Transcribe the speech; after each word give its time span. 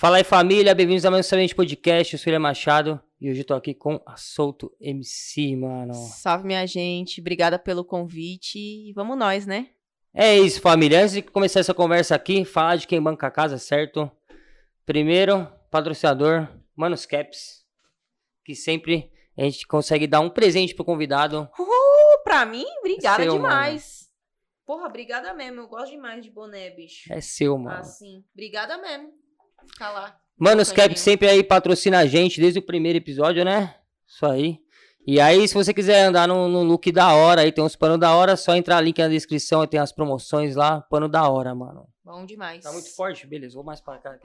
Fala 0.00 0.16
aí 0.16 0.24
família, 0.24 0.74
bem-vindos 0.74 1.04
a 1.04 1.10
mais 1.10 1.18
um 1.18 1.28
excelente 1.28 1.54
podcast, 1.54 2.14
eu 2.14 2.18
sou 2.18 2.30
William 2.30 2.40
Machado 2.40 2.98
e 3.20 3.30
hoje 3.30 3.42
eu 3.42 3.44
tô 3.44 3.52
aqui 3.52 3.74
com 3.74 4.00
a 4.06 4.16
Solto 4.16 4.74
MC, 4.80 5.54
mano. 5.54 5.92
Salve 5.92 6.46
minha 6.46 6.66
gente, 6.66 7.20
obrigada 7.20 7.58
pelo 7.58 7.84
convite 7.84 8.58
e 8.58 8.94
vamos 8.94 9.18
nós, 9.18 9.44
né? 9.44 9.68
É 10.14 10.38
isso 10.38 10.58
família, 10.62 11.02
antes 11.02 11.12
de 11.12 11.20
começar 11.20 11.60
essa 11.60 11.74
conversa 11.74 12.14
aqui, 12.14 12.46
falar 12.46 12.76
de 12.76 12.86
quem 12.86 12.98
banca 12.98 13.26
a 13.26 13.30
casa, 13.30 13.58
certo? 13.58 14.10
Primeiro, 14.86 15.46
patrocinador, 15.70 16.48
Manos 16.74 17.04
Caps, 17.04 17.66
que 18.42 18.54
sempre 18.54 19.12
a 19.36 19.42
gente 19.42 19.66
consegue 19.66 20.06
dar 20.06 20.20
um 20.20 20.30
presente 20.30 20.74
pro 20.74 20.82
convidado. 20.82 21.46
Uhul, 21.58 22.22
pra 22.24 22.46
mim, 22.46 22.64
obrigada 22.78 23.22
É 23.22 23.26
seu, 23.26 23.34
demais. 23.34 24.08
Porra, 24.64 24.86
obrigada 24.86 25.34
mesmo, 25.34 25.60
eu 25.60 25.68
gosto 25.68 25.90
demais 25.90 26.24
de 26.24 26.30
boné, 26.30 26.70
bicho. 26.70 27.12
É 27.12 27.20
seu, 27.20 27.58
mano. 27.58 27.80
Assim, 27.80 28.24
obrigada 28.32 28.78
mesmo. 28.78 29.20
Ficar 29.66 29.90
lá. 29.90 30.16
Cap 30.74 30.98
sempre 30.98 31.28
aí 31.28 31.42
patrocina 31.44 31.98
a 31.98 32.06
gente 32.06 32.40
desde 32.40 32.58
o 32.58 32.62
primeiro 32.62 32.98
episódio, 32.98 33.44
né? 33.44 33.74
Isso 34.06 34.24
aí. 34.26 34.58
E 35.06 35.20
aí, 35.20 35.46
se 35.48 35.54
você 35.54 35.72
quiser 35.72 36.04
andar 36.04 36.28
num, 36.28 36.48
num 36.48 36.62
look 36.62 36.92
da 36.92 37.12
hora, 37.14 37.40
aí 37.40 37.50
tem 37.50 37.64
uns 37.64 37.74
panos 37.74 37.98
da 37.98 38.14
hora, 38.14 38.36
só 38.36 38.54
entrar 38.54 38.80
link 38.80 38.98
na 38.98 39.08
descrição, 39.08 39.66
tem 39.66 39.80
as 39.80 39.92
promoções 39.92 40.54
lá, 40.54 40.80
pano 40.82 41.08
da 41.08 41.28
hora, 41.28 41.54
mano. 41.54 41.88
Bom 42.04 42.26
demais. 42.26 42.62
Tá 42.62 42.72
muito 42.72 42.94
forte? 42.94 43.26
Beleza, 43.26 43.54
vou 43.54 43.64
mais 43.64 43.80
pra 43.80 43.96
cá. 43.98 44.18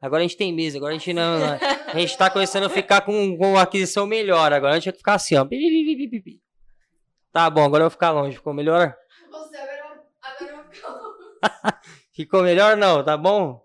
Agora 0.00 0.20
a 0.20 0.22
gente 0.22 0.36
tem 0.36 0.52
mesa, 0.52 0.76
agora 0.76 0.94
a 0.94 0.98
gente 0.98 1.12
não. 1.12 1.38
A 1.86 1.98
gente 1.98 2.16
tá 2.16 2.28
começando 2.28 2.64
a 2.64 2.68
ficar 2.68 3.00
com, 3.00 3.36
com 3.36 3.58
aquisição 3.58 4.06
melhor. 4.06 4.52
Agora 4.52 4.72
a 4.72 4.76
gente 4.76 4.90
vai 4.90 4.98
ficar 4.98 5.14
assim, 5.14 5.36
ó. 5.36 5.46
Tá 7.32 7.48
bom, 7.48 7.64
agora 7.64 7.84
eu 7.84 7.86
vou 7.86 7.90
ficar 7.90 8.10
longe. 8.10 8.36
Ficou 8.36 8.52
melhor? 8.52 8.94
Você 9.30 9.56
agora, 9.56 10.04
agora 10.22 10.50
eu 10.50 10.56
vou 10.56 10.64
ficar 10.70 11.80
Ficou 12.12 12.42
melhor 12.42 12.76
não, 12.76 13.02
tá 13.02 13.16
bom? 13.16 13.61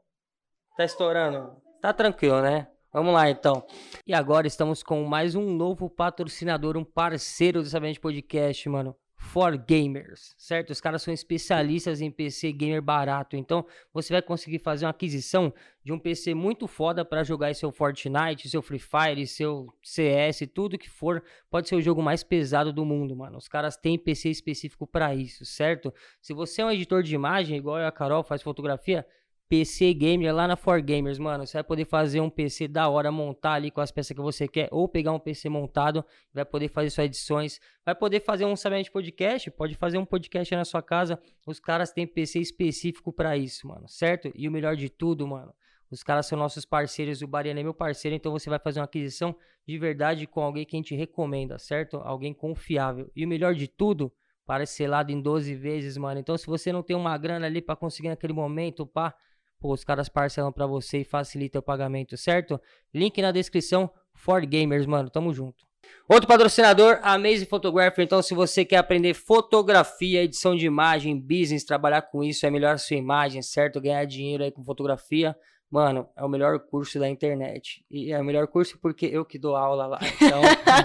Tá 0.78 0.86
estourando. 0.86 1.60
Tá 1.82 1.92
tranquilo, 1.92 2.40
né? 2.40 2.68
Vamos 2.94 3.12
lá 3.12 3.28
então. 3.28 3.66
E 4.06 4.14
agora 4.14 4.46
estamos 4.46 4.84
com 4.84 5.04
mais 5.06 5.34
um 5.34 5.52
novo 5.52 5.90
patrocinador, 5.90 6.78
um 6.78 6.84
parceiro 6.84 7.64
do 7.64 7.68
Sabente 7.68 8.00
Podcast, 8.00 8.70
mano. 8.70 8.96
For 9.16 9.58
Gamers, 9.58 10.36
certo? 10.38 10.70
Os 10.70 10.80
caras 10.80 11.02
são 11.02 11.12
especialistas 11.12 12.00
em 12.00 12.12
PC 12.12 12.52
gamer 12.52 12.80
barato. 12.84 13.36
Então, 13.36 13.66
você 13.92 14.14
vai 14.14 14.22
conseguir 14.22 14.60
fazer 14.60 14.86
uma 14.86 14.92
aquisição 14.92 15.52
de 15.84 15.92
um 15.92 15.98
PC 15.98 16.36
muito 16.36 16.68
foda 16.68 17.04
para 17.04 17.24
jogar 17.24 17.56
seu 17.56 17.72
Fortnite, 17.72 18.48
seu 18.48 18.62
Free 18.62 18.78
Fire, 18.78 19.26
seu 19.26 19.74
CS, 19.82 20.48
tudo 20.54 20.78
que 20.78 20.92
for. 20.92 21.24
Pode 21.50 21.68
ser 21.68 21.76
o 21.76 21.82
jogo 21.82 22.04
mais 22.04 22.24
pesado 22.24 22.72
do 22.72 22.86
mundo, 22.86 23.16
mano. 23.16 23.40
Os 23.40 23.48
caras 23.48 23.76
têm 23.76 23.98
PC 23.98 24.30
específico 24.30 24.86
para 24.86 25.16
isso, 25.16 25.44
certo? 25.44 25.92
Se 26.22 26.34
você 26.34 26.62
é 26.62 26.66
um 26.66 26.72
editor 26.72 27.02
de 27.02 27.16
imagem, 27.16 27.58
igual 27.58 27.78
a 27.78 27.92
Carol 27.92 28.24
faz 28.24 28.44
fotografia, 28.44 29.04
PC 29.50 29.94
Gamer 29.94 30.36
lá 30.36 30.48
na 30.48 30.58
For 30.58 30.82
Gamers, 30.82 31.18
mano. 31.18 31.48
Você 31.48 31.54
vai 31.54 31.64
poder 31.64 31.86
fazer 31.86 32.20
um 32.20 32.30
PC 32.30 32.68
da 32.68 32.90
hora, 32.90 33.12
montar 33.12 33.54
ali 33.54 33.72
com 33.72 33.80
as 33.80 33.92
peças 33.92 34.16
que 34.16 34.22
você 34.22 34.48
quer, 34.48 34.68
ou 34.72 34.88
pegar 34.90 35.14
um 35.14 35.20
PC 35.20 35.48
montado, 35.48 36.04
vai 36.34 36.44
poder 36.44 36.68
fazer 36.68 36.90
suas 36.90 37.06
edições, 37.06 37.60
vai 37.86 37.96
poder 37.96 38.20
fazer 38.20 38.46
um 38.46 38.56
sabente 38.56 38.92
podcast, 38.92 39.50
pode 39.52 39.76
fazer 39.76 39.98
um 39.98 40.06
podcast 40.06 40.54
na 40.54 40.66
sua 40.66 40.82
casa. 40.82 41.18
Os 41.46 41.60
caras 41.60 41.92
têm 41.92 42.06
PC 42.06 42.40
específico 42.40 43.14
pra 43.14 43.38
isso, 43.38 43.68
mano, 43.68 43.88
certo? 43.88 44.30
E 44.36 44.48
o 44.48 44.52
melhor 44.52 44.76
de 44.76 44.90
tudo, 44.90 45.26
mano. 45.26 45.54
Os 45.90 46.04
caras 46.04 46.26
são 46.26 46.38
nossos 46.38 46.66
parceiros, 46.66 47.22
o 47.22 47.28
Bariana 47.28 47.62
é 47.62 47.64
meu 47.64 47.74
parceiro, 47.74 48.16
então 48.16 48.32
você 48.32 48.50
vai 48.50 48.60
fazer 48.60 48.82
uma 48.82 48.86
aquisição 48.86 49.34
de 49.66 49.78
verdade 49.78 50.28
com 50.28 50.42
alguém 50.42 50.66
que 50.66 50.76
a 50.76 50.80
gente 50.80 50.94
recomenda, 50.94 51.58
certo? 51.58 51.98
Alguém 52.04 52.34
confiável. 52.34 53.10
E 53.16 53.24
o 53.24 53.28
melhor 53.28 53.56
de 53.56 53.70
tudo, 53.70 54.12
parcelado 54.46 55.12
em 55.12 55.22
12 55.22 55.56
vezes, 55.56 55.96
mano. 55.96 56.20
Então, 56.20 56.38
se 56.38 56.46
você 56.46 56.74
não 56.74 56.84
tem 56.84 56.96
uma 56.96 57.18
grana 57.18 57.46
ali 57.46 57.62
pra 57.62 57.76
conseguir 57.76 58.10
naquele 58.10 58.34
momento, 58.34 58.86
pá, 58.86 59.16
pô, 59.60 59.74
os 59.74 59.84
caras 59.84 60.10
parcelam 60.10 60.52
pra 60.52 60.66
você 60.66 61.00
e 61.00 61.04
facilita 61.04 61.60
o 61.60 61.62
pagamento, 61.62 62.16
certo? 62.18 62.60
Link 62.94 63.22
na 63.22 63.32
descrição, 63.32 63.90
For 64.14 64.46
Gamers, 64.46 64.86
mano, 64.86 65.10
tamo 65.10 65.34
junto. 65.34 65.66
Outro 66.10 66.28
patrocinador, 66.28 67.00
a 67.02 67.18
Maze 67.18 67.46
Photographer. 67.46 68.04
Então, 68.04 68.22
se 68.22 68.34
você 68.34 68.64
quer 68.64 68.78
aprender 68.78 69.14
fotografia, 69.14 70.24
edição 70.24 70.56
de 70.56 70.66
imagem, 70.66 71.20
business, 71.20 71.64
trabalhar 71.64 72.02
com 72.02 72.24
isso, 72.24 72.46
é 72.46 72.50
melhor 72.50 72.80
sua 72.80 72.98
imagem, 72.98 73.42
certo? 73.42 73.82
Ganhar 73.82 74.06
dinheiro 74.06 74.44
aí 74.44 74.52
com 74.52 74.64
fotografia. 74.64 75.36
Mano, 75.70 76.08
é 76.16 76.24
o 76.24 76.30
melhor 76.30 76.58
curso 76.60 76.98
da 76.98 77.10
internet. 77.10 77.84
E 77.92 78.14
é 78.14 78.20
o 78.20 78.24
melhor 78.24 78.48
curso 78.48 78.80
porque 78.82 79.06
eu 79.06 79.26
que 79.26 79.38
dou 79.38 79.56
aula 79.56 79.86
lá. 79.86 80.00
Então, 80.22 80.42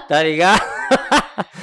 tá 0.09 0.23
ligado? 0.23 0.61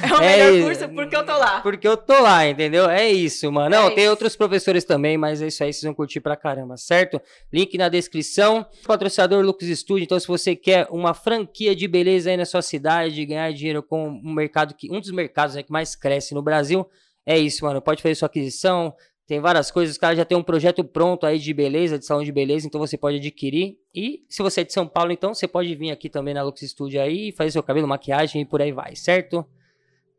É 0.02 0.14
o 0.14 0.16
É 0.24 0.36
melhor 0.48 0.64
curso 0.64 0.88
porque 0.88 1.16
eu 1.16 1.26
tô 1.26 1.36
lá. 1.36 1.60
Porque 1.60 1.86
eu 1.88 1.96
tô 1.98 2.18
lá, 2.22 2.48
entendeu? 2.48 2.88
É 2.88 3.10
isso, 3.10 3.52
mano. 3.52 3.68
Não, 3.76 3.86
É 3.88 3.90
tem 3.90 4.04
isso. 4.04 4.10
outros 4.10 4.34
professores 4.36 4.84
também, 4.84 5.18
mas 5.18 5.42
é 5.42 5.48
isso 5.48 5.62
aí, 5.62 5.70
vocês 5.72 5.84
vão 5.84 5.92
curtir 5.94 6.20
pra 6.20 6.34
caramba, 6.34 6.76
certo? 6.78 7.20
Link 7.52 7.76
na 7.76 7.90
descrição. 7.90 8.66
Patrocinador 8.86 9.44
Lux 9.44 9.66
Studio. 9.66 10.02
Então, 10.04 10.18
se 10.18 10.26
você 10.26 10.56
quer 10.56 10.86
uma 10.90 11.12
franquia 11.12 11.76
de 11.76 11.86
beleza 11.86 12.30
aí 12.30 12.36
na 12.38 12.46
sua 12.46 12.62
cidade, 12.62 13.26
ganhar 13.26 13.52
dinheiro 13.52 13.82
com 13.82 14.08
um 14.08 14.32
mercado 14.32 14.74
que. 14.74 14.90
Um 14.90 14.98
dos 14.98 15.10
mercados 15.10 15.54
né, 15.56 15.62
que 15.62 15.70
mais 15.70 15.94
cresce 15.94 16.34
no 16.34 16.42
Brasil. 16.42 16.88
É 17.26 17.38
isso, 17.38 17.64
mano. 17.66 17.82
Pode 17.82 18.02
fazer 18.02 18.14
sua 18.14 18.26
aquisição. 18.26 18.94
Tem 19.30 19.38
várias 19.38 19.70
coisas, 19.70 19.94
os 19.94 19.98
caras 19.98 20.16
já 20.16 20.24
tem 20.24 20.36
um 20.36 20.42
projeto 20.42 20.82
pronto 20.82 21.24
aí 21.24 21.38
de 21.38 21.54
beleza, 21.54 21.96
de 21.96 22.04
salão 22.04 22.24
de 22.24 22.32
beleza, 22.32 22.66
então 22.66 22.80
você 22.80 22.98
pode 22.98 23.18
adquirir. 23.18 23.78
E 23.94 24.24
se 24.28 24.42
você 24.42 24.62
é 24.62 24.64
de 24.64 24.72
São 24.72 24.88
Paulo, 24.88 25.12
então 25.12 25.32
você 25.32 25.46
pode 25.46 25.72
vir 25.76 25.92
aqui 25.92 26.10
também 26.10 26.34
na 26.34 26.42
Lux 26.42 26.60
Studio 26.62 27.00
aí, 27.00 27.30
fazer 27.30 27.52
seu 27.52 27.62
cabelo, 27.62 27.86
maquiagem 27.86 28.42
e 28.42 28.44
por 28.44 28.60
aí 28.60 28.72
vai, 28.72 28.96
certo? 28.96 29.46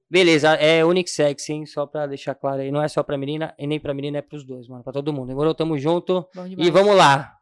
Beleza, 0.10 0.54
é 0.54 0.86
unissex, 0.86 1.50
hein? 1.50 1.66
Só 1.66 1.86
pra 1.86 2.08
deixar 2.08 2.36
claro 2.36 2.62
aí. 2.62 2.72
Não 2.72 2.82
é 2.82 2.88
só 2.88 3.04
pra 3.04 3.18
menina 3.18 3.54
e 3.60 3.68
nem 3.68 3.82
pra 3.82 3.94
menina, 3.94 4.20
é 4.20 4.22
pros 4.22 4.46
dois, 4.46 4.70
mano. 4.70 4.82
Pra 4.82 4.94
todo 4.94 5.12
mundo. 5.12 5.28
Demorou? 5.28 5.54
Tamo 5.54 5.78
junto. 5.78 6.26
E 6.58 6.72
vamos 6.72 6.96
lá. 6.96 7.36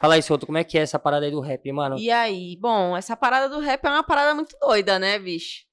Fala 0.00 0.14
aí, 0.14 0.22
Souto, 0.22 0.46
como 0.46 0.58
é 0.58 0.62
que 0.62 0.78
é 0.78 0.82
essa 0.82 0.96
parada 0.96 1.26
aí 1.26 1.32
do 1.32 1.40
rap, 1.40 1.72
mano? 1.72 1.98
E 1.98 2.08
aí, 2.08 2.56
bom, 2.60 2.96
essa 2.96 3.16
parada 3.16 3.48
do 3.48 3.58
rap 3.58 3.84
é 3.84 3.90
uma 3.90 4.04
parada 4.04 4.32
muito 4.32 4.56
doida, 4.60 4.96
né, 4.96 5.18
bicho? 5.18 5.64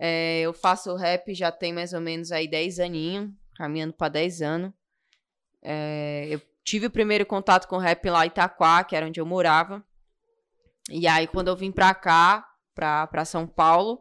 É, 0.00 0.40
eu 0.40 0.52
faço 0.52 0.96
rap 0.96 1.32
já 1.32 1.52
tem 1.52 1.72
mais 1.72 1.92
ou 1.92 2.00
menos 2.00 2.32
aí 2.32 2.48
10 2.48 2.80
aninhos, 2.80 3.30
caminhando 3.54 3.92
pra 3.92 4.08
10 4.08 4.42
anos. 4.42 4.72
É, 5.68 6.28
eu 6.30 6.40
tive 6.62 6.86
o 6.86 6.90
primeiro 6.90 7.26
contato 7.26 7.66
com 7.66 7.76
rap 7.76 8.08
lá 8.08 8.24
em 8.24 8.28
Itaquá, 8.28 8.84
que 8.84 8.94
era 8.94 9.04
onde 9.04 9.18
eu 9.18 9.26
morava. 9.26 9.84
E 10.88 11.08
aí, 11.08 11.26
quando 11.26 11.48
eu 11.48 11.56
vim 11.56 11.72
pra 11.72 11.92
cá, 11.92 12.46
pra, 12.72 13.08
pra 13.08 13.24
São 13.24 13.48
Paulo, 13.48 14.00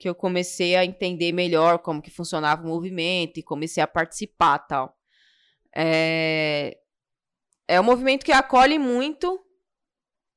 que 0.00 0.08
eu 0.08 0.14
comecei 0.16 0.74
a 0.74 0.84
entender 0.84 1.30
melhor 1.30 1.78
como 1.78 2.02
que 2.02 2.10
funcionava 2.10 2.64
o 2.64 2.66
movimento 2.66 3.38
e 3.38 3.42
comecei 3.42 3.80
a 3.80 3.86
participar 3.86 4.58
tal. 4.58 4.96
É, 5.72 6.76
é 7.68 7.80
um 7.80 7.84
movimento 7.84 8.24
que 8.24 8.32
acolhe 8.32 8.76
muito 8.76 9.40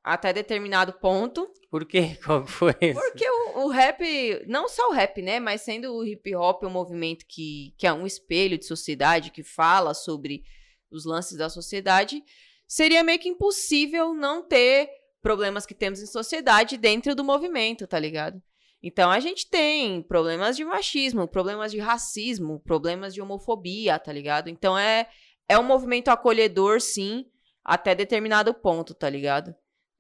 até 0.03 0.33
determinado 0.33 0.93
ponto. 0.93 1.49
Por 1.71 1.85
quê? 1.85 2.17
Qual 2.23 2.45
foi 2.45 2.75
isso? 2.81 2.99
Porque 2.99 3.27
o, 3.27 3.65
o 3.65 3.67
rap, 3.69 4.03
não 4.47 4.67
só 4.67 4.89
o 4.89 4.93
rap, 4.93 5.21
né? 5.21 5.39
Mas 5.39 5.61
sendo 5.61 5.93
o 5.93 6.05
hip 6.05 6.35
hop 6.35 6.63
um 6.63 6.69
movimento 6.69 7.25
que, 7.27 7.73
que 7.77 7.87
é 7.87 7.93
um 7.93 8.05
espelho 8.05 8.57
de 8.57 8.65
sociedade, 8.65 9.31
que 9.31 9.43
fala 9.43 9.93
sobre 9.93 10.43
os 10.91 11.05
lances 11.05 11.37
da 11.37 11.49
sociedade, 11.49 12.21
seria 12.67 13.03
meio 13.03 13.19
que 13.19 13.29
impossível 13.29 14.13
não 14.13 14.47
ter 14.47 14.89
problemas 15.21 15.65
que 15.65 15.73
temos 15.73 16.01
em 16.01 16.05
sociedade 16.05 16.77
dentro 16.77 17.15
do 17.15 17.23
movimento, 17.23 17.87
tá 17.87 17.97
ligado? 17.97 18.41
Então 18.83 19.09
a 19.09 19.19
gente 19.21 19.49
tem 19.49 20.01
problemas 20.01 20.57
de 20.57 20.65
machismo, 20.65 21.25
problemas 21.25 21.71
de 21.71 21.79
racismo, 21.79 22.59
problemas 22.59 23.13
de 23.13 23.21
homofobia, 23.21 23.97
tá 23.97 24.11
ligado? 24.11 24.49
Então 24.49 24.77
é, 24.77 25.07
é 25.47 25.57
um 25.57 25.63
movimento 25.63 26.09
acolhedor, 26.09 26.81
sim, 26.81 27.25
até 27.63 27.95
determinado 27.95 28.53
ponto, 28.53 28.93
tá 28.93 29.09
ligado? 29.09 29.55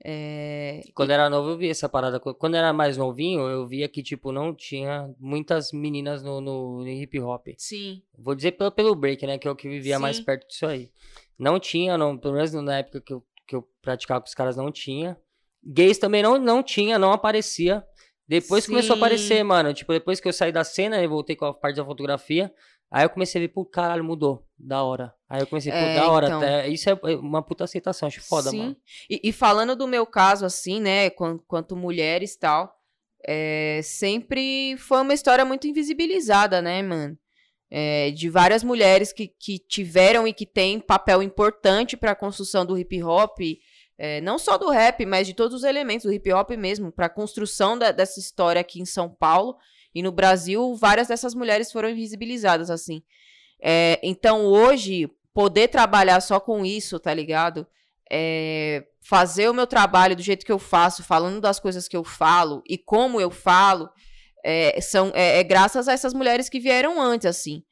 É, 0.05 0.81
Quando 0.93 1.11
era 1.11 1.29
novo, 1.29 1.51
eu 1.51 1.57
via 1.57 1.71
essa 1.71 1.87
parada. 1.87 2.19
Quando 2.19 2.55
era 2.55 2.73
mais 2.73 2.97
novinho, 2.97 3.47
eu 3.47 3.65
via 3.65 3.87
que, 3.87 4.03
tipo, 4.03 4.31
não 4.33 4.53
tinha 4.53 5.09
muitas 5.17 5.71
meninas 5.71 6.21
no, 6.21 6.41
no, 6.41 6.79
no 6.79 6.87
hip 6.87 7.17
hop. 7.21 7.47
sim, 7.57 8.01
Vou 8.17 8.35
dizer 8.35 8.51
pelo, 8.51 8.71
pelo 8.71 8.95
break, 8.95 9.25
né? 9.25 9.37
Que 9.37 9.47
é 9.47 9.51
o 9.51 9.55
que 9.55 9.69
vivia 9.69 9.97
mais 9.97 10.17
Sim. 10.17 10.23
perto 10.25 10.47
disso 10.47 10.65
aí. 10.65 10.91
Não 11.39 11.57
tinha, 11.59 11.97
não, 11.97 12.17
pelo 12.17 12.33
menos 12.33 12.51
na 12.53 12.79
época 12.79 12.99
que 12.99 13.13
eu, 13.13 13.23
que 13.47 13.55
eu 13.55 13.67
praticava 13.81 14.19
com 14.19 14.27
os 14.27 14.35
caras, 14.35 14.57
não 14.57 14.71
tinha. 14.71 15.17
Gays 15.65 15.97
também 15.97 16.21
não, 16.21 16.37
não 16.37 16.61
tinha, 16.61 16.99
não 16.99 17.13
aparecia. 17.13 17.85
Depois 18.27 18.65
começou 18.65 18.93
a 18.93 18.97
Sim. 18.97 19.01
aparecer, 19.01 19.43
mano. 19.43 19.73
Tipo, 19.73 19.93
depois 19.93 20.19
que 20.19 20.27
eu 20.27 20.33
saí 20.33 20.51
da 20.51 20.63
cena 20.63 21.01
e 21.01 21.07
voltei 21.07 21.35
com 21.35 21.45
a 21.45 21.53
parte 21.53 21.77
da 21.77 21.85
fotografia, 21.85 22.53
aí 22.93 23.03
eu 23.05 23.09
comecei 23.09 23.39
a 23.39 23.43
ver, 23.43 23.49
pô, 23.49 23.65
caralho, 23.65 24.03
mudou. 24.03 24.45
Da 24.57 24.81
hora. 24.83 25.13
Aí 25.27 25.41
eu 25.41 25.47
comecei, 25.47 25.71
pô, 25.71 25.77
É, 25.77 25.95
da 25.95 26.09
hora. 26.09 26.27
então. 26.27 26.37
até- 26.37 26.69
isso 26.69 26.89
é 26.89 26.93
uma 27.17 27.41
puta 27.41 27.65
aceitação, 27.65 28.07
acho 28.07 28.21
foda, 28.21 28.49
Sim. 28.49 28.57
mano. 28.59 28.77
E, 29.09 29.19
e 29.25 29.31
falando 29.33 29.75
do 29.75 29.85
meu 29.87 30.05
caso, 30.05 30.45
assim, 30.45 30.79
né, 30.79 31.09
quan- 31.09 31.37
quanto 31.47 31.75
mulheres 31.75 32.35
e 32.35 32.39
tal, 32.39 32.73
é, 33.27 33.81
sempre 33.83 34.77
foi 34.77 35.01
uma 35.01 35.13
história 35.13 35.43
muito 35.43 35.67
invisibilizada, 35.67 36.61
né, 36.61 36.81
mano? 36.81 37.17
É, 37.69 38.11
de 38.11 38.29
várias 38.29 38.63
mulheres 38.63 39.11
que, 39.11 39.27
que 39.27 39.57
tiveram 39.57 40.27
e 40.27 40.33
que 40.33 40.45
têm 40.45 40.79
papel 40.79 41.23
importante 41.23 41.97
para 41.97 42.11
a 42.11 42.15
construção 42.15 42.63
do 42.65 42.77
hip 42.77 43.01
hop, 43.03 43.39
é, 43.97 44.21
não 44.21 44.37
só 44.37 44.57
do 44.57 44.69
rap, 44.69 45.05
mas 45.05 45.25
de 45.25 45.33
todos 45.33 45.55
os 45.57 45.63
elementos 45.63 46.05
do 46.05 46.13
hip 46.13 46.31
hop 46.31 46.51
mesmo, 46.51 46.91
para 46.91 47.07
a 47.07 47.09
construção 47.09 47.77
da- 47.77 47.91
dessa 47.91 48.19
história 48.19 48.61
aqui 48.61 48.79
em 48.79 48.85
São 48.85 49.09
Paulo 49.09 49.57
e 49.93 50.01
no 50.01 50.11
Brasil, 50.11 50.75
várias 50.75 51.07
dessas 51.07 51.35
mulheres 51.35 51.71
foram 51.71 51.89
invisibilizadas, 51.89 52.69
assim. 52.69 53.03
É, 53.61 53.99
então, 54.03 54.45
hoje, 54.45 55.09
poder 55.33 55.67
trabalhar 55.67 56.19
só 56.21 56.39
com 56.39 56.65
isso, 56.65 56.99
tá 56.99 57.13
ligado? 57.13 57.65
É, 58.11 58.83
fazer 59.01 59.49
o 59.49 59.53
meu 59.53 59.65
trabalho 59.65 60.15
do 60.15 60.21
jeito 60.21 60.45
que 60.45 60.51
eu 60.51 60.59
faço, 60.59 61.03
falando 61.03 61.41
das 61.41 61.59
coisas 61.59 61.87
que 61.87 61.95
eu 61.95 62.03
falo 62.03 62.61
e 62.67 62.77
como 62.77 63.19
eu 63.19 63.31
falo, 63.31 63.89
é, 64.43 64.79
são, 64.81 65.11
é, 65.13 65.39
é 65.39 65.43
graças 65.43 65.87
a 65.87 65.93
essas 65.93 66.13
mulheres 66.13 66.49
que 66.49 66.59
vieram 66.59 67.01
antes, 67.01 67.25
assim. 67.25 67.63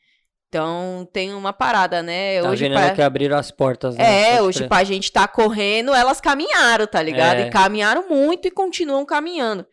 Então 0.48 1.08
tem 1.14 1.34
uma 1.34 1.54
parada, 1.54 2.04
né? 2.04 2.42
Tá 2.42 2.50
hoje 2.50 2.66
vendo 2.66 2.74
pra... 2.74 2.94
que 2.94 3.02
abriram 3.02 3.38
as 3.38 3.52
portas, 3.52 3.96
né? 3.96 4.34
É, 4.34 4.42
hoje 4.42 4.68
pra 4.68 4.84
gente 4.84 5.10
tá 5.10 5.26
correndo, 5.26 5.94
elas 5.94 6.20
caminharam, 6.20 6.86
tá 6.86 7.02
ligado? 7.02 7.40
É. 7.40 7.48
E 7.48 7.50
caminharam 7.50 8.10
muito 8.10 8.50
e 8.50 8.52
continuam 8.52 9.06
caminhando. 9.06 9.66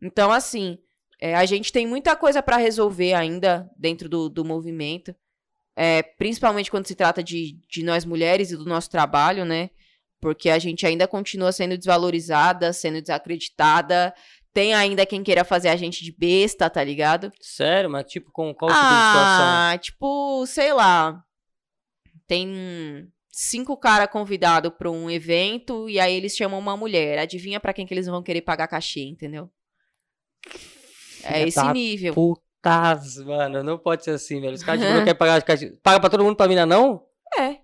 Então, 0.00 0.30
assim, 0.30 0.78
é, 1.20 1.34
a 1.34 1.44
gente 1.44 1.70
tem 1.70 1.86
muita 1.86 2.16
coisa 2.16 2.42
pra 2.42 2.56
resolver 2.56 3.12
ainda 3.12 3.70
dentro 3.76 4.08
do, 4.08 4.28
do 4.28 4.44
movimento. 4.44 5.14
É, 5.76 6.02
principalmente 6.02 6.70
quando 6.70 6.86
se 6.86 6.94
trata 6.94 7.22
de, 7.22 7.58
de 7.68 7.82
nós 7.82 8.04
mulheres 8.04 8.50
e 8.50 8.56
do 8.56 8.64
nosso 8.64 8.90
trabalho, 8.90 9.44
né? 9.44 9.70
Porque 10.20 10.48
a 10.50 10.58
gente 10.58 10.86
ainda 10.86 11.06
continua 11.06 11.52
sendo 11.52 11.76
desvalorizada, 11.76 12.72
sendo 12.72 13.00
desacreditada. 13.00 14.14
Tem 14.52 14.74
ainda 14.74 15.06
quem 15.06 15.22
queira 15.22 15.44
fazer 15.44 15.68
a 15.68 15.76
gente 15.76 16.02
de 16.02 16.12
besta, 16.12 16.68
tá 16.68 16.82
ligado? 16.82 17.30
Sério, 17.40 17.88
mas 17.88 18.04
tipo, 18.10 18.30
com 18.32 18.54
qual 18.54 18.70
tipo 18.70 18.80
de 18.80 18.86
situação? 18.86 19.46
Ah, 19.46 19.78
tipo, 19.80 20.46
sei 20.46 20.72
lá. 20.72 21.22
Tem 22.26 23.10
cinco 23.30 23.76
caras 23.76 24.10
convidados 24.10 24.72
pra 24.76 24.90
um 24.90 25.10
evento 25.10 25.88
e 25.88 26.00
aí 26.00 26.14
eles 26.14 26.36
chamam 26.36 26.58
uma 26.58 26.76
mulher. 26.76 27.18
Adivinha 27.18 27.60
pra 27.60 27.72
quem 27.72 27.86
que 27.86 27.94
eles 27.94 28.06
vão 28.06 28.22
querer 28.22 28.42
pagar 28.42 28.68
cachê, 28.68 29.02
entendeu? 29.02 29.50
É 31.24 31.42
esse 31.42 31.56
da 31.56 31.72
nível. 31.72 32.14
Putas, 32.14 33.16
mano, 33.18 33.62
não 33.62 33.78
pode 33.78 34.04
ser 34.04 34.12
assim, 34.12 34.40
velho. 34.40 34.54
Os 34.54 34.62
caras 34.62 34.80
não 34.80 35.00
querem 35.04 35.14
pagar 35.14 35.42
cachê. 35.42 35.70
Paga 35.82 36.00
pra 36.00 36.10
todo 36.10 36.24
mundo, 36.24 36.36
pra 36.36 36.48
mina 36.48 36.64
não? 36.66 37.04
É. 37.38 37.58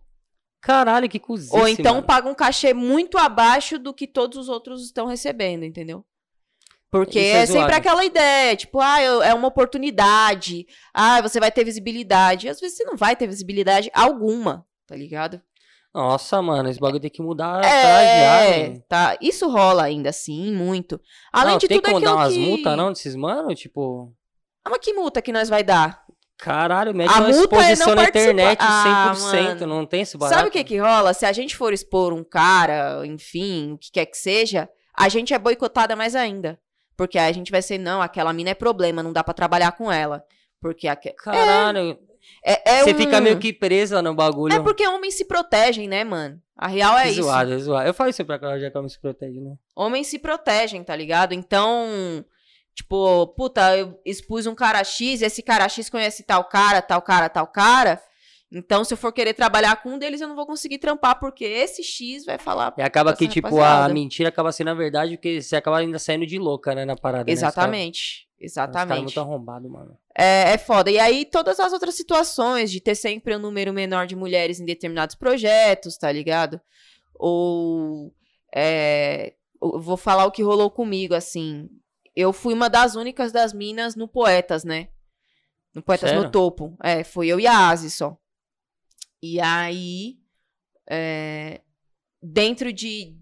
Caralho, 0.61 1.08
que 1.08 1.19
cozice, 1.20 1.55
Ou 1.55 1.69
então 1.69 1.97
mano. 1.97 2.06
paga 2.06 2.29
um 2.29 2.35
cachê 2.35 2.75
muito 2.75 3.19
abaixo 3.19 3.79
do 3.79 3.94
que 3.94 4.06
todos 4.06 4.37
os 4.38 4.49
outros 4.49 4.85
estão 4.85 5.06
recebendo, 5.06 5.64
entendeu? 5.64 6.05
Porque 6.91 7.19
é 7.19 7.43
é, 7.43 7.47
sempre 7.47 7.75
aquela 7.75 8.05
ideia, 8.05 8.56
tipo, 8.56 8.81
ah, 8.81 9.03
eu- 9.03 9.23
é 9.23 9.35
uma 9.35 9.49
oportunidade. 9.49 10.67
Ah, 10.94 11.20
você 11.20 11.38
vai 11.38 11.50
ter 11.53 11.64
visibilidade. 11.64 12.49
Às 12.49 12.58
vezes 12.61 12.76
você 12.76 12.85
não 12.85 12.97
vai 12.97 13.14
ter 13.14 13.26
visibilidade 13.26 13.91
alguma, 13.93 14.67
tá 14.87 14.97
ligado? 14.97 15.41
Nossa, 15.96 16.43
mano, 16.43 16.69
esse 16.69 16.78
bagulho 16.78 17.00
tem 17.00 17.10
que 17.10 17.22
mudar 17.22 17.62
já, 17.62 17.69
É, 17.70 18.78
tá. 18.87 19.16
Isso 19.20 19.48
rola 19.48 19.84
ainda, 19.84 20.12
sim, 20.12 20.52
muito. 20.54 21.00
Além 21.32 21.52
não, 21.52 21.58
de 21.58 21.66
tem 21.66 21.81
tudo 21.81 21.90
como 21.90 22.04
dar 22.04 22.14
umas 22.16 22.34
que... 22.34 22.38
multas, 22.38 22.76
não, 22.76 22.93
desses 22.93 23.16
mano? 23.16 23.54
Tipo, 23.54 24.12
Ah, 24.62 24.69
mas 24.70 24.78
que 24.81 24.93
multa 24.93 25.22
que 25.22 25.32
nós 25.32 25.48
vai 25.48 25.64
dar? 25.64 26.04
caralho, 26.38 26.94
mete 26.94 27.08
A 27.10 27.20
uma 27.20 27.28
é 27.28 27.31
exposição 27.31 27.87
não 27.88 27.94
na 27.94 28.02
participar. 28.02 28.32
internet 28.32 28.58
Ah, 28.60 29.14
100%, 29.16 29.60
mano. 29.60 29.66
não 29.66 29.87
tem 29.87 30.02
esse 30.02 30.19
barato? 30.19 30.37
Sabe 30.37 30.48
o 30.50 30.52
que 30.52 30.62
que 30.64 30.76
rola? 30.76 31.14
Se 31.14 31.25
a 31.25 31.32
gente 31.32 31.56
for 31.56 31.72
expor 31.72 32.12
um 32.12 32.22
cara, 32.22 33.00
enfim, 33.06 33.72
o 33.72 33.78
que 33.78 33.90
quer 33.90 34.04
que 34.04 34.19
seja, 34.19 34.69
a 34.94 35.08
gente 35.08 35.32
é 35.32 35.38
boicotada 35.38 35.96
mais 35.96 36.14
ainda. 36.14 36.58
Porque 36.94 37.19
aí 37.19 37.31
a 37.31 37.32
gente 37.32 37.50
vai 37.50 37.62
ser, 37.62 37.78
não, 37.78 38.02
aquela 38.02 38.34
mina 38.34 38.50
é 38.50 38.54
problema, 38.54 39.02
não 39.02 39.14
dá 39.14 39.25
pra 39.25 39.32
trabalhar 39.32 39.72
com 39.72 39.90
ela. 39.90 40.22
Porque 40.68 40.88
aque... 40.88 41.10
Caralho, 41.12 41.98
é, 42.44 42.78
é 42.78 42.84
você 42.84 42.92
um- 42.92 42.96
fica 42.96 43.20
meio 43.20 43.38
que 43.38 43.52
presa 43.52 44.00
no 44.02 44.14
bagulho. 44.14 44.54
É 44.54 44.60
porque 44.60 44.86
homens 44.86 45.14
se 45.14 45.24
protegem, 45.24 45.88
né, 45.88 46.04
mano? 46.04 46.40
A 46.56 46.68
real 46.68 46.96
é 46.96 47.04
Que 47.04 47.10
isso. 47.10 47.22
zoado, 47.22 47.52
é 47.52 47.58
zoado. 47.58 47.88
Eu 47.88 47.94
falo 47.94 48.10
isso 48.10 48.24
pra 48.24 48.38
Cláudia 48.38 48.70
que 48.70 48.76
ela 48.76 48.88
se 48.88 49.00
protege, 49.00 49.40
né? 49.40 49.56
Homens 49.74 50.06
se 50.06 50.18
protegem, 50.18 50.82
tá 50.82 50.96
ligado? 50.96 51.34
Então, 51.34 52.24
tipo, 52.74 53.26
puta, 53.36 53.76
eu 53.76 54.00
expus 54.04 54.46
um 54.46 54.54
cara 54.54 54.82
X, 54.82 55.22
esse 55.22 55.42
cara 55.42 55.68
X 55.68 55.90
conhece 55.90 56.22
tal 56.22 56.44
cara, 56.44 56.80
tal 56.80 57.02
cara, 57.02 57.28
tal 57.28 57.46
cara. 57.46 58.00
Então, 58.50 58.84
se 58.84 58.94
eu 58.94 58.98
for 58.98 59.12
querer 59.12 59.34
trabalhar 59.34 59.82
com 59.82 59.90
um 59.90 59.98
deles, 59.98 60.20
eu 60.20 60.28
não 60.28 60.36
vou 60.36 60.46
conseguir 60.46 60.78
trampar, 60.78 61.19
porque 61.19 61.44
esse 61.44 61.82
X 61.82 62.24
vai 62.24 62.38
falar. 62.38 62.72
E 62.78 62.82
acaba 62.82 63.14
que, 63.14 63.26
tipo, 63.26 63.48
a 63.48 63.50
rapaziada. 63.50 63.92
mentira 63.92 64.28
acaba 64.28 64.52
sendo 64.52 64.70
a 64.70 64.74
verdade, 64.74 65.16
porque 65.16 65.42
você 65.42 65.56
acaba 65.56 65.78
ainda 65.78 65.98
saindo 65.98 66.24
de 66.24 66.38
louca, 66.38 66.74
né, 66.74 66.84
na 66.84 66.96
parada. 66.96 67.24
né? 67.26 67.32
Caras- 68.38 68.52
Exatamente. 68.52 68.96
Os 68.98 69.02
muito 69.04 69.20
arrombados, 69.20 69.70
mano. 69.70 69.98
É, 70.16 70.52
é 70.52 70.58
foda. 70.58 70.90
E 70.90 70.98
aí, 70.98 71.24
todas 71.24 71.58
as 71.58 71.72
outras 71.72 71.94
situações 71.94 72.70
de 72.70 72.80
ter 72.80 72.94
sempre 72.94 73.34
um 73.34 73.38
número 73.38 73.72
menor 73.72 74.06
de 74.06 74.14
mulheres 74.16 74.60
em 74.60 74.64
determinados 74.64 75.14
projetos, 75.16 75.96
tá 75.96 76.10
ligado? 76.12 76.60
Ou. 77.14 78.14
É, 78.54 79.34
vou 79.60 79.96
falar 79.96 80.26
o 80.26 80.30
que 80.30 80.42
rolou 80.42 80.70
comigo, 80.70 81.14
assim. 81.14 81.68
Eu 82.14 82.32
fui 82.32 82.54
uma 82.54 82.68
das 82.70 82.94
únicas 82.94 83.32
das 83.32 83.52
minas 83.52 83.94
no 83.96 84.06
Poetas, 84.08 84.64
né? 84.64 84.88
No 85.74 85.82
Poetas 85.82 86.10
Sério? 86.10 86.24
no 86.24 86.30
Topo. 86.30 86.76
É, 86.82 87.04
foi 87.04 87.28
eu 87.28 87.38
e 87.40 87.46
a 87.46 87.68
Asi 87.68 87.90
só. 87.90 88.16
E 89.22 89.40
aí. 89.40 90.18
é, 90.88 91.60
dentro 92.22 92.72
de, 92.72 93.14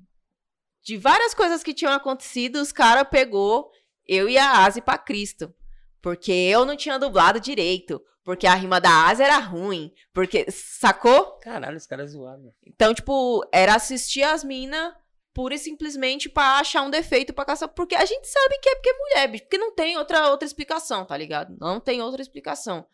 de 0.83 0.97
várias 0.97 1.35
coisas 1.35 1.63
que 1.63 1.75
tinham 1.75 1.93
acontecido, 1.93 2.57
os 2.61 2.73
caras 2.73 3.07
pegou 3.11 3.71
eu 4.07 4.29
e 4.29 4.39
a 4.39 4.65
Asi 4.65 4.81
pra 4.81 4.99
Cristo. 4.99 5.55
Porque 6.01 6.33
eu 6.33 6.65
não 6.65 6.77
tinha 6.77 6.99
dublado 6.99 7.41
direito. 7.41 8.01
Porque 8.25 8.47
a 8.47 8.55
rima 8.55 8.81
da 8.81 9.07
Asi 9.07 9.23
era 9.23 9.39
ruim. 9.39 9.93
Porque. 10.13 10.47
Sacou? 10.51 11.39
Caralho, 11.43 11.77
os 11.77 11.87
caras 11.87 12.13
zoados. 12.13 12.53
Então, 12.67 12.95
tipo, 12.95 13.47
era 13.53 13.75
assistir 13.75 14.23
as 14.23 14.43
minas 14.43 14.95
pura 15.35 15.55
e 15.55 15.59
simplesmente 15.59 16.29
pra 16.29 16.59
achar 16.59 16.83
um 16.83 16.91
defeito 16.91 17.33
pra 17.33 17.45
caçar. 17.45 17.69
Porque 17.69 17.95
a 17.95 18.05
gente 18.05 18.27
sabe 18.27 18.59
que 18.61 18.69
é 18.69 18.75
porque 18.77 18.91
é 18.91 18.99
mulher, 18.99 19.29
bicho. 19.29 19.45
Porque 19.45 19.59
não 19.59 19.75
tem 19.75 19.99
outra, 19.99 20.31
outra 20.31 20.47
explicação, 20.47 21.05
tá 21.05 21.17
ligado? 21.17 21.57
Não 21.61 21.81
tem 21.81 22.01
outra 22.01 22.23
explicação. 22.23 22.87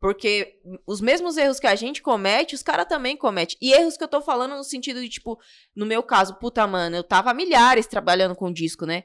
Porque 0.00 0.58
os 0.86 0.98
mesmos 0.98 1.36
erros 1.36 1.60
que 1.60 1.66
a 1.66 1.74
gente 1.74 2.00
comete, 2.00 2.54
os 2.54 2.62
caras 2.62 2.86
também 2.86 3.18
cometem. 3.18 3.58
E 3.60 3.72
erros 3.72 3.98
que 3.98 4.04
eu 4.04 4.08
tô 4.08 4.22
falando 4.22 4.56
no 4.56 4.64
sentido 4.64 4.98
de, 4.98 5.10
tipo, 5.10 5.38
no 5.76 5.84
meu 5.84 6.02
caso, 6.02 6.36
puta, 6.36 6.66
mano, 6.66 6.96
eu 6.96 7.04
tava 7.04 7.34
milhares 7.34 7.86
trabalhando 7.86 8.34
com 8.34 8.50
disco, 8.50 8.86
né? 8.86 9.04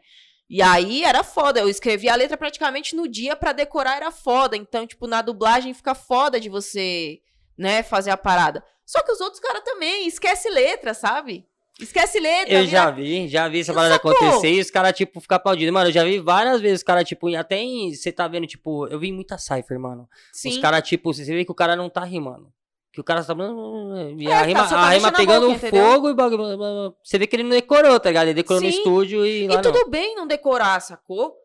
E 0.50 0.62
aí 0.62 1.04
era 1.04 1.24
foda. 1.24 1.60
Eu 1.60 1.70
escrevia 1.70 2.14
a 2.14 2.16
letra 2.16 2.38
praticamente 2.38 2.96
no 2.96 3.08
dia 3.08 3.36
pra 3.36 3.52
decorar, 3.52 3.96
era 3.98 4.12
foda. 4.12 4.56
Então, 4.56 4.86
tipo, 4.86 5.08
na 5.08 5.22
dublagem 5.22 5.74
fica 5.74 5.96
foda 5.96 6.40
de 6.40 6.50
você, 6.50 7.20
né, 7.58 7.82
fazer 7.84 8.12
a 8.12 8.18
parada. 8.18 8.64
Só 8.86 9.02
que 9.02 9.12
os 9.12 9.20
outros 9.20 9.40
caras 9.40 9.64
também, 9.64 10.08
esquece 10.08 10.50
letra, 10.50 10.94
sabe? 10.94 11.46
Esquece 11.80 12.20
letra. 12.20 12.54
Eu 12.54 12.60
vira- 12.64 12.72
já 12.72 12.92
vi, 12.92 13.28
já 13.28 13.48
vi 13.50 13.60
essa 13.60 13.74
parada 13.74 13.96
Sacou? 13.96 14.12
acontecer 14.12 14.54
e 14.54 14.62
os 14.62 14.70
caras, 14.72 14.94
tipo, 14.96 15.20
ficar 15.20 15.38
aplaudindo. 15.38 15.74
Mano, 15.74 15.90
eu 15.90 15.94
já 15.94 16.04
vi 16.06 16.20
várias 16.20 16.62
vezes 16.62 16.80
os 16.80 16.84
caras, 16.84 17.06
tipo, 17.06 17.36
até 17.36 17.58
em. 17.58 17.94
Você 17.94 18.12
tá 18.14 18.28
vendo, 18.28 18.48
tipo, 18.48 18.88
eu 18.88 18.98
vi 19.00 19.12
muita 19.12 19.38
Cypher, 19.38 19.78
mano. 19.80 20.08
Sim. 20.32 20.50
Os 20.50 20.58
caras, 20.60 20.88
tipo, 20.88 21.14
você 21.14 21.26
vê 21.26 21.44
que 21.44 21.52
o 21.52 21.56
cara 21.56 21.76
não 21.76 21.90
tá 21.90 22.04
rimando. 22.06 22.54
Que 22.96 23.02
o 23.02 23.04
cara 23.04 23.22
tá. 23.26 23.36
E 24.18 24.26
É, 24.26 24.34
a 24.34 24.40
tá, 24.40 24.46
rima, 24.46 24.70
tá 24.70 24.78
a 24.78 24.90
rima 24.92 25.12
pegando 25.12 25.48
boca, 25.48 25.68
entendeu? 25.68 25.86
fogo 25.86 26.10
e 26.10 26.14
bagulho. 26.14 26.96
Você 27.04 27.20
vê 27.20 27.28
que 27.28 27.36
ele 27.36 27.44
não 27.44 27.50
decorou, 27.50 28.00
tá 28.00 28.10
ligado? 28.10 28.28
Ele 28.28 28.36
decorou 28.36 28.64
no 28.64 28.72
Sim. 28.72 28.78
estúdio 28.78 29.26
e. 29.26 29.44
E 29.44 29.48
não. 29.50 29.62
tudo 29.62 29.90
bem 29.90 30.16
não 30.16 30.26
decorar, 30.26 30.80
sacou? 30.80 31.36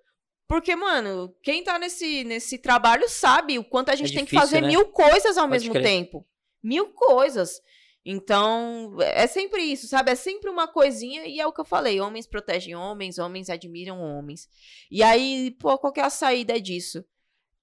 Porque, 0.47 0.77
mano, 0.77 1.35
quem 1.43 1.65
tá 1.65 1.77
nesse, 1.77 2.23
nesse 2.23 2.57
trabalho 2.59 3.09
sabe 3.09 3.59
o 3.59 3.65
quanto 3.65 3.91
a 3.91 3.97
gente 3.97 4.15
tem 4.15 4.25
que 4.25 4.31
difícil, 4.31 4.41
fazer 4.41 4.61
né? 4.61 4.69
mil 4.69 4.87
coisas 4.87 5.37
ao 5.37 5.49
Pode 5.49 5.61
mesmo 5.61 5.73
crer. 5.73 5.83
tempo. 5.85 6.25
Mil 6.63 6.87
coisas. 6.91 7.61
Então, 8.05 8.97
é 9.01 9.27
sempre 9.27 9.63
isso, 9.63 9.89
sabe? 9.89 10.13
É 10.13 10.15
sempre 10.15 10.49
uma 10.49 10.69
coisinha 10.69 11.27
e 11.27 11.41
é 11.41 11.47
o 11.47 11.53
que 11.53 11.61
eu 11.61 11.65
falei. 11.65 12.01
Homens 12.01 12.27
protegem 12.29 12.77
homens, 12.77 13.19
homens 13.19 13.51
admiram 13.51 14.01
homens. 14.01 14.49
E 14.91 15.03
aí, 15.03 15.51
pô, 15.59 15.77
qual 15.79 15.93
que 15.93 16.01
é 16.01 16.05
a 16.05 16.11
saída 16.11 16.61
disso? 16.61 17.05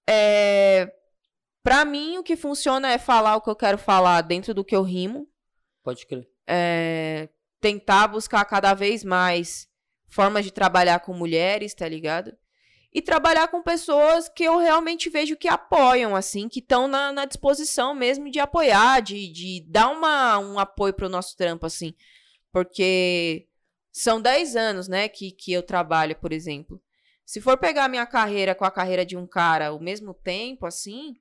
É... 0.10 0.92
Pra 1.68 1.84
mim, 1.84 2.18
o 2.18 2.24
que 2.24 2.38
funciona 2.38 2.90
é 2.94 2.98
falar 2.98 3.36
o 3.36 3.42
que 3.42 3.50
eu 3.50 3.56
quero 3.56 3.78
falar 3.78 4.22
dentro 4.22 4.54
do 4.54 4.64
que 4.64 4.74
eu 4.74 4.84
rimo 4.84 5.28
Pode 5.84 6.08
crer. 6.08 6.26
é, 6.48 7.28
tentar 7.60 8.08
buscar 8.08 8.46
cada 8.46 8.74
vez 8.74 9.04
mais 9.04 9.68
formas 10.08 10.46
de 10.46 10.52
trabalhar 10.52 11.02
com 11.02 11.12
mulheres, 11.12 11.74
tá 11.74 11.86
ligado? 11.86 12.34
E 12.94 13.02
trabalhar 13.02 13.50
com 13.50 13.62
pessoas 13.62 14.30
que 14.30 14.46
eu 14.46 14.58
realmente 14.60 15.10
vejo 15.10 15.36
que 15.36 15.50
apoiam, 15.50 16.16
assim, 16.16 16.48
que 16.48 16.60
estão 16.60 16.88
na, 16.88 17.12
na 17.12 17.26
disposição 17.26 17.94
mesmo 17.94 18.32
de 18.32 18.40
apoiar, 18.40 19.02
de, 19.02 19.28
de 19.28 19.66
dar 19.68 19.90
uma, 19.90 20.40
um 20.40 20.58
apoio 20.58 20.94
pro 20.94 21.10
nosso 21.10 21.36
trampo, 21.36 21.66
assim. 21.66 21.94
Porque 22.50 23.46
são 23.92 24.22
10 24.22 24.56
anos, 24.56 24.88
né, 24.88 25.10
que, 25.10 25.32
que 25.32 25.52
eu 25.52 25.62
trabalho, 25.62 26.16
por 26.16 26.32
exemplo. 26.32 26.82
Se 27.26 27.42
for 27.42 27.58
pegar 27.58 27.90
minha 27.90 28.06
carreira 28.06 28.56
com 28.56 28.64
a 28.64 28.72
carreira 28.72 29.06
de 29.06 29.18
um 29.18 29.28
cara 29.28 29.68
ao 29.68 29.82
mesmo 29.82 30.14
tempo, 30.14 30.66
assim, 30.66 31.18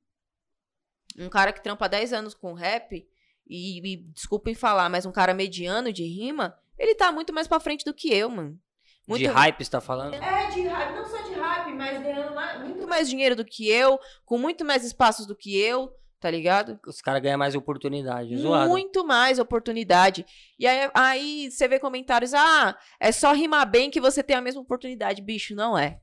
um 1.18 1.28
cara 1.28 1.52
que 1.52 1.62
trampa 1.62 1.88
10 1.88 2.12
anos 2.12 2.34
com 2.34 2.52
rap, 2.52 3.06
e, 3.48 3.78
e 3.92 3.96
desculpem 4.12 4.54
falar, 4.54 4.88
mas 4.88 5.06
um 5.06 5.12
cara 5.12 5.32
mediano 5.32 5.92
de 5.92 6.04
rima, 6.04 6.56
ele 6.78 6.94
tá 6.94 7.12
muito 7.12 7.32
mais 7.32 7.46
pra 7.46 7.60
frente 7.60 7.84
do 7.84 7.94
que 7.94 8.12
eu, 8.12 8.28
mano. 8.28 8.58
Muito... 9.06 9.20
De 9.20 9.26
hype, 9.26 9.64
você 9.64 9.70
tá 9.70 9.80
falando? 9.80 10.14
É, 10.14 10.46
de 10.50 10.66
hype, 10.66 10.96
não 10.96 11.06
só 11.06 11.22
de 11.22 11.34
hype, 11.34 11.72
mas 11.74 12.02
ganhando 12.02 12.34
mais- 12.34 12.60
muito 12.60 12.88
mais 12.88 13.08
dinheiro 13.08 13.36
do 13.36 13.44
que 13.44 13.68
eu, 13.68 14.00
com 14.24 14.36
muito 14.36 14.64
mais 14.64 14.84
espaços 14.84 15.26
do 15.26 15.36
que 15.36 15.56
eu, 15.56 15.92
tá 16.18 16.28
ligado? 16.28 16.80
Os 16.84 17.00
caras 17.00 17.22
ganham 17.22 17.38
mais 17.38 17.54
oportunidade. 17.54 18.36
Zoado. 18.36 18.68
Muito 18.68 19.06
mais 19.06 19.38
oportunidade. 19.38 20.26
E 20.58 20.66
aí, 20.66 20.90
aí 20.92 21.50
você 21.50 21.68
vê 21.68 21.78
comentários, 21.78 22.34
ah, 22.34 22.76
é 22.98 23.12
só 23.12 23.32
rimar 23.32 23.70
bem 23.70 23.90
que 23.90 24.00
você 24.00 24.24
tem 24.24 24.34
a 24.34 24.40
mesma 24.40 24.60
oportunidade. 24.60 25.22
Bicho, 25.22 25.54
não 25.54 25.78
é. 25.78 26.00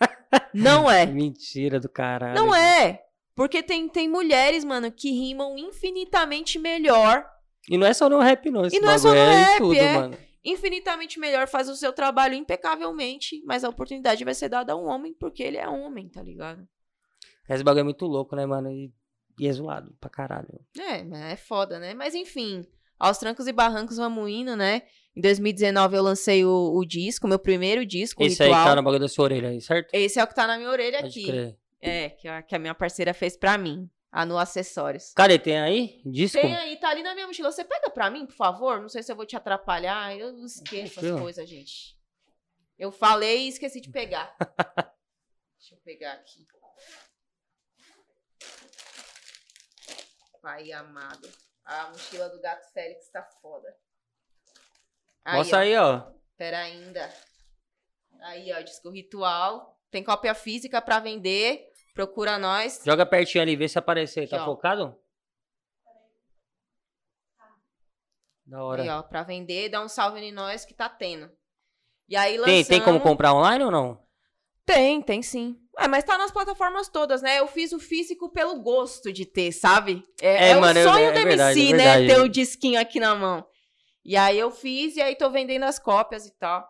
Não 0.52 0.90
é. 0.90 1.06
Mentira 1.06 1.78
do 1.80 1.88
caralho. 1.88 2.34
Não 2.34 2.54
é. 2.54 3.02
Porque 3.34 3.62
tem, 3.62 3.88
tem 3.88 4.08
mulheres, 4.08 4.64
mano, 4.64 4.90
que 4.92 5.10
rimam 5.10 5.58
infinitamente 5.58 6.58
melhor 6.58 7.26
E 7.68 7.76
não 7.76 7.86
é 7.86 7.92
só 7.92 8.08
no 8.08 8.20
rap, 8.20 8.48
não. 8.50 8.64
Esse 8.64 8.76
E 8.76 8.80
não 8.80 8.90
é 8.90 8.98
só 8.98 9.08
no 9.08 9.16
em 9.16 9.26
rap, 9.42 9.58
tudo, 9.58 9.74
é. 9.76 9.94
mano. 9.94 10.16
infinitamente 10.44 11.18
melhor, 11.18 11.48
faz 11.48 11.68
o 11.68 11.76
seu 11.76 11.92
trabalho 11.92 12.34
impecavelmente, 12.34 13.42
mas 13.44 13.64
a 13.64 13.68
oportunidade 13.68 14.24
vai 14.24 14.34
ser 14.34 14.48
dada 14.48 14.72
a 14.72 14.76
um 14.76 14.86
homem 14.86 15.14
porque 15.18 15.42
ele 15.42 15.56
é 15.56 15.68
homem, 15.68 16.08
tá 16.08 16.22
ligado? 16.22 16.66
Esse 17.48 17.64
bagulho 17.64 17.80
é 17.80 17.84
muito 17.84 18.06
louco, 18.06 18.36
né, 18.36 18.46
mano? 18.46 18.70
E, 18.70 18.92
e 19.38 19.46
é 19.48 19.52
zoado 19.52 19.92
pra 20.00 20.08
caralho. 20.08 20.48
É, 20.78 21.32
é 21.32 21.36
foda, 21.36 21.78
né? 21.78 21.92
Mas 21.94 22.14
enfim, 22.14 22.64
aos 22.98 23.18
trancos 23.18 23.46
e 23.46 23.52
barrancos 23.52 23.96
vamos 23.96 24.30
indo, 24.30 24.54
né? 24.56 24.82
Em 25.16 25.20
2019 25.20 25.96
eu 25.96 26.02
lancei 26.02 26.44
o, 26.44 26.72
o 26.74 26.84
disco, 26.84 27.26
meu 27.28 27.38
primeiro 27.38 27.84
disco, 27.84 28.22
Esse 28.22 28.42
Ritual. 28.42 28.60
aí 28.60 28.68
tá 28.68 28.76
no 28.76 28.82
bagulho 28.82 29.00
da 29.00 29.08
sua 29.08 29.24
orelha 29.24 29.48
aí, 29.48 29.60
certo? 29.60 29.90
Esse 29.92 30.18
é 30.18 30.24
o 30.24 30.26
que 30.26 30.34
tá 30.34 30.46
na 30.46 30.56
minha 30.56 30.70
orelha 30.70 31.00
Pode 31.02 31.08
aqui. 31.20 31.26
crer. 31.26 31.56
É, 31.84 32.10
que 32.10 32.28
a, 32.28 32.42
que 32.42 32.54
a 32.54 32.58
minha 32.58 32.74
parceira 32.74 33.12
fez 33.12 33.36
pra 33.36 33.58
mim, 33.58 33.90
a 34.10 34.24
No 34.24 34.38
Acessórios. 34.38 35.12
Cadê? 35.14 35.38
Tem 35.38 35.60
aí? 35.60 36.02
Disco? 36.04 36.40
Tem 36.40 36.54
aí, 36.54 36.76
tá 36.78 36.88
ali 36.88 37.02
na 37.02 37.14
minha 37.14 37.26
mochila. 37.26 37.50
Você 37.50 37.64
pega 37.64 37.90
pra 37.90 38.10
mim, 38.10 38.26
por 38.26 38.34
favor? 38.34 38.80
Não 38.80 38.88
sei 38.88 39.02
se 39.02 39.10
eu 39.10 39.16
vou 39.16 39.26
te 39.26 39.36
atrapalhar. 39.36 40.16
Eu 40.16 40.44
esqueço 40.44 41.00
as 41.00 41.20
coisas, 41.20 41.48
gente. 41.48 41.98
Eu 42.78 42.90
falei 42.90 43.44
e 43.44 43.48
esqueci 43.48 43.80
de 43.80 43.90
pegar. 43.90 44.36
Deixa 45.58 45.74
eu 45.74 45.78
pegar 45.84 46.12
aqui. 46.14 46.46
Pai 50.40 50.70
amado. 50.72 51.26
A 51.64 51.88
mochila 51.88 52.28
do 52.28 52.38
gato 52.38 52.70
Félix 52.72 53.08
tá 53.08 53.22
foda. 53.40 53.74
Mostra 55.26 55.58
ó. 55.58 55.60
aí, 55.62 55.76
ó. 55.76 56.12
Pera 56.36 56.58
ainda. 56.58 57.10
Aí, 58.20 58.52
ó, 58.52 58.60
disco 58.60 58.90
ritual. 58.90 59.80
Tem 59.90 60.04
cópia 60.04 60.34
física 60.34 60.82
pra 60.82 61.00
vender. 61.00 61.72
Procura 61.94 62.36
nós. 62.38 62.82
Joga 62.84 63.06
pertinho 63.06 63.42
ali, 63.42 63.54
vê 63.56 63.68
se 63.68 63.78
aparecer. 63.78 64.28
Tá 64.28 64.42
ó. 64.42 64.44
focado? 64.44 64.96
Da 68.46 68.62
hora. 68.62 68.82
Aí, 68.82 68.88
ó, 68.90 69.02
pra 69.02 69.22
vender, 69.22 69.68
dá 69.70 69.80
um 69.82 69.88
salve 69.88 70.20
em 70.20 70.32
nós 70.32 70.64
que 70.64 70.74
tá 70.74 70.88
tendo. 70.88 71.30
E 72.08 72.16
aí 72.16 72.36
tem, 72.42 72.64
tem 72.64 72.80
como 72.80 72.92
lançamos- 72.98 73.02
comprar 73.02 73.32
online 73.32 73.64
ou 73.64 73.70
não? 73.70 74.04
Tem, 74.66 75.00
tem 75.00 75.22
sim. 75.22 75.56
É, 75.78 75.88
mas 75.88 76.04
tá 76.04 76.16
nas 76.18 76.30
plataformas 76.30 76.88
todas, 76.88 77.22
né? 77.22 77.38
Eu 77.40 77.46
fiz 77.46 77.72
o 77.72 77.78
físico 77.78 78.30
pelo 78.30 78.60
gosto 78.62 79.12
de 79.12 79.24
ter, 79.24 79.50
sabe? 79.52 80.02
É, 80.20 80.48
É, 80.48 80.48
é 80.50 80.54
mano, 80.56 80.78
é- 80.78 80.86
o 80.86 80.88
sonho 80.92 81.06
é 81.06 81.12
do 81.12 81.22
verdade, 81.24 81.58
MC, 81.60 81.72
é 81.72 81.76
né? 81.76 81.84
verdade. 81.98 82.06
Ter 82.08 82.20
o 82.20 82.28
disquinho 82.28 82.80
aqui 82.80 83.00
na 83.00 83.14
mão. 83.14 83.46
E 84.04 84.16
aí 84.16 84.38
eu 84.38 84.50
fiz 84.50 84.96
e 84.96 85.02
aí 85.02 85.16
tô 85.16 85.30
vendendo 85.30 85.64
as 85.64 85.78
cópias 85.78 86.26
e 86.26 86.30
tal. 86.38 86.66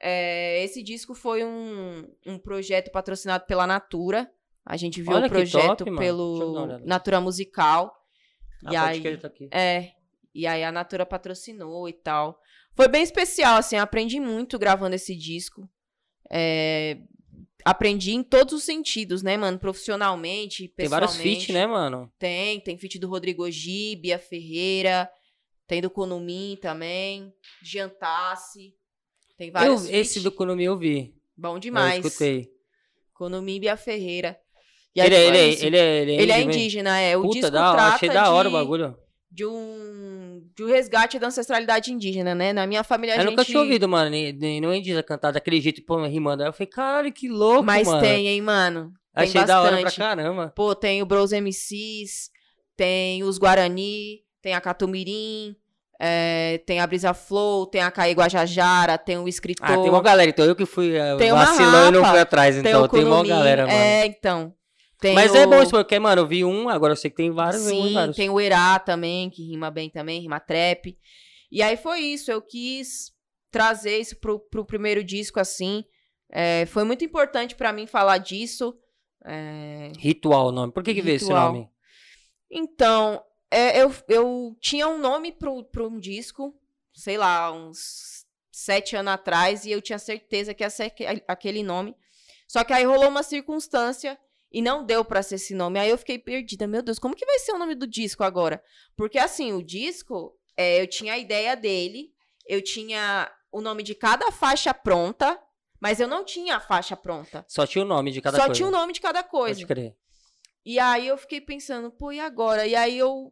É, 0.00 0.62
esse 0.62 0.82
disco 0.82 1.14
foi 1.14 1.42
um, 1.44 2.06
um 2.26 2.38
projeto 2.38 2.90
patrocinado 2.90 3.46
pela 3.46 3.66
Natura. 3.66 4.30
A 4.66 4.76
gente 4.76 5.00
viu 5.00 5.12
Olha 5.12 5.26
o 5.26 5.30
projeto 5.30 5.78
top, 5.84 5.90
eu 5.90 5.96
pelo. 5.96 6.66
Natura 6.84 7.20
Musical. 7.20 7.94
Ah, 8.64 8.72
e 8.72 8.76
aí, 8.76 9.16
tá 9.16 9.30
é, 9.52 9.92
e 10.34 10.44
aí 10.44 10.64
a 10.64 10.72
Natura 10.72 11.06
patrocinou 11.06 11.88
e 11.88 11.92
tal. 11.92 12.40
Foi 12.74 12.88
bem 12.88 13.02
especial, 13.02 13.56
assim, 13.58 13.76
aprendi 13.76 14.18
muito 14.18 14.58
gravando 14.58 14.96
esse 14.96 15.14
disco. 15.14 15.70
É, 16.28 16.98
aprendi 17.64 18.12
em 18.12 18.24
todos 18.24 18.54
os 18.54 18.64
sentidos, 18.64 19.22
né, 19.22 19.36
mano? 19.36 19.56
Profissionalmente, 19.58 20.66
Tem 20.68 20.88
vários 20.88 21.12
pessoalmente. 21.12 21.40
feats, 21.46 21.54
né, 21.54 21.66
mano? 21.66 22.12
Tem, 22.18 22.60
tem 22.60 22.76
feat 22.76 22.98
do 22.98 23.08
Rodrigo 23.08 23.44
Ogi, 23.46 23.94
Bia 23.94 24.18
Ferreira, 24.18 25.08
tem 25.66 25.80
do 25.80 25.88
Konumin 25.90 26.58
também, 26.60 27.32
Giantassi. 27.62 28.74
Tem 29.38 29.46
Eu, 29.48 29.52
vários 29.52 29.88
esse 29.88 30.14
feat. 30.14 30.22
do 30.24 30.28
Economia 30.34 30.66
eu 30.66 30.76
vi. 30.76 31.14
Bom 31.36 31.54
Eu 31.54 31.60
demais. 31.60 32.04
escutei. 32.04 32.50
Konumin 33.14 33.56
e 33.56 33.60
Bia 33.60 33.76
Ferreira. 33.76 34.38
Aí 34.98 35.06
Ele, 35.06 35.14
é- 35.14 35.18
foi 35.18 35.26
ele, 35.28 35.38
é- 35.38 35.48
isso. 35.48 35.64
ele, 35.66 35.76
é, 35.76 35.96
ele 36.02 36.12
é 36.12 36.22
Ele 36.22 36.32
é 36.32 36.40
indígena, 36.42 36.98
é. 37.00 37.16
O 37.16 37.22
Puta, 37.22 37.34
disco 37.34 37.50
da 37.50 37.72
trata 37.72 37.94
Achei 37.96 38.08
da 38.08 38.30
hora 38.30 38.48
de 38.48 38.54
o 38.54 38.58
bagulho. 38.58 38.96
de 39.30 39.44
um, 39.44 40.42
de 40.54 40.64
um 40.64 40.66
resgate 40.68 41.18
da 41.18 41.26
ancestralidade 41.26 41.92
indígena, 41.92 42.34
né? 42.34 42.52
Na 42.52 42.66
minha 42.66 42.82
família 42.82 43.14
a 43.14 43.18
Eu 43.18 43.22
gente... 43.22 43.30
nunca 43.30 43.44
tinha 43.44 43.60
ouvido, 43.60 43.88
mano, 43.88 44.10
não 44.62 44.74
indígena 44.74 45.02
cantar 45.02 45.32
daquele 45.32 45.60
jeito, 45.60 45.82
pô, 45.84 46.02
rimando. 46.06 46.42
Aí 46.42 46.48
eu 46.48 46.52
falei, 46.52 46.66
caralho, 46.68 47.12
que 47.12 47.28
louco, 47.28 47.62
Mas 47.64 47.86
mano. 47.86 48.00
tem, 48.00 48.28
hein, 48.28 48.40
mano? 48.40 48.92
Tem 49.14 49.24
Achei 49.24 49.40
bastante. 49.40 49.46
da 49.48 49.60
hora 49.62 49.80
pra 49.80 49.90
caramba. 49.90 50.52
Pô, 50.54 50.74
tem 50.74 51.02
o 51.02 51.06
Bros 51.06 51.32
MCs, 51.32 52.30
tem 52.76 53.22
os 53.24 53.38
Guarani, 53.38 54.20
tem 54.42 54.54
a 54.54 54.60
Catumirim, 54.60 55.54
é, 56.00 56.58
tem 56.66 56.80
a 56.80 56.86
Brisa 56.86 57.14
Flow, 57.14 57.66
tem 57.66 57.80
a 57.82 57.90
Caí 57.90 58.12
Guajajara, 58.12 58.98
tem 58.98 59.16
o 59.18 59.26
Escritor, 59.28 59.66
Ah, 59.66 59.78
tem 59.78 59.90
uma 59.90 60.02
galera, 60.02 60.28
então 60.30 60.44
eu 60.44 60.54
que 60.54 60.66
fui 60.66 60.90
uh, 60.98 61.16
Tem 61.16 61.32
vacilão 61.32 61.88
e 61.88 61.90
não 61.90 62.04
fui 62.04 62.18
atrás, 62.18 62.54
tem 62.54 62.60
então 62.70 62.82
o 62.84 62.88
tem 62.88 63.04
uma 63.04 63.24
galera, 63.24 63.66
mano. 63.66 63.78
É, 63.78 64.06
então. 64.06 64.52
Tem 65.06 65.14
Mas 65.14 65.30
o... 65.30 65.36
é 65.36 65.46
bom 65.46 65.62
isso, 65.62 65.70
porque, 65.70 66.00
mano, 66.00 66.22
eu 66.22 66.26
vi 66.26 66.44
um, 66.44 66.68
agora 66.68 66.92
eu 66.92 66.96
sei 66.96 67.08
que 67.10 67.16
tem 67.16 67.30
vários, 67.30 67.62
Sim, 67.62 67.94
vários. 67.94 68.16
tem 68.16 68.28
o 68.28 68.40
Erá 68.40 68.76
também, 68.80 69.30
que 69.30 69.40
rima 69.40 69.70
bem 69.70 69.88
também, 69.88 70.20
rima 70.20 70.40
trap. 70.40 70.98
E 71.48 71.62
aí 71.62 71.76
foi 71.76 72.00
isso, 72.00 72.28
eu 72.28 72.42
quis 72.42 73.12
trazer 73.48 73.98
isso 73.98 74.18
pro, 74.18 74.40
pro 74.40 74.64
primeiro 74.66 75.04
disco, 75.04 75.38
assim. 75.38 75.84
É, 76.28 76.66
foi 76.66 76.82
muito 76.82 77.04
importante 77.04 77.54
pra 77.54 77.72
mim 77.72 77.86
falar 77.86 78.18
disso. 78.18 78.76
É, 79.24 79.92
Ritual 79.96 80.48
o 80.48 80.52
nome. 80.52 80.72
Por 80.72 80.82
que 80.82 80.92
que 80.92 81.02
veio 81.02 81.14
esse 81.16 81.30
nome? 81.30 81.68
Então, 82.50 83.22
é, 83.48 83.80
eu, 83.80 83.94
eu 84.08 84.56
tinha 84.60 84.88
um 84.88 84.98
nome 84.98 85.30
pro, 85.30 85.62
pro 85.66 85.86
um 85.86 86.00
disco, 86.00 86.52
sei 86.92 87.16
lá, 87.16 87.52
uns 87.52 88.24
sete 88.50 88.96
anos 88.96 89.12
atrás, 89.12 89.64
e 89.64 89.70
eu 89.70 89.80
tinha 89.80 90.00
certeza 90.00 90.52
que 90.52 90.64
ia 90.64 90.70
ser 90.70 90.84
aque- 90.84 91.22
aquele 91.28 91.62
nome. 91.62 91.94
Só 92.48 92.64
que 92.64 92.72
aí 92.72 92.84
rolou 92.84 93.08
uma 93.08 93.22
circunstância 93.22 94.18
e 94.56 94.62
não 94.62 94.82
deu 94.82 95.04
pra 95.04 95.22
ser 95.22 95.34
esse 95.34 95.54
nome. 95.54 95.78
Aí 95.78 95.90
eu 95.90 95.98
fiquei 95.98 96.18
perdida. 96.18 96.66
Meu 96.66 96.80
Deus, 96.80 96.98
como 96.98 97.14
que 97.14 97.26
vai 97.26 97.38
ser 97.40 97.52
o 97.52 97.58
nome 97.58 97.74
do 97.74 97.86
disco 97.86 98.24
agora? 98.24 98.62
Porque 98.96 99.18
assim, 99.18 99.52
o 99.52 99.62
disco, 99.62 100.34
é, 100.56 100.80
eu 100.80 100.86
tinha 100.86 101.12
a 101.12 101.18
ideia 101.18 101.54
dele, 101.54 102.10
eu 102.48 102.62
tinha 102.62 103.30
o 103.52 103.60
nome 103.60 103.82
de 103.82 103.94
cada 103.94 104.32
faixa 104.32 104.72
pronta, 104.72 105.38
mas 105.78 106.00
eu 106.00 106.08
não 106.08 106.24
tinha 106.24 106.56
a 106.56 106.60
faixa 106.60 106.96
pronta. 106.96 107.44
Só 107.46 107.66
tinha 107.66 107.84
o 107.84 107.86
nome 107.86 108.10
de 108.10 108.22
cada 108.22 108.38
Só 108.38 108.44
coisa. 108.46 108.56
tinha 108.56 108.66
o 108.66 108.70
nome 108.72 108.94
de 108.94 109.00
cada 109.02 109.22
coisa. 109.22 109.56
Pode 109.56 109.66
crer. 109.66 109.94
E 110.64 110.78
aí 110.78 111.06
eu 111.06 111.18
fiquei 111.18 111.42
pensando, 111.42 111.90
pô, 111.90 112.10
e 112.10 112.18
agora? 112.18 112.66
E 112.66 112.74
aí 112.74 112.96
eu, 112.96 113.30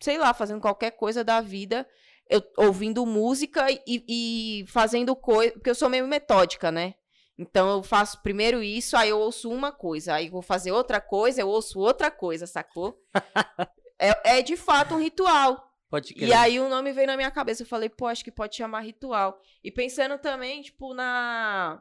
sei 0.00 0.16
lá, 0.16 0.32
fazendo 0.32 0.62
qualquer 0.62 0.92
coisa 0.92 1.22
da 1.22 1.42
vida, 1.42 1.86
eu 2.30 2.42
ouvindo 2.56 3.04
música 3.04 3.70
e, 3.70 3.82
e 3.86 4.64
fazendo 4.68 5.14
coisa, 5.14 5.52
porque 5.52 5.68
eu 5.68 5.74
sou 5.74 5.90
meio 5.90 6.08
metódica, 6.08 6.72
né? 6.72 6.94
Então 7.38 7.70
eu 7.70 7.82
faço 7.82 8.22
primeiro 8.22 8.62
isso, 8.62 8.96
aí 8.96 9.10
eu 9.10 9.18
ouço 9.18 9.50
uma 9.50 9.70
coisa, 9.70 10.14
aí 10.14 10.28
vou 10.28 10.40
fazer 10.40 10.72
outra 10.72 11.00
coisa, 11.00 11.40
eu 11.40 11.48
ouço 11.48 11.78
outra 11.78 12.10
coisa, 12.10 12.46
sacou? 12.46 12.98
é, 13.98 14.38
é 14.38 14.42
de 14.42 14.56
fato 14.56 14.94
um 14.94 15.00
ritual. 15.00 15.62
Pode 15.90 16.14
crer. 16.14 16.28
E 16.28 16.32
aí 16.32 16.58
o 16.58 16.68
nome 16.68 16.92
veio 16.92 17.06
na 17.06 17.16
minha 17.16 17.30
cabeça. 17.30 17.62
Eu 17.62 17.66
falei, 17.66 17.88
pô, 17.88 18.06
acho 18.06 18.24
que 18.24 18.32
pode 18.32 18.56
chamar 18.56 18.80
ritual. 18.80 19.40
E 19.62 19.70
pensando 19.70 20.18
também, 20.18 20.62
tipo, 20.62 20.92
na, 20.94 21.80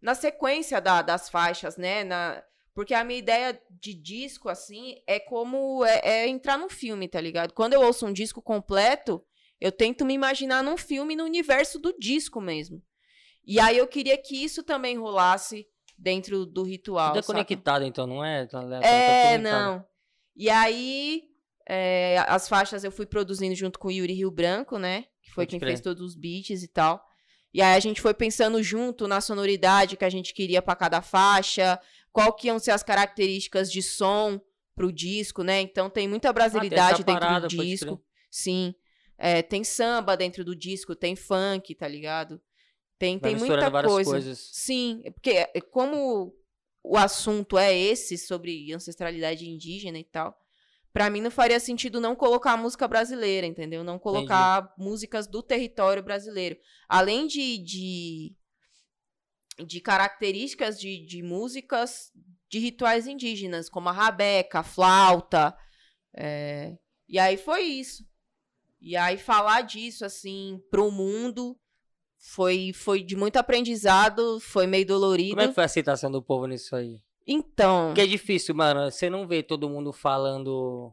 na 0.00 0.14
sequência 0.14 0.80
da- 0.80 1.02
das 1.02 1.28
faixas, 1.28 1.76
né? 1.76 2.04
Na, 2.04 2.42
porque 2.74 2.94
a 2.94 3.02
minha 3.02 3.18
ideia 3.18 3.60
de 3.70 3.92
disco, 3.92 4.48
assim, 4.48 5.02
é 5.06 5.18
como 5.18 5.84
é, 5.84 6.00
é 6.04 6.28
entrar 6.28 6.56
num 6.56 6.68
filme, 6.68 7.08
tá 7.08 7.20
ligado? 7.20 7.52
Quando 7.54 7.72
eu 7.72 7.80
ouço 7.82 8.06
um 8.06 8.12
disco 8.12 8.40
completo, 8.40 9.20
eu 9.60 9.72
tento 9.72 10.04
me 10.04 10.14
imaginar 10.14 10.62
num 10.62 10.76
filme 10.76 11.16
no 11.16 11.24
universo 11.24 11.80
do 11.80 11.92
disco 11.98 12.40
mesmo. 12.40 12.80
E 13.50 13.58
aí 13.58 13.78
eu 13.78 13.86
queria 13.88 14.18
que 14.18 14.36
isso 14.36 14.62
também 14.62 14.98
rolasse 14.98 15.66
dentro 15.96 16.44
do 16.44 16.62
ritual. 16.62 17.08
Tudo 17.08 17.18
é 17.20 17.22
saca? 17.22 17.32
conectado, 17.32 17.84
então, 17.84 18.06
não 18.06 18.22
é? 18.22 18.46
Tá, 18.46 18.60
tá 18.60 18.80
É, 18.86 19.36
conectado. 19.38 19.42
não. 19.42 19.84
E 20.36 20.50
aí, 20.50 21.22
é, 21.66 22.18
as 22.28 22.46
faixas 22.48 22.84
eu 22.84 22.92
fui 22.92 23.06
produzindo 23.06 23.54
junto 23.54 23.78
com 23.78 23.88
o 23.88 23.90
Yuri 23.90 24.12
Rio 24.12 24.30
Branco, 24.30 24.78
né? 24.78 25.06
Que 25.22 25.30
foi 25.32 25.44
Pode 25.46 25.50
quem 25.52 25.58
crer. 25.60 25.70
fez 25.70 25.80
todos 25.80 26.02
os 26.02 26.14
beats 26.14 26.62
e 26.62 26.68
tal. 26.68 27.02
E 27.52 27.62
aí 27.62 27.74
a 27.74 27.80
gente 27.80 28.00
foi 28.02 28.12
pensando 28.12 28.62
junto 28.62 29.08
na 29.08 29.20
sonoridade 29.22 29.96
que 29.96 30.04
a 30.04 30.10
gente 30.10 30.34
queria 30.34 30.60
pra 30.60 30.76
cada 30.76 31.00
faixa, 31.00 31.80
qual 32.12 32.34
que 32.34 32.48
iam 32.48 32.58
ser 32.58 32.72
as 32.72 32.82
características 32.82 33.72
de 33.72 33.82
som 33.82 34.38
pro 34.74 34.92
disco, 34.92 35.42
né? 35.42 35.60
Então 35.62 35.88
tem 35.88 36.06
muita 36.06 36.30
brasilidade 36.32 36.76
Ah, 37.00 37.04
tem 37.04 37.14
essa 37.14 37.20
dentro 37.20 37.20
parada, 37.20 37.48
do 37.48 37.56
disco. 37.56 38.00
Sim. 38.30 38.74
É, 39.16 39.42
tem 39.42 39.64
samba 39.64 40.16
dentro 40.16 40.44
do 40.44 40.54
disco, 40.54 40.94
tem 40.94 41.16
funk, 41.16 41.74
tá 41.74 41.88
ligado? 41.88 42.40
Tem, 42.98 43.18
Vai 43.18 43.30
tem 43.30 43.38
muita 43.38 43.70
coisa. 43.70 44.10
coisas. 44.10 44.50
Sim, 44.52 45.02
é 45.04 45.10
porque 45.10 45.30
é, 45.30 45.60
como 45.60 46.34
o 46.82 46.96
assunto 46.96 47.56
é 47.56 47.76
esse 47.76 48.18
sobre 48.18 48.72
ancestralidade 48.72 49.48
indígena 49.48 49.98
e 49.98 50.04
tal, 50.04 50.36
pra 50.92 51.08
mim 51.08 51.20
não 51.20 51.30
faria 51.30 51.60
sentido 51.60 52.00
não 52.00 52.16
colocar 52.16 52.56
música 52.56 52.88
brasileira, 52.88 53.46
entendeu? 53.46 53.84
Não 53.84 53.98
colocar 53.98 54.74
músicas 54.76 55.26
do 55.26 55.42
território 55.42 56.02
brasileiro. 56.02 56.56
Além 56.88 57.26
de, 57.26 57.58
de, 57.58 58.36
de 59.64 59.80
características 59.80 60.80
de, 60.80 61.04
de 61.06 61.22
músicas 61.22 62.10
de 62.50 62.58
rituais 62.58 63.06
indígenas, 63.06 63.68
como 63.68 63.90
a 63.90 63.92
rabeca, 63.92 64.60
a 64.60 64.64
flauta. 64.64 65.56
é, 66.16 66.76
E 67.08 67.18
aí 67.18 67.36
foi 67.36 67.62
isso. 67.62 68.04
E 68.80 68.96
aí 68.96 69.18
falar 69.18 69.62
disso, 69.62 70.04
assim, 70.04 70.60
pro 70.70 70.90
mundo 70.90 71.58
foi, 72.18 72.72
foi 72.74 73.02
de 73.02 73.16
muito 73.16 73.36
aprendizado, 73.36 74.38
foi 74.40 74.66
meio 74.66 74.86
dolorido. 74.86 75.30
Como 75.30 75.42
é 75.42 75.48
que 75.48 75.54
foi 75.54 75.62
a 75.64 75.66
aceitação 75.66 76.10
do 76.10 76.22
povo 76.22 76.46
nisso 76.46 76.74
aí? 76.76 76.98
Então, 77.26 77.88
Porque 77.88 78.00
é 78.00 78.06
difícil, 78.06 78.54
mano. 78.54 78.90
Você 78.90 79.08
não 79.10 79.26
vê 79.26 79.42
todo 79.42 79.68
mundo 79.68 79.92
falando 79.92 80.92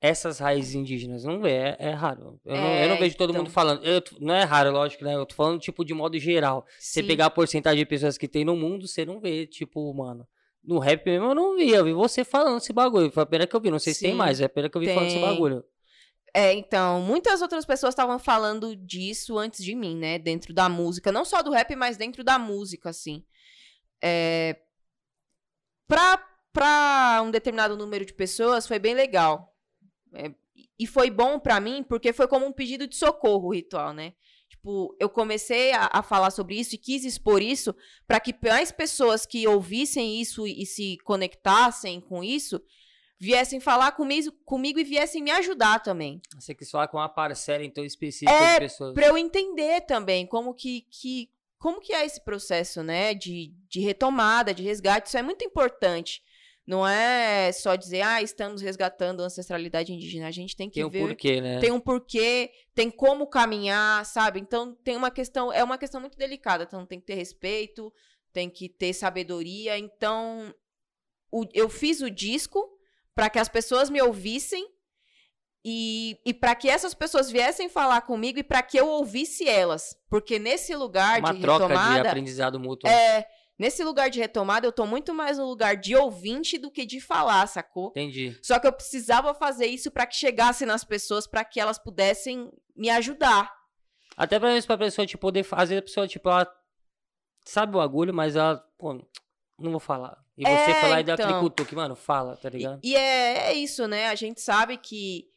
essas 0.00 0.38
raízes 0.38 0.74
indígenas. 0.74 1.24
Não 1.24 1.40
vê, 1.40 1.50
é, 1.52 1.76
é 1.78 1.90
raro. 1.90 2.38
Eu, 2.44 2.54
não, 2.56 2.62
É, 2.62 2.84
eu 2.84 2.88
não 2.90 2.98
vejo 2.98 3.16
todo 3.16 3.30
então. 3.30 3.42
mundo 3.42 3.50
falando. 3.52 3.84
Eu 3.84 4.02
não 4.20 4.34
é 4.34 4.42
raro, 4.44 4.70
lógico, 4.70 5.04
né? 5.04 5.14
Eu 5.14 5.24
tô 5.24 5.34
falando, 5.34 5.60
tipo, 5.60 5.84
de 5.84 5.94
modo 5.94 6.18
geral. 6.18 6.66
Você 6.78 7.00
Sim. 7.00 7.06
pegar 7.06 7.26
a 7.26 7.30
porcentagem 7.30 7.78
de 7.78 7.86
pessoas 7.86 8.18
que 8.18 8.28
tem 8.28 8.44
no 8.44 8.56
mundo, 8.56 8.86
você 8.86 9.04
não 9.06 9.18
vê, 9.20 9.46
tipo, 9.46 9.92
mano. 9.94 10.26
No 10.64 10.78
rap 10.78 11.04
mesmo 11.06 11.26
eu 11.26 11.34
não 11.34 11.56
vi, 11.56 11.70
eu 11.70 11.84
vi 11.84 11.92
você 11.92 12.22
falando 12.22 12.58
esse 12.58 12.72
bagulho. 12.72 13.10
Foi 13.10 13.22
a 13.22 13.26
pena 13.26 13.46
que 13.48 13.56
eu 13.56 13.60
vi, 13.60 13.70
não 13.70 13.80
sei 13.80 13.94
se 13.94 14.00
tem 14.00 14.10
Sim, 14.12 14.16
mais, 14.16 14.40
é 14.40 14.44
a 14.44 14.48
pena 14.48 14.68
que 14.68 14.76
eu 14.76 14.80
vi 14.80 14.88
falando 14.88 15.06
esse 15.08 15.16
tem. 15.16 15.24
bagulho. 15.24 15.64
É, 16.34 16.54
então, 16.54 17.00
muitas 17.02 17.42
outras 17.42 17.66
pessoas 17.66 17.92
estavam 17.92 18.18
falando 18.18 18.74
disso 18.74 19.38
antes 19.38 19.62
de 19.62 19.74
mim, 19.74 19.96
né? 19.96 20.18
Dentro 20.18 20.54
da 20.54 20.68
música. 20.68 21.12
Não 21.12 21.24
só 21.24 21.42
do 21.42 21.50
rap, 21.50 21.76
mas 21.76 21.96
dentro 21.96 22.24
da 22.24 22.38
música, 22.38 22.88
assim. 22.88 23.24
É... 24.02 24.58
Pra, 25.86 26.16
pra 26.52 27.20
um 27.22 27.30
determinado 27.30 27.76
número 27.76 28.04
de 28.06 28.14
pessoas, 28.14 28.66
foi 28.66 28.78
bem 28.78 28.94
legal. 28.94 29.54
É, 30.14 30.32
e 30.78 30.86
foi 30.86 31.10
bom 31.10 31.38
pra 31.38 31.60
mim, 31.60 31.82
porque 31.82 32.12
foi 32.14 32.26
como 32.26 32.46
um 32.46 32.52
pedido 32.52 32.86
de 32.86 32.96
socorro 32.96 33.48
o 33.48 33.54
ritual, 33.54 33.92
né? 33.92 34.14
Tipo, 34.48 34.96
eu 34.98 35.08
comecei 35.08 35.72
a, 35.72 35.90
a 35.92 36.02
falar 36.02 36.30
sobre 36.30 36.58
isso 36.58 36.74
e 36.74 36.78
quis 36.78 37.04
expor 37.04 37.42
isso 37.42 37.74
para 38.06 38.20
que 38.20 38.34
mais 38.42 38.70
pessoas 38.72 39.26
que 39.26 39.46
ouvissem 39.46 40.20
isso 40.20 40.46
e 40.46 40.64
se 40.64 40.98
conectassem 41.04 42.00
com 42.00 42.22
isso 42.22 42.60
viessem 43.24 43.60
falar 43.60 43.92
comigo, 43.92 44.32
comigo 44.44 44.80
e 44.80 44.84
viessem 44.84 45.22
me 45.22 45.30
ajudar 45.30 45.78
também. 45.80 46.20
Você 46.34 46.52
quis 46.56 46.68
falar 46.68 46.88
com 46.88 46.96
uma 46.96 47.08
parcela, 47.08 47.62
então, 47.64 47.84
específica 47.84 48.32
É, 48.32 48.54
de 48.54 48.58
pessoas. 48.58 48.94
Pra 48.94 49.06
eu 49.06 49.16
entender 49.16 49.82
também 49.82 50.26
como 50.26 50.52
que, 50.52 50.80
que 50.90 51.30
como 51.56 51.80
que 51.80 51.92
é 51.92 52.04
esse 52.04 52.20
processo, 52.24 52.82
né, 52.82 53.14
de, 53.14 53.54
de 53.68 53.78
retomada, 53.78 54.52
de 54.52 54.64
resgate, 54.64 55.06
isso 55.06 55.16
é 55.16 55.22
muito 55.22 55.44
importante. 55.44 56.20
Não 56.66 56.84
é 56.86 57.52
só 57.52 57.76
dizer, 57.76 58.00
ah, 58.02 58.20
estamos 58.20 58.60
resgatando 58.60 59.22
a 59.22 59.26
ancestralidade 59.26 59.92
indígena. 59.92 60.26
A 60.26 60.32
gente 60.32 60.56
tem 60.56 60.68
que 60.68 60.74
Tem 60.74 60.84
um 60.84 60.90
ver 60.90 61.06
porquê, 61.06 61.40
né? 61.40 61.60
tem 61.60 61.70
um 61.70 61.78
porquê, 61.78 62.50
tem 62.74 62.90
como 62.90 63.28
caminhar, 63.28 64.04
sabe? 64.04 64.40
Então 64.40 64.74
tem 64.82 64.96
uma 64.96 65.12
questão, 65.12 65.52
é 65.52 65.62
uma 65.62 65.78
questão 65.78 66.00
muito 66.00 66.18
delicada, 66.18 66.64
então 66.64 66.84
tem 66.84 66.98
que 66.98 67.06
ter 67.06 67.14
respeito, 67.14 67.92
tem 68.32 68.50
que 68.50 68.68
ter 68.68 68.92
sabedoria. 68.92 69.78
Então 69.78 70.52
o- 71.30 71.46
eu 71.54 71.68
fiz 71.68 72.00
o 72.00 72.10
disco 72.10 72.68
para 73.14 73.28
que 73.30 73.38
as 73.38 73.48
pessoas 73.48 73.90
me 73.90 74.00
ouvissem 74.00 74.66
e, 75.64 76.18
e 76.24 76.34
para 76.34 76.54
que 76.54 76.68
essas 76.68 76.92
pessoas 76.92 77.30
viessem 77.30 77.68
falar 77.68 78.00
comigo 78.02 78.38
e 78.38 78.42
para 78.42 78.62
que 78.62 78.78
eu 78.78 78.88
ouvisse 78.88 79.48
elas, 79.48 79.96
porque 80.08 80.38
nesse 80.38 80.74
lugar 80.74 81.20
Uma 81.20 81.32
de 81.34 81.40
troca 81.40 81.66
de 81.66 81.72
retomada, 81.72 82.08
aprendizado 82.08 82.58
mútuo. 82.58 82.90
é, 82.90 83.26
nesse 83.56 83.84
lugar 83.84 84.10
de 84.10 84.18
retomada 84.18 84.66
eu 84.66 84.72
tô 84.72 84.84
muito 84.86 85.14
mais 85.14 85.38
no 85.38 85.46
lugar 85.46 85.76
de 85.76 85.94
ouvinte 85.94 86.58
do 86.58 86.70
que 86.70 86.84
de 86.84 87.00
falar, 87.00 87.46
sacou? 87.46 87.90
Entendi. 87.90 88.36
Só 88.42 88.58
que 88.58 88.66
eu 88.66 88.72
precisava 88.72 89.32
fazer 89.34 89.66
isso 89.66 89.90
para 89.90 90.06
que 90.06 90.16
chegasse 90.16 90.66
nas 90.66 90.82
pessoas, 90.82 91.28
para 91.28 91.44
que 91.44 91.60
elas 91.60 91.78
pudessem 91.78 92.50
me 92.74 92.90
ajudar. 92.90 93.52
Até 94.16 94.38
pra 94.40 94.56
isso, 94.56 94.66
pra 94.66 94.76
pessoa, 94.76 95.06
tipo, 95.06 95.20
poder 95.20 95.44
fazer, 95.44 95.78
a 95.78 95.82
pessoa, 95.82 96.08
tipo, 96.08 96.28
ela 96.28 96.46
sabe 97.46 97.74
o 97.74 97.78
bagulho, 97.78 98.12
mas 98.12 98.34
ela, 98.36 98.58
pô, 98.76 98.94
não 99.58 99.70
vou 99.70 99.80
falar. 99.80 100.18
E 100.42 100.56
você 100.64 100.70
É, 100.72 100.74
foi 100.80 100.88
lá 100.90 101.00
e 101.00 101.04
deu 101.04 101.14
aquele 101.14 101.28
então. 101.30 101.40
cutuque, 101.42 101.74
mano, 101.74 101.94
fala, 101.96 102.36
tá 102.36 102.48
E, 102.48 102.52
ligado? 102.52 102.80
e 102.82 102.94
é, 102.96 103.50
é 103.50 103.54
isso, 103.54 103.86
né? 103.86 104.08
A 104.08 104.14
gente 104.14 104.40
sabe 104.40 104.76
que, 104.76 105.28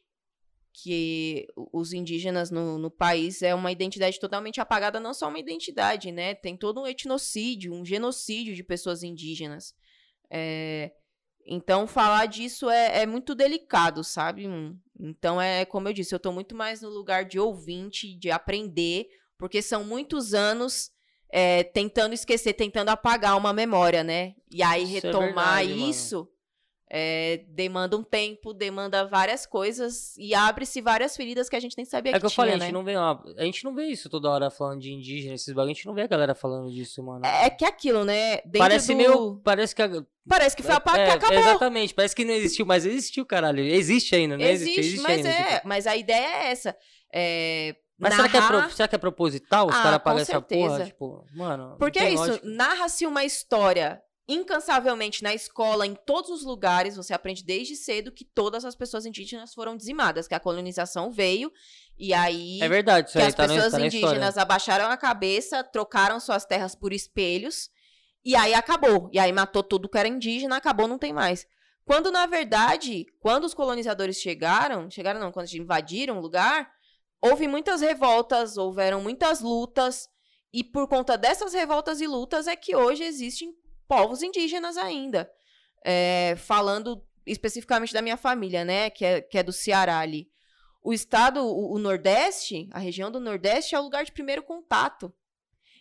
que 0.72 1.46
os 1.72 1.92
indígenas 1.92 2.50
no, 2.50 2.78
no 2.78 2.90
país 2.90 3.42
é 3.42 3.54
uma 3.54 3.72
identidade 3.72 4.20
totalmente 4.20 4.60
apagada, 4.60 5.00
não 5.00 5.14
só 5.14 5.28
uma 5.28 5.38
identidade, 5.38 6.12
né? 6.12 6.34
Tem 6.34 6.56
todo 6.56 6.80
um 6.82 6.86
etnocídio, 6.86 7.72
um 7.72 7.84
genocídio 7.84 8.54
de 8.54 8.62
pessoas 8.62 9.02
indígenas. 9.02 9.74
É, 10.30 10.92
então, 11.46 11.86
falar 11.86 12.26
disso 12.26 12.68
é, 12.68 13.02
é 13.02 13.06
muito 13.06 13.34
delicado, 13.34 14.02
sabe? 14.02 14.48
Hum, 14.48 14.76
Então, 14.98 15.40
é 15.40 15.64
como 15.64 15.88
eu 15.88 15.92
disse, 15.92 16.14
eu 16.14 16.18
tô 16.20 16.32
muito 16.32 16.54
mais 16.54 16.82
no 16.82 16.88
lugar 16.88 17.24
de 17.24 17.38
ouvinte, 17.38 18.14
de 18.18 18.30
aprender, 18.30 19.06
porque 19.38 19.62
são 19.62 19.84
muitos 19.84 20.34
anos 20.34 20.90
é, 21.38 21.64
tentando 21.64 22.14
esquecer, 22.14 22.54
tentando 22.54 22.88
apagar 22.88 23.36
uma 23.36 23.52
memória, 23.52 24.02
né? 24.02 24.32
E 24.50 24.62
aí 24.62 24.84
Isso 24.84 24.92
é 24.92 25.10
retomar 25.10 25.58
verdade, 25.58 25.68
mano. 25.68 25.90
isso 25.90 26.28
é, 26.90 27.44
demanda 27.48 27.94
um 27.94 28.02
tempo, 28.02 28.54
demanda 28.54 29.04
várias 29.06 29.44
coisas 29.44 30.16
e 30.16 30.34
abre-se 30.34 30.80
várias 30.80 31.14
feridas 31.14 31.50
que 31.50 31.56
a 31.56 31.60
gente 31.60 31.76
nem 31.76 31.84
sabia 31.84 32.12
É 32.12 32.14
que, 32.14 32.20
que 32.20 32.24
eu 32.24 32.30
tinha, 32.30 32.36
falei, 32.36 32.54
a 32.54 32.56
né? 32.56 32.64
gente, 32.64 32.72
não 32.72 32.82
vê 32.82 32.96
uma, 32.96 33.22
a 33.36 33.44
gente 33.44 33.64
não 33.64 33.74
vê 33.74 33.84
isso 33.84 34.08
toda 34.08 34.30
hora 34.30 34.48
falando 34.48 34.80
de 34.80 34.90
indígena, 34.90 35.34
esses 35.34 35.52
bagulho, 35.52 35.72
a 35.72 35.74
gente 35.74 35.84
não 35.84 35.92
vê 35.92 36.02
a 36.02 36.06
galera 36.06 36.34
falando 36.34 36.72
disso, 36.72 37.02
mano. 37.02 37.26
É 37.26 37.50
que 37.50 37.66
é 37.66 37.68
aquilo, 37.68 38.02
né? 38.02 38.36
Dentro 38.36 38.60
parece 38.60 38.94
do... 38.94 38.96
meio, 38.96 39.40
parece 39.44 39.74
que... 39.74 39.82
A, 39.82 39.90
Parece 40.28 40.56
que 40.56 40.62
foi 40.62 40.74
a 40.74 40.80
parte 40.80 41.00
é, 41.00 41.06
que 41.06 41.12
acabou. 41.12 41.38
Exatamente, 41.38 41.94
parece 41.94 42.16
que 42.16 42.24
não 42.24 42.34
existiu, 42.34 42.66
mas 42.66 42.84
existiu, 42.84 43.24
caralho. 43.24 43.62
Existe 43.62 44.16
ainda, 44.16 44.36
né? 44.36 44.50
Existe, 44.50 45.00
mas 45.00 45.18
ainda, 45.18 45.28
é, 45.28 45.54
tipo. 45.54 45.68
mas 45.68 45.86
a 45.86 45.96
ideia 45.96 46.26
é 46.26 46.50
essa. 46.50 46.76
É, 47.12 47.76
Mas 47.98 48.14
será 48.14 48.28
que, 48.28 48.36
é 48.36 48.46
pro- 48.46 48.70
será 48.70 48.88
que 48.88 48.94
é 48.94 48.98
proposital 48.98 49.66
os 49.68 49.74
Ah, 49.74 49.82
caras 49.82 49.98
com 49.98 50.04
pagar 50.04 50.20
essa 50.20 50.40
porra? 50.42 50.84
Tipo, 50.84 51.24
mano. 51.34 51.76
Porque 51.78 51.98
é 51.98 52.10
isso, 52.10 52.40
narra-se 52.44 53.06
uma 53.06 53.24
história 53.24 54.02
incansavelmente 54.28 55.22
na 55.22 55.32
escola, 55.32 55.86
em 55.86 55.94
todos 55.94 56.30
os 56.30 56.44
lugares, 56.44 56.96
você 56.96 57.14
aprende 57.14 57.44
desde 57.44 57.76
cedo 57.76 58.10
que 58.12 58.24
todas 58.24 58.64
as 58.64 58.74
pessoas 58.74 59.06
indígenas 59.06 59.54
foram 59.54 59.76
dizimadas, 59.76 60.26
que 60.26 60.34
a 60.34 60.40
colonização 60.40 61.10
veio 61.12 61.50
e 61.98 62.12
aí 62.12 62.60
É 62.60 62.68
verdade, 62.68 63.06
isso 63.08 63.16
que 63.16 63.22
aí 63.22 63.28
as 63.28 63.34
tá, 63.34 63.46
no, 63.46 63.54
pessoas 63.54 63.72
tá 63.72 63.78
na 63.78 63.86
história. 63.86 64.06
indígenas 64.08 64.36
abaixaram 64.36 64.90
a 64.90 64.96
cabeça, 64.96 65.62
trocaram 65.64 66.18
suas 66.20 66.44
terras 66.44 66.74
por 66.74 66.92
espelhos, 66.92 67.70
e 68.24 68.34
aí 68.34 68.52
acabou. 68.52 69.08
E 69.12 69.18
aí 69.20 69.32
matou 69.32 69.62
tudo 69.62 69.88
que 69.88 69.96
era 69.96 70.08
indígena, 70.08 70.56
acabou, 70.56 70.88
não 70.88 70.98
tem 70.98 71.12
mais. 71.12 71.46
Quando, 71.84 72.10
na 72.10 72.26
verdade, 72.26 73.06
quando 73.20 73.44
os 73.44 73.54
colonizadores 73.54 74.16
chegaram, 74.16 74.90
chegaram 74.90 75.20
não, 75.20 75.30
quando 75.30 75.46
eles 75.46 75.54
invadiram 75.54 76.18
o 76.18 76.20
lugar, 76.20 76.68
houve 77.28 77.48
muitas 77.48 77.80
revoltas, 77.80 78.56
houveram 78.56 79.00
muitas 79.00 79.40
lutas, 79.40 80.08
e 80.52 80.64
por 80.64 80.88
conta 80.88 81.18
dessas 81.18 81.52
revoltas 81.52 82.00
e 82.00 82.06
lutas 82.06 82.46
é 82.46 82.56
que 82.56 82.74
hoje 82.74 83.04
existem 83.04 83.54
povos 83.86 84.22
indígenas 84.22 84.76
ainda. 84.76 85.30
É, 85.84 86.34
falando 86.36 87.04
especificamente 87.26 87.92
da 87.92 88.02
minha 88.02 88.16
família, 88.16 88.64
né, 88.64 88.90
que 88.90 89.04
é, 89.04 89.20
que 89.20 89.38
é 89.38 89.42
do 89.42 89.52
Ceará 89.52 89.98
ali. 89.98 90.28
O 90.82 90.92
estado, 90.92 91.44
o, 91.44 91.74
o 91.74 91.78
Nordeste, 91.78 92.68
a 92.72 92.78
região 92.78 93.10
do 93.10 93.20
Nordeste 93.20 93.74
é 93.74 93.80
o 93.80 93.82
lugar 93.82 94.04
de 94.04 94.12
primeiro 94.12 94.42
contato. 94.42 95.12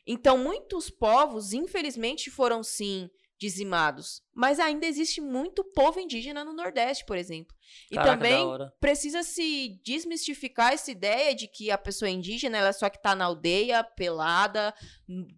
Então, 0.05 0.37
muitos 0.37 0.89
povos, 0.89 1.53
infelizmente, 1.53 2.29
foram 2.29 2.63
sim 2.63 3.09
dizimados. 3.37 4.21
Mas 4.33 4.59
ainda 4.59 4.85
existe 4.85 5.19
muito 5.19 5.63
povo 5.63 5.99
indígena 5.99 6.43
no 6.43 6.53
Nordeste, 6.53 7.05
por 7.05 7.17
exemplo. 7.17 7.55
E 7.91 7.95
Caraca, 7.95 8.13
também 8.13 8.45
precisa 8.79 9.23
se 9.23 9.79
desmistificar 9.83 10.73
essa 10.73 10.91
ideia 10.91 11.35
de 11.35 11.47
que 11.47 11.69
a 11.69 11.77
pessoa 11.77 12.09
indígena 12.09 12.57
ela 12.57 12.69
é 12.69 12.73
só 12.73 12.89
que 12.89 13.01
tá 13.01 13.15
na 13.15 13.25
aldeia, 13.25 13.83
pelada, 13.83 14.73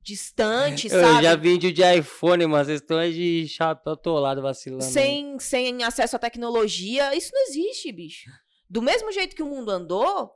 distante, 0.04 0.88
Eu 0.88 1.02
sabe? 1.02 1.24
já 1.24 1.36
vídeo 1.36 1.72
de 1.74 1.82
iPhone. 1.84 2.46
Vocês 2.46 2.82
estão 2.82 2.98
aí 2.98 3.14
de 3.14 3.48
chapéu 3.48 3.94
atolado 3.94 4.42
vacilando. 4.42 4.84
aí. 4.84 4.92
sem, 4.92 5.40
sem 5.40 5.84
acesso 5.84 6.16
à 6.16 6.20
tecnologia. 6.20 7.16
Isso 7.16 7.32
não 7.34 7.42
existe, 7.48 7.92
bicho. 7.92 8.30
Do 8.70 8.82
mesmo 8.82 9.12
jeito 9.12 9.36
que 9.36 9.44
o 9.44 9.48
mundo 9.48 9.72
andou, 9.72 10.32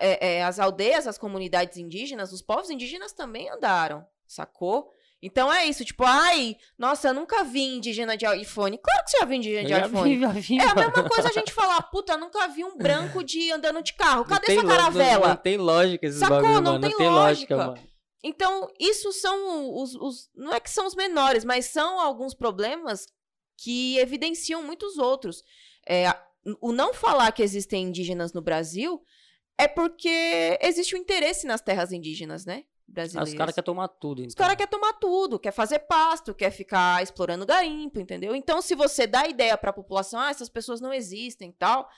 é, 0.00 0.36
é, 0.36 0.44
as 0.44 0.58
aldeias, 0.58 1.06
as 1.06 1.18
comunidades 1.18 1.76
indígenas, 1.76 2.32
os 2.32 2.42
povos 2.42 2.70
indígenas 2.70 3.12
também 3.12 3.50
andaram, 3.50 4.06
sacou? 4.26 4.90
Então 5.20 5.52
é 5.52 5.64
isso, 5.66 5.84
tipo, 5.84 6.04
ai, 6.04 6.56
nossa, 6.78 7.08
eu 7.08 7.14
nunca 7.14 7.42
vi 7.42 7.62
indígena 7.76 8.16
de 8.16 8.24
iPhone. 8.24 8.78
Claro 8.78 9.04
que 9.04 9.10
você 9.10 9.18
já 9.18 9.24
viu 9.24 9.36
indígena 9.36 9.64
de 9.66 9.86
iPhone. 9.88 10.14
vi, 10.14 10.20
já 10.20 10.28
vi, 10.28 10.58
É 10.58 10.64
a 10.64 10.74
mesma 10.76 11.08
coisa 11.08 11.28
a 11.28 11.32
gente 11.32 11.52
falar, 11.52 11.82
puta, 11.82 12.16
nunca 12.16 12.46
vi 12.46 12.62
um 12.64 12.76
branco 12.78 13.24
de 13.24 13.50
andando 13.50 13.82
de 13.82 13.94
carro. 13.94 14.24
Cadê 14.24 14.52
sua 14.54 14.62
lo- 14.62 14.68
não- 14.68 14.76
caravela? 14.76 15.28
Não, 15.30 15.36
tem 15.36 15.56
lógica 15.56 16.06
esses 16.06 16.20
Sacou? 16.20 16.36
bagulho, 16.40 16.60
Não 16.62 16.80
tem 16.80 16.90
não 16.90 16.98
tem 16.98 17.08
lógica, 17.08 17.56
lógica. 17.56 17.72
mano. 17.80 17.88
Então, 18.22 18.68
isso 18.78 19.12
são 19.12 19.74
os, 19.82 19.94
os- 19.96 20.28
Não 20.36 20.52
é 20.52 20.60
que 20.60 20.70
são 20.70 20.86
os 20.86 20.94
menores, 20.94 21.44
mas 21.44 21.66
são 21.66 21.98
alguns 21.98 22.32
problemas 22.34 23.06
que 23.60 23.98
evidenciam 23.98 24.62
muitos 24.62 24.98
outros. 24.98 25.42
É, 25.88 26.06
o 26.60 26.70
não 26.72 26.94
falar 26.94 27.32
que 27.32 27.42
existem 27.42 27.84
indígenas 27.88 28.32
no 28.32 28.40
Brasil 28.40 29.02
é 29.58 29.66
porque 29.66 30.56
existe 30.62 30.94
o 30.94 30.98
interesse 30.98 31.44
nas 31.46 31.60
terras 31.60 31.90
indígenas, 31.90 32.44
né? 32.46 32.62
Ah, 32.88 32.92
Brasileiras. 32.92 33.28
Os 33.32 33.34
caras 33.38 33.54
querem 33.54 33.64
tomar 33.64 33.88
tudo, 33.88 34.20
então. 34.20 34.28
Os 34.28 34.34
caras 34.34 34.56
querem 34.56 34.70
tomar 34.70 34.92
tudo, 34.94 35.38
quer 35.38 35.52
fazer 35.52 35.80
pasto, 35.80 36.34
quer 36.34 36.50
ficar 36.50 37.02
explorando 37.02 37.44
garimpo, 37.46 38.00
entendeu? 38.00 38.34
Então, 38.34 38.60
se 38.62 38.74
você 38.74 39.06
dá 39.06 39.26
ideia 39.28 39.56
para 39.58 39.70
a 39.70 39.74
população, 39.74 40.18
ah, 40.18 40.30
essas 40.30 40.48
pessoas 40.48 40.80
não 40.80 40.92
existem 40.92 41.50
e 41.50 41.52
tal, 41.52 41.88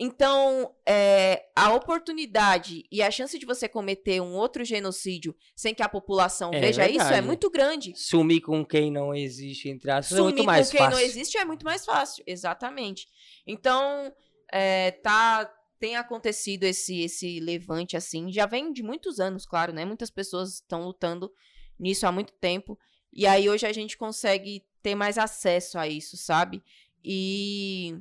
então 0.00 0.72
é, 0.88 1.46
a 1.56 1.72
oportunidade 1.74 2.84
e 2.90 3.02
a 3.02 3.10
chance 3.10 3.36
de 3.36 3.44
você 3.44 3.68
cometer 3.68 4.20
um 4.20 4.32
outro 4.36 4.64
genocídio 4.64 5.34
sem 5.56 5.74
que 5.74 5.82
a 5.82 5.88
população 5.88 6.52
É 6.54 6.60
veja 6.60 6.88
isso 6.88 7.00
é 7.00 7.04
verdade. 7.04 7.26
muito 7.26 7.50
grande. 7.50 7.92
Sumir 7.96 8.40
com 8.40 8.64
quem 8.64 8.92
não 8.92 9.12
existe, 9.12 9.68
entre 9.68 9.90
aspas, 9.90 10.12
é 10.12 10.16
Sumir 10.20 10.34
muito 10.34 10.44
mais 10.44 10.66
com 10.70 10.76
quem 10.76 10.86
fácil. 10.86 10.96
não 11.00 11.04
existe 11.04 11.36
é 11.36 11.44
muito 11.44 11.64
mais 11.64 11.84
fácil, 11.84 12.22
exatamente. 12.28 13.08
Então, 13.44 14.12
é, 14.52 14.92
tá, 14.92 15.52
tem 15.78 15.96
acontecido 15.96 16.64
esse, 16.64 17.00
esse 17.02 17.40
levante 17.40 17.96
assim, 17.96 18.32
já 18.32 18.46
vem 18.46 18.72
de 18.72 18.82
muitos 18.82 19.20
anos, 19.20 19.46
claro, 19.46 19.72
né? 19.72 19.84
Muitas 19.84 20.10
pessoas 20.10 20.54
estão 20.54 20.84
lutando 20.84 21.32
nisso 21.78 22.06
há 22.06 22.12
muito 22.12 22.32
tempo. 22.34 22.78
E 23.12 23.26
aí 23.26 23.48
hoje 23.48 23.66
a 23.66 23.72
gente 23.72 23.96
consegue 23.96 24.64
ter 24.82 24.94
mais 24.94 25.16
acesso 25.18 25.78
a 25.78 25.86
isso, 25.88 26.16
sabe? 26.16 26.62
E 27.04 27.96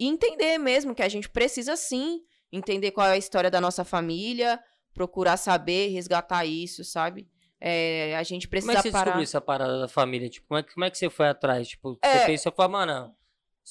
e 0.00 0.06
entender 0.06 0.58
mesmo 0.58 0.94
que 0.94 1.02
a 1.02 1.08
gente 1.08 1.28
precisa 1.28 1.74
sim 1.76 2.22
entender 2.52 2.92
qual 2.92 3.08
é 3.08 3.12
a 3.12 3.16
história 3.18 3.50
da 3.50 3.60
nossa 3.60 3.84
família, 3.84 4.62
procurar 4.94 5.36
saber, 5.36 5.88
resgatar 5.88 6.44
isso, 6.46 6.84
sabe? 6.84 7.28
É, 7.60 8.16
a 8.16 8.22
gente 8.22 8.46
precisa 8.46 8.72
Como 8.74 8.78
é 8.78 8.82
que 8.82 8.88
você 8.88 8.92
parar. 8.92 9.04
descobriu 9.06 9.24
essa 9.24 9.40
parada 9.40 9.80
da 9.80 9.88
família? 9.88 10.28
Tipo, 10.28 10.46
como 10.46 10.58
é, 10.58 10.62
que- 10.62 10.72
como 10.72 10.84
é 10.84 10.90
que 10.90 10.96
você 10.98 11.10
foi 11.10 11.26
atrás? 11.28 11.66
Tipo, 11.68 11.98
É. 12.00 12.20
você 12.20 12.26
pensou, 12.26 12.52
falou, 12.52 12.70
mano, 12.72 13.14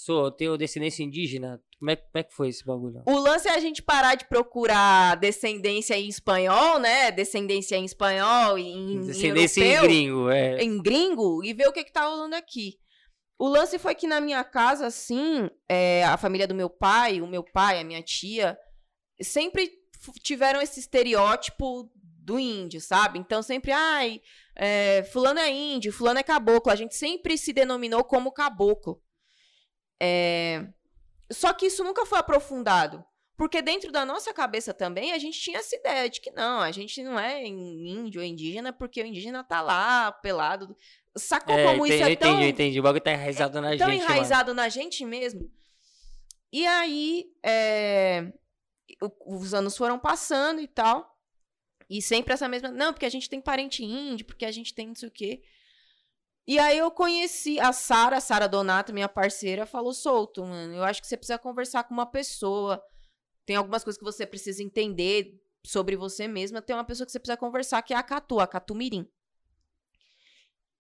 sou, 0.04 0.26
eu 0.26 0.32
tenho 0.32 0.58
descendência 0.58 1.04
indígena. 1.04 1.62
Como 1.80 1.92
é, 1.92 1.96
como 1.96 2.12
é 2.16 2.24
que 2.24 2.34
foi 2.34 2.50
esse 2.50 2.66
bagulho? 2.66 3.04
O 3.06 3.18
lance 3.18 3.48
é 3.48 3.52
a 3.52 3.60
gente 3.60 3.82
parar 3.82 4.16
de 4.16 4.26
procurar 4.26 5.16
descendência 5.16 5.96
em 5.98 6.08
espanhol, 6.08 6.80
né? 6.80 7.12
Descendência 7.12 7.76
em 7.76 7.86
espanhol, 7.86 8.58
em, 8.58 8.94
em 8.94 9.06
Descendência 9.06 9.62
em 9.62 9.68
europeu, 9.68 9.90
gringo, 9.90 10.30
é. 10.30 10.64
em 10.64 10.82
gringo, 10.82 11.44
e 11.44 11.54
ver 11.54 11.68
o 11.68 11.74
que 11.74 11.84
que 11.84 11.92
tá 11.92 12.06
rolando 12.06 12.36
aqui. 12.36 12.78
O 13.40 13.48
lance 13.48 13.78
foi 13.78 13.94
que 13.94 14.08
na 14.08 14.20
minha 14.20 14.44
casa, 14.44 14.88
assim, 14.88 15.50
é, 15.70 16.04
a 16.06 16.18
família 16.18 16.48
do 16.48 16.56
meu 16.56 16.70
pai, 16.70 17.22
o 17.22 17.28
meu 17.28 17.44
pai, 17.44 17.80
a 17.80 17.84
minha 17.84 18.02
tia, 18.02 18.58
sempre 19.22 19.70
tiveram 20.24 20.60
esse 20.62 20.80
estereótipo 20.80 21.92
do 21.96 22.40
índio, 22.40 22.82
sabe? 22.82 23.20
Então 23.20 23.42
sempre, 23.44 23.72
ai, 23.72 24.20
é, 24.56 25.04
fulano 25.12 25.40
é 25.40 25.52
índio, 25.52 25.94
fulano 25.94 26.20
é 26.20 26.24
caboclo. 26.24 26.72
A 26.72 26.76
gente 26.76 26.96
sempre 26.96 27.38
se 27.38 27.54
denominou 27.54 28.04
como 28.04 28.32
caboclo. 28.32 29.02
É, 30.02 30.68
Só 31.32 31.54
que 31.54 31.66
isso 31.66 31.84
nunca 31.84 32.06
foi 32.06 32.20
aprofundado. 32.20 33.04
Porque 33.38 33.62
dentro 33.62 33.92
da 33.92 34.04
nossa 34.04 34.34
cabeça 34.34 34.74
também 34.74 35.12
a 35.12 35.20
gente 35.20 35.40
tinha 35.40 35.60
essa 35.60 35.76
ideia 35.76 36.10
de 36.10 36.20
que 36.20 36.32
não, 36.32 36.60
a 36.60 36.72
gente 36.72 37.04
não 37.04 37.20
é 37.20 37.46
índio 37.46 38.20
ou 38.20 38.26
indígena 38.26 38.74
porque 38.74 39.02
o 39.02 39.06
indígena 39.06 39.44
tá 39.44 39.62
lá, 39.62 40.12
pelado. 40.12 40.76
Sacou 41.16 41.56
É, 41.56 41.64
como 41.64 41.86
entendi, 41.86 42.02
isso 42.02 42.10
é 42.10 42.12
eu 42.14 42.18
tão 42.18 42.30
entendi, 42.30 42.44
eu 42.44 42.50
entendi. 42.50 42.80
O 42.80 42.84
bagulho 42.84 43.04
tá 43.04 43.12
enraizado 43.12 43.62
na 43.62 43.70
tão 43.70 43.78
gente, 43.78 43.82
mano. 43.88 43.94
enraizado 43.94 44.54
na 44.56 44.70
gente 44.70 45.06
mesmo. 45.06 45.52
E 46.52 46.66
aí, 46.66 47.32
é, 47.44 48.34
os 49.26 49.54
anos 49.54 49.78
foram 49.78 50.00
passando 50.00 50.60
e 50.60 50.68
tal. 50.68 51.16
E 51.90 52.02
sempre 52.02 52.34
essa 52.34 52.48
mesma. 52.48 52.70
Não, 52.70 52.92
porque 52.92 53.06
a 53.06 53.10
gente 53.10 53.30
tem 53.30 53.40
parente 53.40 53.84
índio, 53.84 54.26
porque 54.26 54.46
a 54.46 54.52
gente 54.52 54.74
tem 54.74 54.88
não 54.88 54.96
sei 54.96 55.10
o 55.10 55.12
quê. 55.12 55.44
E 56.48 56.58
aí 56.58 56.78
eu 56.78 56.90
conheci 56.90 57.60
a 57.60 57.74
Sara, 57.74 58.22
Sara 58.22 58.48
Donato, 58.48 58.94
minha 58.94 59.10
parceira, 59.10 59.66
falou: 59.66 59.94
solto, 59.94 60.46
mano. 60.46 60.76
Eu 60.76 60.84
acho 60.84 61.02
que 61.02 61.08
você 61.08 61.18
precisa 61.18 61.38
conversar 61.38 61.84
com 61.84 61.94
uma 61.94 62.06
pessoa. 62.06 62.82
Tem 63.46 63.58
algumas 63.58 63.84
coisas 63.84 64.00
que 64.00 64.06
você 64.06 64.26
precisa 64.26 64.64
entender 64.64 65.38
sobre 65.66 65.98
você 65.98 66.28
mesma. 66.28 66.62
Tem 66.62 66.74
uma 66.74 66.86
pessoa 66.86 67.06
que 67.06 67.12
você 67.12 67.20
precisa 67.20 67.38
conversar, 67.38 67.82
que 67.82 67.94
é 67.94 67.98
a 67.98 68.04
Catu, 68.04 68.40
a 68.40 68.48
Catu 68.48 68.74
Mirim. 68.74 69.06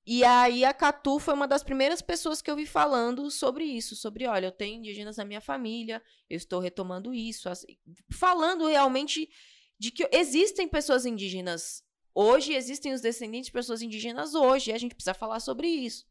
E 0.06 0.24
aí 0.24 0.64
a 0.64 0.74
Catu 0.74 1.20
foi 1.20 1.34
uma 1.34 1.46
das 1.46 1.64
primeiras 1.64 2.02
pessoas 2.02 2.42
que 2.42 2.50
eu 2.50 2.56
vi 2.56 2.66
falando 2.66 3.30
sobre 3.30 3.66
isso, 3.66 3.94
sobre, 3.94 4.26
olha, 4.26 4.46
eu 4.48 4.52
tenho 4.54 4.78
indígenas 4.78 5.18
na 5.18 5.26
minha 5.26 5.42
família, 5.42 6.02
eu 6.30 6.38
estou 6.38 6.62
retomando 6.62 7.14
isso, 7.14 7.50
assim, 7.50 7.78
falando 8.10 8.68
realmente 8.68 9.30
de 9.78 9.92
que 9.92 10.08
existem 10.14 10.66
pessoas 10.66 11.06
indígenas 11.06 11.84
hoje, 12.18 12.54
existem 12.54 12.94
os 12.94 13.02
descendentes 13.02 13.48
de 13.48 13.52
pessoas 13.52 13.82
indígenas 13.82 14.34
hoje, 14.34 14.72
e 14.72 14.74
a 14.74 14.78
gente 14.78 14.96
precisa 14.96 15.14
falar 15.14 15.40
sobre 15.40 15.68
isso. 15.68 16.06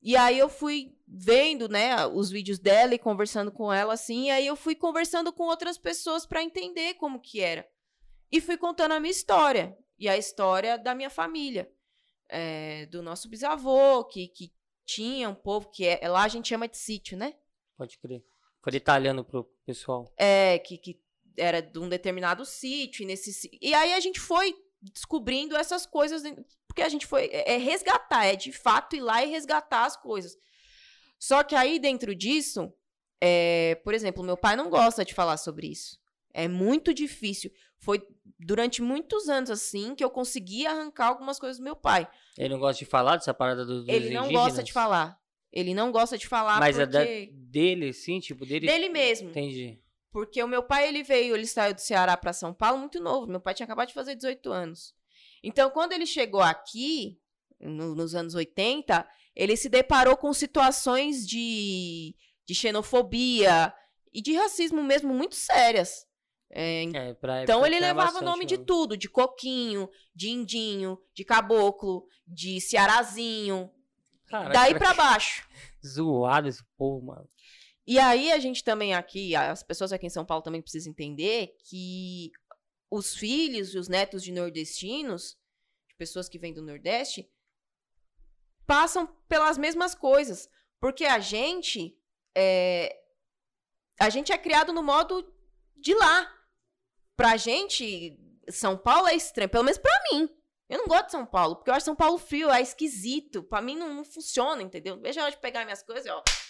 E 0.00 0.16
aí 0.16 0.38
eu 0.38 0.48
fui 0.48 0.96
vendo, 1.06 1.68
né, 1.68 2.06
os 2.06 2.30
vídeos 2.30 2.58
dela 2.58 2.94
e 2.94 2.98
conversando 2.98 3.50
com 3.50 3.72
ela 3.72 3.94
assim, 3.94 4.26
e 4.26 4.30
aí 4.30 4.46
eu 4.46 4.56
fui 4.56 4.74
conversando 4.74 5.32
com 5.32 5.44
outras 5.44 5.76
pessoas 5.76 6.24
para 6.24 6.42
entender 6.42 6.94
como 6.94 7.20
que 7.20 7.40
era. 7.40 7.68
E 8.30 8.40
fui 8.40 8.56
contando 8.56 8.92
a 8.92 9.00
minha 9.00 9.10
história 9.10 9.76
e 9.98 10.08
a 10.08 10.16
história 10.16 10.78
da 10.78 10.94
minha 10.94 11.10
família 11.10 11.70
é, 12.28 12.86
do 12.86 13.02
nosso 13.02 13.28
bisavô, 13.28 14.04
que, 14.04 14.28
que 14.28 14.52
tinha 14.86 15.28
um 15.28 15.34
povo 15.34 15.68
que 15.70 15.86
é, 15.86 16.08
lá 16.08 16.22
a 16.22 16.28
gente 16.28 16.48
chama 16.48 16.68
de 16.68 16.78
sítio, 16.78 17.18
né? 17.18 17.34
Pode 17.76 17.98
crer. 17.98 18.24
Foi 18.62 18.74
italiano 18.74 19.24
pro 19.24 19.44
pessoal. 19.66 20.10
É, 20.16 20.58
que, 20.60 20.78
que 20.78 21.02
era 21.36 21.60
de 21.60 21.78
um 21.78 21.88
determinado 21.88 22.44
sítio, 22.44 23.02
e 23.02 23.06
nesse 23.06 23.50
E 23.60 23.74
aí 23.74 23.92
a 23.92 24.00
gente 24.00 24.20
foi 24.20 24.54
descobrindo 24.80 25.56
essas 25.56 25.86
coisas, 25.86 26.22
porque 26.66 26.82
a 26.82 26.88
gente 26.88 27.06
foi. 27.06 27.26
É 27.32 27.54
é 27.54 27.56
resgatar, 27.56 28.24
é 28.24 28.36
de 28.36 28.52
fato 28.52 28.96
ir 28.96 29.00
lá 29.00 29.24
e 29.24 29.30
resgatar 29.30 29.84
as 29.84 29.96
coisas. 29.96 30.36
Só 31.18 31.42
que 31.42 31.54
aí 31.54 31.78
dentro 31.78 32.14
disso, 32.14 32.72
é, 33.20 33.74
por 33.84 33.92
exemplo, 33.92 34.24
meu 34.24 34.36
pai 34.36 34.56
não 34.56 34.70
gosta 34.70 35.04
de 35.04 35.12
falar 35.12 35.36
sobre 35.36 35.66
isso. 35.68 35.98
É 36.32 36.48
muito 36.48 36.94
difícil. 36.94 37.50
Foi 37.78 38.02
durante 38.38 38.80
muitos 38.80 39.28
anos 39.28 39.50
assim 39.50 39.94
que 39.94 40.02
eu 40.02 40.10
consegui 40.10 40.66
arrancar 40.66 41.08
algumas 41.08 41.38
coisas 41.38 41.58
do 41.58 41.64
meu 41.64 41.76
pai. 41.76 42.08
Ele 42.38 42.50
não 42.54 42.58
gosta 42.60 42.78
de 42.78 42.90
falar 42.90 43.16
dessa 43.16 43.34
parada 43.34 43.66
do, 43.66 43.84
dos 43.84 43.88
Ele 43.88 44.10
não 44.10 44.24
indígenas? 44.24 44.46
gosta 44.46 44.62
de 44.62 44.72
falar. 44.72 45.20
Ele 45.52 45.74
não 45.74 45.90
gosta 45.90 46.16
de 46.16 46.28
falar 46.28 46.60
Mas 46.60 46.78
é 46.78 46.86
da, 46.86 47.00
porque... 47.00 47.32
dele, 47.34 47.92
sim, 47.92 48.20
tipo, 48.20 48.46
dele... 48.46 48.66
Dele 48.66 48.88
mesmo. 48.88 49.30
Entendi. 49.30 49.82
Porque 50.12 50.42
o 50.42 50.48
meu 50.48 50.62
pai, 50.62 50.88
ele 50.88 51.02
veio, 51.02 51.34
ele 51.36 51.46
saiu 51.46 51.74
do 51.74 51.80
Ceará 51.80 52.16
para 52.16 52.32
São 52.32 52.52
Paulo 52.52 52.78
muito 52.78 53.00
novo. 53.00 53.26
Meu 53.26 53.40
pai 53.40 53.54
tinha 53.54 53.64
acabado 53.64 53.88
de 53.88 53.94
fazer 53.94 54.14
18 54.16 54.50
anos. 54.52 54.94
Então, 55.42 55.70
quando 55.70 55.92
ele 55.92 56.04
chegou 56.06 56.40
aqui, 56.42 57.18
no- 57.60 57.94
nos 57.94 58.14
anos 58.14 58.34
80, 58.34 59.08
ele 59.36 59.56
se 59.56 59.68
deparou 59.68 60.16
com 60.16 60.32
situações 60.32 61.26
de, 61.26 62.14
de 62.46 62.54
xenofobia 62.54 63.72
e 64.12 64.20
de 64.20 64.34
racismo 64.36 64.82
mesmo 64.82 65.14
muito 65.14 65.36
sérias. 65.36 66.06
É, 66.52 66.82
É, 66.92 67.16
então 67.44 67.64
ele 67.64 67.78
levava 67.78 68.06
bastante, 68.10 68.24
nome 68.24 68.44
de 68.44 68.54
mano. 68.56 68.66
tudo, 68.66 68.96
de 68.96 69.08
coquinho, 69.08 69.88
de 70.12 70.30
indinho, 70.30 70.98
de 71.14 71.24
caboclo, 71.24 72.04
de 72.26 72.60
cearazinho, 72.60 73.70
Caraca, 74.26 74.52
daí 74.52 74.74
pra 74.76 74.92
baixo. 74.94 75.48
Zoado 75.86 76.48
esse 76.48 76.64
povo, 76.76 77.06
mano. 77.06 77.28
E 77.86 77.98
aí 77.98 78.30
a 78.30 78.38
gente 78.38 78.62
também 78.62 78.94
aqui, 78.94 79.34
as 79.34 79.62
pessoas 79.62 79.92
aqui 79.92 80.06
em 80.06 80.10
São 80.10 80.24
Paulo 80.24 80.42
também 80.42 80.62
precisam 80.62 80.90
entender 80.90 81.56
que 81.64 82.30
os 82.90 83.14
filhos 83.14 83.74
e 83.74 83.78
os 83.78 83.88
netos 83.88 84.22
de 84.22 84.32
nordestinos, 84.32 85.38
de 85.88 85.94
pessoas 85.96 86.28
que 86.28 86.38
vêm 86.38 86.52
do 86.52 86.62
Nordeste, 86.62 87.30
passam 88.66 89.06
pelas 89.28 89.56
mesmas 89.56 89.94
coisas. 89.94 90.48
Porque 90.80 91.04
a 91.04 91.18
gente 91.18 91.96
é, 92.34 92.96
a 93.98 94.08
gente 94.08 94.32
é 94.32 94.38
criado 94.38 94.72
no 94.72 94.82
modo 94.82 95.32
de 95.76 95.94
lá. 95.94 96.32
Pra 97.16 97.36
gente, 97.36 98.18
São 98.48 98.76
Paulo 98.76 99.08
é 99.08 99.14
estranho, 99.14 99.50
pelo 99.50 99.64
menos 99.64 99.78
pra 99.78 99.92
mim. 100.10 100.28
Eu 100.68 100.78
não 100.78 100.86
gosto 100.86 101.06
de 101.06 101.12
São 101.12 101.26
Paulo, 101.26 101.56
porque 101.56 101.70
eu 101.70 101.74
acho 101.74 101.84
São 101.84 101.96
Paulo 101.96 102.16
frio, 102.16 102.50
é 102.50 102.62
esquisito. 102.62 103.42
Pra 103.42 103.60
mim 103.60 103.76
não, 103.76 103.92
não 103.92 104.04
funciona, 104.04 104.62
entendeu? 104.62 104.98
Veja 105.00 105.20
a 105.20 105.24
hora 105.24 105.32
de 105.32 105.40
pegar 105.40 105.64
minhas 105.64 105.82
coisas 105.82 106.06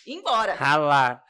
e 0.06 0.12
ir 0.12 0.16
embora. 0.16 0.54
Ralar. 0.54 1.24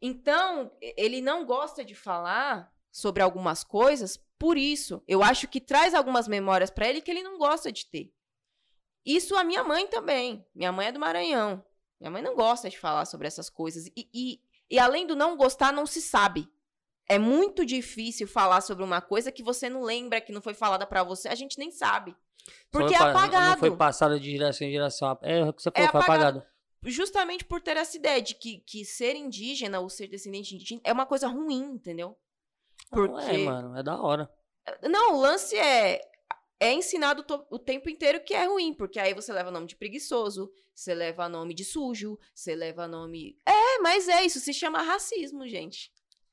Então, 0.00 0.70
ele 0.80 1.22
não 1.22 1.46
gosta 1.46 1.84
de 1.84 1.94
falar 1.94 2.70
sobre 2.92 3.22
algumas 3.22 3.64
coisas 3.64 4.18
por 4.38 4.58
isso. 4.58 5.02
Eu 5.08 5.22
acho 5.22 5.48
que 5.48 5.60
traz 5.60 5.94
algumas 5.94 6.28
memórias 6.28 6.70
pra 6.70 6.86
ele 6.86 7.00
que 7.00 7.10
ele 7.10 7.22
não 7.22 7.38
gosta 7.38 7.72
de 7.72 7.86
ter. 7.86 8.12
Isso 9.04 9.36
a 9.36 9.42
minha 9.42 9.64
mãe 9.64 9.86
também. 9.86 10.46
Minha 10.54 10.72
mãe 10.72 10.88
é 10.88 10.92
do 10.92 11.00
Maranhão. 11.00 11.64
Minha 11.98 12.10
mãe 12.10 12.22
não 12.22 12.34
gosta 12.34 12.68
de 12.68 12.78
falar 12.78 13.06
sobre 13.06 13.26
essas 13.26 13.48
coisas. 13.48 13.86
E, 13.96 14.08
e, 14.12 14.40
e 14.70 14.78
além 14.78 15.06
do 15.06 15.16
não 15.16 15.36
gostar, 15.36 15.72
não 15.72 15.86
se 15.86 16.02
sabe. 16.02 16.48
É 17.08 17.18
muito 17.18 17.64
difícil 17.64 18.26
falar 18.26 18.60
sobre 18.60 18.84
uma 18.84 19.00
coisa 19.00 19.32
que 19.32 19.42
você 19.42 19.68
não 19.68 19.82
lembra, 19.82 20.20
que 20.20 20.32
não 20.32 20.42
foi 20.42 20.54
falada 20.54 20.86
pra 20.86 21.02
você. 21.02 21.28
A 21.28 21.34
gente 21.34 21.58
nem 21.58 21.70
sabe. 21.70 22.14
Porque 22.70 22.94
é 22.94 22.98
Foi 22.98 23.10
apagado. 23.10 23.50
Não 23.52 23.58
foi 23.58 23.76
passado 23.76 24.20
de 24.20 24.30
geração 24.30 24.66
em 24.66 24.70
geração. 24.70 25.18
É 25.22 25.44
o 25.44 25.52
que 25.52 25.62
você 25.62 25.70
falou, 25.70 25.88
É 25.88 25.90
foi 25.90 26.00
apagado. 26.00 26.42
Justamente 26.84 27.44
por 27.44 27.60
ter 27.60 27.76
essa 27.76 27.96
ideia 27.96 28.20
de 28.20 28.34
que, 28.34 28.58
que 28.60 28.84
ser 28.84 29.14
indígena 29.16 29.80
ou 29.80 29.88
ser 29.88 30.06
descendente 30.08 30.54
indígena 30.54 30.80
é 30.84 30.92
uma 30.92 31.06
coisa 31.06 31.26
ruim, 31.28 31.72
entendeu? 31.74 32.16
Não 32.92 33.18
é, 33.20 33.24
Porque- 33.26 33.38
mano, 33.44 33.76
é 33.76 33.82
da 33.82 34.00
hora. 34.00 34.30
Não, 34.82 35.14
o 35.16 35.20
lance 35.20 35.56
é 35.56 36.00
é 36.60 36.72
ensinado 36.72 37.24
o 37.50 37.58
tempo 37.58 37.90
inteiro 37.90 38.22
que 38.24 38.32
é 38.32 38.46
ruim, 38.46 38.72
porque 38.72 38.98
aí 38.98 39.12
você 39.12 39.32
leva 39.32 39.50
nome 39.50 39.66
de 39.66 39.76
preguiçoso, 39.76 40.50
você 40.74 40.94
leva 40.94 41.28
nome 41.28 41.52
de 41.52 41.64
sujo, 41.64 42.18
você 42.34 42.54
leva 42.54 42.88
nome. 42.88 43.36
É, 43.44 43.78
mas 43.80 44.08
é 44.08 44.24
isso, 44.24 44.40
se 44.40 44.54
chama 44.54 44.80
racismo, 44.80 45.46
gente. 45.46 45.92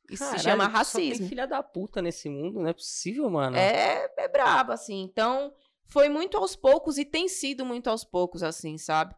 Isso 0.09 0.19
Caralho, 0.23 0.39
se 0.39 0.43
chama 0.45 0.63
só 0.65 0.69
tem 0.69 1.09
racismo. 1.09 1.27
filha 1.27 1.45
da 1.47 1.61
puta 1.61 2.01
nesse 2.01 2.29
mundo, 2.29 2.59
não 2.61 2.67
é 2.69 2.73
possível, 2.73 3.29
mano. 3.29 3.57
É, 3.57 4.09
é 4.15 4.27
brabo, 4.29 4.71
assim. 4.71 5.01
Então, 5.01 5.53
foi 5.85 6.07
muito 6.07 6.37
aos 6.37 6.55
poucos 6.55 6.97
e 6.97 7.03
tem 7.03 7.27
sido 7.27 7.65
muito 7.65 7.89
aos 7.89 8.05
poucos, 8.05 8.41
assim, 8.43 8.77
sabe? 8.77 9.13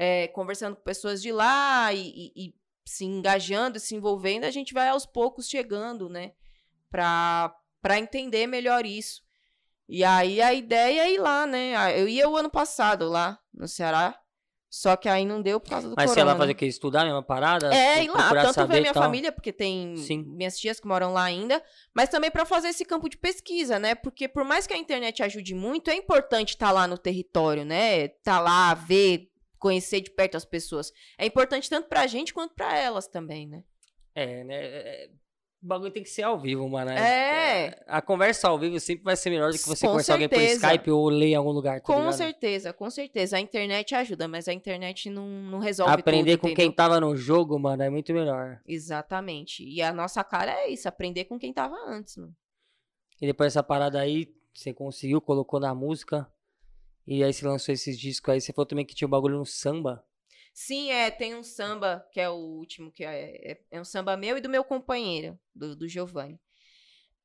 É, 0.00 0.28
conversando 0.28 0.76
com 0.76 0.82
pessoas 0.82 1.20
de 1.20 1.32
lá 1.32 1.92
e, 1.92 1.98
e- 2.08 2.32
e 2.46 2.54
se 2.84 3.04
engajando, 3.04 3.80
se 3.80 3.96
envolvendo, 3.96 4.44
a 4.44 4.50
gente 4.50 4.72
vai 4.72 4.88
aos 4.88 5.04
poucos 5.04 5.48
chegando, 5.48 6.08
né? 6.08 6.32
Pra, 6.88 7.52
pra 7.82 7.98
entender 7.98 8.46
melhor 8.46 8.86
isso. 8.86 9.20
E 9.88 10.04
aí 10.04 10.40
a 10.40 10.54
ideia 10.54 11.02
é 11.02 11.12
ir 11.14 11.18
lá, 11.18 11.46
né? 11.46 12.00
Eu 12.00 12.06
ia 12.08 12.28
o 12.28 12.36
ano 12.36 12.48
passado 12.50 13.08
lá 13.08 13.38
no 13.52 13.66
Ceará, 13.66 14.18
só 14.70 14.94
que 14.96 15.08
aí 15.08 15.24
não 15.24 15.40
deu 15.42 15.58
por 15.58 15.70
causa 15.70 15.88
do 15.88 15.94
Mas 15.96 16.10
se 16.10 16.14
corona. 16.16 16.30
ela 16.32 16.38
fazer 16.38 16.48
né? 16.48 16.54
o 16.54 16.56
quê? 16.56 16.66
Estudar 16.66 17.00
a 17.02 17.04
mesma 17.06 17.22
parada? 17.22 17.74
É, 17.74 18.04
ir 18.04 18.08
lá, 18.10 18.28
tanto 18.52 18.66
ver 18.68 18.80
minha 18.80 18.92
família, 18.94 19.32
porque 19.32 19.52
tem 19.52 19.96
Sim. 19.96 20.22
minhas 20.28 20.58
tias 20.58 20.78
que 20.78 20.86
moram 20.86 21.12
lá 21.12 21.24
ainda, 21.24 21.62
mas 21.94 22.08
também 22.08 22.30
pra 22.30 22.44
fazer 22.44 22.68
esse 22.68 22.84
campo 22.84 23.08
de 23.08 23.16
pesquisa, 23.16 23.78
né? 23.78 23.94
Porque 23.94 24.28
por 24.28 24.44
mais 24.44 24.66
que 24.66 24.74
a 24.74 24.78
internet 24.78 25.22
ajude 25.22 25.54
muito, 25.54 25.90
é 25.90 25.94
importante 25.96 26.50
estar 26.50 26.70
lá 26.70 26.86
no 26.86 26.96
território, 26.98 27.64
né? 27.64 28.08
Tá 28.22 28.38
lá, 28.40 28.74
ver 28.74 29.30
conhecer 29.58 30.00
de 30.00 30.10
perto 30.10 30.36
as 30.36 30.44
pessoas. 30.44 30.92
É 31.18 31.26
importante 31.26 31.68
tanto 31.68 31.88
pra 31.88 32.06
gente 32.06 32.32
quanto 32.32 32.54
pra 32.54 32.76
elas 32.76 33.06
também, 33.06 33.46
né? 33.46 33.62
É, 34.14 34.44
né? 34.44 34.54
é- 34.56 35.10
O 35.60 35.66
bagulho 35.66 35.90
tem 35.90 36.04
que 36.04 36.08
ser 36.08 36.22
ao 36.22 36.38
vivo, 36.38 36.68
mano. 36.68 36.92
É. 36.92 37.82
A 37.88 38.00
conversa 38.00 38.48
ao 38.48 38.56
vivo 38.60 38.78
sempre 38.78 39.02
vai 39.02 39.16
ser 39.16 39.28
melhor 39.30 39.50
do 39.50 39.58
que 39.58 39.66
você 39.66 39.84
Com 39.86 39.90
conversar 39.92 40.12
alguém 40.12 40.28
por 40.28 40.36
certeza. 40.38 40.66
Skype 40.68 40.90
ou 40.92 41.08
ler 41.08 41.26
em 41.30 41.34
algum 41.34 41.50
lugar. 41.50 41.80
Tá 41.80 41.86
Com 41.86 41.98
ligado? 41.98 42.12
certeza, 42.12 42.72
com 42.72 42.88
certeza. 42.88 43.36
A 43.36 43.40
internet 43.40 43.92
ajuda, 43.92 44.28
mas 44.28 44.46
a 44.46 44.52
internet 44.52 45.10
não, 45.10 45.26
não 45.26 45.58
resolve 45.58 45.92
Aprender 45.92 46.36
tudo, 46.36 46.42
com 46.42 46.46
entendeu? 46.48 46.64
quem 46.68 46.72
tava 46.72 47.00
no 47.00 47.16
jogo, 47.16 47.58
mano, 47.58 47.82
é 47.82 47.90
muito 47.90 48.12
melhor. 48.14 48.60
Exatamente. 48.64 49.64
E 49.64 49.82
a 49.82 49.92
nossa 49.92 50.22
cara 50.22 50.52
é 50.52 50.68
isso, 50.70 50.88
aprender 50.88 51.24
com 51.24 51.36
quem 51.36 51.52
tava 51.52 51.74
antes, 51.88 52.16
mano. 52.16 52.32
E 53.20 53.26
depois 53.26 53.52
dessa 53.52 53.62
parada 53.64 53.98
aí, 54.00 54.32
você 54.54 54.72
conseguiu, 54.72 55.20
colocou 55.20 55.58
na 55.58 55.74
música. 55.74 56.24
E 57.10 57.24
aí 57.24 57.32
você 57.32 57.46
lançou 57.46 57.72
esses 57.72 57.98
discos 57.98 58.34
aí. 58.34 58.40
Você 58.40 58.52
falou 58.52 58.66
também 58.66 58.84
que 58.84 58.94
tinha 58.94 59.08
um 59.08 59.10
bagulho 59.10 59.38
no 59.38 59.46
samba. 59.46 60.04
Sim, 60.52 60.90
é, 60.90 61.10
tem 61.10 61.34
um 61.34 61.42
samba, 61.42 62.06
que 62.12 62.20
é 62.20 62.28
o 62.28 62.34
último, 62.34 62.92
que 62.92 63.02
é, 63.02 63.52
é, 63.52 63.60
é 63.70 63.80
um 63.80 63.84
samba 63.84 64.14
meu 64.16 64.36
e 64.36 64.40
do 64.42 64.48
meu 64.48 64.62
companheiro, 64.62 65.38
do, 65.54 65.74
do 65.74 65.88
Giovanni. 65.88 66.38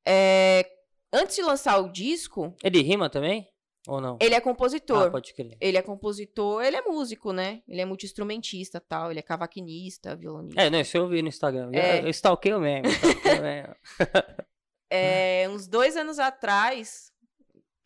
É, 0.06 0.64
antes 1.12 1.36
de 1.36 1.42
lançar 1.42 1.78
o 1.80 1.90
disco, 1.92 2.54
Ele 2.62 2.80
rima 2.80 3.10
também? 3.10 3.46
Ou 3.86 4.00
não? 4.00 4.16
ele 4.22 4.34
é 4.34 4.40
compositor. 4.40 5.08
Ah, 5.08 5.10
pode 5.10 5.34
crer. 5.34 5.58
Ele 5.60 5.76
é 5.76 5.82
compositor, 5.82 6.64
ele 6.64 6.76
é 6.76 6.80
músico, 6.80 7.32
né? 7.34 7.60
Ele 7.68 7.82
é 7.82 7.84
multi-instrumentista 7.84 8.80
tal, 8.80 9.10
ele 9.10 9.18
é 9.18 9.22
cavaquinista, 9.22 10.16
violonista. 10.16 10.62
É, 10.62 10.70
não, 10.70 10.80
isso 10.80 10.96
eu 10.96 11.06
vi 11.06 11.20
no 11.20 11.28
Instagram. 11.28 11.70
Eu- 11.70 11.80
É. 11.82 12.00
Eu 12.02 12.08
stalkei 12.08 12.54
o 12.54 12.60
meme. 12.60 12.88
stalkei 12.88 13.38
o 13.38 13.42
meme. 13.42 13.74
É, 14.90 15.48
uns 15.50 15.66
dois 15.66 15.96
anos 15.96 16.20
atrás, 16.20 17.10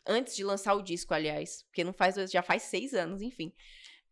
antes 0.05 0.35
de 0.35 0.43
lançar 0.43 0.73
o 0.73 0.81
disco, 0.81 1.13
aliás, 1.13 1.63
porque 1.63 1.83
não 1.83 1.93
faz 1.93 2.15
já 2.31 2.41
faz 2.41 2.63
seis 2.63 2.93
anos, 2.93 3.21
enfim. 3.21 3.53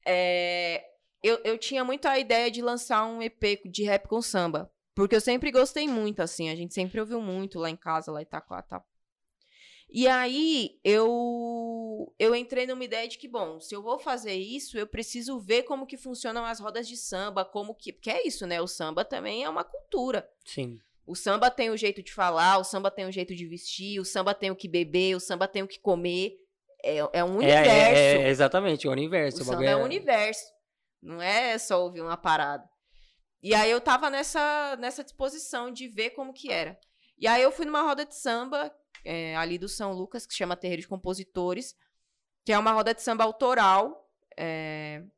é, 0.06 0.84
eu, 1.23 1.39
eu 1.43 1.58
tinha 1.58 1.84
muito 1.84 2.08
a 2.08 2.17
ideia 2.19 2.50
de 2.52 2.62
lançar 2.62 3.06
um 3.06 3.21
EP 3.21 3.62
de 3.65 3.84
rap 3.84 4.08
com 4.08 4.21
samba. 4.21 4.71
Porque 4.95 5.15
eu 5.15 5.21
sempre 5.21 5.52
gostei 5.52 5.88
muito, 5.88 6.21
assim, 6.21 6.50
a 6.50 6.56
gente 6.56 6.73
sempre 6.73 7.00
ouviu 7.00 7.21
muito 7.21 7.60
lá 7.60 7.69
em 7.69 7.76
casa, 7.76 8.12
lá 8.12 8.21
em 8.21 8.26
e 8.26 8.26
tal. 8.26 8.88
E 9.89 10.08
aí, 10.08 10.80
eu, 10.84 12.13
eu 12.17 12.36
entrei 12.36 12.65
numa 12.65 12.84
ideia 12.84 13.08
de 13.08 13.17
que, 13.17 13.28
bom, 13.28 13.60
se 13.60 13.76
eu 13.76 13.82
vou 13.82 14.00
fazer 14.00 14.34
isso, 14.34 14.78
eu 14.78 14.88
preciso 14.88 15.39
ver 15.39 15.63
como 15.63 15.86
que 15.86 15.97
funcionam 15.97 16.43
as 16.43 16.60
rodas 16.60 16.88
de 16.88 16.97
samba, 16.97 17.45
como 17.45 17.76
que... 17.76 17.93
Porque 17.93 18.10
é 18.10 18.28
isso, 18.28 18.45
né? 18.47 18.60
O 18.60 18.67
samba 18.67 19.06
também 19.06 19.43
é 19.43 19.50
uma 19.50 19.63
cultura. 19.63 20.30
Sim. 20.43 20.80
O 21.08 21.15
samba 21.15 21.50
tem 21.50 21.70
o 21.70 21.78
jeito 21.78 22.04
de 22.04 22.13
falar, 22.13 22.58
o 22.58 22.63
samba 22.65 22.91
tem 22.91 23.06
o 23.06 23.12
jeito 23.12 23.34
de 23.34 23.48
vestir, 23.48 24.00
o 24.00 24.06
samba 24.06 24.34
tem 24.36 24.52
o 24.52 24.56
que 24.56 24.67
beber, 24.67 25.15
o 25.15 25.20
samba 25.20 25.48
tem 25.48 25.63
o 25.63 25.67
que 25.67 25.80
comer. 25.80 26.34
É, 26.84 26.98
é 26.98 27.24
um 27.24 27.41
É, 27.41 27.63
universo. 27.63 27.72
é, 27.72 28.15
é, 28.24 28.30
exatamente, 28.30 28.88
o 28.88 28.91
universo. 28.91 29.38
o 29.39 29.41
o 29.41 29.46
samba 29.46 29.58
bagulho 29.58 29.70
é 29.70 29.76
um 29.78 29.84
universo. 29.86 30.43
Não 31.02 31.22
é 31.22 31.58
só 31.58 31.82
ouvir 31.82 32.02
uma 32.02 32.17
parada. 32.17 32.67
E 33.41 33.56
aí 33.56 33.72
eu 33.72 33.80
tava 33.80 34.10
nessa, 34.10 34.76
nessa 34.80 35.04
disposição 35.04 35.72
de 35.72 35.88
ver 35.88 36.10
como 36.10 36.34
que 36.34 36.52
era. 36.52 36.78
E 37.17 37.26
aí 37.26 37.41
eu 37.41 37.52
fui 37.52 37.65
numa 37.65 37.82
roda 37.82 38.06
de 38.06 38.15
samba, 38.15 38.72
é, 39.06 39.36
ali 39.38 39.58
do 39.58 39.70
São 39.70 39.93
Lucas, 39.93 40.26
que 40.28 40.34
chama 40.34 40.58
Terreiro 40.58 40.82
de 40.82 40.88
Compositores, 40.88 41.74
que 42.46 42.52
é 42.52 42.58
uma 42.60 42.72
roda 42.74 42.93
de 42.93 43.02
samba 43.02 43.24
autoral. 43.24 44.06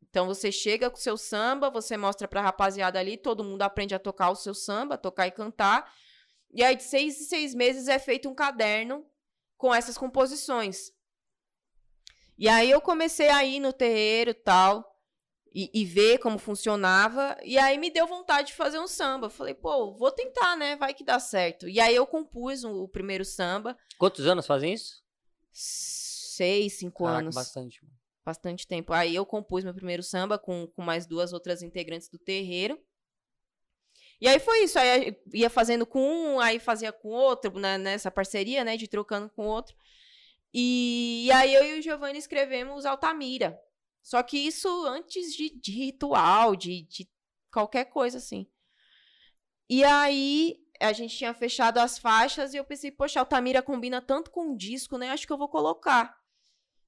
Então 0.09 0.25
você 0.25 0.51
chega 0.51 0.89
com 0.89 0.97
o 0.97 0.99
seu 0.99 1.17
samba, 1.17 1.69
você 1.69 1.95
mostra 1.95 2.27
pra 2.27 2.41
rapaziada 2.41 2.99
ali, 2.99 3.15
todo 3.15 3.43
mundo 3.43 3.61
aprende 3.61 3.93
a 3.93 3.99
tocar 3.99 4.31
o 4.31 4.35
seu 4.35 4.53
samba, 4.53 4.97
tocar 4.97 5.27
e 5.27 5.31
cantar. 5.31 5.91
E 6.51 6.63
aí, 6.63 6.75
de 6.75 6.83
seis 6.83 7.21
em 7.21 7.25
seis 7.25 7.53
meses, 7.53 7.87
é 7.87 7.99
feito 7.99 8.27
um 8.27 8.33
caderno 8.33 9.05
com 9.55 9.73
essas 9.73 9.97
composições. 9.97 10.91
E 12.37 12.47
aí 12.47 12.71
eu 12.71 12.81
comecei 12.81 13.29
a 13.29 13.43
ir 13.43 13.59
no 13.59 13.71
terreiro 13.71 14.31
e 14.31 14.33
tal, 14.33 14.89
e, 15.53 15.69
e 15.73 15.85
ver 15.85 16.17
como 16.19 16.39
funcionava. 16.39 17.37
E 17.43 17.57
aí 17.57 17.77
me 17.77 17.91
deu 17.91 18.07
vontade 18.07 18.47
de 18.47 18.53
fazer 18.53 18.79
um 18.79 18.87
samba. 18.87 19.29
Falei, 19.29 19.53
pô, 19.53 19.93
vou 19.93 20.11
tentar, 20.11 20.55
né? 20.55 20.75
Vai 20.75 20.93
que 20.93 21.03
dá 21.03 21.19
certo. 21.19 21.67
E 21.67 21.79
aí 21.79 21.95
eu 21.95 22.07
compus 22.07 22.63
o, 22.63 22.83
o 22.83 22.87
primeiro 22.87 23.25
samba. 23.25 23.77
Quantos 23.97 24.25
anos 24.25 24.47
fazem 24.47 24.73
isso? 24.73 25.03
Seis, 25.51 26.79
cinco 26.79 27.03
Caraca, 27.03 27.21
anos. 27.23 27.35
bastante. 27.35 27.83
mano. 27.83 27.98
Bastante 28.29 28.67
tempo. 28.67 28.93
Aí 28.93 29.15
eu 29.15 29.25
compus 29.25 29.63
meu 29.63 29.73
primeiro 29.73 30.03
samba 30.03 30.37
com, 30.37 30.67
com 30.67 30.83
mais 30.83 31.07
duas 31.07 31.33
outras 31.33 31.63
integrantes 31.63 32.09
do 32.09 32.19
terreiro. 32.19 32.79
E 34.21 34.27
aí 34.27 34.39
foi 34.39 34.63
isso. 34.63 34.77
Aí 34.77 35.17
ia 35.33 35.49
fazendo 35.49 35.85
com 35.85 35.99
um, 35.99 36.39
aí 36.39 36.59
fazia 36.59 36.91
com 36.91 37.09
outro, 37.09 37.59
né, 37.59 37.77
nessa 37.77 38.11
parceria, 38.11 38.63
né? 38.63 38.77
De 38.77 38.87
trocando 38.87 39.29
com 39.31 39.47
outro. 39.47 39.75
E, 40.53 41.29
aí 41.33 41.53
eu 41.53 41.63
e 41.63 41.79
o 41.79 41.81
Giovanni 41.81 42.19
escrevemos 42.19 42.85
Altamira. 42.85 43.59
Só 44.01 44.21
que 44.21 44.37
isso 44.37 44.67
antes 44.85 45.33
de, 45.33 45.49
de 45.49 45.71
ritual, 45.71 46.55
de, 46.55 46.83
de 46.83 47.09
qualquer 47.51 47.85
coisa 47.85 48.17
assim. 48.17 48.47
E 49.67 49.83
aí 49.83 50.57
a 50.79 50.93
gente 50.93 51.17
tinha 51.17 51.33
fechado 51.33 51.79
as 51.79 51.97
faixas 51.97 52.53
e 52.53 52.57
eu 52.57 52.63
pensei, 52.63 52.91
poxa, 52.91 53.19
Altamira 53.19 53.61
combina 53.61 54.01
tanto 54.01 54.31
com 54.31 54.51
o 54.51 54.57
disco, 54.57 54.97
né? 54.97 55.09
Acho 55.09 55.25
que 55.25 55.33
eu 55.33 55.37
vou 55.37 55.49
colocar. 55.49 56.18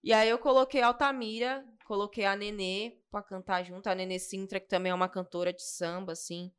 E 0.03 0.13
aí 0.13 0.29
eu 0.29 0.39
coloquei 0.39 0.81
a 0.81 0.87
Altamira, 0.87 1.65
coloquei 1.85 2.25
a 2.25 2.35
Nenê 2.35 2.99
pra 3.11 3.21
cantar 3.21 3.63
junto. 3.63 3.87
A 3.87 3.95
Nenê 3.95 4.19
Sintra, 4.19 4.59
que 4.59 4.67
também 4.67 4.91
é 4.91 4.95
uma 4.95 5.09
cantora 5.09 5.53
de 5.53 5.63
samba, 5.63 6.13
assim, 6.13 6.51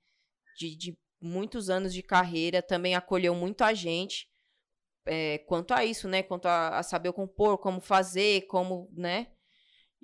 de, 0.59 0.77
de 0.77 0.99
muitos 1.21 1.71
anos 1.71 1.95
de 1.95 2.03
carreira, 2.03 2.63
também 2.63 2.95
acolheu 2.97 3.35
muito 3.35 3.63
a 3.63 3.75
gente. 3.75 4.29
é, 5.07 5.39
quanto 5.41 5.73
a 5.75 5.85
isso, 5.85 6.09
né? 6.09 6.23
Quanto 6.23 6.47
a, 6.47 6.79
a 6.79 6.83
saber 6.83 7.13
compor, 7.13 7.59
como 7.59 7.81
fazer, 7.81 8.43
como, 8.47 8.89
né? 8.93 9.29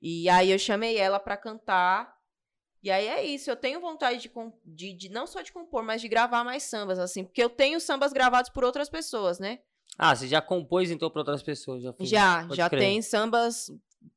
E 0.02 0.28
aí 0.30 0.50
eu 0.52 0.58
chamei 0.58 0.96
ela 0.98 1.20
pra 1.20 1.36
cantar. 1.36 2.14
E 2.82 2.90
aí 2.90 3.08
é 3.08 3.24
isso, 3.24 3.50
eu 3.50 3.56
tenho 3.56 3.80
vontade 3.80 4.20
de, 4.22 4.30
de, 4.64 4.92
de 4.94 5.08
não 5.10 5.26
só 5.26 5.42
de 5.42 5.52
compor, 5.52 5.82
mas 5.82 6.00
de 6.00 6.08
gravar 6.08 6.44
mais 6.44 6.62
sambas, 6.64 6.98
assim, 6.98 7.24
porque 7.24 7.42
eu 7.42 7.50
tenho 7.50 7.80
sambas 7.80 8.12
gravados 8.12 8.50
por 8.50 8.64
outras 8.64 8.88
pessoas, 8.90 9.38
né? 9.40 9.60
Ah, 9.98 10.14
você 10.14 10.28
já 10.28 10.40
compôs 10.40 10.92
então 10.92 11.10
pra 11.10 11.22
outras 11.22 11.42
pessoas? 11.42 11.82
Já? 11.82 11.92
Já, 12.00 12.42
Pode 12.44 12.56
já 12.56 12.70
crer. 12.70 12.80
tem 12.80 13.02
sambas 13.02 13.68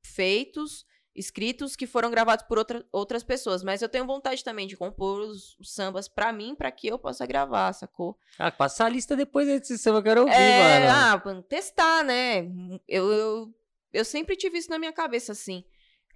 feitos, 0.03 0.85
escritos, 1.15 1.75
que 1.75 1.87
foram 1.87 2.11
gravados 2.11 2.45
por 2.45 2.59
outra, 2.59 2.85
outras 2.91 3.23
pessoas. 3.23 3.63
Mas 3.63 3.81
eu 3.81 3.89
tenho 3.89 4.05
vontade 4.05 4.43
também 4.43 4.67
de 4.67 4.77
compor 4.77 5.19
os, 5.21 5.57
sambas 5.63 6.07
pra 6.07 6.31
mim, 6.31 6.53
pra 6.53 6.71
que 6.71 6.87
eu 6.87 6.99
possa 6.99 7.25
gravar, 7.25 7.73
sacou? 7.73 8.15
Ah, 8.37 8.51
passa 8.51 8.85
a 8.85 8.89
lista 8.89 9.15
depois 9.15 9.47
desse 9.47 9.75
samba, 9.77 9.97
eu 9.97 10.03
quero 10.03 10.21
ouvir, 10.21 10.35
é, 10.35 10.87
mano. 10.87 11.35
ah, 11.39 11.43
testar, 11.43 12.03
né? 12.03 12.47
Eu, 12.87 13.11
eu, 13.11 13.55
eu 13.91 14.05
sempre 14.05 14.35
tive 14.35 14.59
isso 14.59 14.69
na 14.69 14.77
minha 14.77 14.93
cabeça, 14.93 15.31
assim. 15.31 15.65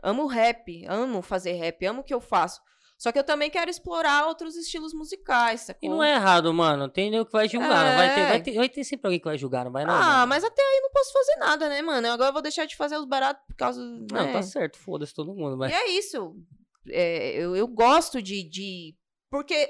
Amo 0.04 0.28
rap, 0.28 0.86
amo 0.88 1.24
fazer 1.24 1.54
rap, 1.54 1.84
amo 1.88 2.02
o 2.02 2.04
que 2.04 2.14
eu 2.14 2.22
faço. 2.22 2.62
Só 2.98 3.12
que 3.12 3.20
eu 3.20 3.24
também 3.24 3.50
quero 3.50 3.70
explorar 3.70 4.26
outros 4.26 4.56
estilos 4.56 4.94
musicais, 4.94 5.62
sacou? 5.62 5.80
E 5.82 5.90
não 5.90 6.02
é 6.02 6.14
errado, 6.16 6.54
mano. 6.54 6.88
Tem 6.88 7.12
nego 7.12 7.26
que 7.26 7.32
vai 7.32 7.48
julgar. 7.48 7.86
não 7.86 7.98
vai, 7.98 8.16
ter, 8.16 8.22
É. 8.22 8.30
vai, 8.30 8.42
ter, 8.42 8.54
vai 8.54 8.70
ter 8.70 8.84
sempre 8.86 9.08
alguém 9.08 9.20
que 9.20 9.26
vai 9.26 9.38
julgar, 9.38 9.66
não 9.66 9.72
vai 9.72 9.86
não? 9.86 9.94
Ah, 9.94 10.00
mano? 10.00 10.28
mas 10.28 10.44
até 10.44 10.62
aí 10.62 10.82
não 10.82 10.92
posso 10.92 11.12
fazer 11.12 11.36
nada, 11.38 11.70
né, 11.70 11.82
mano? 11.82 12.08
Agora 12.08 12.30
eu 12.30 12.34
vou 12.34 12.42
deixar 12.42 12.66
de 12.66 12.76
fazer 12.76 12.98
os 12.98 13.06
baratos 13.06 13.44
por 13.46 13.56
causa. 13.56 13.82
Não, 13.82 14.06
né? 14.26 14.32
tá 14.32 14.42
certo, 14.42 14.78
foda-se 14.78 15.14
todo 15.14 15.36
mundo. 15.36 15.58
Mas... 15.58 15.72
E 15.72 15.76
é 15.76 15.90
isso. 15.90 16.36
É, 16.90 17.34
eu, 17.36 17.56
eu 17.56 17.68
gosto 17.68 18.22
de, 18.22 18.48
de. 18.48 18.96
Porque 19.30 19.70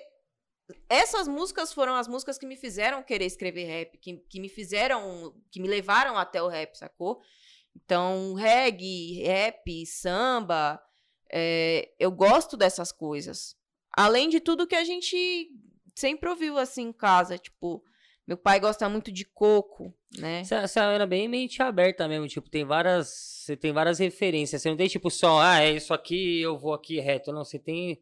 essas 0.87 1.27
músicas 1.27 1.73
foram 1.73 1.95
as 1.95 2.07
músicas 2.07 2.37
que 2.37 2.45
me 2.45 2.55
fizeram 2.55 3.01
querer 3.01 3.25
escrever 3.25 3.65
rap, 3.65 3.97
que, 3.97 4.17
que 4.29 4.39
me 4.39 4.49
fizeram. 4.49 5.33
que 5.51 5.59
me 5.59 5.67
levaram 5.67 6.15
até 6.15 6.41
o 6.43 6.47
rap, 6.47 6.75
sacou? 6.75 7.19
Então, 7.75 8.33
reggae, 8.35 9.23
rap, 9.23 9.85
samba. 9.85 10.79
É, 11.31 11.91
eu 11.99 12.11
gosto 12.11 12.55
dessas 12.57 12.91
coisas. 12.91 13.55
Além 13.95 14.29
de 14.29 14.39
tudo 14.39 14.67
que 14.67 14.75
a 14.75 14.83
gente 14.83 15.49
sempre 15.95 16.29
ouviu 16.29 16.57
assim 16.57 16.83
em 16.83 16.93
casa, 16.93 17.37
tipo. 17.37 17.83
Meu 18.27 18.37
pai 18.37 18.59
gosta 18.59 18.89
muito 18.89 19.11
de 19.11 19.23
coco, 19.23 19.93
né? 20.17 20.43
Você 20.43 20.79
era 20.79 21.05
bem 21.05 21.27
mente 21.27 21.61
aberta 21.61 22.07
mesmo, 22.07 22.27
tipo, 22.27 22.49
tem 22.49 22.65
várias. 22.65 23.07
Você 23.07 23.55
tem 23.55 23.71
várias 23.71 23.99
referências. 23.99 24.63
Você 24.63 24.69
não 24.69 24.75
tem 24.75 24.87
tipo 24.87 25.11
só, 25.11 25.39
ah, 25.39 25.61
é 25.61 25.73
isso 25.73 25.93
aqui, 25.93 26.41
eu 26.41 26.57
vou 26.57 26.73
aqui 26.73 26.99
reto. 26.99 27.31
Não, 27.31 27.45
você 27.45 27.59
tem. 27.59 28.01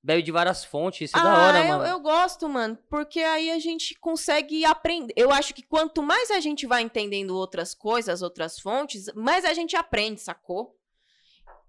Bebe 0.00 0.22
de 0.22 0.30
várias 0.30 0.64
fontes, 0.64 1.08
isso 1.08 1.18
é 1.18 1.22
da 1.22 1.38
hora, 1.38 1.58
eu, 1.60 1.64
mano. 1.64 1.84
eu 1.86 1.98
gosto, 1.98 2.46
mano, 2.46 2.78
porque 2.90 3.20
aí 3.20 3.50
a 3.50 3.58
gente 3.58 3.94
consegue 3.94 4.62
aprender. 4.62 5.14
Eu 5.16 5.32
acho 5.32 5.54
que 5.54 5.62
quanto 5.62 6.02
mais 6.02 6.30
a 6.30 6.40
gente 6.40 6.66
vai 6.66 6.82
entendendo 6.82 7.30
outras 7.30 7.74
coisas, 7.74 8.20
outras 8.20 8.58
fontes, 8.58 9.06
mais 9.14 9.46
a 9.46 9.54
gente 9.54 9.74
aprende, 9.74 10.20
sacou? 10.20 10.76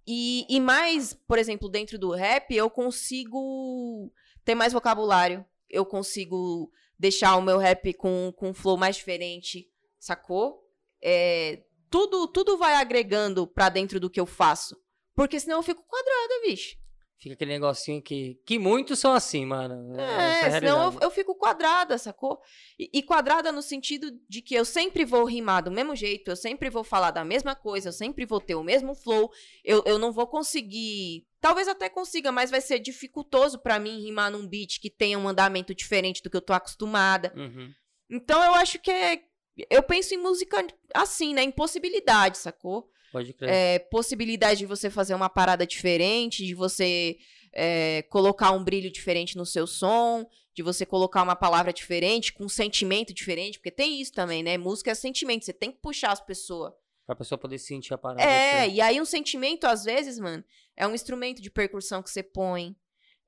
E, 0.07 0.45
e 0.49 0.59
mais, 0.59 1.13
por 1.13 1.39
exemplo, 1.39 1.69
dentro 1.69 1.97
do 1.97 2.11
rap, 2.11 2.53
eu 2.53 2.69
consigo 2.69 4.11
ter 4.43 4.55
mais 4.55 4.73
vocabulário. 4.73 5.45
Eu 5.69 5.85
consigo 5.85 6.71
deixar 6.97 7.35
o 7.35 7.41
meu 7.41 7.57
rap 7.57 7.93
com, 7.93 8.31
com 8.35 8.49
um 8.49 8.53
flow 8.53 8.77
mais 8.77 8.95
diferente, 8.95 9.67
sacou? 9.99 10.63
É, 11.01 11.63
tudo, 11.89 12.27
tudo 12.27 12.57
vai 12.57 12.75
agregando 12.75 13.47
pra 13.47 13.69
dentro 13.69 13.99
do 13.99 14.09
que 14.09 14.19
eu 14.19 14.25
faço. 14.25 14.77
Porque 15.15 15.39
senão 15.39 15.57
eu 15.57 15.63
fico 15.63 15.83
quadrada, 15.83 16.41
bicho. 16.45 16.77
Fica 17.17 17.33
aquele 17.33 17.53
negocinho 17.53 18.01
que. 18.01 18.39
Que 18.45 18.59
muitos 18.59 18.99
são 18.99 19.13
assim, 19.13 19.45
mano. 19.45 19.97
essa 19.99 20.01
É, 20.01 20.47
a 20.47 20.59
senão 20.59 20.93
eu, 20.93 20.99
eu 21.01 21.11
fico 21.11 21.33
quadrada, 21.35 21.97
sacou? 21.97 22.41
E, 22.77 22.89
e 22.93 23.01
quadrada 23.01 23.51
no 23.51 23.61
sentido 23.61 24.11
de 24.27 24.41
que 24.41 24.53
eu 24.53 24.65
sempre 24.65 25.05
vou 25.05 25.23
rimar 25.25 25.63
do 25.63 25.71
mesmo 25.71 25.95
jeito, 25.95 26.29
eu 26.29 26.35
sempre 26.35 26.69
vou 26.69 26.83
falar 26.83 27.11
da 27.11 27.23
mesma 27.23 27.55
coisa, 27.55 27.89
eu 27.89 27.93
sempre 27.93 28.25
vou 28.25 28.41
ter 28.41 28.55
o 28.55 28.63
mesmo 28.63 28.93
flow, 28.93 29.31
eu, 29.63 29.81
eu 29.85 29.97
não 29.97 30.11
vou 30.11 30.27
conseguir. 30.27 31.25
Talvez 31.39 31.67
até 31.67 31.89
consiga, 31.89 32.31
mas 32.31 32.51
vai 32.51 32.59
ser 32.59 32.79
dificultoso 32.79 33.59
pra 33.59 33.79
mim 33.79 34.01
rimar 34.01 34.31
num 34.31 34.47
beat 34.47 34.79
que 34.81 34.89
tenha 34.89 35.17
um 35.17 35.27
andamento 35.27 35.73
diferente 35.73 36.21
do 36.21 36.29
que 36.29 36.35
eu 36.37 36.41
tô 36.41 36.53
acostumada. 36.53 37.33
Uhum. 37.35 37.71
Então 38.09 38.43
eu 38.43 38.53
acho 38.55 38.77
que 38.79 38.91
é. 38.91 39.23
Eu 39.69 39.81
penso 39.83 40.13
em 40.13 40.17
música 40.17 40.67
assim, 40.93 41.33
né? 41.33 41.43
Em 41.43 41.51
possibilidade, 41.51 42.37
sacou? 42.37 42.89
Pode 43.15 43.31
crer. 43.33 43.49
É, 43.49 43.79
possibilidade 43.79 44.59
de 44.59 44.65
você 44.65 44.89
fazer 44.89 45.15
uma 45.15 45.29
parada 45.29 45.65
diferente, 45.65 46.45
de 46.45 46.53
você 46.53 47.15
é, 47.53 48.01
colocar 48.09 48.51
um 48.51 48.61
brilho 48.61 48.91
diferente 48.91 49.37
no 49.37 49.45
seu 49.45 49.65
som, 49.65 50.27
de 50.53 50.61
você 50.61 50.85
colocar 50.85 51.23
uma 51.23 51.35
palavra 51.35 51.71
diferente, 51.71 52.33
com 52.33 52.43
um 52.43 52.49
sentimento 52.49 53.13
diferente, 53.13 53.57
porque 53.57 53.71
tem 53.71 54.01
isso 54.01 54.11
também, 54.11 54.43
né? 54.43 54.57
Música 54.57 54.91
é 54.91 54.93
sentimento, 54.95 55.45
você 55.45 55.53
tem 55.53 55.71
que 55.71 55.77
puxar 55.81 56.11
as 56.11 56.19
pessoas. 56.19 56.73
Pra 57.05 57.15
pessoa 57.15 57.37
poder 57.37 57.57
sentir 57.57 57.93
a 57.93 57.97
parada. 57.97 58.21
É, 58.21 58.63
assim. 58.63 58.73
e 58.73 58.81
aí 58.81 58.99
um 58.99 59.05
sentimento, 59.05 59.63
às 59.65 59.85
vezes, 59.85 60.19
mano, 60.19 60.43
é 60.75 60.85
um 60.85 60.93
instrumento 60.93 61.41
de 61.41 61.49
percussão 61.49 62.03
que 62.03 62.09
você 62.09 62.21
põe. 62.21 62.69
Um 62.69 62.75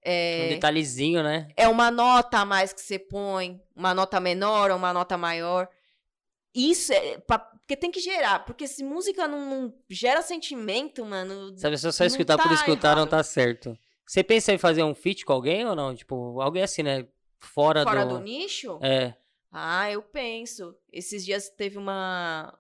É, 0.10 0.50
detalhezinho, 0.50 1.24
né? 1.24 1.48
é 1.56 1.66
uma 1.70 1.90
nota 1.90 2.40
a 2.40 2.46
mais 2.46 2.74
que 2.74 2.82
você 2.82 3.00
põe, 3.00 3.62
uma 3.74 3.94
nota 3.94 4.20
menor 4.20 4.70
ou 4.72 4.76
uma 4.78 4.92
nota 4.92 5.18
maior. 5.18 5.70
Isso 6.54 6.92
é. 6.92 7.18
pra- 7.20 7.50
porque 7.68 7.76
tem 7.76 7.92
que 7.92 8.00
gerar. 8.00 8.46
Porque 8.46 8.66
se 8.66 8.82
música 8.82 9.28
não, 9.28 9.46
não 9.46 9.74
gera 9.90 10.22
sentimento, 10.22 11.04
mano. 11.04 11.54
Se 11.58 11.68
a 11.68 11.70
pessoa 11.70 11.92
só 11.92 12.06
Não 12.06 12.08
escutar 12.08 12.38
por 12.38 12.48
tá 12.48 12.54
escutar, 12.54 12.92
não 12.96 13.02
errado. 13.02 13.10
tá 13.10 13.22
certo. 13.24 13.78
Você 14.08 14.24
pensa 14.24 14.54
em 14.54 14.58
fazer 14.58 14.84
um 14.84 14.96
feat 14.96 15.26
com 15.26 15.34
alguém 15.34 15.66
ou 15.68 15.76
não? 15.76 15.94
Tipo, 15.94 16.40
alguém 16.40 16.64
assim, 16.64 16.82
né? 16.82 17.06
Fora, 17.38 17.84
Fora 17.84 18.06
do... 18.06 18.20
do 18.20 18.24
nicho? 18.24 18.80
É. 18.82 19.14
Ah, 19.52 19.92
eu 19.92 20.02
penso. 20.02 20.74
Esses 20.94 21.26
dias 21.26 21.50
teve 21.50 21.78
uma. 21.78 22.58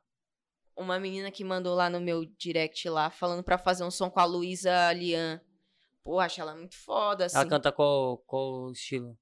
Uma 0.76 1.00
menina 1.00 1.32
que 1.32 1.43
mandou 1.43 1.74
lá 1.74 1.89
no 1.89 2.02
meu 2.02 2.26
direct 2.38 2.88
lá, 2.89 3.10
falando 3.10 3.41
pra 3.41 3.58
fazer 3.58 3.86
um 3.86 3.89
som 3.89 4.10
com 4.12 4.20
a 4.20 4.26
Luísa 4.26 4.91
Lian. 4.91 5.41
Pô, 6.04 6.20
acho 6.20 6.41
ela 6.41 6.54
muito 6.54 6.76
foda, 6.76 7.26
assim. 7.26 7.38
Ela 7.38 7.48
canta 7.48 7.72
qual, 7.72 8.17
qual 8.28 8.72
estilo? 8.74 9.17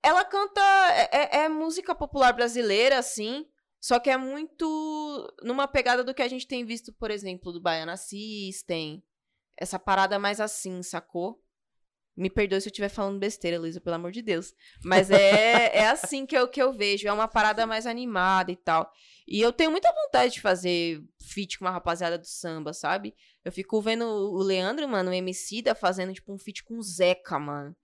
Ela 0.00 0.24
canta. 0.24 0.60
É, 0.92 1.10
é- 1.12 1.36
é 1.44 1.48
música 1.48 1.92
popular 1.92 2.32
brasileira, 2.32 2.98
assim. 2.98 3.44
Só 3.80 4.00
que 4.00 4.10
é 4.10 4.16
muito 4.16 5.34
numa 5.42 5.68
pegada 5.68 6.02
do 6.02 6.14
que 6.14 6.22
a 6.22 6.28
gente 6.28 6.46
tem 6.46 6.64
visto, 6.64 6.92
por 6.92 7.10
exemplo, 7.10 7.52
do 7.52 7.60
Baiana 7.60 7.96
System. 7.96 9.02
Essa 9.56 9.78
parada 9.78 10.18
mais 10.18 10.40
assim, 10.40 10.82
sacou? 10.82 11.42
Me 12.16 12.28
perdoe 12.28 12.60
se 12.60 12.68
eu 12.68 12.70
estiver 12.70 12.88
falando 12.88 13.20
besteira, 13.20 13.60
Luísa, 13.60 13.80
pelo 13.80 13.94
amor 13.94 14.10
de 14.10 14.20
Deus. 14.20 14.52
Mas 14.82 15.08
é, 15.08 15.76
é 15.76 15.86
assim 15.86 16.26
que 16.26 16.36
eu, 16.36 16.48
que 16.48 16.60
eu 16.60 16.72
vejo. 16.72 17.06
É 17.06 17.12
uma 17.12 17.28
parada 17.28 17.64
mais 17.64 17.86
animada 17.86 18.50
e 18.50 18.56
tal. 18.56 18.92
E 19.26 19.40
eu 19.40 19.52
tenho 19.52 19.70
muita 19.70 19.92
vontade 19.92 20.34
de 20.34 20.40
fazer 20.40 21.00
feat 21.22 21.58
com 21.58 21.64
uma 21.64 21.70
rapaziada 21.70 22.18
do 22.18 22.26
samba, 22.26 22.72
sabe? 22.72 23.14
Eu 23.44 23.52
fico 23.52 23.80
vendo 23.80 24.04
o 24.04 24.42
Leandro, 24.42 24.88
mano, 24.88 25.10
o 25.10 25.14
MC 25.14 25.62
da 25.62 25.76
fazendo, 25.76 26.12
tipo, 26.12 26.32
um 26.32 26.38
feat 26.38 26.64
com 26.64 26.78
o 26.78 26.82
Zeca, 26.82 27.38
mano. 27.38 27.76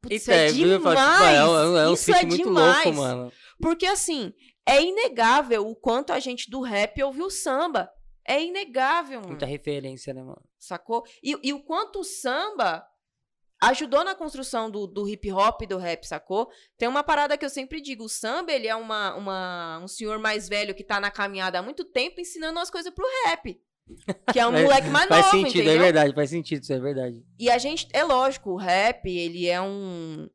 Putz, 0.00 0.16
isso 0.16 0.30
é 0.30 0.48
viu? 0.48 0.68
Eu 0.68 0.80
falo, 0.80 0.94
demais! 0.94 1.38
tipo, 1.38 1.76
é, 1.78 1.82
é 1.82 1.88
um 1.88 1.94
isso 1.94 2.04
feat 2.04 2.18
é 2.22 2.26
muito 2.26 2.44
demais. 2.44 2.84
louco, 2.84 3.00
mano. 3.00 3.32
Porque 3.60 3.86
assim, 3.86 4.32
é 4.66 4.82
inegável 4.82 5.66
o 5.68 5.74
quanto 5.76 6.12
a 6.12 6.18
gente 6.20 6.50
do 6.50 6.60
rap 6.60 7.02
ouviu 7.02 7.30
samba. 7.30 7.90
É 8.26 8.42
inegável, 8.42 9.18
mano. 9.20 9.28
Muita 9.30 9.44
referência, 9.46 10.14
né, 10.14 10.22
mano? 10.22 10.42
Sacou? 10.58 11.04
E, 11.22 11.36
e 11.42 11.52
o 11.52 11.62
quanto 11.62 12.00
o 12.00 12.04
samba 12.04 12.82
ajudou 13.62 14.02
na 14.04 14.14
construção 14.14 14.70
do, 14.70 14.86
do 14.86 15.06
hip 15.08 15.30
hop 15.30 15.62
e 15.62 15.66
do 15.66 15.76
rap, 15.76 16.04
sacou? 16.06 16.48
Tem 16.78 16.88
uma 16.88 17.02
parada 17.02 17.36
que 17.36 17.44
eu 17.44 17.50
sempre 17.50 17.80
digo: 17.82 18.04
o 18.04 18.08
samba, 18.08 18.50
ele 18.52 18.66
é 18.66 18.74
uma, 18.74 19.14
uma, 19.14 19.80
um 19.82 19.88
senhor 19.88 20.18
mais 20.18 20.48
velho 20.48 20.74
que 20.74 20.82
tá 20.84 20.98
na 20.98 21.10
caminhada 21.10 21.58
há 21.58 21.62
muito 21.62 21.84
tempo 21.84 22.20
ensinando 22.20 22.58
as 22.58 22.70
coisas 22.70 22.92
pro 22.94 23.04
rap. 23.26 23.60
Que 24.32 24.40
é 24.40 24.46
um 24.46 24.52
Faz- 24.52 24.62
moleque 24.64 24.88
mais 24.88 25.08
Faz 25.08 25.26
novo, 25.26 25.36
sentido, 25.36 25.60
entendeu? 25.60 25.74
é 25.74 25.78
verdade, 25.84 26.14
faz 26.14 26.30
sentido, 26.30 26.62
isso 26.62 26.72
é 26.72 26.80
verdade. 26.80 27.22
E 27.38 27.50
a 27.50 27.58
gente, 27.58 27.86
é 27.92 28.02
lógico, 28.02 28.52
o 28.52 28.56
rap, 28.56 29.06
ele 29.06 29.46
é 29.46 29.60
um, 29.60 30.26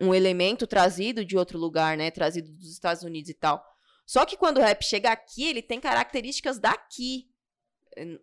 um 0.00 0.14
elemento 0.14 0.66
trazido 0.66 1.24
de 1.24 1.36
outro 1.36 1.58
lugar, 1.58 1.96
né? 1.96 2.10
Trazido 2.10 2.50
dos 2.52 2.72
Estados 2.72 3.02
Unidos 3.02 3.30
e 3.30 3.34
tal. 3.34 3.64
Só 4.06 4.24
que 4.24 4.36
quando 4.36 4.58
o 4.58 4.60
rap 4.60 4.82
chega 4.82 5.10
aqui, 5.10 5.44
ele 5.44 5.62
tem 5.62 5.78
características 5.78 6.58
daqui. 6.58 7.28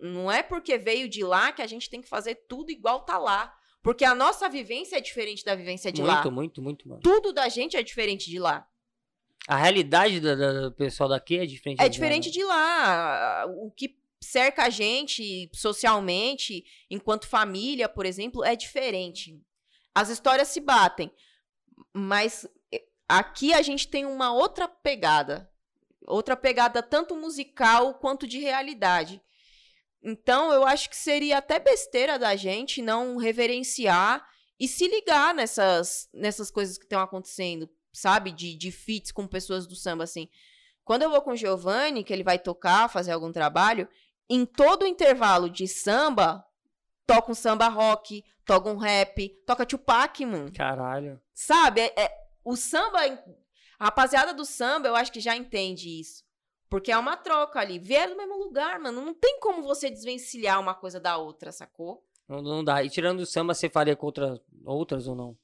Não 0.01 0.31
é 0.31 0.41
porque 0.41 0.77
veio 0.77 1.07
de 1.07 1.23
lá 1.23 1.51
que 1.51 1.61
a 1.61 1.67
gente 1.67 1.89
tem 1.89 2.01
que 2.01 2.09
fazer 2.09 2.35
tudo 2.47 2.71
igual 2.71 3.01
tá 3.01 3.17
lá. 3.17 3.53
Porque 3.81 4.03
a 4.03 4.15
nossa 4.15 4.49
vivência 4.49 4.97
é 4.97 5.01
diferente 5.01 5.45
da 5.45 5.55
vivência 5.55 5.91
de 5.91 6.01
muito, 6.01 6.13
lá. 6.25 6.31
muito, 6.31 6.61
muito, 6.61 6.89
mano. 6.89 7.01
Tudo 7.01 7.31
da 7.31 7.47
gente 7.47 7.77
é 7.77 7.83
diferente 7.83 8.29
de 8.29 8.39
lá. 8.39 8.67
A 9.47 9.55
realidade 9.55 10.19
do, 10.19 10.35
do- 10.35 10.71
pessoal 10.73 11.07
daqui 11.07 11.37
é 11.37 11.45
diferente. 11.45 11.79
É 11.79 11.83
de 11.83 11.87
lá, 11.87 11.93
diferente 11.93 12.25
né? 12.25 12.31
de 12.33 12.43
lá. 12.43 13.45
O 13.47 13.71
que 13.71 13.97
cerca 14.19 14.63
a 14.65 14.69
gente 14.69 15.49
socialmente, 15.53 16.65
enquanto 16.89 17.27
família, 17.27 17.87
por 17.87 18.05
exemplo, 18.05 18.43
é 18.43 18.55
diferente. 18.57 19.39
As 19.95 20.09
histórias 20.09 20.49
se 20.49 20.59
batem, 20.59 21.09
mas 21.97 22.47
eh, 22.71 22.83
aqui 23.09 23.53
a 23.53 23.61
gente 23.61 23.87
tem 23.87 24.05
uma 24.05 24.31
outra 24.31 24.67
pegada. 24.67 25.49
Outra 26.05 26.37
pegada 26.37 26.81
tanto 26.83 27.15
musical 27.15 27.95
quanto 27.95 28.27
de 28.27 28.39
realidade. 28.39 29.21
Então, 30.01 30.53
eu 30.53 30.65
acho 30.65 30.89
que 30.89 30.95
seria 30.95 31.39
até 31.39 31.59
besteira 31.59 32.17
da 32.19 32.35
gente 32.35 32.81
não 32.81 33.17
reverenciar 33.17 34.25
e 34.59 34.67
se 34.67 34.87
ligar 34.87 35.33
nessas, 35.33 36.07
nessas 36.13 36.49
coisas 36.49 36.77
que 36.77 36.85
estão 36.85 37.01
acontecendo, 37.01 37.67
sabe? 37.91 38.31
De, 38.31 38.55
de 38.55 38.71
feats 38.71 39.11
com 39.11 39.27
pessoas 39.27 39.67
do 39.67 39.75
samba, 39.75 40.03
assim. 40.03 40.29
Quando 40.85 41.01
eu 41.01 41.09
vou 41.09 41.21
com 41.21 41.31
o 41.31 41.35
Giovanni, 41.35 42.03
que 42.03 42.13
ele 42.13 42.23
vai 42.23 42.39
tocar, 42.39 42.89
fazer 42.89 43.11
algum 43.11 43.31
trabalho, 43.31 43.89
em 44.29 44.45
todo 44.45 44.83
o 44.83 44.87
intervalo 44.87 45.49
de 45.49 45.67
samba, 45.67 46.45
toca 47.05 47.31
um 47.31 47.35
samba 47.35 47.67
rock, 47.67 48.23
toca 48.45 48.69
um 48.69 48.77
rap, 48.77 49.29
toca 49.45 49.65
Tupac, 49.65 50.25
mano. 50.25 50.53
Caralho. 50.53 51.19
Sabe? 51.37 51.81
É, 51.81 51.93
é- 51.95 52.27
o 52.43 52.55
samba. 52.55 52.99
A 53.77 53.85
rapaziada 53.85 54.33
do 54.33 54.43
samba, 54.43 54.87
eu 54.87 54.95
acho 54.95 55.11
que 55.11 55.19
já 55.19 55.35
entende 55.37 55.99
isso. 55.99 56.23
Porque 56.67 56.91
é 56.91 56.97
uma 56.97 57.15
troca 57.15 57.59
ali. 57.59 57.77
Vieram 57.77 58.13
do 58.13 58.17
mesmo 58.17 58.39
lugar, 58.39 58.79
mano. 58.79 59.05
Não 59.05 59.13
tem 59.13 59.39
como 59.39 59.61
você 59.61 59.87
desvencilhar 59.87 60.59
uma 60.59 60.73
coisa 60.73 60.99
da 60.99 61.15
outra, 61.17 61.51
sacou? 61.51 62.03
Não, 62.27 62.41
não 62.41 62.63
dá. 62.63 62.83
E 62.83 62.89
tirando 62.89 63.19
o 63.19 63.25
samba, 63.25 63.53
você 63.53 63.69
faria 63.69 63.95
com 63.95 64.07
outra, 64.07 64.41
outras 64.65 65.07
ou 65.07 65.15
não? 65.15 65.37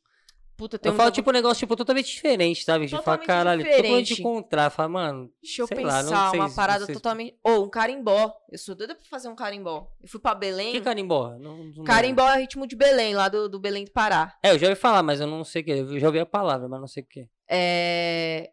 Puta, 0.56 0.78
tem 0.78 0.92
Eu 0.92 0.96
falo, 0.96 1.10
tipo, 1.10 1.30
um 1.30 1.34
negócio, 1.34 1.60
tipo, 1.60 1.76
totalmente 1.76 2.06
diferente, 2.14 2.64
sabe? 2.64 2.86
Tipo, 2.86 2.98
Totalmente 2.98 3.26
caralho, 3.26 3.64
totalmente 3.64 4.08
diferente. 4.08 4.22
encontrar. 4.22 4.70
Fala, 4.70 4.88
mano, 4.90 5.34
Deixa 5.42 5.64
eu 5.64 5.68
pensar, 5.68 6.04
lá, 6.10 6.30
sei 6.30 6.40
uma 6.40 6.54
parada 6.54 6.86
totalmente. 6.86 7.38
Ou 7.44 7.66
um 7.66 7.70
carimbó. 7.70 8.32
Eu 8.52 8.58
sou 8.60 8.76
doida 8.76 8.94
pra 8.94 9.04
fazer 9.10 9.30
um 9.30 9.36
carimbó. 9.36 9.92
Eu 10.02 10.08
fui 10.08 10.20
pra 10.20 10.36
Belém. 10.36 10.72
que 10.72 10.82
carimbó? 10.82 11.36
Não, 11.40 11.58
não- 11.58 11.84
Carimbó 11.84 12.28
é 12.30 12.40
ritmo 12.42 12.68
de 12.68 12.76
Belém, 12.76 13.16
lá 13.16 13.28
do, 13.30 13.50
do 13.50 13.60
Belém 13.60 13.84
do 13.86 13.92
Pará. 13.92 14.38
É, 14.44 14.52
eu 14.52 14.60
já 14.60 14.68
ouvi 14.68 14.80
falar, 14.80 15.02
mas 15.02 15.20
eu 15.20 15.28
não 15.28 15.44
sei 15.44 15.64
o 15.64 15.66
que. 15.66 15.72
Eu 15.72 16.00
já 16.00 16.08
ouvi 16.08 16.20
a 16.20 16.26
palavra, 16.26 16.68
mas 16.68 16.80
não 16.80 16.88
sei 16.88 17.02
o 17.02 17.06
que. 17.08 17.28
É. 17.50 18.52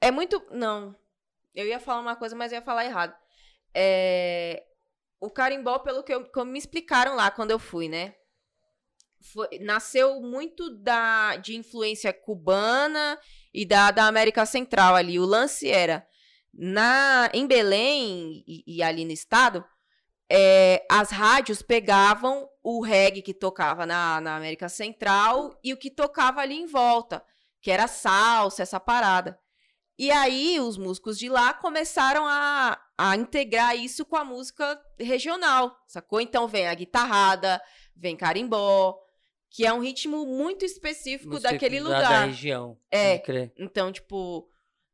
É 0.00 0.10
muito. 0.10 0.42
Não. 0.50 0.94
Eu 1.54 1.66
ia 1.66 1.78
falar 1.80 2.00
uma 2.00 2.16
coisa, 2.16 2.34
mas 2.36 2.52
eu 2.52 2.56
ia 2.58 2.62
falar 2.62 2.84
errado. 2.84 3.14
É... 3.74 4.64
O 5.20 5.30
carimbó, 5.30 5.78
pelo 5.80 6.02
que, 6.02 6.12
eu, 6.14 6.24
como 6.30 6.52
me 6.52 6.58
explicaram 6.58 7.16
lá 7.16 7.30
quando 7.30 7.50
eu 7.50 7.58
fui, 7.58 7.88
né? 7.88 8.14
Foi- 9.20 9.58
nasceu 9.60 10.20
muito 10.20 10.70
da, 10.70 11.36
de 11.36 11.56
influência 11.56 12.12
cubana 12.12 13.18
e 13.52 13.66
da, 13.66 13.90
da 13.90 14.06
América 14.06 14.46
Central 14.46 14.94
ali. 14.94 15.18
O 15.18 15.24
lance 15.24 15.68
era, 15.68 16.06
na, 16.52 17.30
em 17.32 17.46
Belém 17.46 18.44
e, 18.46 18.64
e 18.66 18.82
ali 18.82 19.04
no 19.04 19.12
estado, 19.12 19.64
é, 20.30 20.84
as 20.90 21.10
rádios 21.10 21.62
pegavam 21.62 22.48
o 22.62 22.82
reggae 22.82 23.22
que 23.22 23.32
tocava 23.32 23.86
na, 23.86 24.20
na 24.20 24.36
América 24.36 24.68
Central 24.68 25.58
e 25.64 25.72
o 25.72 25.76
que 25.76 25.90
tocava 25.90 26.40
ali 26.40 26.54
em 26.54 26.66
volta, 26.66 27.24
que 27.60 27.70
era 27.70 27.86
salsa, 27.88 28.62
essa 28.62 28.78
parada. 28.78 29.38
E 29.98 30.12
aí 30.12 30.60
os 30.60 30.78
músicos 30.78 31.18
de 31.18 31.28
lá 31.28 31.52
começaram 31.52 32.24
a, 32.24 32.78
a 32.96 33.16
integrar 33.16 33.76
isso 33.76 34.04
com 34.04 34.16
a 34.16 34.24
música 34.24 34.80
regional, 34.98 35.76
sacou? 35.88 36.20
Então 36.20 36.46
vem 36.46 36.68
a 36.68 36.74
guitarrada, 36.74 37.60
vem 37.96 38.16
carimbó, 38.16 38.96
que 39.50 39.64
é 39.66 39.72
um 39.72 39.80
ritmo 39.80 40.26
muito 40.26 40.64
específico 40.64 41.38
daquele 41.40 41.78
da- 41.78 41.84
lugar. 41.84 42.02
Da 42.02 42.24
região. 42.26 42.78
É. 42.90 43.12
pode 43.12 43.22
crer. 43.24 43.52
Então, 43.56 43.90
tipo, 43.92 44.48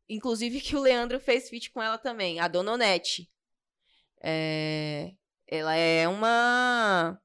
inclusive 0.08 0.60
que 0.60 0.76
o 0.76 0.80
Leandro 0.80 1.18
fez 1.20 1.48
feat 1.48 1.70
com 1.70 1.82
ela 1.82 1.98
também, 1.98 2.38
a 2.40 2.48
Dona 2.48 2.72
Onete. 2.72 3.30
É, 4.22 5.12
ela 5.46 5.74
é 5.74 6.08
uma 6.08 7.20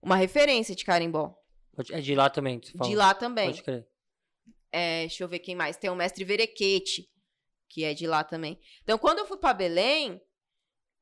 uma 0.00 0.16
referência 0.16 0.74
de 0.74 0.84
carimbó. 0.84 1.34
É 1.90 2.00
de 2.00 2.14
lá 2.14 2.30
também, 2.30 2.60
fala. 2.76 2.88
De 2.90 2.96
lá 2.96 3.14
também. 3.14 3.46
Pode 3.50 3.62
crer. 3.62 3.86
É, 4.72 5.00
deixa 5.00 5.22
eu 5.24 5.28
ver 5.28 5.38
quem 5.40 5.54
mais. 5.54 5.76
Tem 5.76 5.90
o 5.90 5.94
mestre 5.94 6.24
Verequete, 6.24 7.08
que 7.68 7.84
é 7.84 7.94
de 7.94 8.06
lá 8.06 8.24
também. 8.24 8.58
Então, 8.82 8.98
quando 8.98 9.18
eu 9.18 9.26
fui 9.26 9.36
pra 9.36 9.52
Belém, 9.54 10.20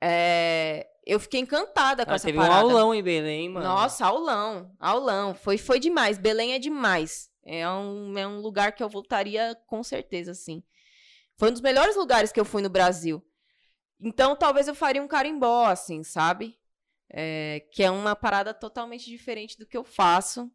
é, 0.03 0.87
eu 1.07 1.19
fiquei 1.21 1.41
encantada 1.41 2.05
com 2.05 2.13
Ah, 2.13 2.17
essa 2.17 2.27
teve 2.27 2.37
parada. 2.39 2.67
um 2.67 2.71
aulão 2.71 2.95
em 2.95 3.03
Belém, 3.03 3.49
mano. 3.49 3.67
Nossa, 3.67 4.05
aulão, 4.07 4.75
aulão. 4.79 5.35
Foi, 5.35 5.57
foi 5.57 5.79
demais. 5.79 6.19
Belém 6.19 6.53
é 6.55 6.59
demais. 6.59 7.31
É 7.45 7.69
um, 7.71 8.19
é 8.19 8.27
um 8.27 8.41
lugar 8.41 8.73
que 8.73 8.83
eu 8.83 8.89
voltaria 8.89 9.55
com 9.67 9.83
certeza, 9.83 10.35
sim. 10.35 10.63
Foi 11.37 11.49
um 11.51 11.53
dos 11.53 11.61
melhores 11.61 11.95
lugares 11.97 12.33
que 12.33 12.41
eu 12.41 12.45
fui 12.45 12.61
no 12.61 12.69
Brasil. 12.69 13.25
Então, 14.01 14.35
talvez 14.37 14.67
eu 14.69 14.75
faria 14.75 15.03
um 15.03 15.09
carimbó, 15.09 15.67
assim, 15.67 16.03
sabe? 16.03 16.59
é, 17.09 17.61
que 17.71 17.85
é 17.85 17.91
uma 17.91 18.17
parada 18.17 18.53
totalmente 18.53 19.07
diferente 19.07 19.57
do 19.57 19.65
que 19.65 19.77
eu 19.77 19.85
faço, 19.85 20.51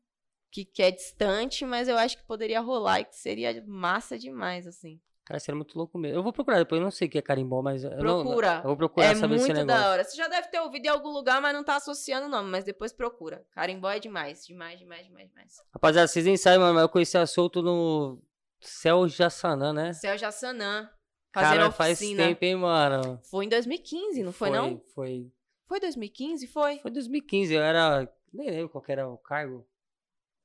que, 0.51 0.65
que 0.65 0.83
é 0.83 0.91
distante, 0.91 1.65
mas 1.65 1.87
eu 1.87 1.97
acho 1.97 2.17
que 2.17 2.25
poderia 2.25 2.59
rolar 2.59 2.99
e 2.99 3.05
que 3.05 3.15
seria 3.15 3.63
massa 3.65 4.19
demais, 4.19 4.67
assim. 4.67 4.99
Cara, 5.31 5.39
seria 5.39 5.55
muito 5.55 5.77
louco 5.77 5.97
mesmo. 5.97 6.17
Eu 6.17 6.23
vou 6.23 6.33
procurar 6.33 6.57
depoeu, 6.59 6.79
eu 6.81 6.83
não 6.83 6.91
sei 6.91 7.07
o 7.07 7.11
que 7.11 7.17
é 7.17 7.21
carimbó, 7.21 7.61
mas. 7.61 7.85
eu 7.85 7.91
não- 7.91 8.21
Procura. 8.21 8.57
eu 8.57 8.63
vou 8.67 8.75
procurar 8.75 9.05
é 9.11 9.15
saber 9.15 9.35
esse 9.35 9.45
muito 9.45 9.57
negócio. 9.59 9.81
da 9.81 9.89
hora. 9.89 10.03
Você 10.03 10.17
já 10.17 10.27
deve 10.27 10.49
ter 10.49 10.59
ouvido 10.59 10.85
em 10.85 10.89
algum 10.89 11.07
lugar, 11.07 11.41
mas 11.41 11.53
não 11.53 11.63
tá 11.63 11.77
associando 11.77 12.27
o 12.27 12.29
nome, 12.29 12.49
mas 12.49 12.65
depois 12.65 12.91
procura. 12.91 13.45
Carimbó 13.51 13.89
é 13.89 13.97
demais, 13.97 14.45
demais, 14.45 14.77
demais, 14.77 15.05
demais, 15.07 15.29
demais. 15.29 15.53
Rapaziada, 15.73 16.05
vocês 16.09 16.25
nem 16.25 16.35
sabem, 16.35 16.59
mano, 16.59 16.73
mas 16.73 16.81
eu 16.83 16.89
conheci 16.89 17.17
a 17.17 17.25
Solto 17.25 17.61
no 17.61 18.21
Céu 18.59 19.07
Jassanã, 19.07 19.71
né? 19.71 19.93
Céu 19.93 20.17
Jassanã, 20.17 20.89
fazendo 21.33 21.59
Cara, 21.59 21.71
faz 21.71 21.97
tempo, 21.99 22.43
hein, 22.43 22.55
mano? 22.57 23.17
Foi 23.23 23.45
em 23.45 23.49
2015, 23.49 24.23
não 24.23 24.33
foi, 24.33 24.49
não? 24.49 24.83
Foi. 24.93 25.31
Foi 25.65 25.79
2015? 25.79 26.45
Foi. 26.47 26.79
Foi 26.79 26.91
2015, 26.91 27.53
eu 27.53 27.61
era. 27.61 28.13
Nem 28.33 28.49
lembro 28.49 28.67
qual 28.67 28.83
era 28.85 29.07
o 29.07 29.17
cargo. 29.17 29.65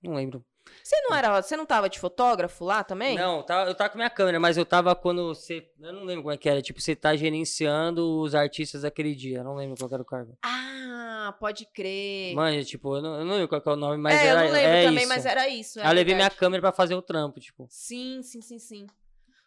Não 0.01 0.15
lembro. 0.15 0.45
Você 0.83 1.01
não 1.03 1.17
era, 1.17 1.43
você 1.43 1.57
não 1.57 1.67
tava 1.67 1.89
de 1.89 1.99
fotógrafo 1.99 2.65
lá 2.65 2.85
também? 2.85 3.17
Não, 3.17 3.39
eu 3.67 3.75
tava 3.75 3.91
com 3.91 3.99
minha 3.99 4.11
câmera, 4.11 4.39
mas 4.39 4.57
eu 4.57 4.65
tava 4.65 4.95
quando 4.95 5.35
você. 5.35 5.69
Eu 5.81 5.93
não 5.93 6.05
lembro 6.05 6.23
como 6.23 6.33
é 6.33 6.37
que 6.37 6.49
era. 6.49 6.63
Tipo, 6.63 6.81
você 6.81 6.95
tá 6.95 7.17
gerenciando 7.17 8.21
os 8.21 8.35
artistas 8.35 8.83
daquele 8.83 9.15
dia. 9.15 9.39
Eu 9.39 9.45
não 9.45 9.55
lembro 9.57 9.77
qual 9.77 9.91
era 9.93 10.03
o 10.03 10.05
cargo. 10.05 10.39
Ah, 10.43 11.35
pode 11.41 11.67
crer. 11.67 12.35
Manja, 12.35 12.65
tipo, 12.65 12.97
eu 12.97 13.03
não, 13.03 13.19
eu 13.19 13.25
não 13.25 13.35
lembro 13.35 13.49
qual 13.49 13.63
é 13.65 13.71
o 13.71 13.81
nome, 13.81 13.97
mas 13.97 14.21
é, 14.21 14.27
era, 14.27 14.41
eu 14.41 14.47
não 14.47 14.53
lembro 14.53 14.71
é 14.71 14.85
também, 14.85 14.99
isso. 15.03 15.09
mas 15.09 15.27
era 15.27 15.49
isso. 15.49 15.81
é 15.81 15.89
eu 15.89 15.93
levei 15.93 16.15
minha 16.15 16.31
câmera 16.31 16.61
pra 16.61 16.73
fazer 16.73 16.95
o 16.95 17.03
trampo, 17.03 17.41
tipo. 17.41 17.67
Sim, 17.69 18.23
sim, 18.23 18.41
sim, 18.41 18.59
sim. 18.59 18.87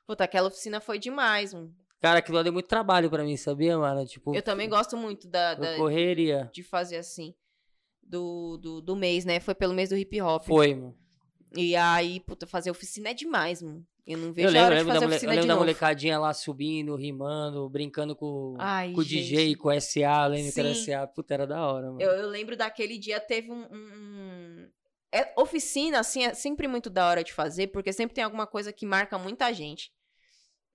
Puta, 0.06 0.24
aquela 0.24 0.48
oficina 0.48 0.82
foi 0.82 1.00
demais, 1.00 1.54
mano. 1.54 1.74
Cara, 2.02 2.20
aquilo 2.20 2.42
deu 2.44 2.54
muito 2.54 2.68
trabalho 2.68 3.10
pra 3.10 3.24
mim, 3.24 3.36
sabia, 3.36 3.78
mano? 3.78 4.06
Tipo, 4.06 4.34
Eu 4.34 4.42
também 4.42 4.70
gosto 4.70 4.96
muito 4.96 5.28
da, 5.28 5.54
da- 5.54 5.76
correria. 5.76 6.50
de 6.54 6.64
fazer 6.64 6.98
assim. 6.98 7.34
Do, 8.02 8.58
do, 8.58 8.82
do 8.82 8.96
mês, 8.96 9.24
né? 9.24 9.40
Foi 9.40 9.54
pelo 9.54 9.74
mês 9.74 9.90
do 9.90 9.96
hip 9.98 10.20
hop. 10.20 10.44
Foi, 10.44 10.74
mano. 10.74 10.98
E 11.56 11.76
aí, 11.76 12.20
puta, 12.20 12.46
fazer 12.46 12.70
oficina 12.72 13.10
é 13.10 13.14
demais, 13.14 13.62
mano. 13.62 13.86
Eu 14.06 14.18
não 14.18 14.34
vejo 14.34 14.48
Eu 14.48 14.50
a 14.50 14.54
lembro, 14.54 14.66
hora 14.66 14.76
eu 14.76 14.78
de 14.78 14.84
lembro, 14.84 14.88
da, 14.88 14.94
fazer 14.94 15.06
mole- 15.06 15.14
eu 15.14 15.18
oficina 15.18 15.32
lembro 15.34 15.48
da 15.48 15.54
novo. 15.54 15.66
molecadinha 15.66 16.20
lá 16.20 16.34
subindo, 16.34 16.96
rimando, 16.96 17.70
brincando 17.70 18.16
com, 18.16 18.56
Ai, 18.60 18.92
com 18.92 19.02
o 19.02 19.06
DJ, 19.06 19.56
com 19.56 19.68
o 19.70 19.72
SA, 19.82 20.26
lembro 20.28 20.52
que 20.54 20.60
era. 20.60 20.74
SA. 20.74 21.08
Puta, 21.08 21.34
era 21.34 21.46
da 21.48 21.66
hora, 21.66 21.88
mano. 21.88 22.02
Eu, 22.02 22.12
eu 22.12 22.28
lembro 22.30 22.56
daquele 22.58 22.98
dia, 22.98 23.20
teve 23.20 23.52
um. 23.52 23.68
um- 23.72 24.70
É, 25.12 25.34
oficina, 25.38 26.00
assim, 26.00 26.24
é 26.24 26.34
sempre 26.36 26.68
muito 26.68 26.90
da 26.90 27.08
hora 27.08 27.24
de 27.24 27.34
fazer, 27.34 27.68
porque 27.68 27.92
sempre 27.92 28.14
tem 28.14 28.24
alguma 28.24 28.46
coisa 28.46 28.72
que 28.72 28.86
marca 28.86 29.18
muita 29.18 29.52
gente. 29.54 29.92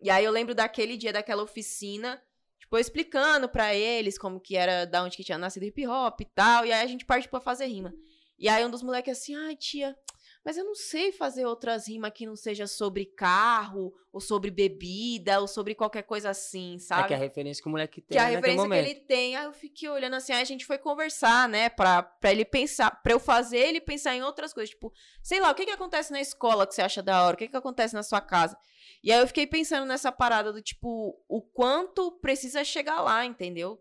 E 0.00 0.10
aí 0.10 0.24
eu 0.24 0.32
lembro 0.32 0.54
daquele 0.54 0.96
dia, 0.96 1.12
daquela 1.12 1.42
oficina, 1.42 2.20
tipo, 2.58 2.76
explicando 2.76 3.48
pra 3.48 3.74
eles 3.74 4.18
como 4.18 4.40
que 4.40 4.56
era, 4.56 4.84
da 4.84 5.02
onde 5.04 5.16
que 5.16 5.22
tinha 5.24 5.38
nascido 5.38 5.62
hip 5.64 5.86
hop 5.86 6.20
e 6.20 6.24
tal. 6.24 6.66
E 6.66 6.72
aí 6.72 6.82
a 6.82 6.86
gente 6.86 7.04
partiu 7.04 7.30
pra 7.30 7.40
fazer 7.40 7.66
rima. 7.66 7.94
E 8.38 8.48
aí 8.48 8.64
um 8.64 8.70
dos 8.70 8.82
moleques 8.82 9.16
assim, 9.18 9.34
ai, 9.36 9.54
tia, 9.56 9.96
mas 10.44 10.56
eu 10.56 10.64
não 10.64 10.74
sei 10.74 11.10
fazer 11.10 11.46
outras 11.46 11.88
rimas 11.88 12.12
que 12.14 12.26
não 12.26 12.36
seja 12.36 12.66
sobre 12.66 13.06
carro, 13.06 13.94
ou 14.12 14.20
sobre 14.20 14.50
bebida, 14.50 15.40
ou 15.40 15.48
sobre 15.48 15.74
qualquer 15.74 16.02
coisa 16.02 16.30
assim, 16.30 16.78
sabe? 16.78 17.02
É 17.04 17.08
que 17.08 17.14
a 17.14 17.16
referência 17.16 17.62
que 17.62 17.68
o 17.68 17.70
moleque 17.70 18.00
tem 18.00 18.16
que 18.16 18.18
a 18.18 18.30
naquele 18.30 18.36
referência 18.36 18.68
que 18.68 18.90
ele 18.90 19.00
tem. 19.06 19.36
Aí 19.36 19.44
eu 19.44 19.52
fiquei 19.52 19.88
olhando 19.88 20.14
assim, 20.14 20.32
aí 20.32 20.42
a 20.42 20.44
gente 20.44 20.66
foi 20.66 20.78
conversar, 20.78 21.48
né, 21.48 21.68
pra, 21.68 22.02
pra 22.02 22.30
ele 22.30 22.44
pensar, 22.44 22.90
pra 23.02 23.12
eu 23.12 23.18
fazer 23.18 23.58
ele 23.58 23.80
pensar 23.80 24.14
em 24.14 24.22
outras 24.22 24.52
coisas, 24.52 24.70
tipo, 24.70 24.92
sei 25.22 25.40
lá, 25.40 25.50
o 25.50 25.54
que 25.54 25.64
que 25.64 25.72
acontece 25.72 26.12
na 26.12 26.20
escola 26.20 26.66
que 26.66 26.74
você 26.74 26.82
acha 26.82 27.02
da 27.02 27.24
hora? 27.24 27.34
O 27.34 27.38
que 27.38 27.48
que 27.48 27.56
acontece 27.56 27.94
na 27.94 28.02
sua 28.02 28.20
casa? 28.20 28.56
E 29.02 29.10
aí 29.10 29.20
eu 29.20 29.26
fiquei 29.26 29.46
pensando 29.46 29.86
nessa 29.86 30.12
parada 30.12 30.52
do 30.52 30.62
tipo, 30.62 31.18
o 31.28 31.42
quanto 31.42 32.12
precisa 32.20 32.62
chegar 32.62 33.00
lá, 33.00 33.24
entendeu? 33.24 33.80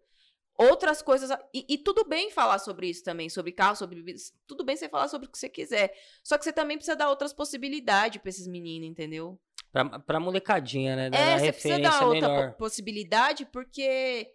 Outras 0.58 1.02
coisas. 1.02 1.30
E, 1.54 1.66
e 1.68 1.78
tudo 1.78 2.06
bem 2.08 2.30
falar 2.30 2.60
sobre 2.60 2.88
isso 2.88 3.04
também, 3.04 3.28
sobre 3.30 3.52
carro, 3.52 3.76
sobre 3.76 3.96
bebidas. 3.96 4.32
Tudo 4.48 4.64
bem 4.64 4.76
você 4.76 4.88
falar 4.88 5.08
sobre 5.08 5.28
o 5.28 5.32
que 5.32 5.38
você 5.38 5.50
quiser. 5.50 5.92
Só 6.24 6.38
que 6.38 6.44
você 6.44 6.54
também 6.54 6.78
precisa 6.78 6.96
dar 6.96 7.10
outras 7.10 7.34
possibilidades 7.34 8.22
pra 8.22 8.30
esses 8.30 8.48
meninos, 8.48 8.88
entendeu? 8.88 9.40
Pra, 9.72 10.00
pra 10.00 10.20
molecadinha, 10.20 10.96
né? 10.96 11.10
Dar 11.10 11.18
É, 11.18 11.40
você 11.40 11.52
precisa 11.52 11.80
dar 11.80 12.06
outra 12.06 12.28
melhor. 12.30 12.52
po- 12.52 12.58
possibilidade 12.60 13.46
porque 13.48 14.30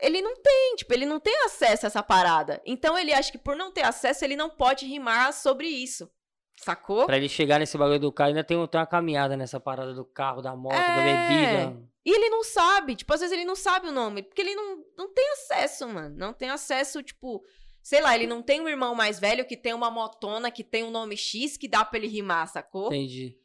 ele 0.00 0.22
não 0.22 0.36
tem, 0.40 0.76
tipo, 0.76 0.94
ele 0.94 1.04
não 1.04 1.18
tem 1.18 1.36
acesso 1.44 1.84
a 1.84 1.88
essa 1.88 2.02
parada. 2.02 2.62
Então 2.64 2.96
ele 2.96 3.12
acha 3.12 3.32
que 3.32 3.38
por 3.38 3.56
não 3.56 3.72
ter 3.72 3.82
acesso, 3.82 4.24
ele 4.24 4.36
não 4.36 4.48
pode 4.50 4.86
rimar 4.86 5.32
sobre 5.32 5.66
isso. 5.66 6.08
Sacou? 6.56 7.06
Pra 7.06 7.16
ele 7.16 7.28
chegar 7.28 7.58
nesse 7.58 7.76
bagulho 7.76 7.98
do 7.98 8.12
carro, 8.12 8.28
ainda 8.28 8.44
tem, 8.44 8.56
tem 8.68 8.80
uma 8.80 8.86
caminhada 8.86 9.36
nessa 9.36 9.58
parada 9.58 9.94
do 9.94 10.04
carro, 10.04 10.42
da 10.42 10.54
moto, 10.54 10.74
da 10.74 10.78
É. 10.78 11.66
bebida. 11.66 11.90
E 12.04 12.10
ele 12.10 12.30
não 12.30 12.42
sabe, 12.42 12.96
tipo, 12.96 13.12
às 13.12 13.20
vezes 13.20 13.32
ele 13.34 13.44
não 13.44 13.54
sabe 13.56 13.88
o 13.88 13.92
nome, 13.92 14.22
porque 14.22 14.40
ele 14.40 14.54
não, 14.54 14.82
não 14.96 15.12
tem 15.12 15.28
acesso, 15.32 15.86
mano. 15.86 16.16
Não 16.16 16.32
tem 16.32 16.48
acesso, 16.48 17.02
tipo, 17.02 17.44
sei 17.82 18.00
lá, 18.00 18.14
ele 18.14 18.26
não 18.26 18.40
tem 18.42 18.60
um 18.60 18.68
irmão 18.68 18.94
mais 18.94 19.18
velho 19.20 19.44
que 19.46 19.56
tem 19.56 19.74
uma 19.74 19.90
motona 19.90 20.50
que 20.50 20.64
tem 20.64 20.82
um 20.82 20.90
nome 20.90 21.16
X 21.16 21.56
que 21.58 21.68
dá 21.68 21.84
pra 21.84 21.98
ele 21.98 22.08
rimar, 22.08 22.48
sacou? 22.48 22.86
Entendi. 22.86 23.36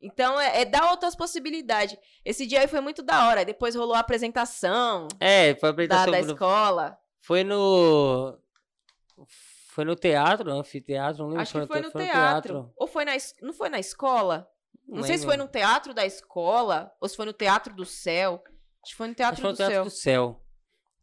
Então 0.00 0.40
é, 0.40 0.62
é 0.62 0.64
dar 0.64 0.90
outras 0.90 1.14
possibilidades. 1.14 1.96
Esse 2.24 2.44
dia 2.44 2.60
aí 2.60 2.66
foi 2.66 2.80
muito 2.80 3.04
da 3.04 3.28
hora. 3.28 3.44
Depois 3.44 3.76
rolou 3.76 3.94
a 3.94 4.00
apresentação 4.00 5.06
É, 5.20 5.54
foi 5.54 5.68
a 5.68 5.72
da, 5.72 5.74
apresentação. 6.02 6.10
da 6.12 6.20
do- 6.22 6.32
escola. 6.32 6.98
Foi 7.20 7.44
no. 7.44 8.36
Foi 9.68 9.84
no 9.84 9.94
teatro, 9.94 10.50
no 10.50 10.58
anfiteatro, 10.58 11.22
não 11.22 11.28
lembro. 11.28 11.42
Acho 11.42 11.60
que 11.60 11.66
foi 11.68 11.80
no 11.80 11.90
teatro. 11.92 12.72
Ou 12.76 12.86
foi 12.88 13.04
na 13.04 13.12
Não 13.40 13.52
foi 13.54 13.68
na 13.68 13.78
escola? 13.78 14.50
Não, 14.86 15.02
sei 15.02 15.16
se 15.18 15.24
foi 15.24 15.36
no 15.36 15.48
teatro 15.48 15.94
da 15.94 16.04
escola 16.04 16.92
ou 17.00 17.08
se 17.08 17.16
foi 17.16 17.26
no 17.26 17.32
teatro 17.32 17.74
do 17.74 17.84
céu. 17.84 18.42
Acho 18.82 18.92
que 18.92 18.96
foi 18.96 19.08
no 19.08 19.14
teatro 19.14 19.40
foi 19.40 19.50
no 19.50 19.54
do 19.54 19.56
Teatro 19.56 19.74
céu. 19.74 19.84
do 19.84 19.90
Céu. 19.90 20.44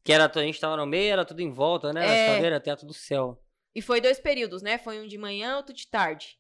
Que 0.03 0.13
era, 0.13 0.31
a 0.33 0.41
gente 0.41 0.59
tava 0.59 0.77
no 0.77 0.85
meio, 0.85 1.11
era 1.11 1.25
tudo 1.25 1.41
em 1.41 1.51
volta, 1.51 1.91
né? 1.93 2.05
É. 2.05 2.35
Cadeiras, 2.35 2.63
Teatro 2.63 2.87
do 2.87 2.93
Céu. 2.93 3.41
E 3.75 3.81
foi 3.81 4.01
dois 4.01 4.19
períodos, 4.19 4.61
né? 4.61 4.77
Foi 4.77 4.99
um 4.99 5.07
de 5.07 5.17
manhã, 5.17 5.57
outro 5.57 5.73
de 5.73 5.87
tarde. 5.87 6.39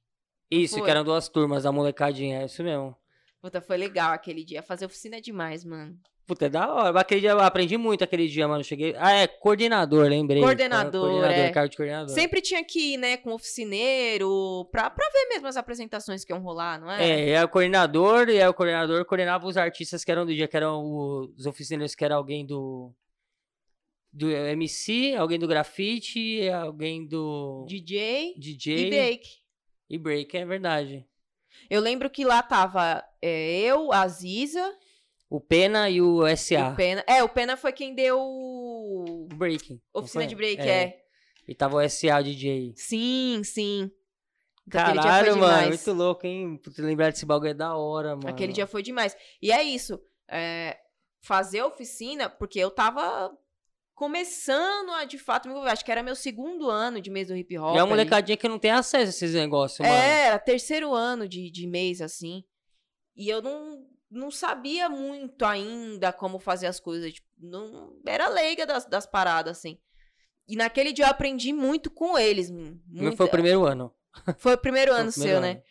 Isso, 0.49 0.75
Foi. 0.75 0.83
que 0.83 0.89
eram 0.89 1.03
duas 1.03 1.29
turmas 1.29 1.63
da 1.63 1.71
molecadinha, 1.71 2.41
é 2.41 2.45
isso 2.45 2.63
mesmo. 2.63 2.95
Puta, 3.41 3.61
foi 3.61 3.77
legal 3.77 4.11
aquele 4.13 4.43
dia. 4.43 4.63
Fazer 4.63 4.85
oficina 4.85 5.17
é 5.17 5.21
demais, 5.21 5.63
mano. 5.63 5.97
Puta, 6.29 6.45
é 6.45 6.49
da 6.49 6.71
hora. 6.71 6.99
Aquele 6.99 7.21
dia 7.21 7.31
eu 7.31 7.39
aprendi 7.39 7.75
muito 7.75 8.03
aquele 8.03 8.27
dia, 8.27 8.47
mano. 8.47 8.63
Cheguei. 8.63 8.93
Ah, 8.99 9.11
é, 9.13 9.25
coordenador, 9.25 10.07
lembrei. 10.07 10.39
Coordenador, 10.39 11.09
Coordenador, 11.09 11.43
é. 11.43 11.49
cargo 11.49 11.69
de 11.71 11.75
coordenador. 11.75 12.13
Sempre 12.13 12.39
tinha 12.39 12.63
que 12.63 12.93
ir, 12.93 12.97
né, 12.97 13.17
com 13.17 13.33
oficineiro, 13.33 14.69
pra, 14.71 14.91
pra 14.91 15.09
ver 15.09 15.25
mesmo 15.29 15.47
as 15.47 15.57
apresentações 15.57 16.23
que 16.23 16.31
iam 16.31 16.39
rolar, 16.39 16.79
não 16.79 16.91
é? 16.91 17.09
É, 17.09 17.29
é 17.31 17.43
o 17.43 17.49
coordenador, 17.49 18.29
e 18.29 18.39
aí 18.39 18.47
o 18.47 18.53
coordenador 18.53 19.03
coordenava 19.05 19.47
os 19.47 19.57
artistas 19.57 20.03
que 20.03 20.11
eram 20.11 20.23
do 20.23 20.31
dia, 20.31 20.47
que 20.47 20.55
eram 20.55 20.83
os 21.35 21.47
oficineiros, 21.47 21.95
que 21.95 22.05
era 22.05 22.13
alguém 22.13 22.45
do. 22.45 22.93
Do 24.13 24.29
MC, 24.29 25.15
alguém 25.15 25.39
do 25.39 25.47
grafite, 25.47 26.47
alguém 26.49 27.07
do. 27.07 27.65
DJ 27.67 28.35
DJ 28.37 28.85
e 28.85 28.89
break. 28.91 29.29
e 29.89 29.97
break, 29.97 30.37
é 30.37 30.45
verdade. 30.45 31.07
Eu 31.67 31.81
lembro 31.81 32.07
que 32.07 32.23
lá 32.23 32.43
tava 32.43 33.03
é, 33.19 33.61
eu, 33.61 33.91
a 33.91 34.07
Ziza, 34.07 34.77
O 35.29 35.39
Pena 35.39 35.89
e 35.89 36.01
o 36.01 36.21
SA. 36.35 36.69
o 36.69 36.75
Pena. 36.75 37.03
É, 37.07 37.23
o 37.23 37.29
Pena 37.29 37.55
foi 37.55 37.71
quem 37.71 37.93
deu 37.93 38.19
O 38.19 39.27
break. 39.35 39.73
não 39.93 40.01
oficina 40.01 40.25
de 40.25 40.35
break, 40.35 40.61
é. 40.61 40.97
E 41.47 41.53
tava 41.55 41.77
o 41.77 41.89
SA 41.89 42.21
DJ. 42.21 42.73
Sim, 42.75 43.41
sim. 43.43 43.91
Caralho, 44.69 45.37
mano, 45.37 45.69
muito 45.69 45.93
louco, 45.93 46.25
hein? 46.27 46.59
Lembrar 46.77 47.11
desse 47.11 47.25
bagulho 47.25 47.49
é 47.49 47.53
da 47.53 47.75
hora, 47.75 48.15
mano. 48.15 48.29
Aquele 48.29 48.53
dia 48.53 48.67
foi 48.67 48.83
demais. 48.83 49.15
E 49.41 49.51
é 49.51 49.63
isso. 49.63 49.99
é, 50.29 50.77
fazer 51.21 51.61
oficina, 51.63 52.29
porque 52.29 52.59
eu 52.59 52.71
tava 52.71 53.31
começando 53.93 54.91
a 54.91 55.03
de 55.05 55.17
fato 55.17 55.47
me 55.47 55.53
envolver. 55.53 55.71
Acho 55.71 55.83
que 55.83 55.91
era 55.91 56.01
meu 56.03 56.15
segundo 56.15 56.69
ano 56.69 57.01
de 57.01 57.09
mês 57.09 57.27
do 57.27 57.35
hip 57.35 57.57
hop. 57.57 57.75
E 57.75 57.79
é 57.79 57.83
uma 57.83 57.89
molecadinha 57.89 58.37
que 58.37 58.47
não 58.47 58.57
tem 58.59 58.71
acesso 58.71 59.07
a 59.07 59.09
esses 59.09 59.33
negócios, 59.33 59.79
mano. 59.79 59.91
É, 59.91 60.27
era 60.27 60.39
terceiro 60.39 60.93
ano 60.93 61.27
de, 61.27 61.51
de 61.51 61.67
mês, 61.67 61.99
assim. 62.01 62.43
E 63.15 63.27
eu 63.27 63.41
não, 63.41 63.85
não 64.09 64.31
sabia 64.31 64.89
muito 64.89 65.45
ainda 65.45 66.11
como 66.11 66.39
fazer 66.39 66.67
as 66.67 66.79
coisas. 66.79 67.13
Tipo, 67.13 67.27
não, 67.37 67.93
era 68.05 68.27
leiga 68.27 68.65
das, 68.65 68.85
das 68.85 69.05
paradas, 69.05 69.57
assim. 69.57 69.77
E 70.47 70.55
naquele 70.55 70.91
dia 70.91 71.05
eu 71.05 71.09
aprendi 71.09 71.53
muito 71.53 71.91
com 71.91 72.17
eles. 72.17 72.51
Foi 73.15 73.27
o 73.27 73.29
primeiro 73.29 73.65
ano. 73.65 73.93
foi 74.37 74.55
o 74.55 74.57
primeiro 74.57 74.91
Foi 74.93 74.99
o 74.99 75.01
ano 75.01 75.11
primeiro 75.11 75.33
seu, 75.33 75.41
né? 75.41 75.61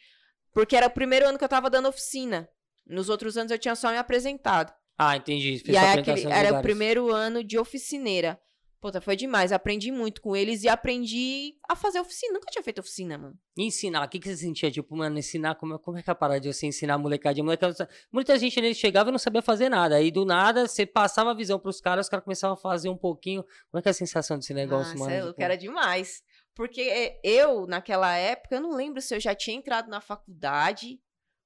Porque 0.52 0.76
era 0.76 0.86
o 0.86 0.90
primeiro 0.90 1.28
ano 1.28 1.36
que 1.36 1.44
eu 1.44 1.48
tava 1.48 1.68
dando 1.68 1.88
oficina. 1.88 2.48
Nos 2.86 3.08
outros 3.08 3.36
anos 3.36 3.50
eu 3.50 3.58
tinha 3.58 3.74
só 3.74 3.90
me 3.90 3.98
apresentado. 3.98 4.72
Ah, 4.96 5.16
entendi. 5.16 5.58
Fez 5.58 5.68
e 5.68 5.76
aí 5.76 5.98
aquele, 5.98 6.22
era 6.22 6.32
o 6.32 6.42
lugares. 6.46 6.62
primeiro 6.62 7.10
ano 7.12 7.44
de 7.44 7.58
oficineira. 7.58 8.40
Puta, 8.80 9.00
foi 9.00 9.16
demais. 9.16 9.50
Aprendi 9.50 9.90
muito 9.90 10.20
com 10.22 10.36
eles 10.36 10.62
e 10.62 10.68
aprendi 10.68 11.56
a 11.68 11.74
fazer 11.74 11.98
oficina. 11.98 12.34
Nunca 12.34 12.46
tinha 12.48 12.62
feito 12.62 12.78
oficina, 12.78 13.18
mano. 13.18 13.36
E 13.56 13.64
ensinar, 13.64 14.04
o 14.06 14.08
que, 14.08 14.20
que 14.20 14.28
você 14.28 14.36
sentia? 14.36 14.70
Tipo, 14.70 14.96
mano, 14.96 15.18
ensinar, 15.18 15.56
como, 15.56 15.74
é- 15.74 15.78
como 15.78 15.98
é 15.98 16.02
que 16.02 16.08
é 16.08 16.12
a 16.12 16.14
parada 16.14 16.38
de 16.40 16.52
você 16.52 16.66
ensinar 16.66 16.94
a 16.94 16.98
molecadinha? 16.98 17.42
Molecada, 17.42 17.88
muita 18.12 18.38
gente 18.38 18.60
nele 18.60 18.74
chegava 18.76 19.08
e 19.08 19.12
não 19.12 19.18
sabia 19.18 19.42
fazer 19.42 19.68
nada. 19.68 19.96
Aí 19.96 20.12
do 20.12 20.24
nada, 20.24 20.68
você 20.68 20.86
passava 20.86 21.32
a 21.32 21.34
visão 21.34 21.58
pros 21.58 21.80
caras, 21.80 22.06
os 22.06 22.10
caras 22.10 22.22
começavam 22.24 22.54
a 22.54 22.56
fazer 22.56 22.88
um 22.88 22.96
pouquinho. 22.96 23.42
Como 23.42 23.80
é 23.80 23.82
que 23.82 23.88
é 23.88 23.90
a 23.90 23.94
sensação 23.94 24.38
desse 24.38 24.54
negócio, 24.54 24.96
Nossa, 24.96 25.10
mano? 25.10 25.26
é 25.26 25.28
Tipo, 25.30 25.42
era 25.42 25.56
demais. 25.56 26.22
Porque 26.54 26.80
é, 26.82 27.20
eu, 27.24 27.66
naquela 27.66 28.16
época, 28.16 28.54
eu 28.56 28.60
não 28.60 28.74
lembro 28.76 29.02
se 29.02 29.12
eu 29.12 29.18
já 29.18 29.34
tinha 29.34 29.56
entrado 29.56 29.88
na 29.90 30.00
faculdade 30.00 31.00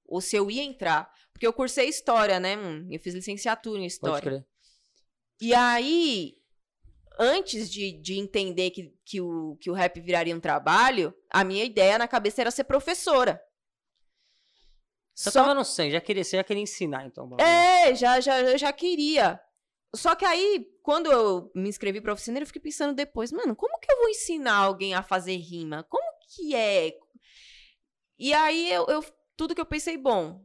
ou 0.07 0.21
se 0.21 0.37
eu 0.37 0.51
ia 0.51 0.63
entrar. 0.63 1.11
Porque 1.33 1.47
eu 1.47 1.53
cursei 1.53 1.89
História, 1.89 2.39
né? 2.39 2.59
hum, 2.59 2.87
Eu 2.91 3.01
fiz 3.01 3.15
licenciatura 3.15 3.79
em 3.79 3.83
Pode 3.85 3.93
História. 3.95 4.21
crer. 4.23 4.47
E 5.41 5.55
aí, 5.55 6.35
antes 7.19 7.71
de, 7.71 7.93
de 7.93 8.19
entender 8.19 8.71
que, 8.71 8.95
que, 9.05 9.21
o, 9.21 9.57
que 9.61 9.71
o 9.71 9.75
rap 9.75 10.01
viraria 10.01 10.35
um 10.35 10.41
trabalho, 10.41 11.15
a 11.31 11.45
minha 11.45 11.65
ideia 11.65 11.99
na 11.99 12.09
cabeça 12.09 12.41
era 12.41 12.51
ser 12.51 12.65
professora. 12.65 13.43
Você 15.15 15.31
Só... 15.31 15.43
tava 15.43 15.55
no 15.55 15.65
sangue, 15.65 15.93
já 15.93 16.01
queria, 16.01 16.25
você 16.25 16.37
já 16.37 16.45
queria 16.45 16.63
ensinar, 16.63 17.07
então. 17.07 17.37
É, 17.39 17.95
já, 17.95 18.21
já, 18.21 18.41
eu 18.41 18.57
já 18.57 18.73
queria. 18.73 19.41
Só 19.95 20.15
que 20.15 20.25
aí, 20.25 20.67
quando 20.83 21.13
eu 21.13 21.51
me 21.55 21.69
inscrevi 21.69 22.01
pra 22.01 22.15
oficina, 22.15 22.41
eu 22.41 22.47
fiquei 22.47 22.63
pensando 22.63 22.95
depois, 22.95 23.31
mano, 23.31 23.55
como 23.55 23.79
que 23.79 23.93
eu 23.93 23.99
vou 23.99 24.09
ensinar 24.09 24.57
alguém 24.57 24.95
a 24.95 25.03
fazer 25.03 25.37
rima? 25.37 25.85
Como 25.89 26.05
que 26.35 26.55
é? 26.55 26.95
E 28.19 28.33
aí, 28.33 28.73
eu, 28.73 28.87
eu 28.87 29.05
tudo 29.37 29.55
que 29.55 29.61
eu 29.61 29.67
pensei, 29.67 29.99
bom, 29.99 30.43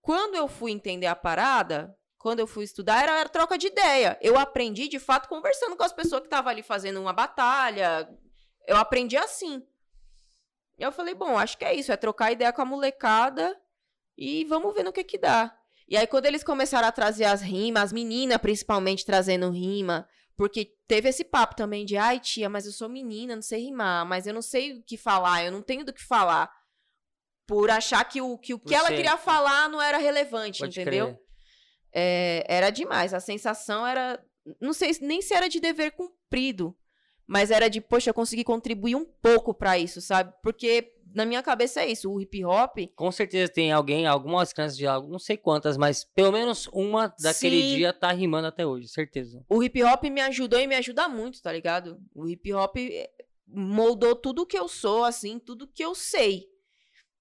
quando 0.00 0.36
eu 0.36 0.48
fui 0.48 0.72
entender 0.72 1.06
a 1.06 1.14
parada, 1.14 1.94
quando 2.22 2.38
eu 2.38 2.46
fui 2.46 2.62
estudar, 2.62 3.02
era, 3.02 3.18
era 3.18 3.28
troca 3.28 3.58
de 3.58 3.66
ideia. 3.66 4.16
Eu 4.22 4.38
aprendi, 4.38 4.86
de 4.86 5.00
fato, 5.00 5.28
conversando 5.28 5.76
com 5.76 5.82
as 5.82 5.92
pessoas 5.92 6.20
que 6.20 6.28
estavam 6.28 6.52
ali 6.52 6.62
fazendo 6.62 7.00
uma 7.00 7.12
batalha. 7.12 8.08
Eu 8.64 8.76
aprendi 8.76 9.16
assim. 9.16 9.60
E 10.78 10.84
eu 10.84 10.92
falei, 10.92 11.14
bom, 11.14 11.36
acho 11.36 11.58
que 11.58 11.64
é 11.64 11.74
isso, 11.74 11.90
é 11.90 11.96
trocar 11.96 12.30
ideia 12.30 12.52
com 12.52 12.62
a 12.62 12.64
molecada 12.64 13.60
e 14.16 14.44
vamos 14.44 14.72
ver 14.72 14.84
no 14.84 14.92
que 14.92 15.02
que 15.02 15.18
dá. 15.18 15.52
E 15.88 15.96
aí, 15.96 16.06
quando 16.06 16.26
eles 16.26 16.44
começaram 16.44 16.86
a 16.86 16.92
trazer 16.92 17.24
as 17.24 17.42
rimas, 17.42 17.82
as 17.82 17.92
meninas 17.92 18.38
principalmente 18.38 19.04
trazendo 19.04 19.50
rima, 19.50 20.08
porque 20.36 20.76
teve 20.86 21.08
esse 21.08 21.24
papo 21.24 21.56
também 21.56 21.84
de, 21.84 21.96
ai, 21.96 22.20
tia, 22.20 22.48
mas 22.48 22.66
eu 22.66 22.72
sou 22.72 22.88
menina, 22.88 23.34
não 23.34 23.42
sei 23.42 23.64
rimar, 23.64 24.06
mas 24.06 24.28
eu 24.28 24.32
não 24.32 24.42
sei 24.42 24.74
o 24.74 24.82
que 24.84 24.96
falar, 24.96 25.44
eu 25.44 25.50
não 25.50 25.60
tenho 25.60 25.84
do 25.84 25.92
que 25.92 26.02
falar. 26.02 26.48
Por 27.48 27.68
achar 27.68 28.04
que 28.04 28.22
o 28.22 28.38
que, 28.38 28.54
o 28.54 28.60
que 28.60 28.74
ela 28.76 28.90
queria 28.90 29.16
falar 29.18 29.68
não 29.68 29.82
era 29.82 29.98
relevante, 29.98 30.60
Pode 30.60 30.80
entendeu? 30.80 31.08
Crer 31.08 31.21
é, 31.92 32.44
era 32.48 32.70
demais. 32.70 33.12
A 33.14 33.20
sensação 33.20 33.86
era. 33.86 34.22
Não 34.60 34.72
sei 34.72 34.90
nem 35.00 35.22
se 35.22 35.34
era 35.34 35.48
de 35.48 35.60
dever 35.60 35.92
cumprido, 35.92 36.76
mas 37.26 37.50
era 37.50 37.68
de, 37.68 37.80
poxa, 37.80 38.10
eu 38.10 38.14
consegui 38.14 38.42
contribuir 38.42 38.96
um 38.96 39.04
pouco 39.04 39.54
para 39.54 39.78
isso, 39.78 40.00
sabe? 40.00 40.34
Porque 40.42 40.92
na 41.14 41.24
minha 41.24 41.42
cabeça 41.42 41.80
é 41.80 41.90
isso, 41.90 42.10
o 42.10 42.20
hip 42.20 42.44
hop. 42.44 42.78
Com 42.96 43.12
certeza 43.12 43.52
tem 43.52 43.70
alguém, 43.70 44.06
algumas 44.06 44.52
crianças 44.52 44.76
de 44.76 44.86
algo, 44.86 45.08
não 45.08 45.18
sei 45.18 45.36
quantas, 45.36 45.76
mas 45.76 46.04
pelo 46.04 46.32
menos 46.32 46.68
uma 46.72 47.14
daquele 47.20 47.60
Sim. 47.60 47.76
dia 47.76 47.92
tá 47.92 48.10
rimando 48.10 48.48
até 48.48 48.66
hoje, 48.66 48.88
certeza. 48.88 49.44
O 49.48 49.62
hip 49.62 49.82
hop 49.82 50.04
me 50.04 50.20
ajudou 50.22 50.58
e 50.58 50.66
me 50.66 50.74
ajuda 50.74 51.08
muito, 51.08 51.40
tá 51.40 51.52
ligado? 51.52 52.00
O 52.14 52.26
hip 52.28 52.52
hop 52.52 52.76
eh, 52.76 53.10
moldou 53.46 54.16
tudo 54.16 54.46
que 54.46 54.58
eu 54.58 54.68
sou, 54.68 55.04
assim, 55.04 55.38
tudo 55.38 55.68
que 55.68 55.84
eu 55.84 55.94
sei. 55.94 56.46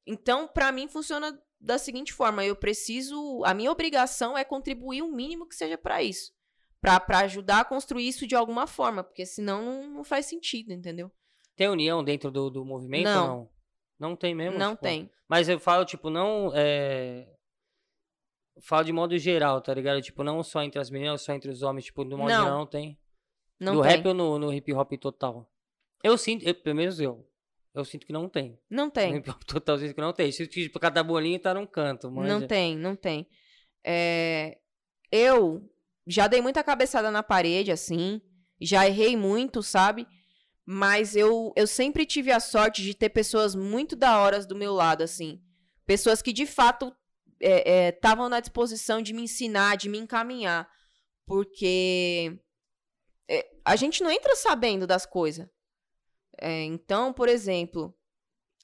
Então, 0.08 0.48
para 0.48 0.72
mim 0.72 0.88
funciona 0.88 1.38
da 1.62 1.78
seguinte 1.78 2.12
forma: 2.12 2.44
eu 2.44 2.56
preciso. 2.56 3.44
A 3.46 3.54
minha 3.54 3.72
obrigação 3.72 4.38
é 4.38 4.44
contribuir 4.44 5.02
o 5.02 5.12
mínimo 5.12 5.48
que 5.48 5.56
seja 5.56 5.78
para 5.78 6.02
isso. 6.02 6.32
para 6.80 7.20
ajudar 7.20 7.62
a 7.62 7.66
construir 7.66 8.08
isso 8.08 8.28
de 8.28 8.36
alguma 8.36 8.66
forma, 8.66 9.04
porque 9.04 9.26
senão 9.26 9.64
não, 9.64 9.90
não 9.90 10.04
faz 10.04 10.26
sentido, 10.26 10.74
entendeu? 10.74 11.12
Tem 11.56 11.70
união 11.70 12.04
dentro 12.04 12.32
do, 12.32 12.50
do 12.50 12.66
movimento 12.66 13.06
não. 13.06 13.28
não? 13.28 13.50
Não 14.00 14.16
tem 14.16 14.34
mesmo? 14.34 14.58
Não 14.58 14.72
tipo, 14.72 14.84
tem. 14.84 15.12
Mas 15.30 15.48
eu 15.48 15.60
falo, 15.60 15.86
tipo, 15.86 16.10
não. 16.10 16.52
É... 16.56 17.32
Falo 18.64 18.84
de 18.84 18.92
modo 18.92 19.18
geral, 19.18 19.62
tá 19.62 19.74
ligado? 19.74 20.02
Tipo, 20.02 20.24
não 20.24 20.42
só 20.44 20.64
entre 20.64 20.80
as 20.80 20.90
meninas, 20.90 21.22
só 21.22 21.34
entre 21.34 21.52
os 21.52 21.62
homens, 21.62 21.86
tipo, 21.86 22.04
do 22.04 22.18
modo 22.18 22.30
não. 22.30 22.44
geral 22.44 22.60
não 22.60 22.66
tem. 22.66 23.00
Não 23.60 23.76
no 23.76 23.82
tem. 23.84 23.92
rap 23.92 24.08
ou 24.08 24.14
no, 24.14 24.40
no 24.40 24.52
hip 24.52 24.74
hop 24.74 24.92
total? 24.94 25.48
Eu 26.04 26.18
sinto, 26.18 26.44
eu, 26.44 26.56
pelo 26.56 26.76
menos 26.76 27.00
eu, 27.00 27.31
eu 27.74 27.86
sinto 27.86 28.06
que 28.06 28.14
não 28.14 28.28
tem. 28.28 28.60
Não 28.70 28.90
tem. 28.90 29.22
Total 29.48 29.78
sinto 29.78 29.96
que 29.96 30.02
não 30.02 30.14
tem. 30.14 30.32
Se 30.32 30.46
tipo, 30.46 30.80
cada 30.80 31.04
bolinha 31.04 31.40
tá 31.40 31.54
num 31.54 31.66
canto. 31.66 32.12
Manja. 32.12 32.40
Não 32.40 32.48
tem, 32.48 32.78
não 32.78 32.96
tem. 32.96 33.28
É... 33.86 34.58
Eu 35.12 35.62
já 36.06 36.28
dei 36.28 36.42
muita 36.42 36.64
cabeçada 36.64 37.10
na 37.10 37.24
parede, 37.24 37.72
assim. 37.72 38.22
Já 38.60 38.86
errei 38.86 39.16
muito, 39.16 39.64
sabe? 39.64 40.06
Mas 40.66 41.16
eu, 41.16 41.52
eu 41.56 41.66
sempre 41.66 42.06
tive 42.06 42.32
a 42.32 42.40
sorte 42.40 42.82
de 42.82 42.94
ter 42.94 43.10
pessoas 43.10 43.56
muito 43.56 43.96
da 43.96 44.20
horas 44.20 44.46
do 44.46 44.56
meu 44.56 44.74
lado, 44.74 45.04
assim. 45.04 45.42
Pessoas 45.86 46.22
que 46.22 46.32
de 46.32 46.46
fato 46.46 46.94
estavam 47.40 48.26
é, 48.26 48.28
é, 48.28 48.30
na 48.30 48.40
disposição 48.40 49.02
de 49.02 49.14
me 49.14 49.24
ensinar, 49.24 49.78
de 49.78 49.90
me 49.90 49.98
encaminhar. 49.98 50.70
Porque 51.26 52.38
é, 53.30 53.50
a 53.66 53.76
gente 53.76 54.04
não 54.04 54.12
entra 54.12 54.36
sabendo 54.36 54.86
das 54.86 55.06
coisas. 55.06 55.48
É, 56.42 56.64
então, 56.64 57.14
por 57.14 57.30
exemplo, 57.30 57.96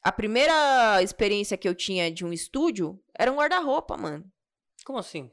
a 0.03 0.11
primeira 0.11 1.01
experiência 1.03 1.57
que 1.57 1.69
eu 1.69 1.75
tinha 1.75 2.11
de 2.11 2.25
um 2.25 2.33
estúdio 2.33 2.99
era 3.17 3.31
um 3.31 3.35
guarda-roupa, 3.35 3.95
mano. 3.95 4.25
Como 4.83 4.97
assim? 4.97 5.31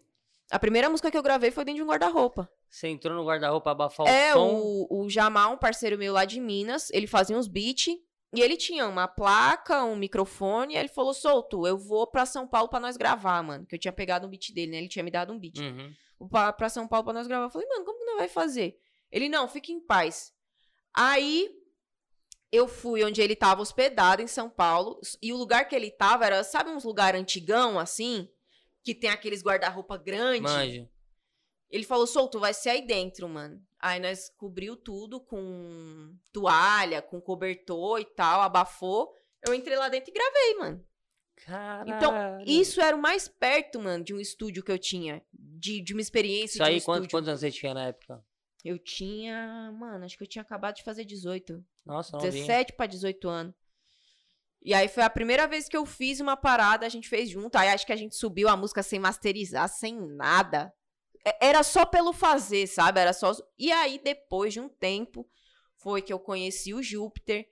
A 0.50 0.58
primeira 0.58 0.90
música 0.90 1.10
que 1.10 1.16
eu 1.16 1.22
gravei 1.22 1.50
foi 1.50 1.64
dentro 1.64 1.78
de 1.78 1.82
um 1.82 1.90
guarda-roupa. 1.90 2.50
Você 2.68 2.88
entrou 2.88 3.14
no 3.14 3.24
guarda-roupa 3.24 3.70
abafar 3.70 4.06
é, 4.06 4.34
o 4.34 4.38
som? 4.38 4.40
É, 4.40 4.52
o, 4.90 5.04
o 5.04 5.08
Jamal, 5.08 5.54
um 5.54 5.56
parceiro 5.56 5.96
meu 5.96 6.12
lá 6.12 6.24
de 6.24 6.40
Minas, 6.40 6.90
ele 6.90 7.06
fazia 7.06 7.36
uns 7.36 7.48
beats 7.48 7.96
e 8.34 8.40
ele 8.40 8.56
tinha 8.56 8.86
uma 8.88 9.06
placa, 9.06 9.84
um 9.84 9.94
microfone, 9.94 10.74
e 10.74 10.76
ele 10.76 10.88
falou, 10.88 11.14
solto, 11.14 11.66
eu 11.68 11.78
vou 11.78 12.06
pra 12.06 12.26
São 12.26 12.48
Paulo 12.48 12.68
pra 12.68 12.80
nós 12.80 12.96
gravar, 12.96 13.40
mano. 13.42 13.64
Que 13.64 13.76
eu 13.76 13.78
tinha 13.78 13.92
pegado 13.92 14.26
um 14.26 14.30
beat 14.30 14.52
dele, 14.52 14.72
né? 14.72 14.78
Ele 14.78 14.88
tinha 14.88 15.04
me 15.04 15.10
dado 15.10 15.32
um 15.32 15.38
beat. 15.38 15.58
Uhum. 15.58 15.94
Pra, 16.28 16.52
pra 16.52 16.68
São 16.68 16.88
Paulo 16.88 17.04
pra 17.04 17.14
nós 17.14 17.28
gravar. 17.28 17.46
Eu 17.46 17.50
falei, 17.50 17.68
mano, 17.68 17.84
como 17.84 17.98
que 17.98 18.04
nós 18.06 18.16
vai 18.16 18.28
fazer? 18.28 18.76
Ele, 19.10 19.28
não, 19.28 19.46
fique 19.46 19.72
em 19.72 19.78
paz. 19.78 20.32
Aí, 20.92 21.48
eu 22.54 22.68
fui 22.68 23.02
onde 23.02 23.20
ele 23.20 23.32
estava 23.32 23.60
hospedado 23.60 24.22
em 24.22 24.26
São 24.26 24.48
Paulo 24.48 25.00
e 25.20 25.32
o 25.32 25.36
lugar 25.36 25.66
que 25.68 25.74
ele 25.74 25.88
estava 25.88 26.24
era, 26.24 26.44
sabe, 26.44 26.70
uns 26.70 26.84
lugar 26.84 27.14
antigão 27.14 27.78
assim, 27.78 28.28
que 28.82 28.94
tem 28.94 29.10
aqueles 29.10 29.42
guarda-roupa 29.42 29.96
grande. 29.96 30.42
Manja. 30.42 30.88
Ele 31.70 31.84
falou: 31.84 32.06
"Solto, 32.06 32.38
vai 32.38 32.54
ser 32.54 32.70
aí 32.70 32.86
dentro, 32.86 33.28
mano". 33.28 33.60
Aí 33.80 33.98
nós 33.98 34.30
cobriu 34.36 34.76
tudo 34.76 35.20
com 35.20 36.14
toalha, 36.32 37.02
com 37.02 37.20
cobertor 37.20 38.00
e 38.00 38.04
tal, 38.04 38.42
abafou. 38.42 39.12
Eu 39.46 39.52
entrei 39.52 39.76
lá 39.76 39.88
dentro 39.88 40.10
e 40.10 40.14
gravei, 40.14 40.54
mano. 40.54 40.86
Caralho. 41.44 41.90
Então, 41.90 42.12
isso 42.46 42.80
era 42.80 42.96
o 42.96 43.00
mais 43.00 43.28
perto, 43.28 43.80
mano, 43.80 44.04
de 44.04 44.14
um 44.14 44.20
estúdio 44.20 44.62
que 44.62 44.70
eu 44.70 44.78
tinha. 44.78 45.22
De, 45.32 45.82
de 45.82 45.92
uma 45.92 46.00
experiência. 46.00 46.56
Isso 46.56 46.62
aí, 46.62 46.78
um 46.78 46.80
quantos, 46.80 47.08
quantos 47.08 47.28
anos 47.28 47.40
você 47.40 47.50
tinha 47.50 47.74
na 47.74 47.88
época? 47.88 48.24
Eu 48.64 48.78
tinha. 48.78 49.70
Mano, 49.78 50.04
acho 50.04 50.16
que 50.16 50.24
eu 50.24 50.28
tinha 50.28 50.42
acabado 50.42 50.76
de 50.76 50.82
fazer 50.82 51.04
18. 51.04 51.62
Nossa, 51.84 52.16
17 52.16 52.72
para 52.72 52.86
18 52.86 53.28
anos. 53.28 53.54
E 54.62 54.72
aí 54.72 54.88
foi 54.88 55.02
a 55.02 55.10
primeira 55.10 55.46
vez 55.46 55.68
que 55.68 55.76
eu 55.76 55.84
fiz 55.84 56.20
uma 56.20 56.38
parada, 56.38 56.86
a 56.86 56.88
gente 56.88 57.06
fez 57.06 57.28
junto. 57.28 57.56
Aí 57.56 57.68
acho 57.68 57.84
que 57.84 57.92
a 57.92 57.96
gente 57.96 58.16
subiu 58.16 58.48
a 58.48 58.56
música 58.56 58.82
sem 58.82 58.98
masterizar, 58.98 59.68
sem 59.68 60.00
nada. 60.00 60.72
Era 61.40 61.62
só 61.62 61.84
pelo 61.84 62.14
fazer, 62.14 62.66
sabe? 62.66 63.00
Era 63.00 63.12
só. 63.12 63.32
E 63.58 63.70
aí, 63.70 64.00
depois 64.02 64.54
de 64.54 64.60
um 64.60 64.68
tempo, 64.68 65.28
foi 65.76 66.00
que 66.00 66.12
eu 66.12 66.18
conheci 66.18 66.72
o 66.72 66.82
Júpiter. 66.82 67.46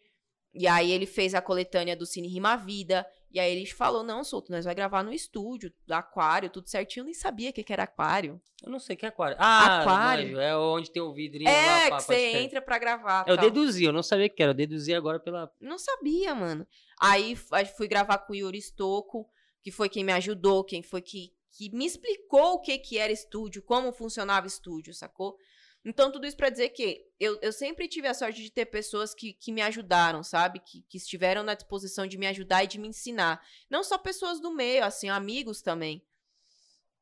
E 0.54 0.66
aí 0.66 0.90
ele 0.90 1.06
fez 1.06 1.34
a 1.34 1.42
coletânea 1.42 1.94
do 1.94 2.06
Cine 2.06 2.28
Rima 2.28 2.56
Vida. 2.56 3.06
E 3.32 3.40
aí 3.40 3.50
ele 3.50 3.66
falou: 3.66 4.02
não, 4.02 4.22
Solto, 4.22 4.52
nós 4.52 4.66
vai 4.66 4.74
gravar 4.74 5.02
no 5.02 5.12
estúdio, 5.12 5.72
do 5.86 5.92
aquário, 5.92 6.50
tudo 6.50 6.68
certinho. 6.68 7.00
Eu 7.02 7.06
nem 7.06 7.14
sabia 7.14 7.50
o 7.50 7.52
que, 7.52 7.64
que 7.64 7.72
era 7.72 7.84
aquário. 7.84 8.40
Eu 8.62 8.70
não 8.70 8.78
sei 8.78 8.94
o 8.94 8.98
que 8.98 9.06
é 9.06 9.08
aquário. 9.08 9.36
Ah, 9.40 9.80
aquário. 9.80 10.38
é 10.38 10.56
onde 10.56 10.90
tem 10.90 11.00
o 11.00 11.14
vidrinho 11.14 11.48
é, 11.48 11.66
lá. 11.66 11.80
É, 11.80 11.90
que 11.90 12.02
você 12.02 12.36
entra 12.36 12.60
pra 12.60 12.78
gravar. 12.78 13.24
Eu 13.26 13.36
tal. 13.36 13.44
deduzi, 13.46 13.84
eu 13.84 13.92
não 13.92 14.02
sabia 14.02 14.26
o 14.26 14.30
que 14.30 14.42
era. 14.42 14.50
Eu 14.50 14.54
deduzi 14.54 14.94
agora 14.94 15.18
pela. 15.18 15.50
Não 15.58 15.78
sabia, 15.78 16.34
mano. 16.34 16.66
Aí 17.00 17.34
fui 17.34 17.88
gravar 17.88 18.18
com 18.18 18.34
o 18.34 18.36
Yuri 18.36 18.60
Stocco, 18.60 19.26
que 19.62 19.70
foi 19.70 19.88
quem 19.88 20.04
me 20.04 20.12
ajudou, 20.12 20.62
quem 20.62 20.82
foi 20.82 21.00
que, 21.00 21.32
que 21.50 21.74
me 21.74 21.86
explicou 21.86 22.54
o 22.54 22.60
que, 22.60 22.76
que 22.78 22.98
era 22.98 23.12
estúdio, 23.12 23.62
como 23.62 23.92
funcionava 23.92 24.46
estúdio, 24.46 24.92
sacou? 24.92 25.38
Então, 25.84 26.12
tudo 26.12 26.26
isso 26.26 26.36
para 26.36 26.48
dizer 26.48 26.68
que 26.68 27.04
eu, 27.18 27.38
eu 27.42 27.52
sempre 27.52 27.88
tive 27.88 28.06
a 28.06 28.14
sorte 28.14 28.40
de 28.40 28.52
ter 28.52 28.66
pessoas 28.66 29.12
que, 29.12 29.32
que 29.32 29.50
me 29.50 29.60
ajudaram, 29.62 30.22
sabe? 30.22 30.60
Que, 30.60 30.82
que 30.88 30.96
estiveram 30.96 31.42
na 31.42 31.54
disposição 31.54 32.06
de 32.06 32.16
me 32.16 32.26
ajudar 32.28 32.62
e 32.62 32.68
de 32.68 32.78
me 32.78 32.88
ensinar. 32.88 33.44
Não 33.68 33.82
só 33.82 33.98
pessoas 33.98 34.40
do 34.40 34.52
meio, 34.52 34.84
assim, 34.84 35.08
amigos 35.08 35.60
também. 35.60 36.04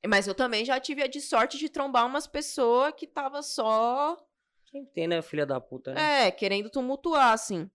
Mas 0.07 0.27
eu 0.27 0.35
também 0.35 0.65
já 0.65 0.81
tive 0.81 1.03
a 1.03 1.07
de 1.07 1.21
sorte 1.21 1.59
de 1.59 1.69
trombar 1.69 2.07
umas 2.07 2.27
pessoas 2.27 2.95
que 2.97 3.07
tava 3.07 3.43
só. 3.43 4.17
Quem 4.65 4.87
tem, 4.87 5.07
né, 5.07 5.21
filha 5.21 5.45
da 5.45 5.61
puta, 5.61 5.93
né? 5.93 6.27
É, 6.27 6.31
querendo 6.31 6.71
tumultuar, 6.71 7.33
assim. 7.33 7.71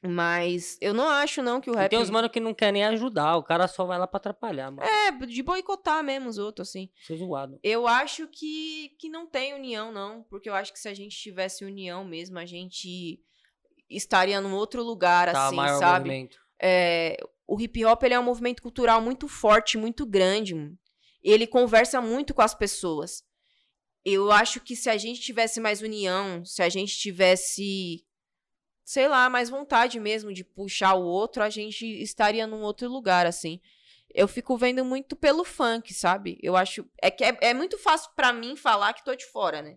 Mas 0.00 0.78
eu 0.80 0.94
não 0.94 1.08
acho, 1.08 1.42
não, 1.42 1.60
que 1.60 1.68
o 1.68 1.74
rap. 1.74 1.86
E 1.86 1.88
tem 1.88 1.98
uns 1.98 2.10
mano 2.10 2.30
que 2.30 2.38
não 2.38 2.54
quer 2.54 2.72
nem 2.72 2.84
ajudar, 2.84 3.36
o 3.36 3.42
cara 3.42 3.66
só 3.66 3.84
vai 3.84 3.98
lá 3.98 4.06
pra 4.06 4.18
atrapalhar, 4.18 4.70
mano. 4.70 4.88
É, 4.88 5.10
de 5.26 5.42
boicotar 5.42 6.04
mesmo 6.04 6.28
os 6.28 6.38
outros, 6.38 6.68
assim. 6.68 6.88
Ser 7.04 7.16
zoado. 7.16 7.58
Eu 7.64 7.86
acho 7.86 8.28
que, 8.28 8.90
que 8.98 9.08
não 9.08 9.26
tem 9.26 9.54
união, 9.54 9.90
não. 9.90 10.22
Porque 10.30 10.48
eu 10.48 10.54
acho 10.54 10.72
que 10.72 10.78
se 10.78 10.88
a 10.88 10.94
gente 10.94 11.16
tivesse 11.16 11.64
união 11.64 12.04
mesmo, 12.04 12.38
a 12.38 12.46
gente 12.46 13.20
estaria 13.90 14.40
num 14.40 14.54
outro 14.54 14.84
lugar, 14.84 15.32
tá, 15.32 15.46
assim, 15.46 15.56
maior 15.56 15.78
sabe? 15.78 16.08
Movimento. 16.08 16.38
É, 16.62 17.16
o 17.46 17.60
hip 17.60 17.84
hop 17.84 18.02
ele 18.04 18.14
é 18.14 18.20
um 18.20 18.24
movimento 18.24 18.62
cultural 18.62 19.00
muito 19.00 19.26
forte, 19.26 19.76
muito 19.76 20.06
grande. 20.06 20.54
Ele 21.22 21.46
conversa 21.46 22.00
muito 22.00 22.32
com 22.32 22.42
as 22.42 22.54
pessoas. 22.54 23.24
Eu 24.04 24.30
acho 24.30 24.60
que 24.60 24.76
se 24.76 24.88
a 24.88 24.96
gente 24.96 25.20
tivesse 25.20 25.58
mais 25.58 25.82
união, 25.82 26.44
se 26.44 26.62
a 26.62 26.68
gente 26.68 26.96
tivesse 26.96 28.04
sei 28.88 29.06
lá, 29.06 29.28
mais 29.28 29.50
vontade 29.50 30.00
mesmo 30.00 30.32
de 30.32 30.42
puxar 30.42 30.94
o 30.94 31.04
outro, 31.04 31.42
a 31.42 31.50
gente 31.50 31.84
estaria 32.00 32.46
num 32.46 32.62
outro 32.62 32.88
lugar, 32.88 33.26
assim. 33.26 33.60
Eu 34.14 34.26
fico 34.26 34.56
vendo 34.56 34.82
muito 34.82 35.14
pelo 35.14 35.44
funk, 35.44 35.92
sabe? 35.92 36.38
Eu 36.42 36.56
acho. 36.56 36.88
É 36.96 37.10
que 37.10 37.22
é, 37.22 37.36
é 37.42 37.52
muito 37.52 37.76
fácil 37.76 38.10
para 38.16 38.32
mim 38.32 38.56
falar 38.56 38.94
que 38.94 39.04
tô 39.04 39.14
de 39.14 39.26
fora, 39.26 39.60
né? 39.60 39.76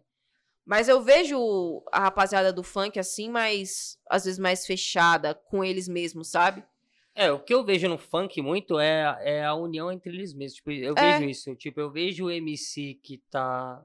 Mas 0.65 0.87
eu 0.87 1.01
vejo 1.01 1.83
a 1.91 1.99
rapaziada 1.99 2.53
do 2.53 2.63
funk 2.63 2.97
assim, 2.97 3.27
mais. 3.29 3.99
Às 4.09 4.23
vezes 4.23 4.39
mais 4.39 4.65
fechada 4.65 5.35
com 5.35 5.61
eles 5.61 5.89
mesmos, 5.89 6.29
sabe? 6.29 6.63
É, 7.13 7.29
o 7.29 7.39
que 7.43 7.53
eu 7.53 7.65
vejo 7.65 7.89
no 7.89 7.97
funk 7.97 8.41
muito 8.41 8.79
é, 8.79 9.17
é 9.19 9.43
a 9.43 9.53
união 9.53 9.91
entre 9.91 10.09
eles 10.13 10.33
mesmos. 10.33 10.55
Tipo, 10.55 10.71
eu 10.71 10.93
É. 10.97 11.19
vejo 11.19 11.29
isso. 11.29 11.53
Tipo, 11.57 11.81
eu 11.81 11.91
vejo 11.91 12.27
o 12.27 12.31
MC 12.31 12.93
que 13.03 13.17
tá 13.29 13.83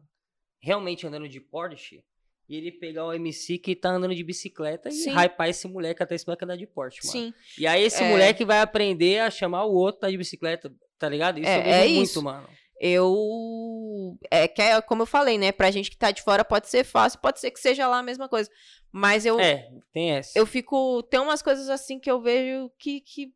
realmente 0.61 1.05
andando 1.05 1.29
de 1.29 1.41
Porsche 1.41 2.05
e 2.49 2.57
ele 2.57 2.71
pegar 2.73 3.05
o 3.07 3.13
MC 3.13 3.59
que 3.59 3.75
tá 3.75 3.91
andando 3.91 4.15
de 4.15 4.23
bicicleta 4.23 4.89
e 4.89 4.93
Sim. 4.93 5.11
hypar 5.17 5.49
esse 5.49 5.67
moleque 5.67 6.03
até 6.03 6.15
esse 6.15 6.27
moleque 6.27 6.45
andar 6.45 6.57
de 6.57 6.67
Porsche, 6.67 7.01
mano. 7.05 7.13
Sim. 7.13 7.35
E 7.59 7.67
aí 7.67 7.83
esse 7.83 8.03
É. 8.03 8.09
moleque 8.11 8.45
vai 8.45 8.61
aprender 8.61 9.21
a 9.21 9.31
chamar 9.31 9.65
o 9.65 9.75
outro 9.75 10.01
tá 10.03 10.11
de 10.11 10.17
bicicleta, 10.17 10.73
tá 10.99 11.09
ligado? 11.09 11.39
Isso 11.41 11.49
É, 11.49 11.85
é 11.85 11.89
muito, 11.89 12.03
isso. 12.03 12.23
mano. 12.23 12.49
Eu. 12.79 14.17
É 14.31 14.47
que 14.49 14.61
é 14.63 14.81
como 14.81 15.03
eu 15.03 15.07
falei, 15.07 15.39
né? 15.39 15.53
Pra 15.53 15.71
gente 15.71 15.91
que 15.91 15.97
tá 15.97 16.11
de 16.11 16.23
fora 16.23 16.45
pode 16.45 16.69
ser 16.69 16.85
fácil, 16.85 17.19
pode 17.21 17.41
ser 17.41 17.51
que 17.51 17.61
seja 17.61 17.87
lá 17.89 17.99
a 17.99 18.03
mesma 18.03 18.29
coisa. 18.29 18.51
Mas 18.93 19.27
eu, 19.27 19.39
É, 19.41 19.69
tem 19.93 20.13
essa. 20.13 20.39
eu 20.39 20.47
fico. 20.47 21.03
Tem 21.05 21.21
umas 21.21 21.43
coisas 21.43 21.69
assim 21.69 21.99
que 21.99 22.11
eu 22.11 22.21
vejo 22.21 22.71
que. 22.79 23.01
que 23.01 23.29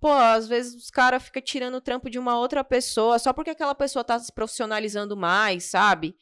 pô, 0.00 0.10
às 0.12 0.46
vezes 0.48 0.74
os 0.74 0.90
caras 0.90 1.22
ficam 1.24 1.42
tirando 1.42 1.74
o 1.76 1.80
trampo 1.80 2.08
de 2.08 2.18
uma 2.18 2.38
outra 2.38 2.62
pessoa 2.62 3.18
só 3.18 3.32
porque 3.32 3.50
aquela 3.50 3.74
pessoa 3.74 4.04
tá 4.04 4.18
se 4.18 4.32
profissionalizando 4.32 5.16
mais, 5.16 5.64
sabe? 5.64 6.14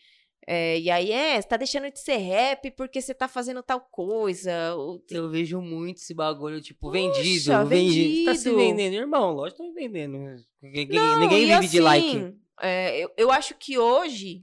É, 0.49 0.79
e 0.79 0.89
aí, 0.91 1.11
é, 1.11 1.41
você 1.43 1.49
tá 1.49 1.57
deixando 1.57 1.91
de 1.91 1.99
ser 1.99 2.19
rap 2.19 2.71
porque 2.71 3.01
você 3.03 3.13
tá 3.13 3.27
fazendo 3.27 3.63
tal 3.65 3.81
coisa. 3.81 4.75
ou- 4.77 5.03
Eu 5.11 5.29
vejo 5.29 5.61
muito 5.61 5.97
esse 5.99 6.15
bagulho, 6.15 6.61
tipo, 6.61 6.87
Poxa, 6.91 7.01
vendido, 7.03 7.67
vendido. 7.67 8.15
Você 8.19 8.25
tá 8.27 8.35
se 8.37 8.45
vendido. 8.45 8.57
vendendo, 8.57 8.95
irmão, 8.95 9.33
lógico 9.33 9.63
que 9.63 9.69
tá 9.69 9.75
vendendo. 9.75 10.19
Ninguém, 10.63 10.89
Não, 10.89 11.21
ninguém 11.21 11.47
vive 11.47 11.67
de 11.69 11.81
like. 11.81 12.09
assim, 12.09 12.41
é, 12.61 12.97
eu, 13.01 13.11
eu 13.17 13.33
acho 13.33 13.55
que 13.57 13.77
hoje 13.77 14.41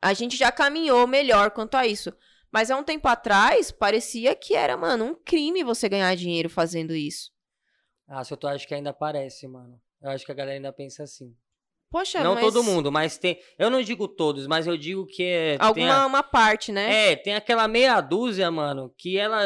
a 0.00 0.14
gente 0.14 0.36
já 0.36 0.50
caminhou 0.50 1.06
melhor 1.06 1.50
quanto 1.50 1.74
a 1.76 1.86
isso. 1.86 2.12
Mas 2.50 2.70
há 2.70 2.76
um 2.76 2.82
tempo 2.84 3.06
atrás, 3.08 3.70
parecia 3.70 4.34
que 4.34 4.54
era, 4.54 4.76
mano, 4.76 5.04
um 5.04 5.14
crime 5.14 5.62
você 5.64 5.88
ganhar 5.88 6.14
dinheiro 6.16 6.48
fazendo 6.50 6.94
isso. 6.94 7.30
Ah, 8.08 8.24
só 8.24 8.36
tu 8.36 8.46
acha 8.46 8.66
que 8.66 8.74
ainda 8.74 8.92
parece, 8.92 9.46
mano. 9.46 9.80
Eu 10.02 10.10
acho 10.10 10.24
que 10.26 10.32
a 10.32 10.34
galera 10.34 10.56
ainda 10.56 10.72
pensa 10.72 11.02
assim. 11.02 11.34
Poxa, 11.92 12.24
não 12.24 12.34
mas 12.34 12.42
todo 12.44 12.64
mundo, 12.64 12.90
mas 12.90 13.18
tem. 13.18 13.38
Eu 13.58 13.68
não 13.70 13.82
digo 13.82 14.08
todos, 14.08 14.46
mas 14.46 14.66
eu 14.66 14.76
digo 14.78 15.06
que 15.06 15.22
é. 15.22 15.58
tem 15.58 15.66
Alguma 15.68 15.94
a- 16.02 16.06
uma 16.06 16.22
parte, 16.22 16.72
né? 16.72 17.12
É, 17.12 17.16
tem 17.16 17.34
aquela 17.34 17.68
meia 17.68 18.00
dúzia, 18.00 18.50
mano, 18.50 18.92
que 18.96 19.16
ela. 19.18 19.42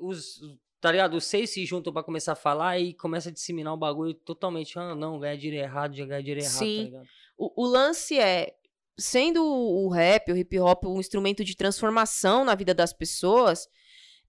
Os, 0.00 0.40
tá 0.80 0.90
ligado? 0.90 1.14
Os 1.18 1.24
seis 1.26 1.50
se 1.50 1.64
juntam 1.66 1.92
pra 1.92 2.02
começar 2.02 2.32
a 2.32 2.36
falar 2.36 2.78
e 2.80 2.94
começa 2.94 3.28
a 3.28 3.32
disseminar 3.32 3.74
um 3.74 3.78
bagulho 3.78 4.14
totalmente. 4.14 4.78
Ah, 4.78 4.94
não, 4.94 5.20
ganhar 5.20 5.36
dinheiro 5.36 5.62
errado, 5.62 5.94
já 5.94 6.06
ganhar 6.06 6.22
dinheiro 6.22 6.40
errado, 6.40 6.52
Sim. 6.58 6.76
tá 6.78 6.84
ligado? 6.84 7.06
O, 7.36 7.64
o 7.64 7.66
lance 7.66 8.18
é, 8.18 8.54
sendo 8.98 9.44
o 9.44 9.84
o 9.86 9.88
rap, 9.90 10.32
o 10.32 10.36
hip 10.36 10.58
hop, 10.58 10.84
um 10.86 10.98
instrumento 11.00 11.44
de 11.44 11.54
transformação 11.54 12.46
na 12.46 12.54
vida 12.54 12.72
das 12.72 12.94
pessoas, 12.94 13.68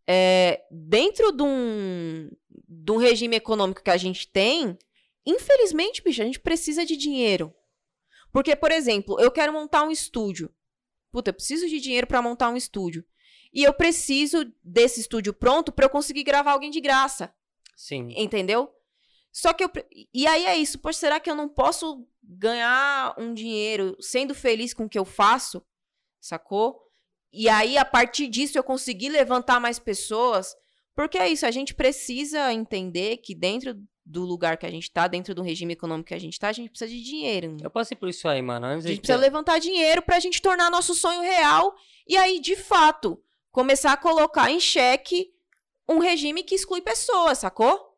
é, 0.06 0.62
dentro 0.70 1.32
de 1.32 1.42
um, 1.44 2.30
de 2.68 2.92
um 2.92 2.98
regime 2.98 3.38
econômico 3.38 3.82
que 3.82 3.90
a 3.90 3.96
gente 3.98 4.28
tem, 4.28 4.78
infelizmente, 5.26 6.02
bicho, 6.04 6.22
a 6.22 6.26
gente 6.26 6.40
precisa 6.40 6.86
de 6.86 6.98
dinheiro. 6.98 7.54
Porque, 8.32 8.56
por 8.56 8.72
exemplo, 8.72 9.20
eu 9.20 9.32
quero 9.32 9.54
montar 9.54 9.84
um 9.84 9.92
estúdio. 9.92 10.54
Puta, 11.12 11.30
eu 11.30 11.34
preciso 11.34 11.68
de 11.68 11.80
dinheiro 11.80 12.08
pra 12.08 12.22
montar 12.22 12.50
um 12.50 12.58
estúdio. 12.58 13.06
E 13.54 13.64
eu 13.64 13.74
preciso 13.74 14.52
desse 14.64 15.02
estúdio 15.02 15.34
pronto 15.34 15.72
pra 15.72 15.86
eu 15.86 15.90
conseguir 15.90 16.24
gravar 16.24 16.54
alguém 16.54 16.72
de 16.72 16.80
graça. 16.80 17.34
Sim. 17.76 18.14
Entendeu? 18.16 18.74
Só 19.32 19.54
que 19.54 19.64
eu. 19.64 19.72
E 20.14 20.26
aí 20.28 20.46
é 20.46 20.58
isso. 20.58 20.80
Poxa, 20.80 21.00
será 21.00 21.20
que 21.20 21.30
eu 21.30 21.36
não 21.36 21.50
posso 21.50 22.08
ganhar 22.24 23.14
um 23.18 23.34
dinheiro 23.34 23.98
sendo 24.00 24.34
feliz 24.34 24.74
com 24.74 24.86
o 24.86 24.90
que 24.90 25.00
eu 25.00 25.06
faço? 25.06 25.62
Sacou? 26.20 26.80
E 27.34 27.48
aí, 27.50 27.78
a 27.78 27.86
partir 27.86 28.28
disso, 28.28 28.58
eu 28.58 28.64
conseguir 28.64 29.10
levantar 29.10 29.60
mais 29.60 29.80
pessoas. 29.80 30.56
Porque 30.94 31.18
é 31.18 31.30
isso, 31.30 31.46
a 31.46 31.52
gente 31.52 31.74
precisa 31.74 32.54
entender 32.54 33.18
que 33.18 33.34
dentro 33.34 33.76
do 34.12 34.24
lugar 34.24 34.58
que 34.58 34.66
a 34.66 34.70
gente 34.72 34.92
tá, 34.92 35.08
dentro 35.08 35.34
do 35.34 35.42
regime 35.42 35.74
econômico 35.74 36.10
que 36.10 36.14
a 36.14 36.20
gente 36.20 36.38
tá, 36.40 36.50
a 36.50 36.54
gente 36.54 36.70
precisa 36.70 36.92
de 36.92 37.02
dinheiro. 37.02 37.58
Eu 37.62 37.70
passei 37.72 37.96
por 37.98 38.10
isso 38.10 38.28
aí, 38.28 38.42
mano. 38.42 38.66
Antes 38.68 38.86
A 38.86 38.90
gente 38.90 39.00
precisa 39.00 39.18
ter- 39.18 39.22
levantar 39.24 39.60
dinheiro 39.60 40.02
pra 40.02 40.20
gente 40.20 40.42
tornar 40.42 40.70
nosso 40.70 40.94
sonho 40.94 41.22
real 41.22 41.74
e 42.08 42.18
aí, 42.18 42.40
de 42.40 42.56
fato, 42.56 43.22
começar 43.52 43.94
a 43.94 43.98
colocar 43.98 44.52
em 44.52 44.60
xeque 44.60 45.32
um 45.88 46.00
regime 46.00 46.44
que 46.44 46.56
exclui 46.56 46.82
pessoas, 46.82 47.38
sacou? 47.40 47.98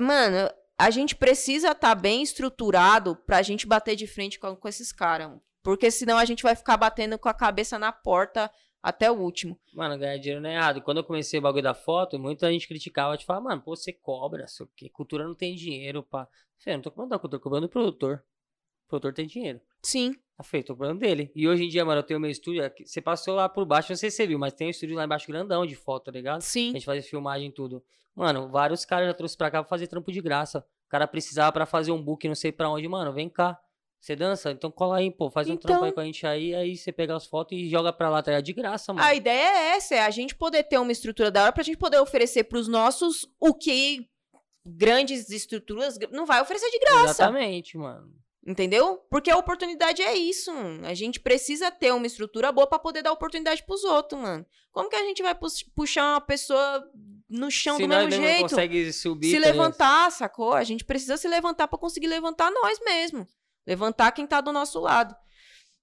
Mano, 0.00 0.50
a 0.78 0.90
gente 0.90 1.14
precisa 1.14 1.72
estar 1.72 1.94
bem 1.94 2.22
estruturado 2.22 3.16
pra 3.16 3.42
gente 3.42 3.66
bater 3.66 3.96
de 3.96 4.06
frente 4.06 4.38
com, 4.38 4.54
com 4.56 4.68
esses 4.68 4.92
caras. 4.92 5.30
Porque 5.62 5.90
senão 5.90 6.16
a 6.16 6.24
gente 6.24 6.42
vai 6.42 6.54
ficar 6.54 6.76
batendo 6.76 7.18
com 7.18 7.28
a 7.28 7.34
cabeça 7.34 7.78
na 7.78 7.90
porta 7.92 8.50
até 8.88 9.10
o 9.10 9.14
último. 9.14 9.58
Mano, 9.74 9.98
ganhar 9.98 10.16
dinheiro 10.18 10.40
não 10.40 10.48
é 10.50 10.54
errado. 10.54 10.80
Quando 10.82 10.98
eu 10.98 11.04
comecei 11.04 11.38
o 11.38 11.42
bagulho 11.42 11.62
da 11.62 11.74
foto, 11.74 12.18
muita 12.18 12.50
gente 12.52 12.68
criticava, 12.68 13.16
te 13.16 13.24
falava, 13.24 13.46
mano, 13.48 13.62
pô, 13.62 13.74
você 13.74 13.92
cobra, 13.92 14.46
sei 14.46 14.64
o 14.64 14.70
quê. 14.76 14.88
Cultura 14.88 15.24
não 15.26 15.34
tem 15.34 15.54
dinheiro, 15.54 16.02
pá. 16.02 16.28
Falei, 16.58 16.76
não 16.76 16.82
tô 16.82 16.90
cobrando 16.90 17.10
da 17.10 17.18
cultura, 17.18 17.38
tô 17.40 17.42
cobrando 17.44 17.66
do 17.66 17.70
produtor. 17.70 18.22
O 18.84 18.88
produtor 18.88 19.12
tem 19.12 19.26
dinheiro. 19.26 19.60
Sim. 19.82 20.14
Tá 20.36 20.44
feito, 20.44 20.68
tô 20.68 20.74
cobrando 20.74 21.00
dele. 21.00 21.32
E 21.34 21.48
hoje 21.48 21.64
em 21.64 21.68
dia, 21.68 21.84
mano, 21.84 21.98
eu 22.00 22.02
tenho 22.04 22.20
meu 22.20 22.30
estúdio. 22.30 22.64
aqui- 22.64 22.86
Você 22.86 23.00
passou 23.00 23.34
lá 23.34 23.48
por 23.48 23.64
baixo, 23.64 23.90
não 23.90 23.96
sei 23.96 24.10
se 24.10 24.16
você 24.18 24.26
viu, 24.26 24.38
mas 24.38 24.52
tem 24.52 24.68
um 24.68 24.70
estúdio 24.70 24.94
lá 24.96 25.04
embaixo 25.04 25.26
grandão 25.26 25.66
de 25.66 25.74
foto, 25.74 26.04
tá 26.04 26.12
ligado? 26.12 26.38
A 26.38 26.40
Sim. 26.40 26.72
gente 26.72 26.84
faz 26.84 27.06
filmagem 27.08 27.48
e 27.48 27.52
tudo. 27.52 27.82
Mano, 28.14 28.48
vários 28.48 28.84
caras 28.84 29.08
já 29.08 29.14
trouxe 29.14 29.36
pra 29.36 29.50
cá 29.50 29.62
pra 29.62 29.68
fazer 29.68 29.88
trampo 29.88 30.12
de 30.12 30.20
graça. 30.20 30.60
O 30.86 30.88
cara 30.88 31.06
precisava 31.08 31.50
pra 31.52 31.66
fazer 31.66 31.90
um 31.90 32.00
book, 32.00 32.26
não 32.28 32.34
sei 32.34 32.52
pra 32.52 32.70
onde, 32.70 32.86
mano, 32.86 33.12
vem 33.12 33.28
cá. 33.28 33.58
Você 34.00 34.14
dança? 34.14 34.50
Então 34.52 34.70
cola 34.70 34.98
aí, 34.98 35.10
pô, 35.10 35.30
faz 35.30 35.48
um 35.50 35.56
trampo 35.56 35.82
aí 35.84 35.90
Então- 35.90 35.94
com 35.96 36.00
a 36.00 36.04
gente 36.04 36.26
aí, 36.26 36.54
aí 36.54 36.76
você 36.76 36.92
pega 36.92 37.16
as 37.16 37.26
fotos 37.26 37.58
e 37.58 37.68
joga 37.68 37.92
pra 37.92 38.08
lá, 38.08 38.22
tá 38.22 38.30
ligado? 38.30 38.44
De 38.44 38.52
graça, 38.52 38.92
mano. 38.92 39.04
A 39.06 39.14
ideia 39.14 39.48
é 39.48 39.76
essa, 39.76 39.94
é 39.96 40.00
a 40.00 40.10
gente 40.10 40.34
poder 40.34 40.62
ter 40.64 40.78
uma 40.78 40.92
estrutura 40.92 41.30
da 41.30 41.42
hora 41.42 41.52
pra 41.52 41.62
gente 41.64 41.76
poder 41.78 41.98
oferecer 41.98 42.44
pros 42.44 42.68
nossos 42.68 43.26
o 43.40 43.52
que 43.52 44.08
grandes 44.64 45.30
estruturas 45.30 45.98
não 46.12 46.26
vai 46.26 46.40
oferecer 46.40 46.70
de 46.70 46.78
graça. 46.78 47.04
Exatamente, 47.22 47.76
mano. 47.78 48.12
Entendeu? 48.46 48.98
Porque 49.10 49.28
a 49.30 49.36
oportunidade 49.36 50.00
é 50.02 50.14
isso. 50.14 50.52
mano. 50.52 50.86
A 50.86 50.94
gente 50.94 51.18
precisa 51.18 51.68
ter 51.70 51.92
uma 51.92 52.06
estrutura 52.06 52.52
boa 52.52 52.66
pra 52.66 52.78
poder 52.78 53.02
dar 53.02 53.10
oportunidade 53.12 53.64
pros 53.64 53.82
outros, 53.82 54.20
mano. 54.20 54.46
Como 54.70 54.88
que 54.88 54.94
a 54.94 55.02
gente 55.04 55.20
vai 55.20 55.34
pux- 55.34 55.64
puxar 55.74 56.12
uma 56.12 56.20
pessoa 56.20 56.84
no 57.28 57.50
chão 57.50 57.76
Se 57.76 57.82
do 57.82 57.88
mesmo 57.88 58.08
não 58.10 58.16
jeito? 58.22 58.42
consegue 58.42 58.92
subir, 58.92 59.30
Se 59.32 59.40
tá 59.40 59.48
levantar, 59.48 60.12
sacou? 60.12 60.52
A 60.52 60.62
gente 60.62 60.84
precisa 60.84 61.16
se 61.16 61.26
levantar 61.26 61.66
pra 61.66 61.76
conseguir 61.78 62.06
levantar 62.06 62.52
nós 62.52 62.78
mesmo. 62.84 63.26
Levantar 63.66 64.12
quem 64.12 64.26
tá 64.26 64.40
do 64.40 64.52
nosso 64.52 64.78
lado. 64.80 65.14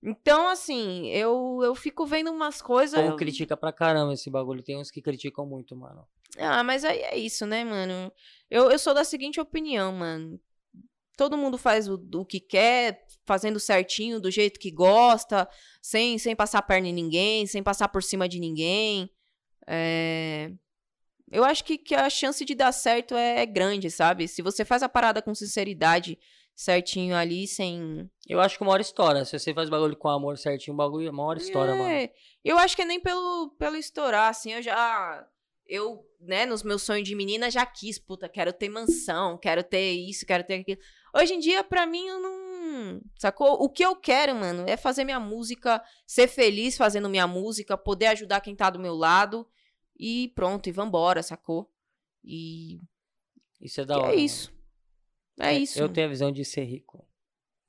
Então, 0.01 0.49
assim, 0.49 1.07
eu, 1.09 1.59
eu 1.63 1.73
fico 1.75 2.05
vendo 2.05 2.29
umas 2.29 2.61
coisas. 2.61 2.99
povo 2.99 3.15
critica 3.15 3.55
pra 3.55 3.71
caramba 3.71 4.13
esse 4.13 4.29
bagulho. 4.29 4.61
Tem 4.61 4.77
uns 4.77 4.91
que 4.91 5.01
criticam 5.01 5.45
muito, 5.45 5.75
mano. 5.75 6.05
Ah, 6.37 6.63
mas 6.63 6.83
aí 6.83 6.99
é 6.99 7.17
isso, 7.17 7.45
né, 7.45 7.63
mano? 7.63 8.11
Eu, 8.49 8.69
eu 8.71 8.79
sou 8.79 8.93
da 8.93 9.03
seguinte 9.03 9.39
opinião, 9.39 9.93
mano. 9.93 10.39
Todo 11.15 11.37
mundo 11.37 11.57
faz 11.57 11.87
o, 11.87 12.03
o 12.15 12.25
que 12.25 12.39
quer, 12.39 13.05
fazendo 13.25 13.59
certinho, 13.59 14.19
do 14.19 14.31
jeito 14.31 14.59
que 14.59 14.71
gosta, 14.71 15.47
sem, 15.81 16.17
sem 16.17 16.35
passar 16.35 16.61
perna 16.63 16.87
em 16.87 16.93
ninguém, 16.93 17.45
sem 17.45 17.61
passar 17.61 17.87
por 17.87 18.01
cima 18.01 18.27
de 18.27 18.39
ninguém. 18.39 19.09
É, 19.67 20.51
Eu 21.31 21.45
acho 21.45 21.63
que, 21.63 21.77
que 21.77 21.95
a 21.95 22.09
chance 22.09 22.43
de 22.43 22.55
dar 22.55 22.71
certo 22.71 23.15
é, 23.15 23.41
é 23.41 23.45
grande, 23.45 23.89
sabe? 23.91 24.27
Se 24.27 24.41
você 24.41 24.65
faz 24.65 24.83
a 24.83 24.89
parada 24.89 25.21
com 25.21 25.35
sinceridade, 25.35 26.17
certinho 26.55 27.15
ali, 27.15 27.47
sem. 27.47 28.09
Eu 28.27 28.39
acho 28.39 28.57
que 28.57 28.63
uma 28.63 28.71
hora 28.71 28.81
estoura. 28.81 29.25
Se 29.25 29.37
você 29.37 29.53
faz 29.53 29.69
bagulho 29.69 29.95
com 29.97 30.09
amor 30.09 30.37
certinho, 30.37 30.73
o 30.73 30.77
bagulho, 30.77 31.11
uma 31.11 31.23
hora 31.23 31.39
estoura, 31.39 31.75
mano. 31.75 31.89
É, 31.89 32.11
Eu 32.43 32.57
acho 32.57 32.75
que 32.75 32.81
é 32.81 32.85
nem 32.85 32.99
pelo, 32.99 33.49
pelo 33.57 33.75
estourar, 33.75 34.29
assim, 34.29 34.53
eu 34.53 34.61
já. 34.61 35.25
Eu, 35.65 36.05
né, 36.19 36.45
nos 36.45 36.61
meus 36.61 36.81
sonhos 36.83 37.07
de 37.07 37.15
menina 37.15 37.49
já 37.49 37.65
quis, 37.65 37.97
puta, 37.97 38.27
quero 38.27 38.51
ter 38.51 38.67
mansão, 38.69 39.37
quero 39.37 39.63
ter 39.63 39.93
isso, 39.93 40.25
quero 40.25 40.43
ter 40.43 40.55
aquilo. 40.55 40.79
Hoje 41.15 41.33
em 41.33 41.39
dia, 41.39 41.63
pra 41.63 41.85
mim, 41.85 42.05
eu 42.07 42.19
não. 42.19 43.01
Sacou? 43.17 43.53
O 43.63 43.69
que 43.69 43.83
eu 43.83 43.95
quero, 43.95 44.35
mano, 44.35 44.65
é 44.67 44.75
fazer 44.75 45.03
minha 45.05 45.19
música, 45.19 45.81
ser 46.05 46.27
feliz 46.27 46.75
fazendo 46.75 47.09
minha 47.09 47.25
música, 47.27 47.77
poder 47.77 48.07
ajudar 48.07 48.41
quem 48.41 48.55
tá 48.55 48.69
do 48.69 48.79
meu 48.79 48.93
lado 48.95 49.47
e 49.97 50.31
pronto, 50.35 50.67
e 50.67 50.71
vambora, 50.71 51.23
sacou? 51.23 51.69
E, 52.23 52.79
Isso 53.61 53.79
é 53.81 53.85
da 53.85 53.93
e 53.95 53.97
hora. 53.97 54.05
é 54.07 54.09
mano. 54.15 54.19
isso. 54.25 54.52
É, 55.39 55.53
isso. 55.53 55.79
Eu 55.79 55.89
tenho 55.89 56.07
a 56.07 56.09
visão 56.09 56.31
de 56.31 56.43
ser 56.45 56.63
rico. 56.63 57.05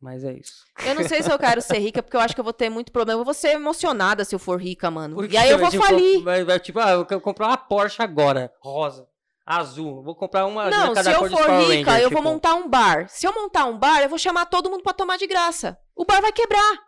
Mas 0.00 0.22
é 0.22 0.34
isso. 0.34 0.64
Eu 0.84 0.94
não 0.94 1.08
sei 1.08 1.22
se 1.22 1.30
eu 1.32 1.38
quero 1.38 1.62
ser 1.62 1.78
rica, 1.78 2.02
porque 2.02 2.16
eu 2.16 2.20
acho 2.20 2.34
que 2.34 2.40
eu 2.40 2.44
vou 2.44 2.52
ter 2.52 2.68
muito 2.68 2.92
problema. 2.92 3.20
Eu 3.20 3.24
vou 3.24 3.32
ser 3.32 3.52
emocionada 3.52 4.22
se 4.24 4.34
eu 4.34 4.38
for 4.38 4.60
rica, 4.60 4.90
mano. 4.90 5.16
Porque 5.16 5.34
E 5.34 5.36
aí 5.38 5.48
eu 5.50 5.58
vou 5.58 5.70
tipo, 5.70 5.82
falir. 5.82 6.22
vai- 6.22 6.44
vai, 6.44 6.60
tipo, 6.60 6.78
ah, 6.78 6.90
eu 6.90 7.06
quero 7.06 7.20
comprar 7.22 7.46
uma 7.46 7.56
Porsche 7.56 8.02
agora. 8.02 8.52
Rosa. 8.60 9.08
Azul. 9.46 10.02
Vou 10.02 10.14
comprar 10.14 10.46
uma 10.46 10.68
Não, 10.70 10.94
se 10.94 11.10
eu 11.10 11.28
for 11.28 11.50
rica, 11.68 11.90
Ranger, 11.90 12.02
eu 12.04 12.10
vou 12.10 12.18
tipo. 12.20 12.22
montar 12.22 12.54
um 12.54 12.68
bar. 12.68 13.08
Se 13.08 13.26
eu 13.26 13.32
montar 13.34 13.66
um 13.66 13.78
bar, 13.78 14.02
eu 14.02 14.08
vou 14.08 14.18
chamar 14.18 14.46
todo 14.46 14.70
mundo 14.70 14.82
pra 14.82 14.92
tomar 14.94 15.16
de 15.18 15.26
graça. 15.26 15.78
O 15.94 16.04
bar 16.04 16.20
vai 16.20 16.32
quebrar. 16.32 16.78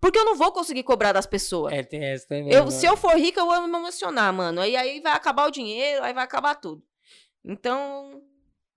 Porque 0.00 0.18
eu 0.18 0.24
não 0.24 0.34
vou 0.34 0.50
conseguir 0.50 0.82
cobrar 0.82 1.12
das 1.12 1.26
pessoas. 1.26 1.72
É, 1.72 1.82
tem 1.82 2.04
essa 2.04 2.26
também. 2.26 2.52
eu, 2.52 2.70
se 2.70 2.84
eu 2.84 2.96
for 2.96 3.14
rica, 3.16 3.40
eu 3.40 3.46
vou 3.46 3.66
me 3.68 3.78
emocionar, 3.78 4.32
mano. 4.32 4.64
E 4.64 4.76
aí 4.76 5.00
vai 5.00 5.12
acabar 5.12 5.46
o 5.46 5.50
dinheiro, 5.50 6.02
aí 6.04 6.12
vai 6.12 6.24
acabar 6.24 6.54
tudo. 6.56 6.82
Então, 7.44 8.20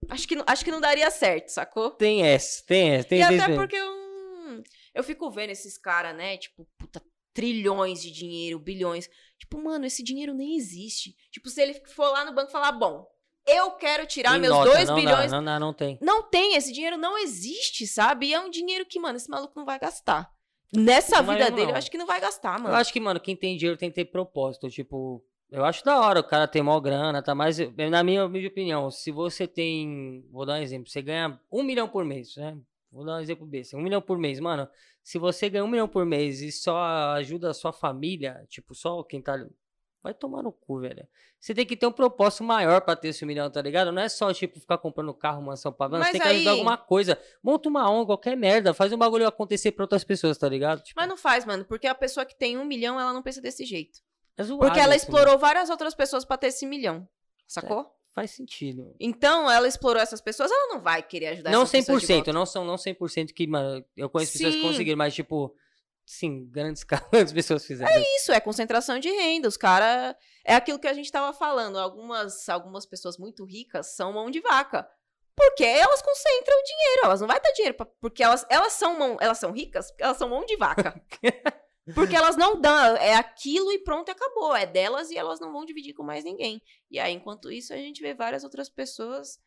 acho 0.09 0.27
que, 0.27 0.35
não- 0.35 0.45
acho 0.47 0.63
que 0.63 0.71
não 0.71 0.81
daria 0.81 1.09
certo, 1.11 1.49
sacou? 1.49 1.91
Tem 1.91 2.23
essa, 2.23 2.63
tem 2.65 2.91
essa. 2.91 3.07
Tem 3.07 3.19
e 3.19 3.23
até 3.23 3.35
esse- 3.35 3.55
porque 3.55 3.75
eu, 3.75 4.63
eu 4.93 5.03
fico 5.03 5.29
vendo 5.31 5.49
esses 5.51 5.77
caras, 5.77 6.15
né? 6.15 6.37
Tipo, 6.37 6.67
puta, 6.77 7.01
trilhões 7.33 8.01
de 8.01 8.11
dinheiro, 8.11 8.57
bilhões. 8.59 9.09
Tipo, 9.37 9.61
mano, 9.61 9.85
esse 9.85 10.01
dinheiro 10.03 10.33
nem 10.33 10.55
existe. 10.55 11.15
Tipo, 11.31 11.49
se 11.49 11.61
ele 11.61 11.73
for 11.87 12.09
lá 12.11 12.23
no 12.25 12.33
banco 12.33 12.49
e 12.49 12.51
falar, 12.51 12.71
bom, 12.71 13.05
eu 13.47 13.71
quero 13.71 14.05
tirar 14.07 14.37
Em 14.37 14.41
meus 14.41 14.53
nota, 14.55 14.71
2 14.71 14.87
não 14.87 14.95
bilhões. 14.95 15.31
Não 15.31 15.43
dá, 15.43 15.59
não 15.59 15.73
tem. 15.73 15.99
Não 16.01 16.23
tem, 16.23 16.55
esse 16.55 16.71
dinheiro 16.71 16.97
não 16.97 17.17
existe, 17.17 17.85
sabe? 17.85 18.27
E 18.27 18.33
é 18.33 18.39
um 18.39 18.49
dinheiro 18.49 18.85
que, 18.85 18.99
mano, 18.99 19.17
esse 19.17 19.29
maluco 19.29 19.53
não 19.55 19.65
vai 19.65 19.77
gastar. 19.79 20.31
Nessa 20.73 21.17
Não 21.17 21.25
vai 21.25 21.35
vida 21.35 21.45
mesmo, 21.45 21.55
dele, 21.57 21.67
não. 21.67 21.73
eu 21.73 21.77
acho 21.77 21.91
que 21.91 21.97
não 21.97 22.07
vai 22.07 22.19
gastar, 22.19 22.57
mano. 22.59 22.69
Eu 22.73 22.75
acho 22.75 22.91
que, 22.91 22.99
mano, 22.99 23.19
quem 23.19 23.35
tem 23.35 23.55
dinheiro 23.55 23.77
tem 23.77 23.89
que 23.89 23.95
ter 23.95 24.05
propósito. 24.05 24.67
Tipo, 24.69 25.23
eu 25.51 25.63
acho 25.63 25.83
da 25.83 25.99
hora 25.99 26.19
o 26.19 26.23
cara 26.23 26.47
ter 26.47 26.61
mó 26.61 26.79
grana, 26.79 27.21
tá? 27.21 27.33
Mas, 27.35 27.57
na 27.89 28.03
minha 28.03 28.25
humilde 28.25 28.47
opinião, 28.47 28.89
se 28.91 29.11
você 29.11 29.47
tem. 29.47 30.25
Vou 30.31 30.45
dar 30.45 30.53
um 30.53 30.61
exemplo. 30.61 30.89
Você 30.89 31.01
ganha 31.01 31.39
um 31.51 31.63
milhão 31.63 31.87
por 31.87 32.03
mês, 32.03 32.35
né? 32.35 32.57
Vou 32.91 33.05
dar 33.05 33.17
um 33.17 33.19
exemplo 33.19 33.45
besta. 33.45 33.75
Um 33.77 33.81
milhão 33.81 34.01
por 34.01 34.17
mês, 34.17 34.39
mano. 34.39 34.67
Se 35.03 35.17
você 35.19 35.49
ganha 35.49 35.63
um 35.63 35.67
milhão 35.67 35.87
por 35.87 36.05
mês 36.05 36.41
e 36.41 36.51
só 36.51 36.77
ajuda 37.15 37.51
a 37.51 37.53
sua 37.53 37.71
família, 37.71 38.43
tipo, 38.49 38.73
só 38.73 39.03
quem 39.03 39.21
tá. 39.21 39.45
Vai 40.01 40.13
tomar 40.13 40.43
no 40.43 40.51
cu, 40.51 40.79
velho. 40.81 41.07
Você 41.39 41.53
tem 41.53 41.65
que 41.65 41.75
ter 41.75 41.87
um 41.87 41.91
propósito 41.91 42.43
maior 42.43 42.79
pra 42.81 42.95
ter 42.95 43.07
esse 43.09 43.25
milhão, 43.25 43.49
tá 43.49 43.59
ligado? 43.61 43.91
Não 43.91 44.01
é 44.01 44.07
só, 44.09 44.31
tipo, 44.33 44.59
ficar 44.59 44.77
comprando 44.77 45.13
carro, 45.15 45.41
mansão, 45.41 45.73
pavão. 45.73 45.99
Você 46.01 46.11
tem 46.11 46.21
que 46.21 46.27
ajudar 46.27 46.51
aí- 46.51 46.57
alguma 46.59 46.77
coisa. 46.77 47.19
Monta 47.43 47.69
uma 47.69 47.89
ONG, 47.89 48.05
qualquer 48.05 48.37
merda. 48.37 48.73
Faz 48.73 48.93
um 48.93 48.97
bagulho 48.97 49.27
acontecer 49.27 49.71
pra 49.71 49.83
outras 49.83 50.03
pessoas, 50.03 50.37
tá 50.37 50.47
ligado? 50.47 50.81
Tipo, 50.83 50.99
Mas 50.99 51.09
não 51.09 51.17
faz, 51.17 51.43
mano, 51.43 51.65
porque 51.65 51.87
a 51.87 51.95
pessoa 51.95 52.25
que 52.25 52.35
tem 52.37 52.55
um 52.57 52.65
milhão, 52.65 52.99
ela 52.99 53.11
não 53.13 53.21
pensa 53.23 53.41
desse 53.41 53.65
jeito. 53.65 53.99
É 54.37 54.43
zoado 54.43 54.59
Porque 54.65 54.79
ela 54.79 54.89
mano. 54.89 54.97
explorou 54.97 55.37
várias 55.37 55.69
outras 55.69 55.93
pessoas 55.95 56.25
pra 56.25 56.37
ter 56.37 56.47
esse 56.47 56.65
milhão. 56.65 57.07
Sacou? 57.47 57.91
Faz 58.13 58.31
sentido. 58.31 58.95
Então, 58.99 59.49
ela 59.51 59.67
explorou 59.67 60.01
essas 60.01 60.21
pessoas, 60.21 60.49
ela 60.49 60.67
não 60.73 60.81
vai 60.81 61.03
querer 61.03 61.27
ajudar 61.27 61.51
Não 61.51 61.63
essas 61.63 61.71
pessoas 61.71 62.01
de 62.01 62.07
100%, 62.07 62.13
volta. 62.15 62.33
não 62.33 62.45
são 62.45 62.63
não 62.65 62.75
100% 62.75 63.33
que, 63.33 63.45
mano, 63.45 63.83
eu 63.95 64.09
conheço 64.09 64.31
pessoas 64.33 64.55
que 64.55 64.61
Sim. 64.61 64.67
conseguiram, 64.67 64.97
mas 64.97 65.13
tipo, 65.13 65.53
sim, 66.05 66.47
grandes 66.49 66.83
caras 67.27 67.33
pessoas 67.33 67.65
fizeram. 67.65 67.91
Isso, 68.17 68.31
é 68.31 68.39
concentração 68.39 68.99
de 68.99 69.09
renda. 69.09 69.47
Os 69.49 69.57
caras. 69.57 70.15
É 70.45 70.55
aquilo 70.55 70.79
que 70.79 70.87
a 70.87 70.93
gente 70.93 71.11
tava 71.11 71.33
falando. 71.33 71.77
Algumas, 71.77 72.47
algumas 72.47 72.85
pessoas 72.85 73.17
muito 73.17 73.43
ricas 73.43 73.95
são 73.95 74.13
mão 74.13 74.29
de 74.31 74.39
vaca. 74.39 74.87
Porque 75.35 75.65
elas 75.65 76.01
concentram 76.01 76.55
dinheiro. 76.63 77.01
Elas 77.03 77.19
não 77.19 77.27
vão 77.27 77.35
dar 77.37 77.51
dinheiro. 77.51 77.75
pra- 77.75 77.85
porque 77.99 78.23
elas, 78.23 78.45
elas, 78.49 78.71
são 78.73 78.97
mão, 78.97 79.17
elas 79.19 79.37
são 79.39 79.51
ricas, 79.51 79.93
elas 79.99 80.15
são 80.15 80.29
mão 80.29 80.45
de 80.45 80.55
vaca. 80.55 81.01
porque 81.93 82.15
elas 82.15 82.35
não 82.35 82.59
dão. 82.59 82.95
É 82.97 83.15
aquilo 83.15 83.71
e 83.71 83.79
pronto, 83.79 84.09
acabou. 84.09 84.55
É 84.55 84.65
delas 84.65 85.11
e 85.11 85.17
elas 85.17 85.39
não 85.39 85.51
vão 85.51 85.65
dividir 85.65 85.93
com 85.93 86.03
mais 86.03 86.23
ninguém. 86.23 86.61
E 86.89 86.99
aí, 86.99 87.13
enquanto 87.13 87.51
isso, 87.51 87.73
a 87.73 87.77
gente 87.77 88.01
vê 88.01 88.13
várias 88.13 88.43
outras 88.43 88.69
pessoas 88.69 89.39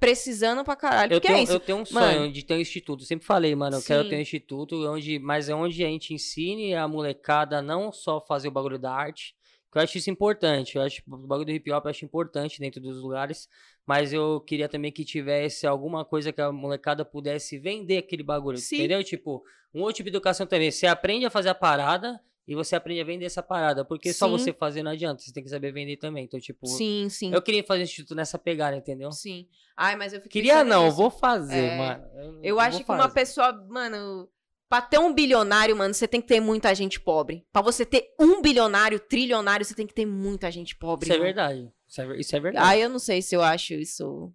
precisando 0.00 0.64
pra 0.64 0.76
caralho. 0.76 1.14
Eu 1.14 1.18
é 1.18 1.20
tenho, 1.20 1.44
isso. 1.44 1.52
eu 1.52 1.60
tenho 1.60 1.78
um 1.78 1.84
sonho 1.84 2.20
Mano. 2.20 2.32
de 2.32 2.44
ter 2.44 2.54
um 2.54 2.60
instituto. 2.60 3.04
Sempre 3.04 3.26
falei, 3.26 3.54
mano, 3.54 3.76
eu 3.76 3.82
quero 3.82 4.02
Sim. 4.04 4.10
ter 4.10 4.16
um 4.16 4.20
instituto, 4.20 4.86
onde, 4.86 5.18
mas 5.18 5.48
é 5.48 5.54
onde 5.54 5.82
a 5.82 5.88
gente 5.88 6.12
ensine 6.12 6.74
a 6.74 6.86
molecada 6.86 7.62
não 7.62 7.92
só 7.92 8.20
fazer 8.20 8.48
o 8.48 8.50
bagulho 8.50 8.78
da 8.78 8.92
arte, 8.92 9.34
eu 9.74 9.82
acho 9.82 9.98
isso 9.98 10.10
importante. 10.10 10.76
Eu 10.76 10.82
acho 10.82 11.02
o 11.06 11.16
bagulho 11.26 11.46
do 11.46 11.52
hip 11.52 11.70
hop 11.72 11.84
eu 11.84 11.90
acho 11.90 12.04
importante 12.04 12.60
dentro 12.60 12.80
dos 12.80 13.00
lugares, 13.00 13.48
mas 13.86 14.12
eu 14.12 14.40
queria 14.40 14.68
também 14.68 14.92
que 14.92 15.04
tivesse 15.04 15.66
alguma 15.66 16.04
coisa 16.04 16.32
que 16.32 16.40
a 16.40 16.52
molecada 16.52 17.04
pudesse 17.04 17.58
vender 17.58 17.98
aquele 17.98 18.22
bagulho, 18.22 18.58
Sim. 18.58 18.76
entendeu? 18.76 19.02
Tipo, 19.04 19.42
um 19.74 19.80
outro 19.80 19.96
tipo 19.96 20.10
de 20.10 20.16
educação 20.16 20.46
também. 20.46 20.70
Você 20.70 20.86
aprende 20.86 21.26
a 21.26 21.30
fazer 21.30 21.48
a 21.50 21.54
parada 21.54 22.20
e 22.46 22.54
você 22.54 22.76
aprende 22.76 23.00
a 23.00 23.04
vender 23.04 23.24
essa 23.24 23.42
parada, 23.42 23.84
porque 23.84 24.12
só 24.12 24.26
Sim. 24.26 24.32
você 24.32 24.52
fazer 24.52 24.82
não 24.82 24.90
adianta, 24.90 25.22
você 25.22 25.32
tem 25.32 25.42
que 25.42 25.48
saber 25.48 25.72
vender 25.72 25.96
também. 25.96 26.24
Então, 26.24 26.38
tipo, 26.38 26.66
Sim, 26.66 27.08
sim. 27.08 27.32
eu 27.32 27.40
queria 27.40 27.64
fazer 27.64 27.80
um 27.80 27.84
instituto 27.84 28.14
nessa 28.14 28.38
pegada, 28.38 28.76
entendeu? 28.76 29.10
Sim. 29.12 29.48
Ai, 29.76 29.96
mas 29.96 30.12
eu 30.12 30.20
fico 30.20 30.30
Queria 30.32 30.62
não, 30.62 30.90
vou 30.90 31.10
fazer, 31.10 31.56
É, 31.64 31.78
mano. 31.78 32.40
Eu 32.42 32.54
vou 32.56 32.64
acho 32.64 32.84
que 32.84 32.90
uma 32.90 33.04
fazer. 33.04 33.14
pessoa, 33.14 33.52
mano, 33.68 34.28
pra 34.74 34.82
ter 34.82 34.98
um 34.98 35.14
bilionário, 35.14 35.76
mano, 35.76 35.94
você 35.94 36.08
tem 36.08 36.20
que 36.20 36.26
ter 36.26 36.40
muita 36.40 36.74
gente 36.74 36.98
pobre. 36.98 37.46
Pra 37.52 37.62
você 37.62 37.86
ter 37.86 38.12
um 38.18 38.42
bilionário, 38.42 38.98
trilionário, 38.98 39.64
você 39.64 39.72
tem 39.72 39.86
que 39.86 39.94
ter 39.94 40.04
muita 40.04 40.50
gente 40.50 40.74
pobre. 40.74 41.04
Isso 41.04 41.12
é 41.12 41.14
irmão. 41.14 41.26
verdade. 41.26 41.72
Isso 41.86 42.00
é, 42.00 42.20
isso 42.20 42.36
é 42.36 42.40
verdade. 42.40 42.66
Ah, 42.68 42.76
eu 42.76 42.88
não 42.90 42.98
sei 42.98 43.22
se 43.22 43.36
eu 43.36 43.42
acho 43.42 43.74
isso 43.74 44.32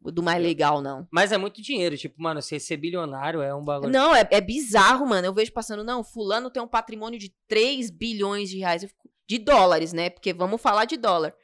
do 0.00 0.22
mais 0.22 0.42
legal, 0.42 0.80
não. 0.80 1.06
Mas 1.10 1.30
é 1.30 1.36
muito 1.36 1.60
dinheiro. 1.60 1.94
Tipo, 1.98 2.22
mano, 2.22 2.40
você 2.40 2.58
ser 2.58 2.78
bilionário 2.78 3.42
é 3.42 3.54
um 3.54 3.62
bagulho. 3.62 3.92
Não, 3.92 4.16
é, 4.16 4.26
é 4.30 4.40
bizarro, 4.40 5.06
mano. 5.06 5.26
Eu 5.26 5.34
vejo 5.34 5.52
passando, 5.52 5.84
não, 5.84 6.02
fulano 6.02 6.50
tem 6.50 6.62
um 6.62 6.68
patrimônio 6.68 7.18
de 7.18 7.28
3 7.46 7.90
bilhões 7.90 8.48
de 8.48 8.60
reais. 8.60 8.82
Eu 8.82 8.88
fico- 8.88 9.10
de 9.28 9.38
dólares, 9.38 9.92
né? 9.92 10.08
Porque 10.08 10.32
vamos 10.32 10.60
falar 10.62 10.86
de 10.86 10.96
dólar. 10.96 11.34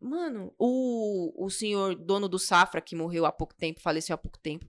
Mano, 0.00 0.50
o, 0.58 1.44
o 1.44 1.50
senhor 1.50 1.94
dono 1.94 2.26
do 2.26 2.38
Safra, 2.38 2.80
que 2.80 2.96
morreu 2.96 3.26
há 3.26 3.32
pouco 3.32 3.54
tempo, 3.54 3.80
faleceu 3.80 4.14
há 4.14 4.18
pouco 4.18 4.38
tempo. 4.38 4.66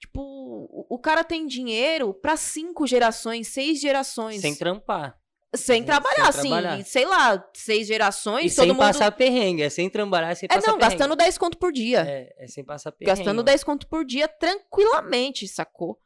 Tipo, 0.00 0.20
o, 0.22 0.86
o 0.94 0.98
cara 0.98 1.22
tem 1.22 1.46
dinheiro 1.46 2.14
pra 2.14 2.36
cinco 2.36 2.86
gerações, 2.86 3.48
seis 3.48 3.80
gerações. 3.80 4.40
Sem 4.40 4.54
trampar. 4.54 5.18
Sem 5.54 5.78
sem 5.78 5.84
trabalhar, 5.84 6.28
assim, 6.28 6.48
trabalhar. 6.48 6.84
sei 6.84 7.04
lá, 7.04 7.50
seis 7.54 7.86
gerações, 7.88 8.52
E 8.52 8.54
todo 8.54 8.64
sem 8.66 8.72
mundo. 8.72 8.78
passar 8.78 9.10
perrengue. 9.12 9.62
É 9.62 9.68
sem 9.68 9.90
trabalhar, 9.90 10.30
é 10.30 10.34
sem 10.36 10.46
É, 10.50 10.54
passar 10.54 10.70
não, 10.70 10.78
perrengue. 10.78 10.96
gastando 10.98 11.16
10 11.16 11.36
conto 11.38 11.58
por 11.58 11.72
dia. 11.72 12.00
É, 12.08 12.32
é 12.38 12.46
sem 12.46 12.64
passar 12.64 12.92
perrengue. 12.92 13.16
Gastando 13.18 13.36
mano. 13.38 13.42
10 13.42 13.64
conto 13.64 13.86
por 13.88 14.04
dia 14.04 14.28
tranquilamente, 14.28 15.46
sacou? 15.48 15.98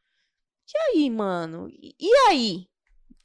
E 0.74 0.78
aí, 0.98 1.10
mano? 1.10 1.68
E 1.70 1.94
e 2.00 2.10
aí? 2.30 2.66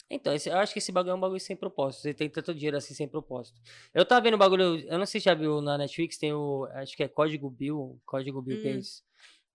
Então, 0.09 0.33
esse- 0.33 0.49
eu 0.49 0.57
acho 0.57 0.73
que 0.73 0.79
esse 0.79 0.91
bagulho 0.91 1.11
é 1.11 1.15
um 1.15 1.19
bagulho 1.19 1.39
sem 1.39 1.55
propósito. 1.55 2.01
Você 2.01 2.13
tem 2.13 2.29
tanto 2.29 2.53
dinheiro 2.53 2.75
assim 2.77 2.93
sem 2.93 3.07
propósito. 3.07 3.59
Eu 3.93 4.03
tava 4.05 4.21
vendo 4.21 4.33
o 4.33 4.37
bagulho. 4.37 4.79
Eu 4.89 4.97
não 4.99 5.05
sei 5.05 5.21
se 5.21 5.25
já 5.25 5.33
viu 5.33 5.61
na 5.61 5.77
Netflix, 5.77 6.17
tem 6.17 6.33
o. 6.33 6.67
Acho 6.73 6.97
que 6.97 7.03
é 7.03 7.07
Código 7.07 7.49
Bill. 7.49 7.99
Código 8.05 8.41
Bill 8.41 8.57
Hum. 8.57 8.63
Gates. 8.63 9.03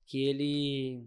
Que 0.06 0.28
ele. 0.28 1.04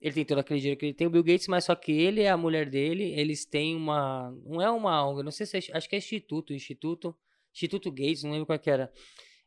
Ele 0.00 0.14
tem 0.14 0.24
todo 0.24 0.38
aquele 0.38 0.60
dinheiro 0.60 0.78
que 0.78 0.86
ele 0.86 0.94
tem, 0.94 1.08
o 1.08 1.10
Bill 1.10 1.24
Gates, 1.24 1.48
mas 1.48 1.64
só 1.64 1.74
que 1.74 1.90
ele 1.90 2.20
e 2.20 2.28
a 2.28 2.36
mulher 2.36 2.70
dele, 2.70 3.12
eles 3.18 3.44
têm 3.44 3.74
uma. 3.74 4.30
Não 4.44 4.62
é 4.62 4.70
uma 4.70 5.04
ONG, 5.08 5.24
não 5.24 5.32
sei 5.32 5.44
se 5.46 5.56
é. 5.56 5.76
Acho 5.76 5.88
que 5.88 5.96
é 5.96 5.98
Instituto. 5.98 6.52
Instituto. 6.52 7.16
Instituto 7.52 7.90
Gates, 7.90 8.22
não 8.22 8.32
lembro 8.32 8.46
qual 8.46 8.58
que 8.58 8.70
era. 8.70 8.92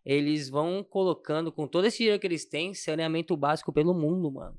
Eles 0.03 0.49
vão 0.49 0.83
colocando, 0.83 1.51
com 1.51 1.67
todo 1.67 1.85
esse 1.85 1.99
dinheiro 1.99 2.19
que 2.19 2.27
eles 2.27 2.43
têm, 2.43 2.73
saneamento 2.73 3.37
básico 3.37 3.71
pelo 3.71 3.93
mundo, 3.93 4.31
mano. 4.31 4.57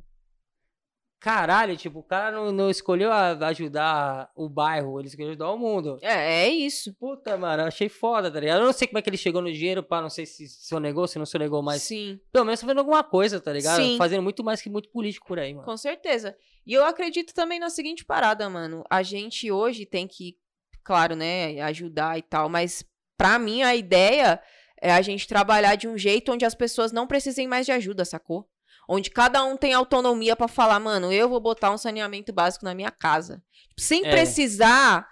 Caralho, 1.22 1.76
tipo, 1.76 2.00
o 2.00 2.02
cara 2.02 2.32
não, 2.32 2.50
não 2.50 2.68
escolheu 2.68 3.12
a- 3.12 3.30
ajudar 3.46 4.28
o 4.34 4.48
bairro, 4.48 4.98
ele 4.98 5.06
escolheu 5.06 5.30
ajudar 5.30 5.52
o 5.52 5.56
mundo. 5.56 5.96
É, 6.02 6.46
é 6.46 6.48
isso. 6.48 6.92
Puta, 6.94 7.36
mano, 7.36 7.62
eu 7.62 7.66
achei 7.68 7.88
foda, 7.88 8.28
tá 8.28 8.40
ligado? 8.40 8.58
Eu 8.60 8.66
não 8.66 8.72
sei 8.72 8.88
como 8.88 8.98
é 8.98 9.02
que 9.02 9.08
ele 9.08 9.16
chegou 9.16 9.40
no 9.40 9.52
dinheiro, 9.52 9.84
pá, 9.84 10.02
não 10.02 10.10
sei 10.10 10.26
se 10.26 10.48
sonegou, 10.48 11.06
se 11.06 11.18
não 11.20 11.24
sonegou, 11.26 11.62
mas 11.62 11.82
Sim, 11.82 12.18
pelo 12.32 12.44
menos 12.44 12.60
fazendo 12.60 12.78
alguma 12.78 13.04
coisa, 13.04 13.40
tá 13.40 13.52
ligado? 13.52 13.80
Sim. 13.80 13.96
Fazendo 13.96 14.22
muito 14.22 14.42
mais 14.42 14.60
que 14.60 14.68
muito 14.68 14.88
político 14.90 15.26
por 15.28 15.38
aí, 15.38 15.54
mano. 15.54 15.64
com 15.64 15.76
certeza. 15.76 16.36
E 16.66 16.72
eu 16.72 16.84
acredito 16.84 17.32
também 17.32 17.60
na 17.60 17.70
seguinte 17.70 18.04
parada, 18.04 18.48
mano. 18.50 18.84
A 18.90 19.02
gente 19.04 19.48
hoje 19.50 19.86
tem 19.86 20.08
que, 20.08 20.36
claro, 20.82 21.14
né, 21.14 21.60
ajudar 21.60 22.18
e 22.18 22.22
tal, 22.22 22.48
mas 22.48 22.84
pra 23.16 23.38
mim 23.38 23.62
a 23.62 23.76
ideia 23.76 24.40
é 24.80 24.92
a 24.92 25.00
gente 25.00 25.28
trabalhar 25.28 25.76
de 25.76 25.86
um 25.86 25.96
jeito 25.96 26.32
onde 26.32 26.44
as 26.44 26.56
pessoas 26.56 26.90
não 26.90 27.06
precisem 27.06 27.46
mais 27.46 27.64
de 27.64 27.70
ajuda, 27.70 28.04
sacou? 28.04 28.48
Onde 28.92 29.10
cada 29.10 29.42
um 29.44 29.56
tem 29.56 29.72
autonomia 29.72 30.36
pra 30.36 30.48
falar, 30.48 30.78
mano, 30.78 31.12
eu 31.12 31.28
vou 31.28 31.40
botar 31.40 31.70
um 31.70 31.78
saneamento 31.78 32.32
básico 32.32 32.64
na 32.64 32.74
minha 32.74 32.90
casa. 32.90 33.42
Tipo, 33.68 33.80
Sem 33.80 34.04
É. 34.06 34.10
precisar 34.10 35.06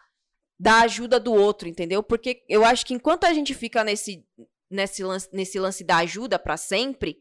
da 0.59 0.81
ajuda 0.81 1.19
do 1.19 1.33
outro, 1.33 1.67
entendeu? 1.69 2.03
Porque 2.03 2.43
eu 2.49 2.65
acho 2.65 2.85
que 2.85 2.93
enquanto 2.93 3.25
a 3.25 3.33
gente 3.33 3.55
fica 3.55 3.83
nesse, 3.83 4.23
nesse, 4.71 5.03
lance, 5.03 5.29
nesse 5.33 5.59
lance 5.59 5.83
da 5.83 5.97
ajuda 5.99 6.39
pra 6.39 6.57
sempre, 6.59 7.17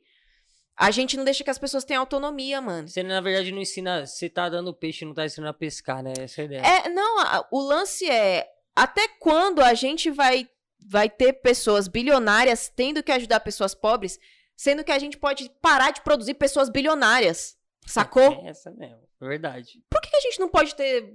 a 0.78 0.92
gente 0.92 1.16
não 1.16 1.24
deixa 1.24 1.44
que 1.44 1.50
as 1.50 1.58
pessoas 1.60 1.84
tenham 1.86 2.02
autonomia, 2.02 2.60
mano. 2.60 2.88
Você, 2.88 3.04
na 3.04 3.22
verdade, 3.22 3.52
não 3.52 3.62
ensina. 3.62 4.06
Você 4.06 4.30
tá 4.30 4.50
dando 4.50 4.74
peixe, 4.74 5.06
não 5.06 5.14
tá 5.14 5.26
ensinando 5.26 5.52
a 5.52 5.54
pescar, 5.54 6.04
né? 6.04 6.14
Essa 6.20 6.42
é 6.42 6.44
a 6.44 6.46
ideia. 6.46 6.62
É, 6.62 6.90
não, 6.90 7.20
a- 7.20 7.48
o 7.52 7.60
lance 7.62 8.10
é 8.10 8.48
até 8.76 9.08
quando 9.20 9.62
a 9.62 9.74
gente 9.74 10.10
vai 10.12 10.48
vai 10.92 11.10
ter 11.10 11.34
pessoas 11.34 11.88
bilionárias 11.90 12.72
tendo 12.74 13.04
que 13.04 13.12
ajudar 13.12 13.42
pessoas 13.42 13.76
pobres, 13.76 14.18
sendo 14.60 14.84
que 14.84 14.92
a 14.92 15.00
gente 15.00 15.18
pode 15.18 15.50
parar 15.62 15.92
de 15.92 16.02
produzir 16.02 16.34
pessoas 16.34 16.68
bilionárias. 16.68 17.58
Sacou? 17.88 18.44
É 18.44 18.50
essa 18.50 18.70
mesmo, 18.72 19.00
verdade. 19.18 19.82
Por 19.90 20.02
que 20.02 20.14
a 20.14 20.20
gente 20.20 20.38
não 20.38 20.50
pode 20.50 20.76
ter, 20.76 21.14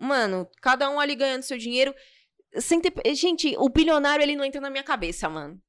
mano, 0.00 0.48
cada 0.62 0.88
um 0.88 0.98
ali 0.98 1.14
ganhando 1.14 1.42
seu 1.42 1.58
dinheiro 1.58 1.94
sem 2.58 2.80
ter, 2.80 2.94
gente, 3.14 3.54
o 3.58 3.68
bilionário 3.68 4.22
ele 4.22 4.34
não 4.34 4.42
entra 4.42 4.58
na 4.58 4.70
minha 4.70 4.82
cabeça, 4.82 5.28
mano. 5.28 5.60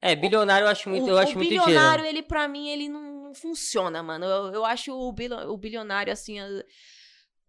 É, 0.00 0.14
bilionário 0.14 0.66
eu 0.66 0.68
acho 0.68 0.88
muito, 0.88 1.06
o, 1.06 1.08
eu 1.08 1.18
acho 1.18 1.32
o 1.32 1.34
muito 1.34 1.48
bilionário, 1.48 2.04
dinheiro. 2.04 2.18
ele 2.18 2.22
pra 2.22 2.46
mim, 2.46 2.68
ele 2.68 2.88
não, 2.88 3.24
não 3.24 3.34
funciona, 3.34 4.00
mano. 4.00 4.24
Eu, 4.24 4.52
eu 4.52 4.64
acho 4.64 4.92
o, 4.94 5.08
o 5.08 5.56
bilionário 5.56 6.12
assim, 6.12 6.36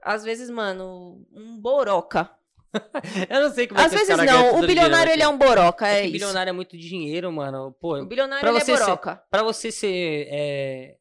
às 0.01 0.23
vezes, 0.23 0.49
mano, 0.49 1.23
um 1.31 1.61
boroca. 1.61 2.35
Eu 3.29 3.41
não 3.41 3.51
sei 3.51 3.67
como 3.67 3.79
é 3.79 3.83
Às 3.85 3.89
que 3.89 3.95
esse 3.97 4.15
vezes 4.15 4.25
não, 4.31 4.59
o 4.59 4.67
bilionário 4.67 5.11
ele 5.11 5.21
é 5.23 5.25
dinheiro, 5.25 5.31
um 5.31 5.37
boroca, 5.37 5.87
é, 5.87 5.99
É 5.99 6.03
isso. 6.03 6.11
bilionário 6.13 6.49
é 6.49 6.53
muito 6.53 6.77
dinheiro, 6.77 7.31
mano. 7.31 7.75
Pô, 7.79 7.97
O 7.97 8.05
bilionário 8.05 8.41
pra 8.41 8.51
ele 8.51 8.59
você 8.59 8.71
é 8.71 8.75
ser- 8.77 8.83
boroca. 8.83 9.23
Pra 9.29 9.43
você 9.43 9.71
ser 9.71 10.27
é, 10.29 10.95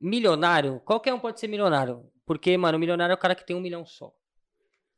milionário, 0.00 0.80
qualquer 0.84 1.12
um 1.14 1.18
pode 1.18 1.40
ser 1.40 1.48
milionário. 1.48 2.04
Porque, 2.26 2.56
mano, 2.56 2.76
o 2.76 2.80
milionário 2.80 3.12
é 3.12 3.14
o 3.14 3.18
cara 3.18 3.34
que 3.34 3.46
tem 3.46 3.56
um 3.56 3.60
milhão 3.60 3.84
só. 3.86 4.12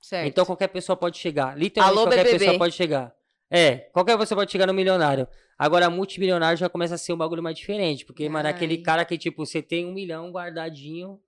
Certo. 0.01 0.27
Então 0.27 0.45
qualquer 0.47 0.69
pessoa 0.69 0.97
pode 0.97 1.19
chegar. 1.19 1.57
Literalmente 1.57 1.99
Alô, 1.99 2.07
qualquer 2.09 2.25
BBB. 2.25 2.39
pessoa 2.45 2.59
pode 2.59 2.75
chegar. 2.75 3.15
É, 3.51 3.77
qualquer 3.93 4.17
pessoa 4.19 4.39
pode 4.39 4.51
chegar 4.51 4.67
no 4.67 4.75
milionário. 4.75 5.29
Agora, 5.59 5.91
multimilionário 5.91 6.57
já 6.57 6.69
começa 6.69 6.95
a 6.95 6.99
ser 6.99 7.13
um 7.13 7.17
bagulho 7.17 7.43
mais 7.43 7.57
diferente. 7.57 8.05
Porque, 8.05 8.29
mano, 8.29 8.49
é 8.49 8.51
aquele 8.51 8.77
Ai. 8.77 8.83
cara 8.83 9.05
que, 9.05 9.19
tipo, 9.19 9.45
você 9.45 9.61
tem 9.61 9.87
um 9.87 9.93
milhão 9.93 10.31
guardadinho 10.31 11.21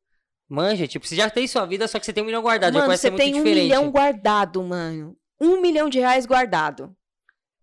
Manja, 0.53 0.87
tipo, 0.87 1.07
você 1.07 1.17
já 1.17 1.31
tem 1.31 1.47
sua 1.47 1.65
vida, 1.65 1.89
só 1.89 1.99
que 1.99 2.05
você 2.05 2.13
tem 2.13 2.23
um 2.23 2.27
milhão 2.27 2.43
guardado. 2.43 2.75
Mano, 2.75 2.95
você 2.95 3.11
tem 3.11 3.33
um 3.33 3.39
diferente. 3.39 3.63
milhão 3.63 3.91
guardado, 3.91 4.63
mano. 4.63 5.17
Um 5.41 5.63
milhão 5.63 5.89
de 5.89 5.99
reais 5.99 6.27
guardado. 6.27 6.95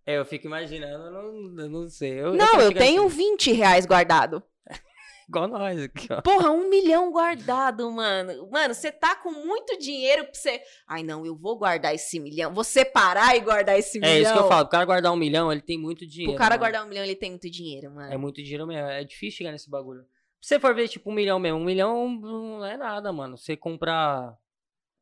É, 0.04 0.18
eu 0.18 0.26
fico 0.26 0.48
imaginando, 0.48 1.06
eu 1.06 1.12
não, 1.12 1.64
eu 1.66 1.70
não 1.70 1.88
sei. 1.88 2.20
Eu, 2.20 2.34
não, 2.34 2.60
eu 2.60 2.70
chegar 2.70 2.80
tenho 2.80 3.06
assim, 3.06 3.16
20 3.16 3.52
reais 3.52 3.86
guardado. 3.86 4.42
igual 5.30 5.48
nós 5.48 5.80
aqui, 5.80 6.08
ó. 6.12 6.20
Porra, 6.24 6.50
um 6.50 6.68
milhão 6.68 7.12
guardado, 7.12 7.92
mano. 7.92 8.50
Mano, 8.50 8.74
você 8.74 8.92
tá 8.92 9.16
com 9.16 9.30
muito 9.34 9.78
dinheiro 9.78 10.24
pra 10.24 10.34
você. 10.34 10.60
Ai, 10.88 11.04
não, 11.04 11.24
eu 11.24 11.36
vou 11.36 11.60
guardar 11.60 11.94
esse 11.94 12.20
milhão. 12.20 12.52
Vou 12.52 12.64
separar 12.64 13.38
e 13.38 13.40
guardar 13.42 13.78
esse 13.78 14.00
milhão. 14.00 14.16
É 14.16 14.20
isso 14.20 14.34
que 14.34 14.40
eu 14.40 14.48
falo. 14.48 14.66
O 14.66 14.70
cara 14.70 14.86
guardar 14.86 15.14
um 15.14 15.16
milhão, 15.16 15.52
ele 15.52 15.62
tem 15.62 15.78
muito 15.78 16.08
dinheiro. 16.08 16.34
O 16.34 16.36
cara 16.36 16.56
mano. 16.56 16.60
guardar 16.62 16.84
um 16.84 16.90
milhão, 16.90 17.04
ele 17.04 17.16
tem 17.16 17.30
muito 17.30 17.52
dinheiro, 17.52 17.92
mano. 17.92 18.12
É 18.12 18.18
muito 18.18 18.42
dinheiro 18.42 18.66
mesmo. 18.66 18.90
É 18.90 19.04
difícil 19.04 19.38
chegar 19.38 19.52
nesse 19.52 19.70
bagulho. 19.70 20.04
Se 20.42 20.50
você 20.56 20.60
for 20.60 20.74
ver, 20.74 20.88
tipo, 20.88 21.10
um 21.10 21.14
milhão 21.14 21.38
mesmo, 21.40 21.60
um 21.60 21.64
milhão 21.64 22.10
não 22.10 22.66
é 22.66 22.78
nada, 22.78 23.12
mano. 23.12 23.38
Você 23.38 23.58
comprar 23.58 24.38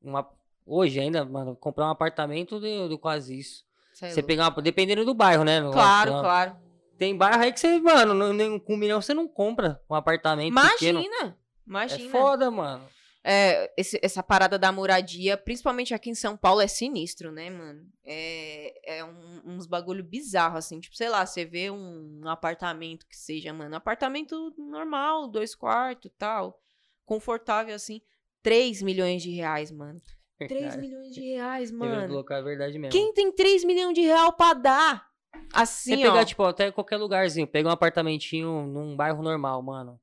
uma. 0.01 0.27
Hoje 0.65 0.99
ainda, 0.99 1.23
mano, 1.23 1.55
comprar 1.55 1.85
um 1.87 1.91
apartamento 1.91 2.59
de, 2.59 2.89
de 2.89 2.97
quase 2.97 3.39
isso. 3.39 3.63
Cê 3.93 4.05
é 4.05 4.09
Você 4.09 4.15
louco. 4.15 4.27
pegar 4.27 4.49
uma. 4.49 4.61
Dependendo 4.61 5.05
do 5.05 5.13
bairro, 5.13 5.43
né? 5.43 5.61
Claro, 5.71 6.11
não- 6.13 6.21
claro. 6.21 6.55
Tem 6.97 7.15
bairro 7.15 7.43
aí 7.43 7.53
que 7.53 7.59
você, 7.59 7.79
mano, 7.79 8.13
não- 8.13 8.59
com 8.59 8.73
um 8.73 8.77
milhão 8.77 8.99
você 9.01 9.13
não 9.13 9.27
compra 9.27 9.79
um 9.89 9.93
apartamento 9.93 10.53
pequeno. 10.53 10.99
Imagina. 11.01 11.37
Imagina. 11.65 12.05
É 12.07 12.11
foda, 12.11 12.49
mano. 12.49 12.83
É, 13.29 13.73
esse- 13.75 13.99
essa 14.01 14.23
parada 14.23 14.57
da 14.57 14.71
moradia, 14.71 15.35
principalmente 15.35 15.93
aqui 15.93 16.09
em 16.09 16.15
São 16.15 16.37
Paulo, 16.37 16.61
é 16.61 16.67
sinistro, 16.67 17.29
né, 17.29 17.49
mano? 17.49 17.85
É, 18.05 18.99
é 18.99 19.03
um- 19.03 19.41
uns 19.45 19.65
bagulho 19.67 20.01
bizarro, 20.01 20.57
assim. 20.57 20.79
Tipo, 20.79 20.95
sei 20.95 21.09
lá, 21.09 21.25
você 21.25 21.43
vê 21.43 21.69
um 21.69 22.21
apartamento 22.25 23.05
que 23.05 23.17
seja, 23.17 23.51
mano, 23.51 23.75
apartamento 23.75 24.53
normal, 24.57 25.27
dois 25.27 25.53
quartos 25.53 26.09
tal, 26.17 26.61
confortável, 27.05 27.75
assim, 27.75 28.01
3 28.41 28.81
milhões 28.81 29.21
de 29.21 29.31
reais, 29.31 29.71
mano. 29.71 30.01
3 30.47 30.67
Cara, 30.69 30.77
milhões 30.81 31.13
de 31.13 31.19
reais, 31.21 31.69
mano. 31.71 32.13
local, 32.13 32.37
é 32.37 32.43
verdade 32.43 32.79
mesmo. 32.79 32.91
Quem 32.91 33.11
tem 33.13 33.29
3 33.31 33.65
milhões 33.65 33.93
de 33.93 34.01
real 34.01 34.31
pra 34.33 34.53
dar? 34.53 35.07
Assim, 35.53 35.95
Você 35.95 35.97
pegar, 35.97 36.21
ó. 36.21 36.23
tipo, 36.23 36.43
até 36.43 36.71
qualquer 36.71 36.95
lugarzinho, 36.97 37.45
pegar 37.47 37.69
um 37.69 37.73
apartamentinho 37.73 38.65
num 38.67 38.95
bairro 38.95 39.21
normal, 39.21 39.61
mano. 39.61 39.99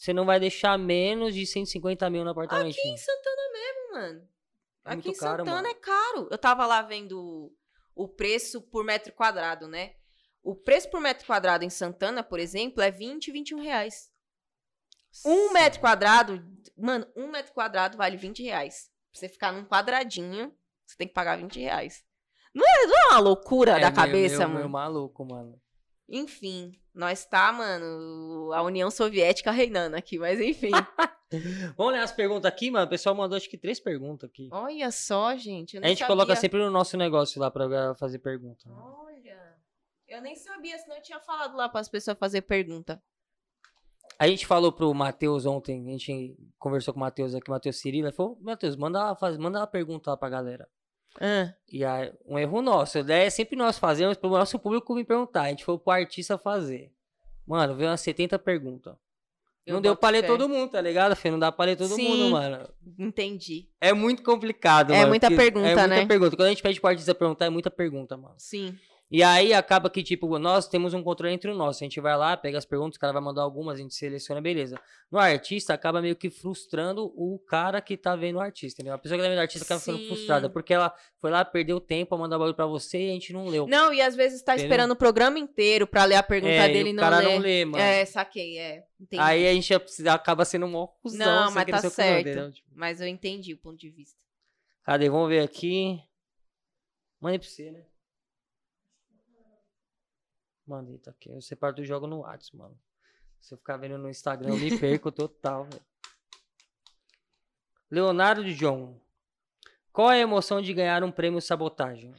Você 0.00 0.14
não 0.14 0.24
vai 0.24 0.40
deixar 0.40 0.78
menos 0.78 1.34
de 1.34 1.44
150 1.44 2.08
mil 2.08 2.24
no 2.24 2.30
Aqui 2.30 2.40
apartamentinho. 2.40 2.94
em 2.94 2.96
Santana 2.96 3.52
mesmo, 3.52 3.92
mano. 3.92 4.28
É 4.86 4.92
Aqui 4.94 5.10
em 5.10 5.12
caro, 5.14 5.42
Santana 5.44 5.56
mano. 5.56 5.68
é 5.68 5.74
caro. 5.74 6.28
Eu 6.30 6.38
tava 6.38 6.64
lá 6.66 6.80
vendo 6.80 7.52
o 7.94 8.08
preço 8.08 8.62
por 8.62 8.82
metro 8.82 9.12
quadrado, 9.12 9.68
né? 9.68 9.92
O 10.42 10.54
preço 10.56 10.88
por 10.88 11.02
metro 11.02 11.26
quadrado 11.26 11.66
em 11.66 11.68
Santana, 11.70 12.22
por 12.22 12.40
exemplo, 12.40 12.82
é 12.82 12.90
20, 12.90 13.30
21 13.30 13.60
reais. 13.60 14.10
Um 15.26 15.52
metro 15.52 15.80
quadrado, 15.80 16.42
mano, 16.78 17.06
um 17.14 17.26
metro 17.30 17.52
quadrado 17.52 17.98
vale 17.98 18.16
20 18.16 18.42
reais. 18.42 18.88
Pra 19.12 19.20
você 19.20 19.28
ficar 19.28 19.52
num 19.52 19.66
quadradinho, 19.66 20.56
você 20.86 20.96
tem 20.96 21.08
que 21.08 21.12
pagar 21.12 21.36
20 21.36 21.60
reais. 21.60 22.02
Não 22.54 22.64
é, 22.66 22.86
não 22.86 22.96
é 22.96 23.06
uma 23.08 23.18
loucura 23.18 23.72
É 23.72 23.80
da 23.80 23.90
meio- 23.90 23.94
cabeça, 23.94 24.36
meio- 24.38 24.48
mano? 24.48 24.54
meio 24.60 24.68
maluco, 24.70 25.24
mano. 25.26 25.60
Enfim, 26.12 26.72
nós 26.92 27.24
tá, 27.24 27.52
mano, 27.52 28.52
a 28.52 28.60
União 28.62 28.90
Soviética 28.90 29.52
reinando 29.52 29.94
aqui, 29.96 30.18
mas 30.18 30.40
enfim. 30.40 30.72
Vamos 31.76 31.92
ler 31.92 32.00
as 32.00 32.10
perguntas 32.10 32.50
aqui, 32.50 32.68
mano. 32.70 32.86
O 32.86 32.88
pessoal 32.88 33.14
mandou 33.14 33.36
acho 33.36 33.48
que 33.48 33.56
três 33.56 33.78
perguntas 33.78 34.28
aqui. 34.28 34.48
Olha 34.52 34.90
só, 34.90 35.36
gente. 35.36 35.78
A 35.78 35.86
gente 35.86 36.04
coloca 36.04 36.34
sabia. 36.34 36.40
sempre 36.40 36.58
no 36.58 36.70
nosso 36.70 36.96
negócio 36.96 37.40
lá 37.40 37.48
pra 37.50 37.94
fazer 37.94 38.18
pergunta. 38.18 38.68
né? 38.68 38.74
Olha, 38.76 39.56
eu 40.08 40.20
nem 40.20 40.34
sabia, 40.34 40.76
senão 40.78 40.96
eu 40.96 41.02
tinha 41.02 41.20
falado 41.20 41.56
lá 41.56 41.68
para 41.68 41.80
as 41.80 41.88
pessoas 41.88 42.18
fazer 42.18 42.42
pergunta. 42.42 43.00
A 44.18 44.26
gente 44.26 44.44
falou 44.44 44.72
pro 44.72 44.92
Matheus 44.92 45.46
ontem, 45.46 45.86
a 45.86 45.90
gente 45.92 46.36
conversou 46.58 46.92
com 46.92 46.98
o 46.98 47.02
Matheus 47.02 47.34
aqui, 47.34 47.48
o 47.48 47.54
Matheus 47.54 47.76
Cirilo, 47.80 48.08
ele 48.08 48.14
falou, 48.16 48.36
Matheus, 48.40 48.74
manda, 48.76 49.14
faz- 49.14 49.38
manda 49.38 49.60
uma 49.60 49.66
pergunta 49.68 50.10
lá 50.10 50.16
pra 50.16 50.28
galera. 50.28 50.68
E 51.72 51.84
aí, 51.84 52.12
um 52.26 52.38
erro 52.38 52.62
nosso, 52.62 52.98
a 52.98 53.00
ideia 53.00 53.26
é 53.26 53.30
sempre 53.30 53.56
nós 53.56 53.78
fazemos 53.78 54.16
pro 54.16 54.30
nosso 54.30 54.58
público 54.58 54.94
me 54.94 55.04
perguntar. 55.04 55.42
A 55.42 55.48
gente 55.48 55.64
foi 55.64 55.78
pro 55.78 55.92
artista 55.92 56.38
fazer. 56.38 56.92
Mano, 57.46 57.74
veio 57.74 57.90
umas 57.90 58.00
70 58.00 58.38
perguntas. 58.38 58.94
Eu 59.66 59.74
não 59.74 59.80
deu 59.80 59.94
pra 59.94 60.08
ler 60.08 60.26
todo 60.26 60.48
mundo, 60.48 60.70
tá 60.70 60.80
ligado, 60.80 61.14
Fê? 61.14 61.30
Não 61.30 61.38
dá 61.38 61.52
pra 61.52 61.66
ler 61.66 61.76
todo 61.76 61.94
Sim. 61.94 62.08
mundo, 62.08 62.30
mano. 62.30 62.68
Entendi. 62.98 63.68
É 63.80 63.92
muito 63.92 64.22
complicado, 64.22 64.92
É 64.92 64.96
mano. 64.98 65.08
muita 65.10 65.28
pergunta, 65.28 65.66
É 65.66 65.74
muita 65.74 65.86
né? 65.86 66.06
pergunta. 66.06 66.34
Quando 66.36 66.46
a 66.46 66.50
gente 66.50 66.62
pede 66.62 66.80
pro 66.80 66.88
artista 66.90 67.14
perguntar, 67.14 67.46
é 67.46 67.50
muita 67.50 67.70
pergunta, 67.70 68.16
mano. 68.16 68.34
Sim. 68.38 68.76
E 69.12 69.24
aí 69.24 69.52
acaba 69.52 69.90
que, 69.90 70.04
tipo, 70.04 70.38
nós 70.38 70.68
temos 70.68 70.94
um 70.94 71.02
controle 71.02 71.34
entre 71.34 71.52
nós. 71.52 71.76
A 71.76 71.80
gente 71.80 72.00
vai 72.00 72.16
lá, 72.16 72.36
pega 72.36 72.56
as 72.56 72.64
perguntas, 72.64 72.96
o 72.96 73.00
cara 73.00 73.12
vai 73.12 73.20
mandar 73.20 73.42
algumas, 73.42 73.74
a 73.74 73.82
gente 73.82 73.92
seleciona, 73.92 74.40
beleza. 74.40 74.80
No 75.10 75.18
artista, 75.18 75.74
acaba 75.74 76.00
meio 76.00 76.14
que 76.14 76.30
frustrando 76.30 77.06
o 77.16 77.36
cara 77.40 77.80
que 77.80 77.96
tá 77.96 78.14
vendo 78.14 78.36
o 78.36 78.40
artista, 78.40 78.80
entendeu? 78.80 78.94
A 78.94 78.98
pessoa 78.98 79.18
que 79.18 79.24
tá 79.24 79.28
vendo 79.28 79.38
o 79.38 79.40
artista 79.42 79.64
acaba 79.64 79.80
ficando 79.80 79.98
Sim. 79.98 80.06
frustrada, 80.06 80.48
porque 80.48 80.72
ela 80.72 80.94
foi 81.20 81.28
lá, 81.28 81.44
perdeu 81.44 81.80
tempo 81.80 82.14
a 82.14 82.18
mandar 82.18 82.38
bagulho 82.38 82.54
pra 82.54 82.66
você 82.66 83.06
e 83.08 83.10
a 83.10 83.12
gente 83.14 83.32
não 83.32 83.48
leu. 83.48 83.66
Não, 83.66 83.92
e 83.92 84.00
às 84.00 84.14
vezes 84.14 84.42
tá 84.42 84.52
Entendeu? 84.54 84.68
esperando 84.68 84.90
o 84.92 84.96
programa 84.96 85.40
inteiro 85.40 85.88
pra 85.88 86.04
ler 86.04 86.14
a 86.14 86.22
pergunta 86.22 86.52
É, 86.52 86.70
e 86.70 86.72
dele 86.72 86.90
e 86.90 86.92
o 86.92 86.94
não 86.94 87.02
cara 87.02 87.18
lê. 87.18 87.24
não 87.24 87.38
lê, 87.38 87.64
mano. 87.64 87.82
É, 87.82 88.04
saquei, 88.04 88.58
é. 88.58 88.84
Entendi. 89.00 89.20
Aí 89.20 89.48
a 89.48 89.52
gente 89.52 89.74
acaba 90.08 90.44
sendo 90.44 90.66
um 90.66 90.86
cuzão. 91.02 91.18
Não, 91.26 91.50
mas 91.50 91.66
tá 91.66 91.76
cuzão, 91.78 91.90
certo. 91.90 92.28
entendeu? 92.28 92.52
Tipo, 92.52 92.68
Mas 92.76 93.00
eu 93.00 93.08
entendi 93.08 93.54
o 93.54 93.58
ponto 93.58 93.76
de 93.76 93.90
vista. 93.90 94.20
Cadê? 94.84 95.10
Vamos 95.10 95.28
ver 95.28 95.40
aqui. 95.40 95.98
Manda 97.20 97.38
pra 97.40 97.48
você, 97.48 97.72
né? 97.72 97.82
Mandei, 100.70 100.98
tá 100.98 101.10
aqui. 101.10 101.28
Eu 101.28 101.42
separo 101.42 101.74
do 101.74 101.84
jogo 101.84 102.06
no 102.06 102.20
WhatsApp, 102.20 102.56
mano. 102.56 102.78
Se 103.40 103.52
eu 103.52 103.58
ficar 103.58 103.76
vendo 103.76 103.98
no 103.98 104.08
Instagram, 104.08 104.50
eu 104.50 104.56
me 104.56 104.78
perco 104.78 105.10
total, 105.12 105.64
velho. 105.64 105.82
Leonardo 107.90 108.44
de 108.44 108.54
John. 108.54 108.96
Qual 109.92 110.10
é 110.12 110.18
a 110.18 110.20
emoção 110.20 110.62
de 110.62 110.72
ganhar 110.72 111.02
um 111.02 111.10
prêmio 111.10 111.40
sabotagem? 111.40 112.14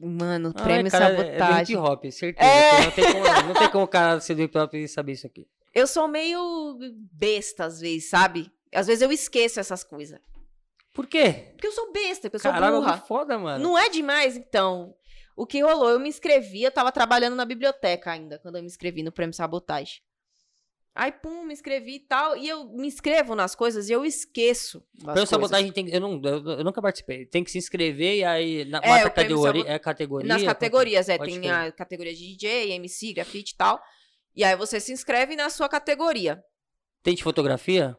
Mano, 0.00 0.52
Ah, 0.56 0.62
prêmio 0.64 0.90
cara, 0.90 1.04
É 1.04 1.10
do 1.14 1.16
sabotagem. 1.38 1.76
hip 1.76 1.84
hop, 1.86 2.04
certeza. 2.10 2.50
É. 2.50 2.84
Não, 2.84 2.90
tem 2.90 3.04
como, 3.12 3.24
não 3.46 3.54
tem 3.54 3.70
como 3.70 3.84
o 3.84 3.88
cara 3.88 4.20
ser 4.20 4.34
do 4.34 4.42
hip 4.42 4.58
hop 4.58 4.74
e 4.74 4.88
saber 4.88 5.12
isso 5.12 5.26
aqui. 5.26 5.46
Eu 5.72 5.86
sou 5.86 6.08
meio 6.08 6.76
besta 7.12 7.66
às 7.66 7.78
vezes, 7.80 8.10
sabe? 8.10 8.50
Às 8.74 8.88
vezes 8.88 9.02
eu 9.02 9.12
esqueço 9.12 9.60
essas 9.60 9.84
coisas. 9.84 10.18
Por 10.92 11.06
quê? 11.06 11.52
Porque 11.52 11.68
eu 11.68 11.72
sou 11.72 11.92
besta, 11.92 12.22
porque 12.22 12.36
eu 12.36 12.40
sou 12.40 12.50
Caralho, 12.50 12.80
burra. 12.80 12.98
que 13.00 13.06
foda, 13.06 13.38
mano. 13.38 13.62
Não 13.62 13.78
é 13.78 13.88
demais, 13.88 14.36
então. 14.36 14.94
O 15.34 15.46
que 15.46 15.62
rolou? 15.62 15.90
Eu 15.90 16.00
me 16.00 16.08
inscrevi, 16.08 16.62
eu 16.62 16.70
tava 16.70 16.92
trabalhando 16.92 17.36
na 17.36 17.44
biblioteca 17.44 18.12
ainda, 18.12 18.38
quando 18.38 18.56
eu 18.56 18.62
me 18.62 18.66
inscrevi 18.68 19.02
no 19.02 19.12
Prêmio 19.12 19.34
Sabotagem. 19.34 20.02
Aí, 20.94 21.10
pum, 21.10 21.44
me 21.44 21.54
inscrevi 21.54 21.94
e 21.94 22.00
tal. 22.00 22.36
E 22.36 22.46
eu 22.46 22.64
me 22.68 22.86
inscrevo 22.86 23.34
nas 23.34 23.54
coisas 23.54 23.88
e 23.88 23.92
eu 23.92 24.04
esqueço. 24.04 24.84
Prêmio 25.02 25.26
sabotagem 25.26 25.72
tem. 25.72 25.88
Eu, 25.88 26.00
não, 26.00 26.20
eu, 26.22 26.58
eu 26.58 26.64
nunca 26.64 26.82
participei. 26.82 27.24
Tem 27.24 27.42
que 27.42 27.50
se 27.50 27.56
inscrever 27.56 28.16
e 28.16 28.24
aí. 28.24 28.64
Na, 28.66 28.78
É, 28.82 29.08
categoria, 29.08 29.64
é 29.66 29.78
categoria. 29.78 30.28
Nas 30.28 30.42
categorias, 30.42 31.08
é. 31.08 31.16
Tem 31.16 31.50
a 31.50 31.72
categoria 31.72 32.14
de 32.14 32.36
DJ, 32.36 32.72
MC, 32.72 33.14
grafite 33.14 33.54
e 33.54 33.56
tal. 33.56 33.80
E 34.36 34.44
aí 34.44 34.54
você 34.54 34.78
se 34.78 34.92
inscreve 34.92 35.34
na 35.34 35.48
sua 35.48 35.68
categoria. 35.68 36.44
Tem 37.02 37.14
de 37.14 37.22
fotografia? 37.22 37.96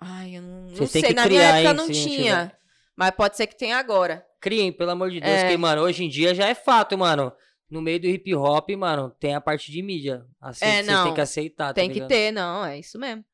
Ai, 0.00 0.36
eu 0.36 0.42
não, 0.42 0.70
não 0.70 0.86
sei. 0.86 1.02
Na 1.12 1.24
criar, 1.24 1.28
minha 1.28 1.42
época 1.42 1.70
hein, 1.70 1.74
não 1.76 1.86
tinha. 1.88 2.46
tiver. 2.46 2.60
Mas 2.94 3.10
pode 3.10 3.36
ser 3.36 3.48
que 3.48 3.56
tenha 3.56 3.76
agora. 3.76 4.24
Criem, 4.40 4.72
pelo 4.72 4.90
amor 4.90 5.10
de 5.10 5.20
Deus. 5.20 5.32
É. 5.32 5.48
Que, 5.50 5.56
mano, 5.56 5.82
hoje 5.82 6.04
em 6.04 6.08
dia 6.08 6.34
já 6.34 6.48
é 6.48 6.54
fato, 6.54 6.96
mano. 6.96 7.32
No 7.68 7.80
meio 7.80 8.00
do 8.00 8.06
hip 8.08 8.34
hop, 8.34 8.70
mano, 8.70 9.10
tem 9.20 9.34
a 9.34 9.40
parte 9.40 9.70
de 9.70 9.80
mídia. 9.82 10.26
Assim, 10.40 10.64
É, 10.64 10.78
que 10.78 10.84
você 10.86 10.90
não. 10.90 11.04
tem 11.04 11.14
que 11.14 11.20
aceitar, 11.20 11.66
tá 11.68 11.74
Tem 11.74 11.90
que 11.90 12.04
ter, 12.06 12.32
não, 12.32 12.64
é 12.64 12.78
isso 12.78 12.98
mesmo. 12.98 13.24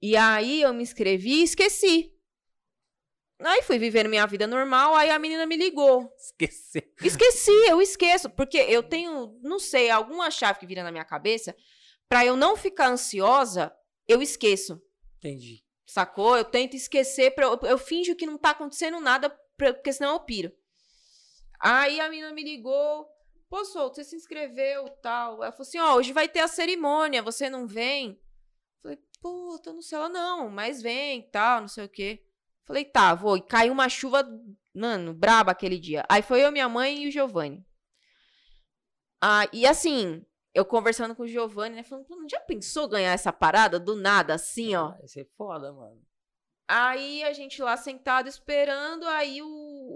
E 0.00 0.16
aí 0.16 0.62
eu 0.62 0.72
me 0.72 0.82
inscrevi 0.82 1.40
e 1.40 1.42
esqueci. 1.42 2.12
Aí 3.42 3.62
fui 3.62 3.78
vivendo 3.78 4.08
minha 4.08 4.26
vida 4.26 4.46
normal, 4.46 4.94
aí 4.94 5.10
a 5.10 5.18
menina 5.18 5.46
me 5.46 5.56
ligou. 5.56 6.12
Esqueci. 6.16 6.84
Esqueci, 7.02 7.50
eu 7.68 7.80
esqueço, 7.80 8.28
porque 8.28 8.58
eu 8.58 8.82
tenho, 8.82 9.38
não 9.42 9.58
sei, 9.58 9.90
alguma 9.90 10.30
chave 10.30 10.58
que 10.60 10.66
vira 10.66 10.82
na 10.82 10.92
minha 10.92 11.04
cabeça, 11.04 11.56
pra 12.08 12.24
eu 12.24 12.36
não 12.36 12.54
ficar 12.56 12.88
ansiosa, 12.88 13.72
eu 14.06 14.20
esqueço. 14.20 14.80
Entendi. 15.16 15.64
Sacou? 15.86 16.36
Eu 16.36 16.44
tento 16.44 16.76
esquecer, 16.76 17.34
pra 17.34 17.46
eu, 17.46 17.58
eu 17.62 17.78
finjo 17.78 18.14
que 18.14 18.26
não 18.26 18.36
tá 18.36 18.50
acontecendo 18.50 19.00
nada, 19.00 19.34
porque 19.60 19.92
senão 19.92 20.14
eu 20.14 20.20
piro. 20.20 20.52
Aí 21.60 22.00
a 22.00 22.08
menina 22.08 22.32
me 22.32 22.42
ligou, 22.42 23.06
pô, 23.48 23.64
Souto, 23.64 23.96
você 23.96 24.04
se 24.04 24.16
inscreveu 24.16 24.88
tal. 25.02 25.42
Ela 25.42 25.52
falou 25.52 25.66
assim, 25.66 25.78
ó, 25.78 25.94
hoje 25.96 26.12
vai 26.12 26.28
ter 26.28 26.40
a 26.40 26.48
cerimônia, 26.48 27.22
você 27.22 27.50
não 27.50 27.66
vem? 27.66 28.18
Falei, 28.82 28.98
pô, 29.20 29.60
tô 29.62 29.72
no 29.72 29.82
céu, 29.82 30.08
não, 30.08 30.48
mas 30.48 30.80
vem 30.80 31.28
tal, 31.30 31.60
não 31.60 31.68
sei 31.68 31.84
o 31.84 31.88
quê. 31.88 32.24
Falei, 32.64 32.84
tá, 32.84 33.14
vou. 33.14 33.36
E 33.36 33.42
caiu 33.42 33.72
uma 33.72 33.88
chuva, 33.88 34.24
mano, 34.74 35.12
braba 35.12 35.52
aquele 35.52 35.78
dia. 35.78 36.04
Aí 36.08 36.22
foi 36.22 36.44
eu, 36.44 36.52
minha 36.52 36.68
mãe 36.68 37.02
e 37.02 37.08
o 37.08 37.10
Giovanni. 37.10 37.66
Ah, 39.20 39.46
e 39.52 39.66
assim, 39.66 40.24
eu 40.54 40.64
conversando 40.64 41.14
com 41.14 41.24
o 41.24 41.28
Giovanni, 41.28 41.76
né, 41.76 41.82
falando, 41.82 42.06
não 42.08 42.28
já 42.28 42.40
pensou 42.40 42.88
ganhar 42.88 43.12
essa 43.12 43.32
parada 43.32 43.78
do 43.78 43.94
nada, 43.94 44.34
assim, 44.34 44.74
ó? 44.74 44.92
Vai 44.92 45.08
ser 45.08 45.28
foda, 45.36 45.72
mano. 45.72 46.00
Aí 46.72 47.24
a 47.24 47.32
gente 47.32 47.60
lá 47.62 47.76
sentado 47.76 48.28
esperando, 48.28 49.04
aí 49.08 49.42
o, 49.42 49.46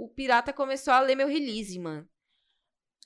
o 0.04 0.12
pirata 0.16 0.52
começou 0.52 0.92
a 0.92 1.00
ler 1.00 1.14
meu 1.14 1.28
release, 1.28 1.78
mano. 1.78 2.08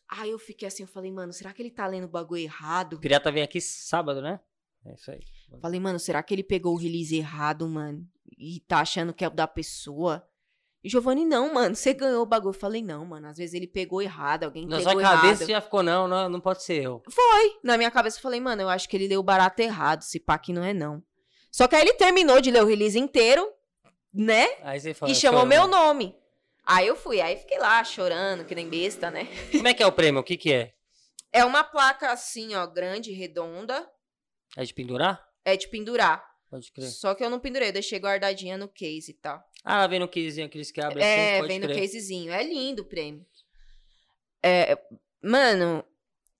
Aí 0.08 0.30
eu 0.30 0.38
fiquei 0.38 0.66
assim, 0.66 0.84
eu 0.84 0.88
falei, 0.88 1.12
mano, 1.12 1.32
será 1.32 1.52
que 1.52 1.60
ele 1.60 1.70
tá 1.70 1.86
lendo 1.86 2.04
o 2.04 2.08
bagulho 2.08 2.40
errado? 2.40 2.94
O 2.94 3.00
pirata 3.00 3.30
vem 3.30 3.42
aqui 3.42 3.60
sábado, 3.60 4.22
né? 4.22 4.40
É 4.86 4.94
isso 4.94 5.10
aí. 5.10 5.20
Falei, 5.60 5.78
mano, 5.78 5.98
será 5.98 6.22
que 6.22 6.32
ele 6.32 6.42
pegou 6.42 6.72
o 6.74 6.78
release 6.78 7.14
errado, 7.14 7.68
mano? 7.68 8.08
e 8.36 8.60
tá 8.60 8.80
achando 8.80 9.12
que 9.12 9.24
é 9.24 9.28
o 9.28 9.30
da 9.30 9.46
pessoa. 9.46 10.24
E 10.82 10.88
Giovanni, 10.88 11.24
não, 11.24 11.52
mano, 11.52 11.74
você 11.74 11.92
ganhou 11.92 12.22
o 12.22 12.26
bagulho. 12.26 12.50
Eu 12.50 12.58
falei, 12.58 12.82
não, 12.82 13.04
mano, 13.04 13.26
às 13.26 13.36
vezes 13.36 13.54
ele 13.54 13.66
pegou 13.66 14.00
errado, 14.00 14.44
alguém 14.44 14.66
Na 14.66 14.78
pegou 14.78 14.92
sua 14.92 15.02
cabeça 15.02 15.42
errado. 15.42 15.50
já 15.50 15.60
ficou, 15.60 15.82
não, 15.82 16.06
não, 16.06 16.28
não 16.28 16.40
pode 16.40 16.62
ser 16.62 16.82
eu. 16.82 17.02
Foi. 17.10 17.58
Na 17.64 17.76
minha 17.76 17.90
cabeça 17.90 18.18
eu 18.18 18.22
falei, 18.22 18.40
mano, 18.40 18.62
eu 18.62 18.68
acho 18.68 18.88
que 18.88 18.96
ele 18.96 19.08
leu 19.08 19.20
o 19.20 19.24
barato 19.24 19.60
errado, 19.60 20.02
se 20.02 20.20
pá 20.20 20.38
que 20.38 20.52
não 20.52 20.62
é 20.62 20.72
não. 20.72 21.02
Só 21.50 21.66
que 21.66 21.74
aí 21.74 21.82
ele 21.82 21.94
terminou 21.94 22.40
de 22.40 22.50
ler 22.50 22.62
o 22.62 22.66
release 22.66 22.98
inteiro, 22.98 23.50
né? 24.18 24.48
Aí 24.62 24.80
você 24.80 24.92
fala, 24.92 25.12
E 25.12 25.14
chamou 25.14 25.46
meu 25.46 25.68
nome. 25.68 26.12
Aí 26.66 26.86
eu 26.86 26.96
fui, 26.96 27.20
aí 27.20 27.36
fiquei 27.36 27.58
lá 27.58 27.82
chorando, 27.84 28.44
que 28.44 28.54
nem 28.54 28.68
besta, 28.68 29.10
né? 29.10 29.26
Como 29.52 29.68
é 29.68 29.72
que 29.72 29.82
é 29.82 29.86
o 29.86 29.92
prêmio? 29.92 30.20
O 30.20 30.24
que 30.24 30.36
que 30.36 30.52
é? 30.52 30.74
É 31.32 31.44
uma 31.44 31.62
placa 31.62 32.10
assim, 32.10 32.54
ó, 32.54 32.66
grande, 32.66 33.12
redonda, 33.12 33.88
É 34.56 34.64
de 34.64 34.74
pendurar? 34.74 35.24
é 35.44 35.56
de 35.56 35.68
pendurar. 35.68 36.26
Pode 36.50 36.72
crer. 36.72 36.88
Só 36.88 37.14
que 37.14 37.22
eu 37.22 37.30
não 37.30 37.38
pendurei, 37.38 37.68
eu 37.68 37.72
deixei 37.72 37.98
guardadinha 37.98 38.56
no 38.58 38.68
case 38.68 39.10
e 39.12 39.14
tal. 39.14 39.42
Ah, 39.64 39.76
ela 39.76 39.86
vem 39.86 39.98
no 40.00 40.08
casezinho, 40.08 40.46
aqueles 40.46 40.70
que 40.70 40.80
abrem 40.80 41.04
É, 41.04 41.30
assim, 41.30 41.38
pode 41.40 41.48
vem 41.48 41.60
no 41.60 41.74
casezinho. 41.74 42.32
É 42.32 42.42
lindo 42.42 42.82
o 42.82 42.86
prêmio. 42.86 43.24
É, 44.42 44.78
mano, 45.22 45.84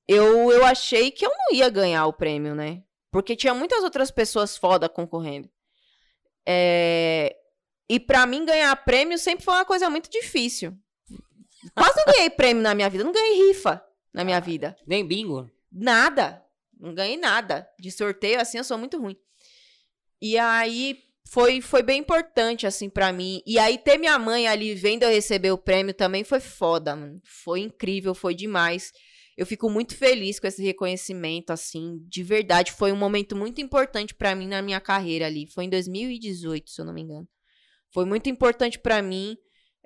eu, 0.07 0.51
eu 0.51 0.64
achei 0.64 1.11
que 1.11 1.24
eu 1.26 1.31
não 1.31 1.55
ia 1.55 1.68
ganhar 1.68 2.07
o 2.07 2.12
prêmio, 2.12 2.55
né? 2.55 2.83
Porque 3.11 3.37
tinha 3.37 3.55
muitas 3.55 3.83
outras 3.85 4.11
pessoas 4.11 4.57
foda 4.57 4.89
concorrendo. 4.89 5.51
É, 6.47 7.37
e 7.89 7.99
pra 7.99 8.26
mim 8.26 8.45
ganhar 8.45 8.74
prêmio 8.84 9.18
sempre 9.18 9.45
foi 9.45 9.55
uma 9.55 9.64
coisa 9.64 9.89
muito 9.89 10.11
difícil. 10.11 10.76
Quase 11.74 11.97
não 11.97 12.12
ganhei 12.12 12.30
prêmio 12.30 12.62
na 12.62 12.74
minha 12.74 12.89
vida. 12.89 13.05
Não 13.05 13.12
ganhei 13.12 13.49
rifa 13.49 13.82
na 14.12 14.24
minha 14.24 14.41
vida. 14.41 14.76
Nem 14.86 15.07
bingo? 15.07 15.51
Nada. 15.72 16.43
Não 16.78 16.95
ganhei 16.95 17.16
nada. 17.16 17.68
De 17.78 17.91
sorteio, 17.91 18.41
assim, 18.41 18.59
eu 18.59 18.64
sou 18.64 18.78
muito 18.78 19.01
ruim. 19.01 19.16
E 20.20 20.36
aí 20.39 20.99
foi, 21.26 21.61
foi 21.61 21.82
bem 21.82 22.01
importante, 22.01 22.66
assim, 22.66 22.89
pra 22.89 23.12
mim. 23.12 23.43
E 23.47 23.59
aí 23.59 23.78
ter 23.78 23.99
minha 23.99 24.18
mãe 24.18 24.47
ali 24.47 24.74
vendo 24.74 25.03
eu 25.03 25.11
receber 25.11 25.51
o 25.51 25.59
prêmio 25.59 25.95
também 25.95 26.24
foi 26.24 26.41
foda, 26.41 26.95
mano. 26.95 27.20
Foi 27.24 27.61
incrível, 27.61 28.14
foi 28.14 28.34
demais. 28.34 28.93
Eu 29.36 29.47
fico 29.47 29.70
muito 29.70 29.97
feliz 29.97 30.41
com 30.41 30.47
esse 30.47 30.62
reconhecimento, 30.62 31.53
assim, 31.53 31.99
de 32.09 32.22
verdade. 32.22 32.72
Foi 32.72 32.93
um 32.93 32.97
momento 32.97 33.36
muito 33.36 33.61
importante 33.61 34.14
pra 34.14 34.34
mim 34.34 34.49
na 34.49 34.61
minha 34.61 34.80
carreira 34.80 35.26
ali. 35.26 35.47
Foi 35.47 35.64
em 35.64 35.70
2018, 35.70 36.70
se 36.70 36.80
eu 36.80 36.84
não 36.84 36.93
me 36.93 37.03
engano. 37.03 37.28
Foi 37.93 38.05
muito 38.05 38.28
importante 38.28 38.78
pra 38.78 39.01
mim. 39.03 39.36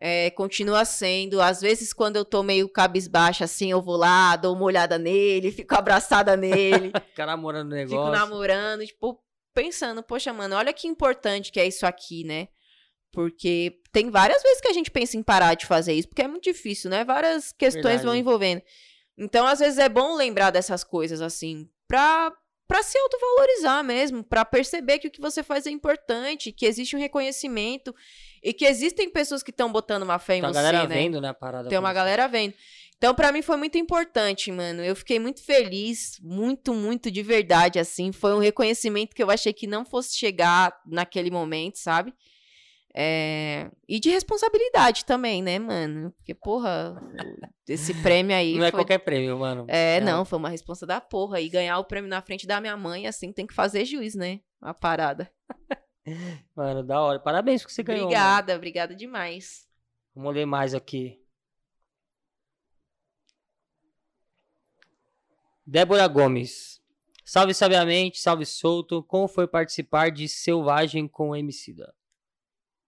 É, 0.04 0.30
continua 0.30 0.84
sendo. 0.84 1.40
Às 1.40 1.60
vezes, 1.60 1.92
quando 1.92 2.16
eu 2.16 2.24
tô 2.24 2.42
meio 2.42 2.68
cabisbaixa, 2.68 3.44
assim, 3.44 3.70
eu 3.70 3.80
vou 3.80 3.96
lá, 3.96 4.34
dou 4.34 4.54
uma 4.54 4.64
olhada 4.64 4.98
nele, 4.98 5.52
fico 5.52 5.74
abraçada 5.76 6.36
nele, 6.36 6.90
Ficar 7.10 7.26
namorando 7.26 7.72
o 7.72 7.76
fico 7.76 7.90
negócio. 7.90 8.12
namorando, 8.12 8.84
tipo, 8.84 9.22
pensando, 9.54 10.02
poxa, 10.02 10.32
mano, 10.32 10.56
olha 10.56 10.72
que 10.72 10.88
importante 10.88 11.52
que 11.52 11.60
é 11.60 11.66
isso 11.66 11.86
aqui, 11.86 12.24
né? 12.24 12.48
Porque 13.12 13.78
tem 13.92 14.10
várias 14.10 14.42
vezes 14.42 14.60
que 14.60 14.68
a 14.68 14.72
gente 14.72 14.90
pensa 14.90 15.16
em 15.16 15.22
parar 15.22 15.54
de 15.54 15.66
fazer 15.66 15.92
isso, 15.92 16.08
porque 16.08 16.22
é 16.22 16.28
muito 16.28 16.44
difícil, 16.44 16.90
né? 16.90 17.04
Várias 17.04 17.52
questões 17.52 18.02
vão 18.02 18.12
Verdade. 18.12 18.18
envolvendo. 18.18 18.62
Então, 19.16 19.46
às 19.46 19.60
vezes, 19.60 19.78
é 19.78 19.88
bom 19.88 20.16
lembrar 20.16 20.50
dessas 20.50 20.82
coisas, 20.82 21.20
assim, 21.20 21.68
pra, 21.86 22.32
pra 22.66 22.82
se 22.82 22.98
autovalorizar 22.98 23.84
mesmo, 23.84 24.24
pra 24.24 24.44
perceber 24.44 24.98
que 24.98 25.08
o 25.08 25.10
que 25.10 25.20
você 25.20 25.42
faz 25.42 25.66
é 25.66 25.70
importante, 25.70 26.52
que 26.52 26.66
existe 26.66 26.96
um 26.96 26.98
reconhecimento 26.98 27.94
e 28.42 28.52
que 28.52 28.64
existem 28.64 29.10
pessoas 29.10 29.42
que 29.42 29.50
estão 29.50 29.70
botando 29.70 30.02
uma 30.02 30.18
fé 30.18 30.36
em 30.36 30.40
Tem 30.40 30.50
a 30.50 30.52
você, 30.52 30.54
galera 30.54 30.88
né? 30.88 30.94
vendo, 30.94 31.20
né, 31.20 31.32
parada. 31.32 31.68
Tem 31.68 31.78
uma 31.78 31.92
galera 31.92 32.26
vendo. 32.28 32.54
Então, 32.96 33.14
pra 33.16 33.32
mim 33.32 33.42
foi 33.42 33.56
muito 33.56 33.76
importante, 33.76 34.52
mano. 34.52 34.80
Eu 34.80 34.94
fiquei 34.94 35.18
muito 35.18 35.42
feliz, 35.44 36.20
muito, 36.22 36.72
muito 36.72 37.10
de 37.10 37.20
verdade, 37.20 37.80
assim. 37.80 38.12
Foi 38.12 38.32
um 38.32 38.38
reconhecimento 38.38 39.12
que 39.12 39.22
eu 39.22 39.28
achei 39.28 39.52
que 39.52 39.66
não 39.66 39.84
fosse 39.84 40.16
chegar 40.16 40.72
naquele 40.86 41.28
momento, 41.28 41.78
sabe? 41.78 42.14
É, 42.94 43.70
E 43.88 43.98
de 43.98 44.10
responsabilidade 44.10 45.04
também, 45.06 45.42
né, 45.42 45.58
mano? 45.58 46.12
Porque, 46.12 46.34
porra, 46.34 47.00
esse 47.66 47.94
prêmio 48.02 48.36
aí. 48.36 48.58
Não 48.58 48.66
é 48.66 48.70
foi... 48.70 48.80
qualquer 48.80 48.98
prêmio, 48.98 49.38
mano. 49.38 49.64
É, 49.68 50.00
não, 50.00 50.24
foi 50.24 50.38
uma 50.38 50.50
responsa 50.50 50.86
da 50.86 51.00
porra. 51.00 51.40
E 51.40 51.48
ganhar 51.48 51.78
o 51.78 51.84
prêmio 51.84 52.10
na 52.10 52.20
frente 52.20 52.46
da 52.46 52.60
minha 52.60 52.76
mãe, 52.76 53.06
assim, 53.06 53.32
tem 53.32 53.46
que 53.46 53.54
fazer 53.54 53.84
juiz, 53.86 54.14
né? 54.14 54.40
A 54.60 54.74
parada. 54.74 55.30
Mano, 56.54 56.82
da 56.82 57.00
hora. 57.00 57.20
Parabéns 57.20 57.64
que 57.64 57.72
você 57.72 57.82
ganhou. 57.82 58.06
mano. 58.06 58.16
obrigada, 58.16 58.56
obrigada 58.56 58.94
demais. 58.94 59.68
Vamos 60.14 60.34
ler 60.34 60.46
mais 60.46 60.74
aqui. 60.74 61.22
Débora 65.64 66.08
Gomes. 66.08 66.82
Salve 67.24 67.54
sabiamente, 67.54 68.18
salve 68.18 68.44
solto. 68.44 69.02
Como 69.02 69.28
foi 69.28 69.46
participar 69.46 70.10
de 70.10 70.28
Selvagem 70.28 71.06
com 71.06 71.30
o 71.30 71.36
Emicida? 71.36 71.94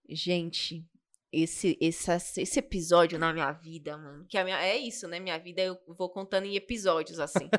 Gente, 0.09 0.85
esse, 1.31 1.77
esse, 1.81 2.11
esse 2.41 2.59
episódio 2.59 3.19
na 3.19 3.33
minha 3.33 3.51
vida, 3.51 3.97
mano. 3.97 4.25
Que 4.27 4.37
a 4.37 4.43
minha, 4.43 4.59
é 4.61 4.77
isso, 4.77 5.07
né? 5.07 5.19
Minha 5.19 5.37
vida 5.37 5.61
eu 5.61 5.77
vou 5.87 6.09
contando 6.09 6.45
em 6.45 6.55
episódios, 6.55 7.19
assim. 7.19 7.49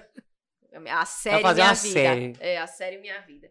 A 0.91 1.07
série 1.07 1.43
fazer 1.43 1.63
Minha 1.63 1.69
uma 1.69 1.75
Vida. 1.75 1.93
série. 1.93 2.37
É, 2.39 2.59
a 2.59 2.67
série 2.67 2.99
Minha 2.99 3.21
Vida. 3.23 3.51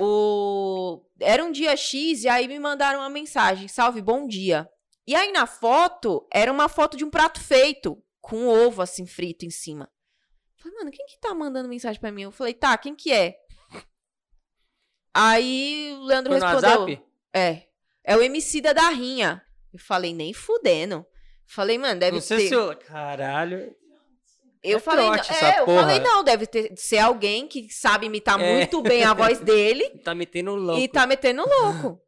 O... 0.00 1.04
Era 1.20 1.44
um 1.44 1.50
dia 1.50 1.76
X 1.76 2.24
e 2.24 2.28
aí 2.28 2.48
me 2.48 2.58
mandaram 2.58 3.00
uma 3.00 3.10
mensagem. 3.10 3.68
Salve, 3.68 4.00
bom 4.00 4.26
dia. 4.26 4.68
E 5.06 5.14
aí 5.14 5.32
na 5.32 5.46
foto, 5.46 6.26
era 6.32 6.52
uma 6.52 6.68
foto 6.68 6.96
de 6.96 7.04
um 7.04 7.10
prato 7.10 7.40
feito, 7.40 8.02
com 8.20 8.46
ovo 8.46 8.82
assim 8.82 9.06
frito 9.06 9.44
em 9.44 9.50
cima. 9.50 9.90
Falei, 10.56 10.78
mano, 10.78 10.90
quem 10.90 11.06
que 11.06 11.18
tá 11.20 11.34
mandando 11.34 11.68
mensagem 11.68 12.00
pra 12.00 12.12
mim? 12.12 12.22
Eu 12.22 12.32
falei, 12.32 12.54
tá, 12.54 12.76
quem 12.76 12.94
que 12.94 13.12
é? 13.12 13.36
Aí 15.14 15.94
o 15.98 16.04
Leandro 16.04 16.32
Foi 16.32 16.40
no 16.40 16.46
respondeu. 16.46 16.80
WhatsApp? 16.80 17.04
É. 17.32 17.67
É 18.08 18.16
o 18.16 18.22
Emicida 18.22 18.72
da 18.72 18.88
Rinha. 18.88 19.42
Eu 19.70 19.78
falei, 19.78 20.14
nem 20.14 20.32
fudendo. 20.32 21.04
Falei, 21.46 21.76
mano, 21.76 22.00
deve 22.00 22.12
Não 22.12 22.20
sei 22.22 22.38
ter. 22.38 22.48
se 22.48 22.54
eu... 22.54 22.74
Caralho. 22.78 23.76
Eu 24.62 24.78
é 24.78 24.80
falei, 24.80 25.04
não, 25.04 25.12
trote 25.12 25.30
essa 25.30 25.46
é, 25.46 25.60
eu 25.60 25.66
falei, 25.66 26.00
não, 26.00 26.24
deve 26.24 26.46
ter, 26.46 26.74
ser 26.76 26.98
alguém 26.98 27.46
que 27.46 27.70
sabe 27.70 28.06
imitar 28.06 28.40
É. 28.40 28.54
muito 28.56 28.80
bem 28.82 29.04
a 29.04 29.12
voz 29.12 29.38
dele 29.40 29.88
Tá 30.02 30.14
metendo 30.14 30.54
louco. 30.54 30.80
e 30.80 30.88
tá 30.88 31.06
metendo 31.06 31.44
louco. 31.46 32.00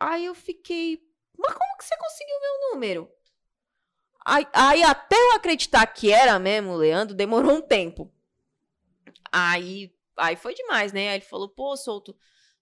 Aí 0.00 0.24
eu 0.24 0.34
fiquei, 0.34 0.98
mas 1.38 1.54
como 1.54 1.76
que 1.76 1.84
você 1.84 1.96
conseguiu 1.98 2.36
meu 2.40 2.70
número? 2.72 3.08
Aí, 4.24 4.46
aí 4.54 4.82
até 4.82 5.16
eu 5.16 5.32
acreditar 5.32 5.86
que 5.86 6.10
era 6.10 6.38
mesmo 6.38 6.70
o 6.70 6.76
Leandro, 6.76 7.14
demorou 7.14 7.52
um 7.52 7.60
tempo. 7.62 8.10
Aí, 9.30 9.92
aí 10.16 10.34
foi 10.34 10.54
demais, 10.54 10.92
né? 10.92 11.10
Aí 11.10 11.16
ele 11.16 11.24
falou, 11.24 11.48
pô, 11.50 11.76
Solto, 11.76 12.16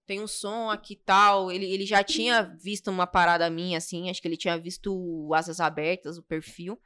tem 0.08 0.22
um 0.22 0.26
som 0.26 0.70
aqui 0.70 0.94
e 0.94 0.96
tal. 0.96 1.52
Ele, 1.52 1.70
ele 1.70 1.84
já 1.84 2.02
tinha 2.02 2.42
visto 2.42 2.90
uma 2.90 3.06
parada 3.06 3.48
minha, 3.50 3.76
assim, 3.76 4.08
acho 4.08 4.22
que 4.22 4.26
ele 4.26 4.38
tinha 4.38 4.58
visto 4.58 4.90
o 4.90 5.34
Asas 5.34 5.60
Abertas, 5.60 6.16
o 6.16 6.22
perfil. 6.22 6.80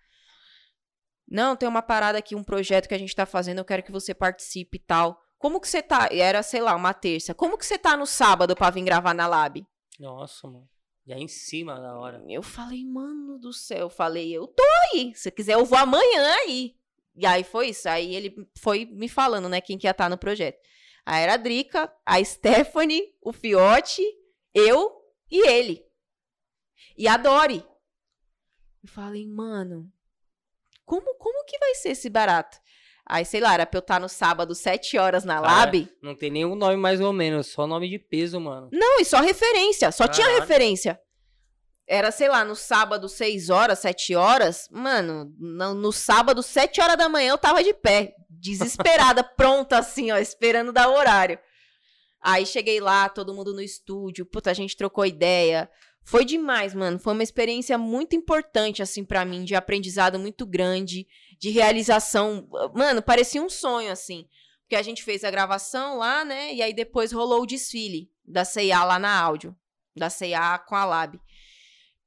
Não, 1.26 1.54
tem 1.56 1.68
uma 1.68 1.80
parada 1.80 2.18
aqui, 2.18 2.34
um 2.34 2.42
projeto 2.42 2.88
que 2.88 2.94
a 2.94 2.98
gente 2.98 3.14
tá 3.14 3.24
fazendo, 3.24 3.58
eu 3.58 3.64
quero 3.64 3.84
que 3.84 3.92
você 3.92 4.12
participe 4.12 4.76
e 4.76 4.80
tal. 4.80 5.18
Como 5.38 5.60
que 5.60 5.68
você 5.68 5.80
tá? 5.80 6.08
E 6.10 6.18
Era, 6.18 6.42
sei 6.42 6.60
lá, 6.60 6.74
uma 6.74 6.92
terça. 6.92 7.32
Como 7.32 7.56
que 7.56 7.64
você 7.64 7.78
tá 7.78 7.96
no 7.96 8.06
sábado 8.06 8.56
pra 8.56 8.70
vir 8.70 8.82
gravar 8.82 9.14
na 9.14 9.26
Lab? 9.28 9.64
Nossa, 9.98 10.48
mano. 10.48 10.68
Já 11.06 11.16
em 11.16 11.28
cima 11.28 11.80
da 11.80 11.96
hora. 11.96 12.22
Eu 12.28 12.42
falei, 12.42 12.84
mano 12.84 13.38
do 13.38 13.52
céu. 13.52 13.78
Eu 13.78 13.90
falei, 13.90 14.32
eu 14.32 14.46
tô 14.46 14.62
aí. 14.92 15.12
Se 15.14 15.30
quiser, 15.30 15.54
eu 15.54 15.64
vou 15.64 15.78
amanhã 15.78 16.34
aí. 16.44 16.74
E 17.14 17.24
aí 17.24 17.44
foi 17.44 17.68
isso. 17.68 17.88
Aí 17.88 18.14
ele 18.14 18.34
foi 18.58 18.84
me 18.84 19.08
falando, 19.08 19.48
né, 19.48 19.60
quem 19.60 19.78
que 19.78 19.86
ia 19.86 19.92
estar 19.92 20.08
no 20.08 20.18
projeto. 20.18 20.58
Aí 21.04 21.22
era 21.22 21.34
a 21.34 21.36
Drica, 21.36 21.92
a 22.06 22.22
Stephanie, 22.24 23.14
o 23.20 23.32
Fiote, 23.32 24.02
eu 24.54 24.92
e 25.30 25.46
ele. 25.48 25.84
E 26.96 27.08
a 27.08 27.16
Dori. 27.16 27.64
Eu 28.82 28.88
falei, 28.88 29.26
mano, 29.26 29.90
como, 30.84 31.14
como 31.16 31.44
que 31.44 31.58
vai 31.58 31.74
ser 31.74 31.90
esse 31.90 32.08
barato? 32.08 32.58
Aí, 33.04 33.24
sei 33.24 33.40
lá, 33.40 33.54
era 33.54 33.66
pra 33.66 33.78
eu 33.78 33.82
estar 33.82 34.00
no 34.00 34.08
sábado, 34.08 34.54
sete 34.54 34.96
horas 34.96 35.24
na 35.24 35.40
Lab. 35.40 35.88
Não 36.00 36.14
tem 36.14 36.30
nenhum 36.30 36.54
nome 36.54 36.76
mais 36.76 37.00
ou 37.00 37.12
menos, 37.12 37.48
só 37.48 37.66
nome 37.66 37.88
de 37.88 37.98
peso, 37.98 38.40
mano. 38.40 38.68
Não, 38.72 39.00
e 39.00 39.04
só 39.04 39.20
referência. 39.20 39.90
Só 39.90 40.06
tinha 40.06 40.26
Caralho. 40.26 40.40
referência. 40.42 41.00
Era, 41.86 42.10
sei 42.12 42.28
lá, 42.28 42.44
no 42.44 42.54
sábado, 42.54 43.08
6 43.08 43.50
horas, 43.50 43.80
7 43.80 44.14
horas. 44.14 44.68
Mano, 44.70 45.34
no, 45.38 45.74
no 45.74 45.92
sábado, 45.92 46.42
7 46.42 46.80
horas 46.80 46.96
da 46.96 47.08
manhã, 47.08 47.30
eu 47.30 47.38
tava 47.38 47.62
de 47.62 47.74
pé. 47.74 48.14
Desesperada, 48.42 49.22
pronta, 49.36 49.78
assim, 49.78 50.10
ó, 50.10 50.18
esperando 50.18 50.72
dar 50.72 50.88
o 50.88 50.94
horário. 50.94 51.38
Aí 52.20 52.44
cheguei 52.44 52.80
lá, 52.80 53.08
todo 53.08 53.32
mundo 53.32 53.54
no 53.54 53.62
estúdio. 53.62 54.26
Puta, 54.26 54.50
a 54.50 54.54
gente 54.54 54.76
trocou 54.76 55.06
ideia. 55.06 55.70
Foi 56.04 56.24
demais, 56.24 56.74
mano. 56.74 56.98
Foi 56.98 57.12
uma 57.12 57.22
experiência 57.22 57.78
muito 57.78 58.16
importante, 58.16 58.82
assim, 58.82 59.04
pra 59.04 59.24
mim, 59.24 59.44
de 59.44 59.54
aprendizado 59.54 60.18
muito 60.18 60.44
grande, 60.44 61.06
de 61.38 61.50
realização. 61.50 62.48
Mano, 62.74 63.00
parecia 63.00 63.40
um 63.40 63.48
sonho, 63.48 63.92
assim. 63.92 64.28
Porque 64.62 64.74
a 64.74 64.82
gente 64.82 65.04
fez 65.04 65.22
a 65.22 65.30
gravação 65.30 65.98
lá, 65.98 66.24
né? 66.24 66.52
E 66.52 66.62
aí 66.62 66.72
depois 66.72 67.12
rolou 67.12 67.42
o 67.42 67.46
desfile 67.46 68.10
da 68.24 68.44
CIA 68.44 68.84
lá 68.84 68.98
na 68.98 69.20
áudio. 69.20 69.56
Da 69.96 70.10
CIA 70.10 70.58
com 70.66 70.74
a 70.74 70.84
Lab. 70.84 71.20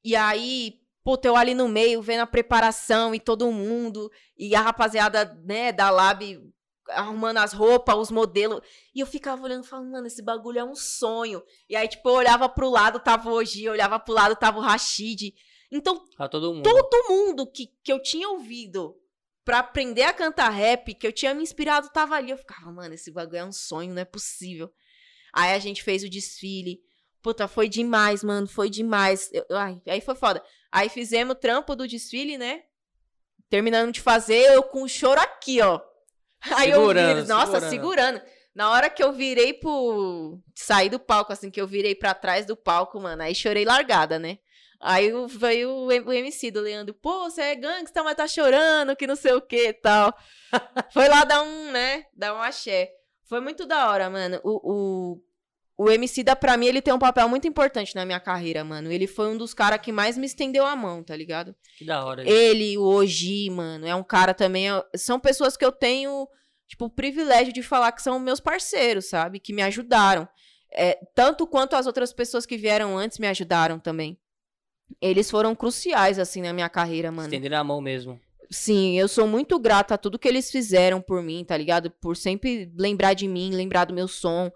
E 0.04 0.16
aí, 0.16 0.80
puta, 1.06 1.28
eu 1.28 1.36
ali 1.36 1.54
no 1.54 1.70
meio, 1.70 2.02
vendo 2.02 2.22
a 2.22 2.28
preparação 2.28 3.14
e 3.14 3.20
todo 3.20 3.52
mundo. 3.52 4.12
E 4.36 4.56
a 4.56 4.62
rapaziada, 4.62 5.40
né, 5.46 5.72
da 5.72 5.92
Lab 5.92 6.42
arrumando 6.90 7.38
as 7.38 7.54
roupas, 7.54 7.96
os 7.96 8.12
modelos. 8.12 8.60
E 8.94 9.02
eu 9.02 9.06
ficava 9.06 9.44
olhando 9.44 9.64
e 9.64 9.68
falando, 9.68 9.92
mano, 9.92 10.08
esse 10.08 10.24
bagulho 10.24 10.60
é 10.60 10.64
um 10.64 10.76
sonho. 10.76 11.44
E 11.70 11.76
aí, 11.76 11.88
tipo, 11.88 12.10
eu 12.10 12.16
olhava 12.16 12.50
pro 12.50 12.72
lado, 12.72 13.00
tava 13.00 13.30
o 13.30 13.34
Oji, 13.34 13.70
olhava 13.70 14.00
pro 14.00 14.16
lado, 14.16 14.36
tava 14.36 14.58
o 14.58 14.62
Rashid. 14.62 15.36
Então, 15.72 16.04
todo 16.28 16.54
mundo. 16.54 16.64
todo 16.64 17.10
mundo 17.10 17.52
que, 17.52 17.68
que 17.84 17.94
eu 17.94 18.02
tinha 18.02 18.28
ouvido 18.30 18.96
pra 19.44 19.60
aprender 19.60 20.04
a 20.04 20.14
cantar 20.14 20.50
rap, 20.50 20.96
que 20.96 21.06
eu 21.06 21.14
tinha 21.14 21.36
me 21.36 21.44
inspirado, 21.44 21.90
tava 21.90 22.16
ali. 22.16 22.32
Eu 22.32 22.38
ficava, 22.38 22.72
mano, 22.72 22.96
esse 22.96 23.12
bagulho 23.12 23.38
é 23.38 23.46
um 23.46 23.52
sonho, 23.52 23.94
não 23.94 24.02
é 24.02 24.06
possível. 24.06 24.72
Aí 25.32 25.54
a 25.54 25.60
gente 25.60 25.84
fez 25.84 26.04
o 26.04 26.10
desfile. 26.10 26.80
Puta, 27.26 27.48
foi 27.48 27.68
demais, 27.68 28.24
mano, 28.24 28.46
foi 28.48 28.70
demais. 28.70 29.32
Eu- 29.34 29.44
eu- 29.50 29.58
ai, 29.58 29.82
aí 29.88 30.00
foi 30.00 30.14
foda. 30.14 30.44
Aí 30.72 30.90
fizemos 30.90 31.36
o 31.36 31.40
trampo 31.40 31.76
do 31.76 31.88
desfile, 31.88 32.38
né? 32.38 32.62
Terminando 33.50 33.92
de 33.92 34.00
fazer, 34.00 34.54
eu 34.54 34.62
com 34.62 34.84
o 34.84 34.88
choro 34.88 35.20
aqui, 35.20 35.60
ó. 35.60 35.82
Aí 36.68 36.70
eu 36.70 36.76
Segurando, 36.82 37.22
vi, 37.24 37.28
nossa, 37.28 37.60
segurando. 37.60 37.70
segurando. 37.72 38.22
Na 38.54 38.70
hora 38.70 38.92
que 38.92 39.02
eu 39.04 39.12
virei 39.12 39.54
pro. 39.56 40.40
sair 40.54 40.88
do 40.88 41.00
palco, 41.00 41.34
assim, 41.34 41.50
que 41.50 41.60
eu 41.60 41.66
virei 41.66 41.96
pra 41.96 42.14
trás 42.14 42.46
do 42.46 42.56
palco, 42.56 43.00
mano, 43.02 43.24
aí 43.24 43.34
chorei 43.34 43.66
largada, 43.66 44.20
né? 44.20 44.38
Aí 44.80 45.12
veio 45.30 45.72
o 45.72 45.92
MC 46.14 46.52
do 46.52 46.62
Leandro, 46.62 46.94
pô, 46.94 47.24
você 47.24 47.42
é 47.42 47.56
gangsta, 47.56 48.04
mas 48.04 48.16
tá 48.16 48.28
chorando, 48.28 48.96
que 48.96 49.08
não 49.08 49.16
sei 49.16 49.34
o 49.34 49.42
que 49.42 49.70
e 49.70 49.74
tal. 49.74 50.16
Foi 50.94 51.10
lá 51.10 51.24
dar 51.24 51.42
um, 51.42 51.72
né? 51.72 52.06
Dar 52.14 52.36
um 52.36 52.42
axé. 52.42 52.92
Foi 53.24 53.40
muito 53.42 53.66
da 53.66 53.90
hora, 53.90 54.12
mano. 54.12 54.40
O, 54.44 54.62
o, 55.16 55.22
o 55.78 55.90
MC 55.90 56.24
da, 56.24 56.36
pra 56.36 56.56
mim, 56.56 56.68
ele 56.68 56.82
tem 56.82 56.94
um 56.94 57.00
papel 57.00 57.28
muito 57.28 57.48
importante 57.48 57.94
na 57.96 58.06
minha 58.06 58.20
carreira, 58.20 58.64
mano. 58.64 58.92
Ele 58.92 59.08
foi 59.08 59.28
um 59.30 59.38
dos 59.38 59.54
caras 59.54 59.80
que 59.82 59.92
mais 59.92 60.18
me 60.18 60.26
estendeu 60.26 60.66
a 60.66 60.76
mão, 60.76 61.04
tá 61.04 61.16
ligado? 61.16 61.54
Que 61.78 61.84
da 61.86 62.04
hora. 62.06 62.28
Ele, 62.28 62.78
o 62.78 62.84
Oji, 62.84 63.50
mano, 63.50 63.86
é 63.86 63.94
um 63.94 64.04
cara 64.04 64.34
também. 64.34 64.70
é- 64.72 64.84
São 64.96 65.20
pessoas 65.20 65.58
que 65.58 65.66
eu 65.66 65.72
tenho, 65.72 66.28
tipo, 66.68 66.86
o 66.86 66.90
privilégio 66.90 67.52
de 67.52 67.62
falar 67.62 67.92
que 67.92 68.02
são 68.02 68.18
meus 68.20 68.40
parceiros, 68.40 69.10
sabe? 69.10 69.40
Que 69.40 69.52
me 69.54 69.62
ajudaram. 69.62 70.28
É, 70.72 70.98
tanto 71.14 71.46
quanto 71.48 71.76
as 71.76 71.86
outras 71.88 72.14
pessoas 72.14 72.46
que 72.46 72.58
vieram 72.58 72.98
antes 72.98 73.20
me 73.20 73.28
ajudaram 73.28 73.80
também. 73.80 74.18
Eles 75.02 75.30
foram 75.32 75.56
cruciais, 75.56 76.20
assim, 76.20 76.42
na 76.42 76.54
minha 76.54 76.70
carreira, 76.70 77.12
mano. 77.12 77.28
Estender 77.28 77.54
a 77.54 77.64
mão 77.64 77.82
mesmo. 77.82 78.20
Sim, 78.52 78.98
eu 79.00 79.08
sou 79.08 79.28
muito 79.28 79.60
grata 79.60 79.96
a 79.96 79.98
tudo 79.98 80.20
que 80.20 80.28
eles 80.28 80.52
fizeram 80.52 81.02
por 81.02 81.22
mim, 81.24 81.44
tá 81.44 81.58
ligado? 81.58 81.90
Por 81.90 82.16
sempre 82.16 82.72
lembrar 82.78 83.14
de 83.14 83.28
mim, 83.28 83.50
lembrar 83.52 83.86
do 83.86 83.94
meu 83.94 84.08
som. 84.08 84.52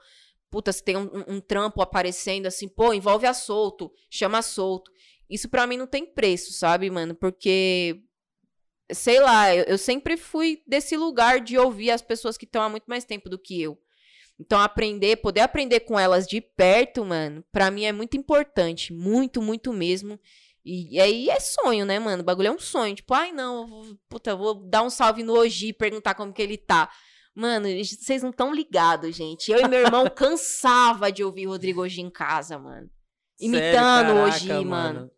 Puta, 0.52 0.72
se 0.74 0.84
tem 0.84 0.98
um, 0.98 1.10
um- 1.28 1.40
trampo 1.42 1.82
aparecendo 1.82 2.48
assim, 2.48 2.68
pô, 2.68 2.94
envolve 2.94 3.28
a 3.28 3.34
solto, 3.34 3.92
chama 4.10 4.40
a 4.40 4.42
solto. 4.42 4.92
Isso 5.30 5.48
pra 5.50 5.68
mim 5.68 5.78
não 5.78 5.86
tem 5.88 6.06
preço, 6.06 6.54
sabe, 6.54 6.90
mano? 6.90 7.14
Porque, 7.16 8.02
sei 8.92 9.20
lá, 9.20 9.54
eu, 9.56 9.64
eu 9.66 9.78
sempre 9.78 10.18
fui 10.18 10.62
desse 10.68 10.98
lugar 10.98 11.40
de 11.40 11.58
ouvir 11.58 11.92
as 11.92 12.02
pessoas 12.02 12.38
que 12.38 12.46
estão 12.46 12.62
há 12.64 12.70
muito 12.70 12.86
mais 12.88 13.06
tempo 13.06 13.30
do 13.30 13.38
que 13.38 13.62
eu. 13.62 13.78
Então, 14.40 14.60
aprender, 14.62 15.18
poder 15.18 15.42
aprender 15.42 15.82
com 15.82 16.00
elas 16.00 16.28
de 16.28 16.42
perto, 16.42 17.06
mano, 17.06 17.44
pra 17.52 17.72
mim 17.72 17.86
é 17.86 17.92
muito 17.94 18.18
importante. 18.18 18.94
Muito, 18.94 19.42
muito 19.42 19.74
mesmo. 19.74 20.20
E, 20.66 21.00
aí 21.00 21.30
é 21.30 21.40
sonho, 21.40 21.86
né, 21.86 22.00
mano? 22.00 22.22
O 22.24 22.26
bagulho 22.26 22.48
é 22.50 22.52
um 22.52 22.60
sonho. 22.60 22.96
Tipo, 22.96 23.14
ai, 23.14 23.32
não, 23.32 23.98
puta, 24.10 24.36
vou 24.36 24.56
dar 24.56 24.84
um 24.84 24.90
salve 24.90 25.24
no 25.24 25.34
Oji, 25.34 25.74
perguntar 25.74 26.16
como 26.16 26.34
que 26.34 26.42
ele 26.42 26.58
tá. 26.58 26.90
Mano, 27.40 27.68
vocês 27.82 28.22
não 28.22 28.32
estão 28.32 28.54
ligados, 28.54 29.16
gente. 29.16 29.50
Eu 29.50 29.62
e 29.62 29.68
meu 29.70 29.80
irmão 29.80 30.04
cansava 30.14 31.10
de 31.10 31.24
ouvir 31.24 31.46
Rodrigo 31.46 31.82
Oji 31.82 32.02
em 32.02 32.10
casa, 32.10 32.60
mano. 32.60 32.90
Imitando 33.40 33.72
Sério, 33.72 34.12
o 34.12 34.16
caraca, 34.16 34.36
Oji, 34.36 34.66
mano. 34.66 35.12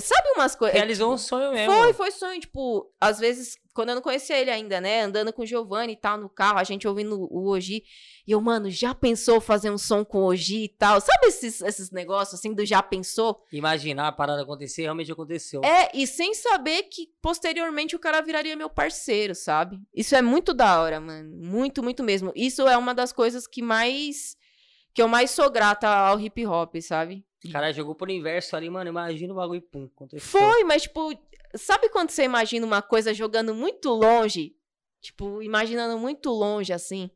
Sabe 0.00 0.30
umas 0.34 0.56
coisas. 0.56 0.74
Realizou 0.74 1.12
um 1.12 1.18
sonho 1.18 1.52
mesmo. 1.52 1.74
Foi, 1.74 1.92
foi 1.92 2.10
sonho. 2.10 2.40
Tipo, 2.40 2.90
às 2.98 3.18
vezes, 3.18 3.58
quando 3.74 3.90
eu 3.90 3.96
não 3.96 4.00
conhecia 4.00 4.40
ele 4.40 4.50
ainda, 4.50 4.80
né? 4.80 5.02
Andando 5.02 5.30
com 5.30 5.42
o 5.42 5.46
Giovanni 5.46 5.92
e 5.92 5.96
tal 5.96 6.16
no 6.16 6.30
carro, 6.30 6.58
a 6.58 6.64
gente 6.64 6.88
ouvindo 6.88 7.28
o 7.30 7.50
Oji. 7.50 7.82
E 8.26 8.32
eu, 8.32 8.40
mano, 8.40 8.68
já 8.68 8.92
pensou 8.92 9.40
fazer 9.40 9.70
um 9.70 9.78
som 9.78 10.04
com 10.04 10.18
o 10.18 10.26
Oji 10.26 10.64
e 10.64 10.68
tal? 10.68 11.00
Sabe 11.00 11.28
esses, 11.28 11.60
esses 11.62 11.92
negócios 11.92 12.38
assim 12.38 12.52
do 12.52 12.66
já 12.66 12.82
pensou? 12.82 13.46
Imaginar 13.52 14.08
a 14.08 14.12
parada 14.12 14.42
acontecer, 14.42 14.82
realmente 14.82 15.12
aconteceu. 15.12 15.62
É, 15.64 15.90
e 15.94 16.08
sem 16.08 16.34
saber 16.34 16.84
que 16.84 17.08
posteriormente 17.22 17.94
o 17.94 18.00
cara 18.00 18.20
viraria 18.20 18.56
meu 18.56 18.68
parceiro, 18.68 19.32
sabe? 19.32 19.80
Isso 19.94 20.16
é 20.16 20.22
muito 20.22 20.52
da 20.52 20.82
hora, 20.82 20.98
mano. 20.98 21.36
Muito, 21.36 21.84
muito 21.84 22.02
mesmo. 22.02 22.32
Isso 22.34 22.66
é 22.66 22.76
uma 22.76 22.92
das 22.92 23.12
coisas 23.12 23.46
que 23.46 23.62
mais. 23.62 24.36
que 24.92 25.00
eu 25.00 25.06
mais 25.06 25.30
sou 25.30 25.48
grata 25.48 25.88
ao 25.88 26.18
hip 26.18 26.44
hop, 26.44 26.74
sabe? 26.80 27.24
O 27.44 27.52
cara 27.52 27.72
jogou 27.72 27.94
pro 27.94 28.10
inverso 28.10 28.56
ali, 28.56 28.68
mano. 28.68 28.90
Imagina 28.90 29.32
o 29.32 29.36
bagulho, 29.36 29.62
pum, 29.62 29.88
aconteceu. 29.94 30.28
Foi, 30.28 30.64
mas 30.64 30.82
tipo, 30.82 31.12
sabe 31.54 31.88
quando 31.90 32.10
você 32.10 32.24
imagina 32.24 32.66
uma 32.66 32.82
coisa 32.82 33.14
jogando 33.14 33.54
muito 33.54 33.90
longe? 33.90 34.56
Tipo, 35.00 35.40
imaginando 35.40 35.96
muito 35.96 36.30
longe 36.30 36.72
assim. 36.72 37.08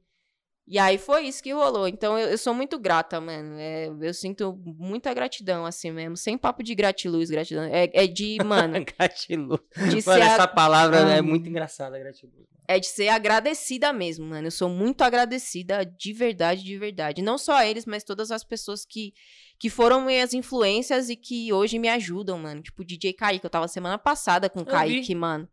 E 0.73 0.79
aí 0.79 0.99
foi 0.99 1.27
isso 1.27 1.43
que 1.43 1.53
rolou. 1.53 1.89
Então 1.89 2.17
eu, 2.17 2.29
eu 2.29 2.39
sou 2.39 2.55
muito 2.55 2.79
grata, 2.79 3.21
mano. 3.21 3.57
É, 3.59 3.89
eu 4.01 4.15
sinto 4.15 4.57
muita 4.65 5.13
gratidão, 5.13 5.67
assim 5.67 5.91
mesmo. 5.91 6.17
Sem 6.17 6.39
papo 6.39 6.63
de 6.63 6.77
gratiluz, 6.77 7.29
gratidão. 7.29 7.65
É, 7.65 7.91
é 7.93 8.07
de, 8.07 8.39
mano, 8.47 8.75
Gratiluz. 8.97 9.59
de 9.77 10.07
Mano, 10.07 10.23
a- 10.23 10.27
essa 10.27 10.47
palavra 10.47 11.05
Ah. 11.07 11.17
é 11.17 11.21
muito 11.21 11.49
engraçada, 11.49 11.99
gratiluz. 11.99 12.47
é 12.69 12.79
de 12.79 12.87
ser 12.87 13.09
agradecida 13.09 13.93
mesmo, 13.93 14.25
mano. 14.27 14.47
Eu 14.47 14.51
sou 14.53 14.69
muito 14.69 15.03
agradecida 15.03 15.85
de 15.85 16.13
verdade, 16.13 16.63
de 16.63 16.79
verdade. 16.79 17.21
Não 17.21 17.37
só 17.37 17.55
a 17.55 17.67
eles, 17.67 17.85
mas 17.85 18.05
todas 18.05 18.31
as 18.31 18.45
pessoas 18.45 18.85
que, 18.87 19.13
que 19.59 19.69
foram 19.69 20.03
minhas 20.03 20.33
influências 20.35 21.11
e 21.11 21.17
que 21.17 21.53
hoje 21.53 21.81
me 21.81 21.89
ajudam, 21.89 22.39
mano. 22.39 22.63
Tipo 22.63 22.83
o 22.83 22.85
DJ 22.85 23.13
Kaique, 23.15 23.45
eu 23.45 23.51
tava 23.51 23.67
semana 23.67 23.99
passada 23.99 24.49
com 24.49 24.61
o 24.61 24.65
vi. 24.65 24.71
Kaique, 24.71 25.15
mano. 25.17 25.49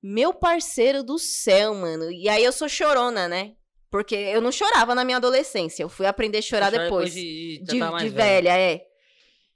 Meu 0.00 0.32
parceiro 0.32 1.02
do 1.02 1.18
céu, 1.18 1.74
mano. 1.74 2.12
E 2.12 2.28
aí 2.28 2.44
eu 2.44 2.52
sou 2.52 2.68
chorona, 2.68 3.26
né? 3.26 3.54
Porque 3.90 4.14
eu 4.14 4.40
não 4.40 4.52
chorava 4.52 4.94
na 4.94 5.04
minha 5.04 5.16
adolescência. 5.16 5.82
Eu 5.82 5.88
fui 5.88 6.06
aprender 6.06 6.38
a 6.38 6.42
chorar 6.42 6.70
Chora 6.70 6.84
depois 6.84 7.12
de, 7.12 7.58
de, 7.64 7.72
de, 7.72 7.78
tá 7.78 7.90
velha, 8.08 8.56
é. 8.56 8.86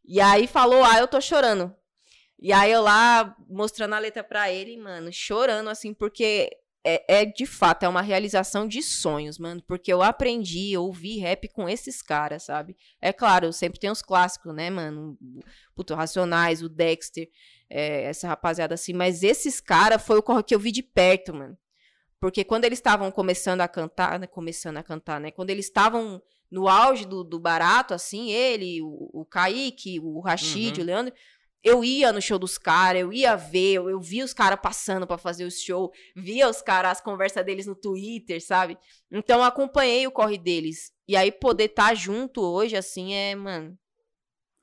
E 0.04 0.20
aí 0.20 0.46
falou, 0.46 0.84
ah, 0.84 0.98
eu 0.98 1.06
tô 1.06 1.20
chorando. 1.20 1.74
E 2.38 2.52
aí 2.52 2.72
eu 2.72 2.82
lá 2.82 3.34
mostrando 3.48 3.94
a 3.94 3.98
letra 3.98 4.22
pra 4.22 4.50
ele, 4.52 4.76
mano, 4.76 5.10
chorando, 5.12 5.70
assim, 5.70 5.94
porque 5.94 6.50
é, 6.84 7.20
é 7.20 7.24
de 7.24 7.46
fato, 7.46 7.84
é 7.84 7.88
uma 7.88 8.02
realização 8.02 8.68
de 8.68 8.82
sonhos, 8.82 9.38
mano. 9.38 9.62
Porque 9.66 9.90
eu 9.90 10.02
aprendi, 10.02 10.72
eu 10.72 10.82
ouvi 10.82 11.18
rap 11.18 11.48
com 11.48 11.66
esses 11.66 12.02
caras, 12.02 12.42
sabe? 12.42 12.76
É 13.00 13.12
claro, 13.12 13.52
sempre 13.52 13.80
tem 13.80 13.90
os 13.90 14.02
clássicos, 14.02 14.54
né, 14.54 14.68
mano? 14.68 15.16
Puto, 15.74 15.94
Racionais, 15.94 16.62
o 16.62 16.68
Dexter, 16.68 17.30
é, 17.70 18.02
essa 18.02 18.28
rapaziada 18.28 18.74
assim. 18.74 18.92
Mas 18.92 19.22
esses 19.22 19.60
caras 19.60 20.04
foi 20.04 20.18
o 20.18 20.42
que 20.42 20.54
eu 20.54 20.60
vi 20.60 20.70
de 20.70 20.82
perto, 20.82 21.32
mano. 21.32 21.56
Porque 22.24 22.42
quando 22.42 22.64
eles 22.64 22.78
estavam 22.78 23.10
começando 23.10 23.60
a 23.60 23.68
cantar, 23.68 24.18
né? 24.18 24.26
Começando 24.26 24.78
a 24.78 24.82
cantar, 24.82 25.20
né? 25.20 25.30
Quando 25.30 25.50
eles 25.50 25.66
estavam 25.66 26.22
no 26.50 26.68
auge 26.68 27.04
do, 27.04 27.22
do 27.22 27.38
barato, 27.38 27.92
assim, 27.92 28.30
ele, 28.30 28.80
o, 28.80 29.10
o 29.12 29.26
Kaique, 29.26 30.00
o 30.00 30.20
Rashid, 30.20 30.78
Uhum. 30.78 30.84
o 30.84 30.86
Leandro, 30.86 31.14
eu 31.62 31.84
ia 31.84 32.14
no 32.14 32.22
show 32.22 32.38
dos 32.38 32.56
caras, 32.56 33.02
eu 33.02 33.12
ia 33.12 33.36
ver, 33.36 33.74
eu, 33.74 33.90
eu 33.90 34.00
via 34.00 34.24
os 34.24 34.32
caras 34.32 34.58
passando 34.58 35.06
pra 35.06 35.18
fazer 35.18 35.44
o 35.44 35.50
show, 35.50 35.92
via 36.16 36.48
os 36.48 36.62
caras, 36.62 36.92
as 36.92 37.00
conversas 37.02 37.44
deles 37.44 37.66
no 37.66 37.74
Twitter, 37.74 38.42
sabe? 38.42 38.78
Então 39.12 39.40
eu 39.40 39.44
acompanhei 39.44 40.06
o 40.06 40.10
corre 40.10 40.38
deles. 40.38 40.94
E 41.06 41.18
aí 41.18 41.30
poder 41.30 41.64
estar 41.64 41.94
junto 41.94 42.40
hoje, 42.40 42.74
assim, 42.74 43.12
é, 43.12 43.34
mano, 43.34 43.78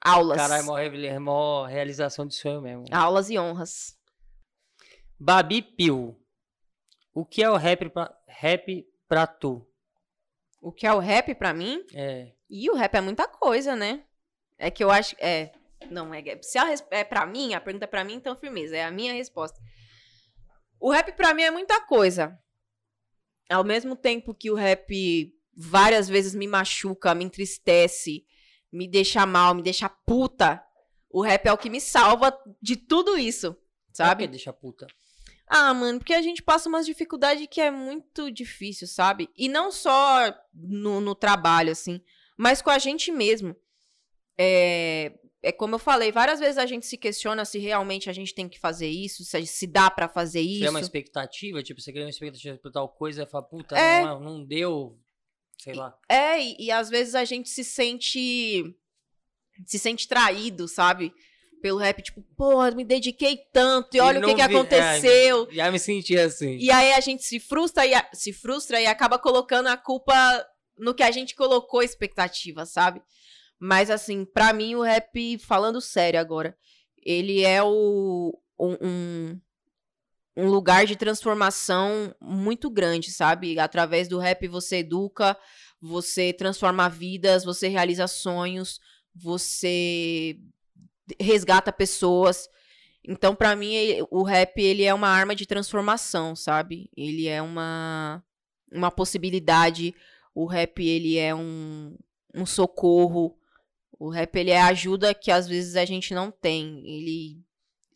aulas. 0.04 0.36
Caralho, 0.36 0.64
é 0.64 0.66
mó, 0.66 0.80
é 0.80 1.20
mó 1.20 1.66
realização 1.66 2.26
de 2.26 2.34
sonho 2.34 2.60
mesmo. 2.60 2.86
Aulas 2.92 3.30
e 3.30 3.38
honras. 3.38 3.96
Babi 5.20 5.62
Pio. 5.62 6.18
O 7.14 7.26
que 7.26 7.44
é 7.44 7.50
o 7.50 7.58
rap 7.58 7.90
pra, 7.90 8.16
rap 8.28 8.88
pra 9.08 9.28
tu? 9.28 9.68
O 10.62 10.72
que 10.72 10.86
é 10.86 10.94
o 10.94 11.00
rap 11.00 11.34
pra 11.36 11.54
mim? 11.54 11.84
É. 11.94 12.32
E 12.50 12.70
o 12.70 12.76
rap 12.76 12.96
é 12.96 13.02
muita 13.02 13.28
coisa, 13.28 13.76
né? 13.76 14.04
É 14.58 14.70
que 14.70 14.84
eu 14.84 14.92
acho. 14.92 15.16
É. 15.20 15.52
Não, 15.90 16.14
é. 16.14 16.22
Se 16.42 16.58
a 16.58 16.68
é 16.92 17.04
pra 17.04 17.26
mim, 17.26 17.54
a 17.54 17.62
pergunta 17.62 17.86
é 17.86 17.88
pra 17.88 18.04
mim, 18.04 18.14
então 18.14 18.36
firmeza. 18.36 18.78
É 18.78 18.84
a 18.84 18.92
minha 18.92 19.14
resposta. 19.14 19.60
O 20.80 20.92
rap 20.92 21.12
pra 21.14 21.34
mim 21.34 21.44
é 21.44 21.52
muita 21.52 21.82
coisa. 21.82 22.38
Ao 23.50 23.64
mesmo 23.64 23.96
tempo 23.96 24.34
que 24.34 24.50
o 24.50 24.56
rap 24.56 25.34
várias 25.56 26.08
vezes 26.08 26.34
me 26.34 26.48
machuca, 26.48 27.14
me 27.14 27.26
entristece, 27.26 28.26
me 28.72 28.88
deixa 28.88 29.26
mal, 29.26 29.54
me 29.54 29.62
deixa 29.62 29.90
puta, 29.90 30.64
o 31.10 31.22
rap 31.22 31.46
é 31.46 31.52
o 31.52 31.58
que 31.58 31.70
me 31.70 31.82
salva 31.82 32.36
de 32.62 32.76
tudo 32.78 33.18
isso, 33.18 33.56
Sabe? 33.92 34.24
sabe? 34.24 34.28
Deixa 34.28 34.54
puta. 34.54 34.88
Ah, 35.54 35.74
mano, 35.74 36.00
porque 36.00 36.14
a 36.14 36.22
gente 36.22 36.42
passa 36.42 36.70
umas 36.70 36.86
dificuldades 36.86 37.46
que 37.52 37.60
é 37.60 37.70
muito 37.70 38.32
difícil, 38.32 38.88
sabe? 38.88 39.30
E 39.36 39.50
não 39.50 39.70
só 39.70 40.34
no, 40.54 41.02
no 41.02 41.14
trabalho, 41.14 41.72
assim, 41.74 42.02
mas 42.38 42.62
com 42.62 42.70
a 42.70 42.80
gente 42.80 43.12
mesmo. 43.12 43.54
É, 44.38 45.12
é 45.44 45.52
como 45.52 45.76
eu 45.76 45.80
falei, 45.80 46.10
várias 46.10 46.40
vezes 46.40 46.58
a 46.58 46.66
gente 46.66 46.86
se 46.86 46.98
questiona 46.98 47.44
se 47.44 47.60
realmente 47.60 48.10
a 48.10 48.14
gente 48.14 48.34
tem 48.34 48.48
que 48.48 48.58
fazer 48.58 48.88
isso, 48.88 49.26
se, 49.26 49.46
se 49.46 49.68
dá 49.68 49.92
pra 49.92 50.08
fazer 50.08 50.42
Você 50.42 50.64
é 50.66 50.70
uma 50.70 50.80
isso. 50.80 50.88
expectativa, 50.88 51.62
tipo, 51.62 51.82
você 51.82 51.92
cria 51.92 52.06
uma 52.06 52.10
expectativa 52.10 52.58
pra 52.58 52.72
tal 52.72 52.88
coisa 52.88 53.24
e 53.24 53.26
fala, 53.28 53.44
puta, 53.44 53.78
É. 53.78 54.04
não, 54.04 54.20
não 54.22 54.46
deu. 54.46 54.98
Sei 55.58 55.74
lá. 55.74 55.96
É, 56.08 56.42
e, 56.42 56.56
e 56.60 56.72
às 56.72 56.90
vezes 56.90 57.14
a 57.14 57.26
gente 57.26 57.50
se 57.50 57.64
sente 57.64 58.74
se 59.66 59.78
sente 59.78 60.08
traído, 60.08 60.66
sabe? 60.68 61.14
Pelo 61.62 61.78
rap, 61.78 62.02
tipo, 62.02 62.22
porra, 62.36 62.72
me 62.72 62.84
dediquei 62.84 63.38
tanto 63.54 63.96
e 63.96 64.00
olha 64.00 64.20
o 64.20 64.22
que, 64.24 64.28
não 64.30 64.36
que 64.36 64.48
vi- 64.48 64.56
aconteceu. 64.56 65.48
é, 65.50 65.54
já 65.56 65.72
me 65.72 65.80
senti 65.80 66.18
assim. 66.18 66.58
E 66.58 66.72
aí 66.72 66.94
a 66.94 67.00
gente 67.00 67.24
se 67.24 67.40
frustra 67.40 67.86
e, 67.86 67.94
a- 67.94 68.10
se 68.14 68.34
frustra 68.34 68.82
e 68.82 68.86
acaba 68.88 69.18
colocando 69.20 69.68
a 69.68 69.78
culpa 69.78 70.14
no 70.78 70.94
que 70.94 71.04
a 71.04 71.12
gente 71.12 71.36
colocou 71.36 71.84
expectativa, 71.84 72.66
sabe? 72.66 73.02
Mas 73.60 73.90
assim, 73.92 74.26
pra 74.26 74.52
mim 74.52 74.74
o 74.76 74.82
rap, 74.82 75.38
falando 75.38 75.80
sério 75.80 76.20
agora, 76.20 76.58
ele 77.04 77.44
é 77.44 77.62
o, 77.64 78.36
um, 78.60 78.76
um, 78.82 79.40
um 80.38 80.50
lugar 80.50 80.86
de 80.86 80.96
transformação 80.96 82.16
muito 82.20 82.70
grande, 82.70 83.12
sabe? 83.12 83.60
Através 83.60 84.08
do 84.08 84.18
rap 84.18 84.48
você 84.48 84.78
educa, 84.78 85.38
você 85.80 86.34
transforma 86.34 86.90
vidas, 86.90 87.44
você 87.44 87.68
realiza 87.68 88.08
sonhos, 88.08 88.80
você 89.14 90.38
resgata 91.20 91.72
pessoas. 91.72 92.50
Então, 93.04 93.36
pra 93.36 93.56
mim, 93.56 93.76
o 94.12 94.24
rap 94.24 94.62
ele 94.62 94.84
é 94.84 94.94
uma 94.94 95.08
arma 95.08 95.36
de 95.36 95.46
transformação, 95.46 96.36
sabe? 96.36 96.90
Ele 96.96 97.28
é 97.28 97.42
uma 97.42 98.24
uma 98.72 98.90
possibilidade. 98.90 99.94
O 100.34 100.46
rap 100.46 100.82
ele 100.82 101.18
é 101.18 101.36
um, 101.36 101.98
um 102.34 102.46
socorro. 102.46 103.38
O 104.00 104.10
rap 104.10 104.36
ele 104.36 104.52
é 104.52 104.62
ajuda 104.62 105.14
que 105.14 105.30
às 105.30 105.48
vezes 105.48 105.76
a 105.76 105.86
gente 105.86 106.14
não 106.14 106.32
tem. 106.32 106.82
Ele 106.86 107.44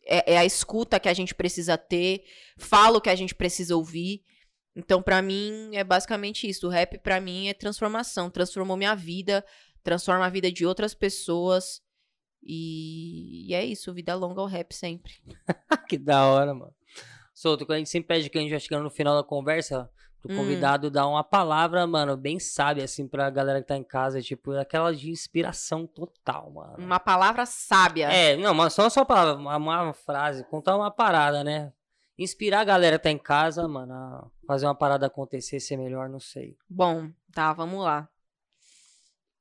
é, 0.04 0.34
é 0.34 0.38
a 0.38 0.44
escuta 0.44 1.00
que 1.00 1.08
a 1.08 1.14
gente 1.14 1.34
precisa 1.34 1.76
ter, 1.76 2.24
fala 2.56 2.98
o 2.98 3.00
que 3.00 3.10
a 3.10 3.14
gente 3.14 3.34
precisa 3.34 3.74
ouvir. 3.74 4.22
Então, 4.74 5.02
pra 5.02 5.22
mim, 5.22 5.70
é 5.72 5.82
basicamente 5.82 6.46
isso. 6.46 6.66
O 6.66 6.70
rap, 6.70 6.98
pra 6.98 7.20
mim, 7.20 7.48
é 7.48 7.54
transformação. 7.54 8.30
Transformou 8.30 8.76
minha 8.76 8.94
vida, 8.94 9.44
transforma 9.82 10.26
a 10.26 10.30
vida 10.30 10.52
de 10.52 10.66
outras 10.66 10.94
pessoas. 10.94 11.80
E, 12.42 13.48
e 13.48 13.54
é 13.54 13.64
isso, 13.64 13.92
vida 13.92 14.14
longa 14.14 14.40
ao 14.40 14.46
rap 14.46 14.72
sempre. 14.74 15.12
que 15.88 15.98
da 15.98 16.26
hora, 16.26 16.54
mano. 16.54 16.74
Solto, 17.34 17.70
a 17.70 17.76
gente 17.76 17.90
sempre 17.90 18.08
pede 18.08 18.30
que 18.30 18.38
a 18.38 18.40
gente 18.40 18.50
vai 18.50 18.60
chegando 18.60 18.84
no 18.84 18.90
final 18.90 19.14
da 19.14 19.22
conversa, 19.22 19.90
pro 20.22 20.32
Hum. 20.32 20.36
convidado 20.36 20.90
dar 20.90 21.06
uma 21.06 21.22
palavra, 21.22 21.86
mano, 21.86 22.16
bem 22.16 22.38
sábia, 22.38 22.84
assim, 22.84 23.06
pra 23.06 23.30
galera 23.30 23.60
que 23.60 23.68
tá 23.68 23.76
em 23.76 23.84
casa, 23.84 24.20
tipo, 24.22 24.52
aquela 24.52 24.94
de 24.94 25.10
inspiração 25.10 25.86
total, 25.86 26.50
mano. 26.50 26.74
Uma 26.78 26.98
palavra 26.98 27.46
sábia. 27.46 28.08
É, 28.10 28.36
não, 28.36 28.54
mas 28.54 28.72
só 28.72 28.88
só 28.88 29.00
uma 29.00 29.06
palavra, 29.06 29.40
uma, 29.40 29.56
uma 29.56 29.92
frase, 29.92 30.44
contar 30.44 30.76
uma 30.76 30.90
parada, 30.90 31.44
né? 31.44 31.72
Inspirar 32.18 32.60
a 32.60 32.64
galera 32.64 32.98
que 32.98 33.04
tá 33.04 33.10
em 33.10 33.18
casa, 33.18 33.68
mano, 33.68 33.92
a 33.92 34.26
fazer 34.46 34.66
uma 34.66 34.74
parada 34.74 35.06
acontecer, 35.06 35.60
ser 35.60 35.76
melhor, 35.76 36.08
não 36.08 36.20
sei. 36.20 36.56
Bom, 36.68 37.10
tá, 37.32 37.52
vamos 37.52 37.84
lá. 37.84 38.08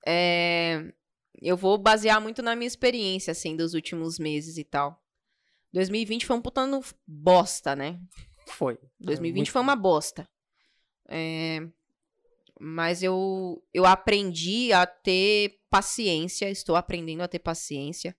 É, 0.06 0.94
eu 1.42 1.58
vou 1.58 1.78
basear 1.78 2.22
muito 2.22 2.42
na 2.42 2.56
minha 2.56 2.68
experiência, 2.68 3.32
assim, 3.32 3.56
dos 3.56 3.74
últimos 3.74 4.20
meses 4.20 4.58
e 4.58 4.64
tal. 4.64 5.02
2020 5.74 6.26
foi 6.26 6.36
um 6.36 6.42
puta 6.42 6.62
bosta, 7.06 7.76
né? 7.76 8.00
Foi. 8.48 8.78
2020 9.00 9.38
muito 9.38 9.52
foi 9.52 9.62
uma 9.62 9.76
bosta. 9.76 10.28
É, 11.10 11.68
mas 12.60 13.04
eu, 13.04 13.64
eu 13.74 13.86
aprendi 13.86 14.72
a 14.72 14.86
ter 14.86 15.60
paciência, 15.70 16.50
estou 16.50 16.76
aprendendo 16.76 17.22
a 17.22 17.28
ter 17.28 17.40
paciência 17.40 18.16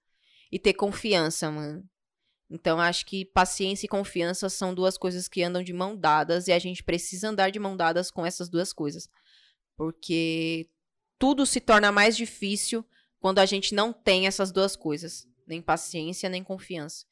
e 0.52 0.58
ter 0.58 0.74
confiança, 0.74 1.50
mano. 1.50 1.88
Então, 2.48 2.78
acho 2.78 3.04
que 3.06 3.24
paciência 3.24 3.86
e 3.86 3.88
confiança 3.88 4.48
são 4.48 4.72
duas 4.72 4.96
coisas 4.96 5.26
que 5.26 5.42
andam 5.42 5.62
de 5.62 5.72
mão 5.72 5.96
dadas 5.96 6.46
e 6.46 6.52
a 6.52 6.58
gente 6.58 6.82
precisa 6.82 7.28
andar 7.28 7.50
de 7.50 7.58
mão 7.58 7.76
dadas 7.76 8.10
com 8.10 8.24
essas 8.24 8.48
duas 8.48 8.72
coisas. 8.72 9.08
Porque 9.76 10.68
tudo 11.18 11.44
se 11.44 11.60
torna 11.60 11.90
mais 11.90 12.16
difícil 12.16 12.86
quando 13.26 13.40
a 13.40 13.44
gente 13.44 13.74
não 13.74 13.92
tem 13.92 14.28
essas 14.28 14.52
duas 14.52 14.76
coisas, 14.76 15.26
nem 15.48 15.60
paciência, 15.60 16.28
nem 16.28 16.44
confiança. 16.44 17.04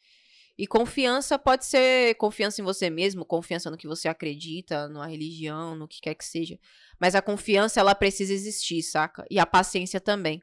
E 0.57 0.65
confiança 0.65 1.37
pode 1.37 1.65
ser 1.65 2.15
confiança 2.15 2.61
em 2.61 2.65
você 2.65 2.89
mesmo, 2.89 3.25
confiança 3.25 3.69
no 3.69 3.77
que 3.77 3.89
você 3.89 4.07
acredita, 4.07 4.89
numa 4.89 5.09
religião, 5.09 5.75
no 5.75 5.89
que 5.89 6.01
quer 6.01 6.15
que 6.15 6.25
seja. 6.25 6.57
Mas 7.01 7.17
a 7.17 7.21
confiança, 7.21 7.81
ela 7.81 7.97
precisa 7.97 8.33
existir, 8.33 8.81
saca? 8.85 9.27
E 9.29 9.41
a 9.41 9.45
paciência 9.45 10.01
também. 10.01 10.41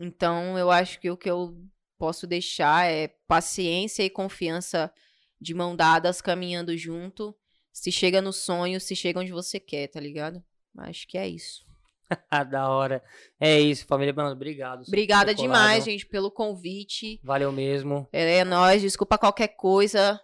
Então, 0.00 0.56
eu 0.56 0.70
acho 0.70 0.98
que 0.98 1.10
o 1.10 1.18
que 1.18 1.28
eu 1.28 1.54
posso 1.98 2.26
deixar 2.26 2.90
é 2.90 3.08
paciência 3.28 4.02
e 4.02 4.08
confiança 4.08 4.90
de 5.38 5.52
mão 5.52 5.76
dadas, 5.76 6.22
caminhando 6.22 6.74
junto. 6.78 7.36
Se 7.70 7.92
chega 7.92 8.22
no 8.22 8.32
sonho, 8.32 8.80
se 8.80 8.96
chega 8.96 9.20
onde 9.20 9.32
você 9.32 9.60
quer, 9.60 9.88
tá 9.88 10.00
ligado? 10.00 10.42
Acho 10.78 11.06
que 11.06 11.18
é 11.18 11.28
isso. 11.28 11.62
Da 12.50 12.68
hora. 12.68 13.02
É 13.40 13.60
isso, 13.60 13.86
família, 13.86 14.12
mano, 14.12 14.32
obrigado. 14.32 14.82
Obrigada 14.86 15.34
demais, 15.34 15.84
gente, 15.84 16.06
pelo 16.06 16.30
convite. 16.30 17.20
Valeu 17.22 17.52
mesmo. 17.52 18.08
É, 18.12 18.38
é 18.38 18.44
nóis, 18.44 18.82
desculpa 18.82 19.18
qualquer 19.18 19.48
coisa. 19.48 20.20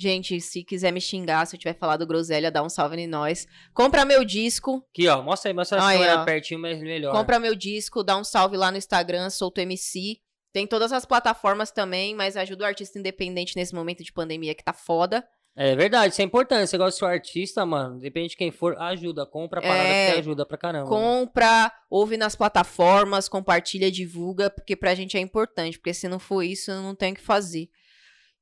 Gente, 0.00 0.40
se 0.40 0.64
quiser 0.64 0.90
me 0.90 1.00
xingar, 1.00 1.46
se 1.46 1.54
eu 1.54 1.60
tiver 1.60 1.74
falado 1.74 2.06
groselha, 2.06 2.50
dá 2.50 2.62
um 2.62 2.70
salve 2.70 2.96
em 2.96 3.06
nós. 3.06 3.46
Compra 3.74 4.04
meu 4.04 4.24
disco, 4.24 4.82
Aqui, 4.90 5.06
ó, 5.08 5.22
mostra 5.22 5.50
aí, 5.50 5.54
mostra 5.54 5.86
Aí, 5.86 6.08
a 6.08 6.24
pertinho, 6.24 6.58
mas 6.58 6.80
melhor. 6.80 7.12
compra 7.12 7.38
meu 7.38 7.54
disco, 7.54 8.02
dá 8.02 8.16
um 8.16 8.24
salve 8.24 8.56
lá 8.56 8.70
no 8.70 8.78
Instagram, 8.78 9.28
Solto 9.28 9.60
MC. 9.60 10.20
Tem 10.54 10.66
todas 10.66 10.90
as 10.90 11.04
plataformas 11.04 11.70
também, 11.70 12.14
mas 12.14 12.34
ajuda 12.36 12.64
o 12.64 12.66
artista 12.66 12.98
independente 12.98 13.54
nesse 13.56 13.74
momento 13.74 14.02
de 14.02 14.10
pandemia 14.10 14.54
que 14.54 14.64
tá 14.64 14.72
foda. 14.72 15.22
É 15.60 15.74
verdade, 15.74 16.12
isso 16.12 16.22
é 16.22 16.24
importante. 16.24 16.68
Você 16.68 16.78
gosta 16.78 16.92
de 16.92 16.98
ser 16.98 17.04
artista, 17.06 17.66
mano, 17.66 17.98
depende 17.98 18.28
de 18.28 18.36
quem 18.36 18.52
for, 18.52 18.80
ajuda. 18.80 19.26
Compra 19.26 19.58
a 19.58 19.62
parada 19.62 19.88
É, 19.88 20.12
que 20.12 20.18
ajuda 20.20 20.46
pra 20.46 20.56
caramba. 20.56 20.88
Compra, 20.88 21.72
ouve 21.90 22.16
nas 22.16 22.36
plataformas, 22.36 23.28
compartilha, 23.28 23.90
divulga, 23.90 24.48
porque 24.50 24.76
pra 24.76 24.94
gente 24.94 25.16
é 25.16 25.20
importante, 25.20 25.76
porque 25.76 25.92
se 25.92 26.06
não 26.06 26.20
for 26.20 26.44
isso, 26.44 26.70
eu 26.70 26.80
não 26.80 26.94
tenho 26.94 27.12
o 27.12 27.16
que 27.16 27.20
fazer. 27.20 27.68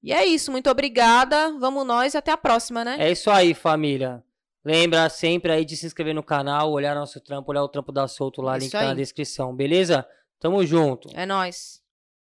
E 0.02 0.12
é 0.12 0.26
isso, 0.26 0.52
muito 0.52 0.68
obrigada. 0.68 1.58
Vamos 1.58 1.86
nós 1.86 2.12
e 2.12 2.18
até 2.18 2.32
a 2.32 2.36
próxima, 2.36 2.84
né? 2.84 2.96
É 2.98 3.10
isso 3.10 3.30
aí, 3.30 3.54
família. 3.54 4.22
Lembra 4.62 5.08
sempre 5.08 5.50
aí 5.50 5.64
de 5.64 5.74
se 5.74 5.86
inscrever 5.86 6.14
no 6.14 6.22
canal, 6.22 6.70
olhar 6.70 6.94
nosso 6.94 7.18
trampo, 7.18 7.50
olhar 7.50 7.62
o 7.62 7.68
trampo 7.68 7.92
da 7.92 8.06
Solto 8.06 8.42
lá, 8.42 8.58
Isso 8.58 8.64
link 8.66 8.72
tá 8.72 8.84
na 8.84 8.94
descrição, 8.94 9.56
beleza? 9.56 10.06
Tamo 10.38 10.66
junto. 10.66 11.08
É 11.14 11.24
nóis. 11.24 11.80